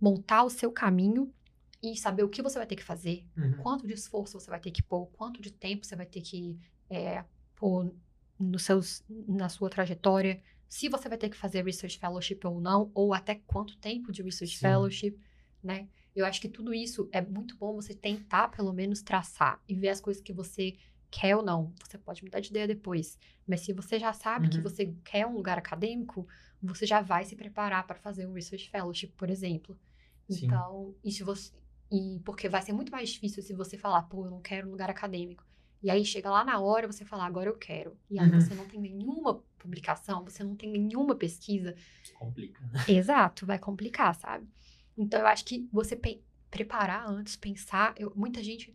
montar 0.00 0.42
o 0.42 0.50
seu 0.50 0.72
caminho 0.72 1.32
e 1.80 1.96
saber 1.96 2.24
o 2.24 2.28
que 2.28 2.42
você 2.42 2.58
vai 2.58 2.66
ter 2.66 2.74
que 2.74 2.82
fazer, 2.82 3.24
uhum. 3.36 3.58
quanto 3.58 3.86
de 3.86 3.92
esforço 3.92 4.40
você 4.40 4.50
vai 4.50 4.58
ter 4.58 4.72
que 4.72 4.82
pôr, 4.82 5.06
quanto 5.12 5.40
de 5.40 5.52
tempo 5.52 5.86
você 5.86 5.94
vai 5.94 6.06
ter 6.06 6.22
que 6.22 6.58
é, 6.90 7.24
pôr 7.54 7.94
nos 8.36 8.64
seus, 8.64 9.04
na 9.08 9.48
sua 9.48 9.70
trajetória, 9.70 10.42
se 10.68 10.88
você 10.88 11.08
vai 11.08 11.18
ter 11.18 11.28
que 11.28 11.36
fazer 11.36 11.64
research 11.64 11.98
fellowship 11.98 12.40
ou 12.44 12.60
não, 12.60 12.90
ou 12.94 13.14
até 13.14 13.36
quanto 13.46 13.76
tempo 13.78 14.12
de 14.12 14.22
research 14.22 14.54
Sim. 14.54 14.60
fellowship, 14.60 15.18
né? 15.62 15.88
Eu 16.14 16.24
acho 16.24 16.40
que 16.40 16.48
tudo 16.48 16.72
isso 16.72 17.08
é 17.12 17.20
muito 17.20 17.56
bom 17.56 17.74
você 17.74 17.94
tentar, 17.94 18.48
pelo 18.48 18.72
menos, 18.72 19.02
traçar 19.02 19.62
e 19.68 19.74
ver 19.74 19.90
as 19.90 20.00
coisas 20.00 20.22
que 20.22 20.32
você 20.32 20.76
quer 21.10 21.36
ou 21.36 21.42
não. 21.42 21.72
Você 21.84 21.98
pode 21.98 22.24
mudar 22.24 22.40
de 22.40 22.48
ideia 22.48 22.66
depois, 22.66 23.18
mas 23.46 23.60
se 23.60 23.72
você 23.72 23.98
já 23.98 24.12
sabe 24.12 24.46
uhum. 24.46 24.50
que 24.50 24.60
você 24.60 24.94
quer 25.04 25.26
um 25.26 25.34
lugar 25.34 25.58
acadêmico, 25.58 26.26
você 26.62 26.86
já 26.86 27.02
vai 27.02 27.24
se 27.24 27.36
preparar 27.36 27.86
para 27.86 27.98
fazer 27.98 28.26
um 28.26 28.32
research 28.32 28.70
fellowship, 28.70 29.08
por 29.08 29.28
exemplo. 29.28 29.78
Sim. 30.28 30.46
Então, 30.46 30.94
e 31.04 31.12
se 31.12 31.22
você 31.22 31.52
e 31.90 32.20
porque 32.24 32.48
vai 32.48 32.62
ser 32.62 32.72
muito 32.72 32.90
mais 32.90 33.10
difícil 33.10 33.42
se 33.42 33.54
você 33.54 33.78
falar, 33.78 34.02
pô, 34.02 34.24
eu 34.26 34.30
não 34.30 34.40
quero 34.40 34.66
um 34.66 34.72
lugar 34.72 34.90
acadêmico. 34.90 35.44
E 35.82 35.90
aí 35.90 36.04
chega 36.04 36.28
lá 36.28 36.44
na 36.44 36.58
hora 36.58 36.86
você 36.86 37.04
falar, 37.04 37.26
agora 37.26 37.48
eu 37.48 37.56
quero. 37.56 37.96
E 38.10 38.18
aí 38.18 38.28
uhum. 38.28 38.40
você 38.40 38.54
não 38.54 38.66
tem 38.66 38.80
nenhuma 38.80 39.42
publicação, 39.58 40.24
você 40.24 40.42
não 40.42 40.54
tem 40.54 40.70
nenhuma 40.70 41.14
pesquisa. 41.14 41.74
Complica. 42.18 42.64
Né? 42.66 42.84
Exato, 42.88 43.46
vai 43.46 43.58
complicar, 43.58 44.14
sabe? 44.14 44.48
Então 44.96 45.20
eu 45.20 45.26
acho 45.26 45.44
que 45.44 45.68
você 45.72 45.98
preparar 46.50 47.08
antes, 47.08 47.36
pensar, 47.36 47.94
eu, 47.96 48.12
muita 48.14 48.42
gente 48.42 48.74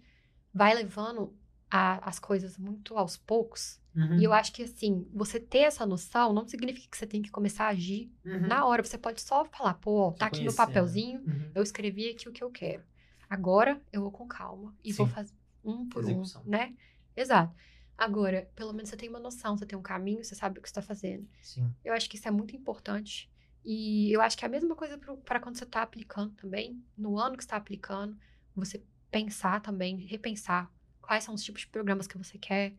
vai 0.53 0.73
levando 0.73 1.35
a, 1.69 2.07
as 2.07 2.19
coisas 2.19 2.57
muito 2.57 2.97
aos 2.97 3.17
poucos. 3.17 3.79
Uhum. 3.95 4.19
E 4.19 4.23
eu 4.23 4.33
acho 4.33 4.53
que 4.53 4.63
assim, 4.63 5.07
você 5.13 5.39
ter 5.39 5.59
essa 5.59 5.85
noção 5.85 6.33
não 6.33 6.47
significa 6.47 6.87
que 6.89 6.97
você 6.97 7.07
tem 7.07 7.21
que 7.21 7.31
começar 7.31 7.65
a 7.65 7.69
agir 7.69 8.11
uhum. 8.25 8.47
na 8.47 8.65
hora. 8.65 8.83
Você 8.83 8.97
pode 8.97 9.21
só 9.21 9.45
falar, 9.45 9.75
pô, 9.75 10.11
tá 10.11 10.27
aqui 10.27 10.43
no 10.43 10.53
papelzinho, 10.53 11.21
uhum. 11.21 11.51
eu 11.55 11.63
escrevi 11.63 12.09
aqui 12.09 12.29
o 12.29 12.31
que 12.31 12.43
eu 12.43 12.51
quero. 12.51 12.83
Agora 13.29 13.81
eu 13.91 14.01
vou 14.01 14.11
com 14.11 14.27
calma 14.27 14.75
e 14.83 14.91
Sim. 14.91 14.97
vou 14.97 15.07
fazer 15.07 15.33
um 15.63 15.87
por 15.87 16.03
Execução. 16.03 16.43
um, 16.45 16.49
né? 16.49 16.73
Exato. 17.15 17.53
Agora, 17.97 18.49
pelo 18.55 18.73
menos 18.73 18.89
você 18.89 18.97
tem 18.97 19.09
uma 19.09 19.19
noção, 19.19 19.57
você 19.57 19.65
tem 19.65 19.77
um 19.77 19.81
caminho, 19.81 20.23
você 20.23 20.33
sabe 20.33 20.59
o 20.59 20.61
que 20.61 20.67
está 20.67 20.81
fazendo. 20.81 21.27
Sim. 21.41 21.73
Eu 21.83 21.93
acho 21.93 22.09
que 22.09 22.15
isso 22.15 22.27
é 22.27 22.31
muito 22.31 22.55
importante. 22.55 23.29
E 23.63 24.11
eu 24.11 24.21
acho 24.21 24.37
que 24.37 24.43
é 24.43 24.47
a 24.47 24.51
mesma 24.51 24.75
coisa 24.75 24.99
para 25.23 25.39
quando 25.39 25.57
você 25.57 25.63
está 25.63 25.83
aplicando 25.83 26.33
também, 26.33 26.83
no 26.97 27.17
ano 27.19 27.37
que 27.37 27.43
está 27.43 27.57
aplicando, 27.57 28.17
você 28.55 28.83
pensar 29.11 29.61
também, 29.61 29.97
repensar 29.97 30.71
quais 30.99 31.23
são 31.23 31.35
os 31.35 31.43
tipos 31.43 31.61
de 31.61 31.67
programas 31.67 32.07
que 32.07 32.17
você 32.17 32.37
quer. 32.37 32.73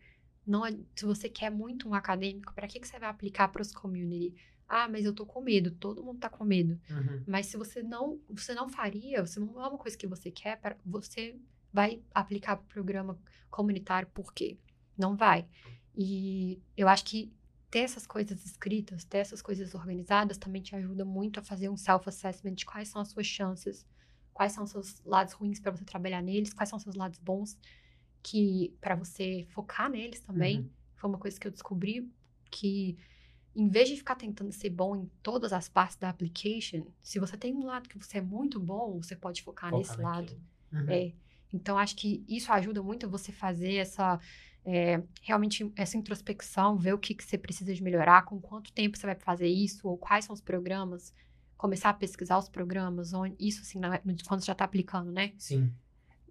Não, 0.45 0.67
é, 0.67 0.73
se 0.97 1.05
você 1.05 1.29
quer 1.29 1.51
muito 1.51 1.89
um 1.89 1.95
acadêmico, 1.95 2.53
para 2.53 2.67
que, 2.67 2.81
que 2.81 2.89
você 2.89 2.99
vai 2.99 3.09
aplicar 3.09 3.49
para 3.49 3.63
os 3.63 3.73
community? 3.73 4.35
Ah, 4.69 4.89
mas 4.89 5.05
eu 5.05 5.13
tô 5.13 5.27
com 5.27 5.41
medo, 5.41 5.71
todo 5.71 6.03
mundo 6.03 6.19
tá 6.19 6.29
com 6.29 6.45
medo. 6.45 6.81
Uhum. 6.91 7.23
Mas 7.27 7.47
se 7.47 7.57
você 7.57 7.83
não, 7.83 8.19
você 8.29 8.55
não 8.55 8.69
faria, 8.69 9.25
você 9.25 9.39
não 9.39 9.63
é 9.63 9.69
uma 9.69 9.79
coisa 9.79 9.97
que 9.97 10.07
você 10.07 10.31
quer, 10.31 10.59
você 10.85 11.39
vai 11.73 12.03
aplicar 12.15 12.57
para 12.57 12.65
o 12.65 12.69
programa 12.69 13.19
comunitário, 13.51 14.09
por 14.13 14.33
quê? 14.33 14.59
Não 14.97 15.17
vai. 15.17 15.47
E 15.95 16.61
eu 16.77 16.89
acho 16.89 17.05
que 17.05 17.33
ter 17.71 17.81
essas 17.81 18.07
coisas 18.07 18.45
escritas, 18.45 19.05
ter 19.05 19.19
essas 19.19 19.41
coisas 19.41 19.75
organizadas 19.75 20.37
também 20.37 20.61
te 20.61 20.77
ajuda 20.77 21.05
muito 21.05 21.41
a 21.41 21.43
fazer 21.43 21.69
um 21.69 21.77
self-assessment 21.77 22.55
de 22.55 22.67
quais 22.67 22.89
são 22.89 23.01
as 23.01 23.09
suas 23.09 23.27
chances, 23.27 23.87
quais 24.33 24.53
são 24.53 24.65
os 24.65 24.71
seus 24.71 25.03
lados 25.05 25.33
ruins 25.33 25.59
para 25.59 25.71
você 25.71 25.85
trabalhar 25.85 26.23
neles, 26.23 26.53
quais 26.53 26.69
são 26.69 26.77
os 26.77 26.83
seus 26.83 26.95
lados 26.95 27.19
bons 27.19 27.59
que 28.23 28.75
para 28.81 28.95
você 28.95 29.47
focar 29.51 29.91
neles 29.91 30.21
também. 30.21 30.61
Uhum. 30.61 30.71
Foi 30.97 31.11
uma 31.11 31.19
coisa 31.19 31.39
que 31.41 31.47
eu 31.47 31.51
descobri 31.51 32.11
que 32.51 32.97
em 33.55 33.69
vez 33.69 33.89
de 33.89 33.97
ficar 33.97 34.15
tentando 34.15 34.53
ser 34.53 34.71
bom 34.71 34.97
em 34.97 35.11
todas 35.23 35.53
as 35.53 35.69
partes 35.69 35.97
da 35.97 36.09
application, 36.09 36.87
se 37.03 37.19
você 37.19 37.37
tem 37.37 37.55
um 37.55 37.65
lado 37.65 37.89
que 37.89 37.99
você 37.99 38.19
é 38.19 38.23
muito 38.23 38.59
bom, 38.59 39.03
você 39.03 39.15
pode 39.15 39.43
focar, 39.43 39.71
Focar 39.71 39.79
nesse 39.79 40.01
lado. 40.01 40.21
naquilo. 40.23 40.43
Uhum. 40.73 40.91
É. 40.91 41.13
Então, 41.53 41.77
acho 41.77 41.95
que 41.97 42.25
isso 42.27 42.51
ajuda 42.51 42.83
muito 42.83 43.09
você 43.09 43.31
fazer 43.31 43.75
essa. 43.75 44.19
É, 44.65 45.03
realmente, 45.23 45.71
essa 45.77 45.97
introspecção, 45.97 46.77
ver 46.77 46.95
o 46.95 46.99
que, 46.99 47.15
que 47.15 47.25
você 47.25 47.37
precisa 47.37 47.75
de 47.75 47.83
melhorar, 47.83 48.25
com 48.25 48.41
quanto 48.41 48.73
tempo 48.73 48.97
você 48.97 49.07
vai 49.07 49.17
fazer 49.17 49.49
isso, 49.49 49.89
ou 49.89 49.97
quais 49.99 50.25
são 50.25 50.33
os 50.35 50.41
programas, 50.41 51.13
começar 51.57 51.91
a 51.91 51.95
pesquisar 51.95 52.39
os 52.39 52.49
programas, 52.49 53.13
onde, 53.13 53.35
isso 53.39 53.63
assim, 53.63 53.79
na- 53.79 54.01
no- 54.05 54.15
quando 54.27 54.41
você 54.41 54.47
já 54.47 54.53
está 54.53 54.65
aplicando, 54.65 55.11
né? 55.13 55.33
Sim. 55.39 55.73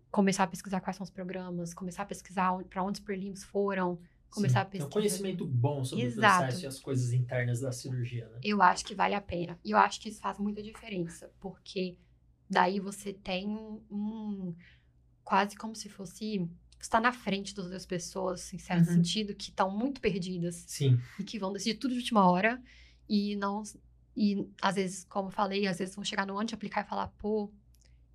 Começar 0.09 0.43
a 0.43 0.47
pesquisar 0.47 0.81
quais 0.81 0.95
são 0.97 1.03
os 1.05 1.09
programas, 1.09 1.73
começar 1.73 2.03
a 2.03 2.05
pesquisar 2.05 2.51
para 2.65 2.83
onde 2.83 2.99
os 2.99 3.05
prelims 3.05 3.43
foram, 3.45 3.97
começar 4.29 4.59
sim. 4.61 4.61
a 4.61 4.65
Tem 4.65 4.81
um 4.81 4.83
pesquisar. 4.85 4.89
conhecimento 4.91 5.45
bom 5.45 5.83
sobre 5.85 6.05
Exato. 6.05 6.35
o 6.35 6.45
processo 6.45 6.65
e 6.65 6.67
as 6.67 6.79
coisas 6.79 7.13
internas 7.13 7.59
da 7.61 7.71
cirurgia, 7.71 8.27
né? 8.29 8.39
eu 8.43 8.61
acho 8.61 8.83
que 8.85 8.93
vale 8.95 9.13
a 9.15 9.21
pena. 9.21 9.57
E 9.63 9.71
eu 9.71 9.77
acho 9.77 9.99
que 10.01 10.09
isso 10.09 10.19
faz 10.19 10.37
muita 10.37 10.61
diferença, 10.61 11.31
porque 11.39 11.97
daí 12.49 12.79
você 12.79 13.13
tem 13.13 13.47
um, 13.47 13.81
um- 13.89 14.55
quase 15.23 15.55
como 15.55 15.73
se 15.75 15.87
fosse 15.87 16.45
está 16.83 16.99
na 16.99 17.11
frente 17.11 17.53
das 17.55 17.65
outras 17.65 17.85
pessoas, 17.85 18.53
em 18.53 18.57
certo 18.59 18.85
Uhum. 18.85 18.93
sentido, 18.93 19.35
que 19.35 19.49
estão 19.49 19.69
muito 19.75 20.01
perdidas 20.01 20.67
Sim. 20.67 21.09
e 21.17 21.23
que 21.23 21.39
vão 21.39 21.53
decidir 21.53 21.77
tudo 21.77 21.91
de 21.93 21.99
última 21.99 22.29
hora 22.29 22.61
e 23.09 23.35
não 23.35 23.63
e 24.15 24.49
às 24.61 24.75
vezes, 24.75 25.05
como 25.05 25.29
eu 25.29 25.31
falei, 25.31 25.67
às 25.67 25.79
vezes 25.79 25.95
vão 25.95 26.03
chegar 26.03 26.25
no 26.27 26.37
ano 26.37 26.45
de 26.45 26.53
aplicar 26.55 26.81
e 26.85 26.89
falar, 26.89 27.07
pô, 27.17 27.45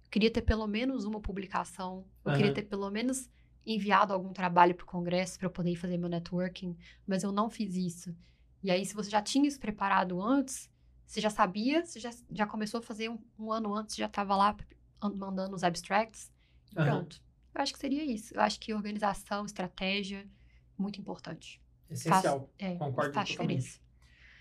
eu 0.05 0.11
queria 0.11 0.31
ter 0.33 0.43
pelo 0.43 0.67
menos 0.67 1.05
uma 1.05 1.21
publicação, 1.21 2.07
eu 2.25 2.33
queria 2.33 2.51
Aham. 2.51 2.55
ter 2.55 2.63
pelo 2.65 2.91
menos 2.91 3.29
enviado 3.65 4.13
algum 4.13 4.33
trabalho 4.33 4.75
para 4.75 4.85
o 4.85 4.87
congresso 4.87 5.39
para 5.39 5.47
eu 5.47 5.51
poder 5.51 5.75
fazer 5.77 5.99
meu 5.99 6.09
networking, 6.09 6.77
mas 7.07 7.23
eu 7.25 7.33
não 7.33 7.51
fiz 7.51 7.75
isso. 7.77 8.15
E 8.63 8.71
aí, 8.71 8.85
se 8.87 8.95
você 8.95 9.11
já 9.11 9.21
tinha 9.23 9.49
isso 9.49 9.59
preparado 9.59 10.21
antes, 10.23 10.71
você 11.07 11.21
já 11.21 11.31
sabia, 11.31 11.85
você 11.85 11.99
já, 12.01 12.11
já 12.31 12.47
começou 12.47 12.79
a 12.81 12.83
fazer 12.83 13.09
um, 13.11 13.19
um 13.39 13.53
ano 13.53 13.75
antes, 13.75 13.97
já 13.97 14.07
estava 14.07 14.37
lá 14.37 14.57
an- 15.03 15.15
mandando 15.17 15.55
os 15.57 15.65
abstracts, 15.65 16.33
e 16.73 16.77
Aham. 16.77 16.85
pronto. 16.85 17.21
Eu 17.57 17.63
acho 17.63 17.73
que 17.73 17.79
seria 17.79 18.05
isso. 18.05 18.35
Eu 18.35 18.43
acho 18.43 18.61
que 18.61 18.75
organização, 18.75 19.47
estratégia, 19.47 20.27
muito 20.77 21.01
importante. 21.01 21.59
Essencial. 21.91 22.51
É, 22.59 22.75
Concordo 22.75 23.15
faz 23.15 23.31
totalmente. 23.31 23.61
diferença. 23.61 23.87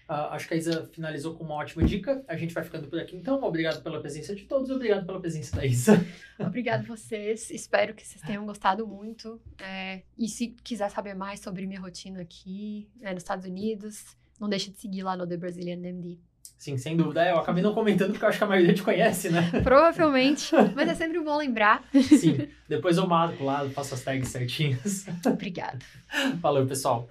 Ah, 0.06 0.36
acho 0.36 0.50
que 0.50 0.54
a 0.54 0.58
Isa 0.58 0.86
finalizou 0.92 1.34
com 1.34 1.46
uma 1.46 1.56
ótima 1.56 1.84
dica. 1.84 2.24
A 2.28 2.36
gente 2.36 2.54
vai 2.54 2.64
ficando 2.64 2.90
por 2.90 3.00
aqui 3.00 3.16
então. 3.16 3.42
Obrigado 3.42 3.82
pela 3.82 4.02
presença 4.02 4.36
de 4.36 4.44
todos. 4.44 4.70
Obrigado 4.70 5.06
pela 5.06 5.20
presença 5.20 5.56
da 5.56 5.66
Isa. 5.66 5.94
Obrigada 6.38 6.84
a 6.84 6.88
vocês. 6.88 7.50
Espero 7.50 7.96
que 7.96 8.06
vocês 8.06 8.22
tenham 8.22 8.46
gostado 8.46 8.86
muito. 8.86 9.42
É, 9.60 10.04
e 10.18 10.28
se 10.28 10.50
quiser 10.50 10.92
saber 10.92 11.16
mais 11.16 11.40
sobre 11.40 11.66
minha 11.66 11.80
rotina 11.80 12.22
aqui 12.22 12.92
é, 13.02 13.14
nos 13.14 13.24
Estados 13.24 13.46
Unidos, 13.46 14.18
não 14.38 14.50
deixe 14.50 14.70
de 14.70 14.80
seguir 14.80 15.04
lá 15.04 15.16
no 15.16 15.26
The 15.26 15.38
Brazilian 15.38 15.80
MD. 15.80 16.20
Sim, 16.58 16.78
sem 16.78 16.96
dúvida. 16.96 17.24
É, 17.24 17.32
eu 17.32 17.38
acabei 17.38 17.62
não 17.62 17.74
comentando 17.74 18.12
porque 18.12 18.26
eu 18.26 18.30
acho 18.30 18.38
que 18.38 18.44
a 18.44 18.48
maioria 18.48 18.74
te 18.74 18.84
conhece, 18.84 19.30
né? 19.30 19.52
Provavelmente, 19.64 20.52
mas 20.76 20.90
é 20.90 20.96
sempre 20.96 21.20
bom 21.20 21.38
lembrar. 21.38 21.84
Sim. 21.94 22.48
Depois 22.68 22.98
eu 22.98 23.08
marco 23.08 23.44
lá, 23.44 23.68
faço 23.70 23.94
as 23.94 24.02
tags 24.02 24.30
certinhas. 24.30 25.06
Obrigada. 25.26 25.80
Valeu, 26.42 26.66
pessoal. 26.66 27.04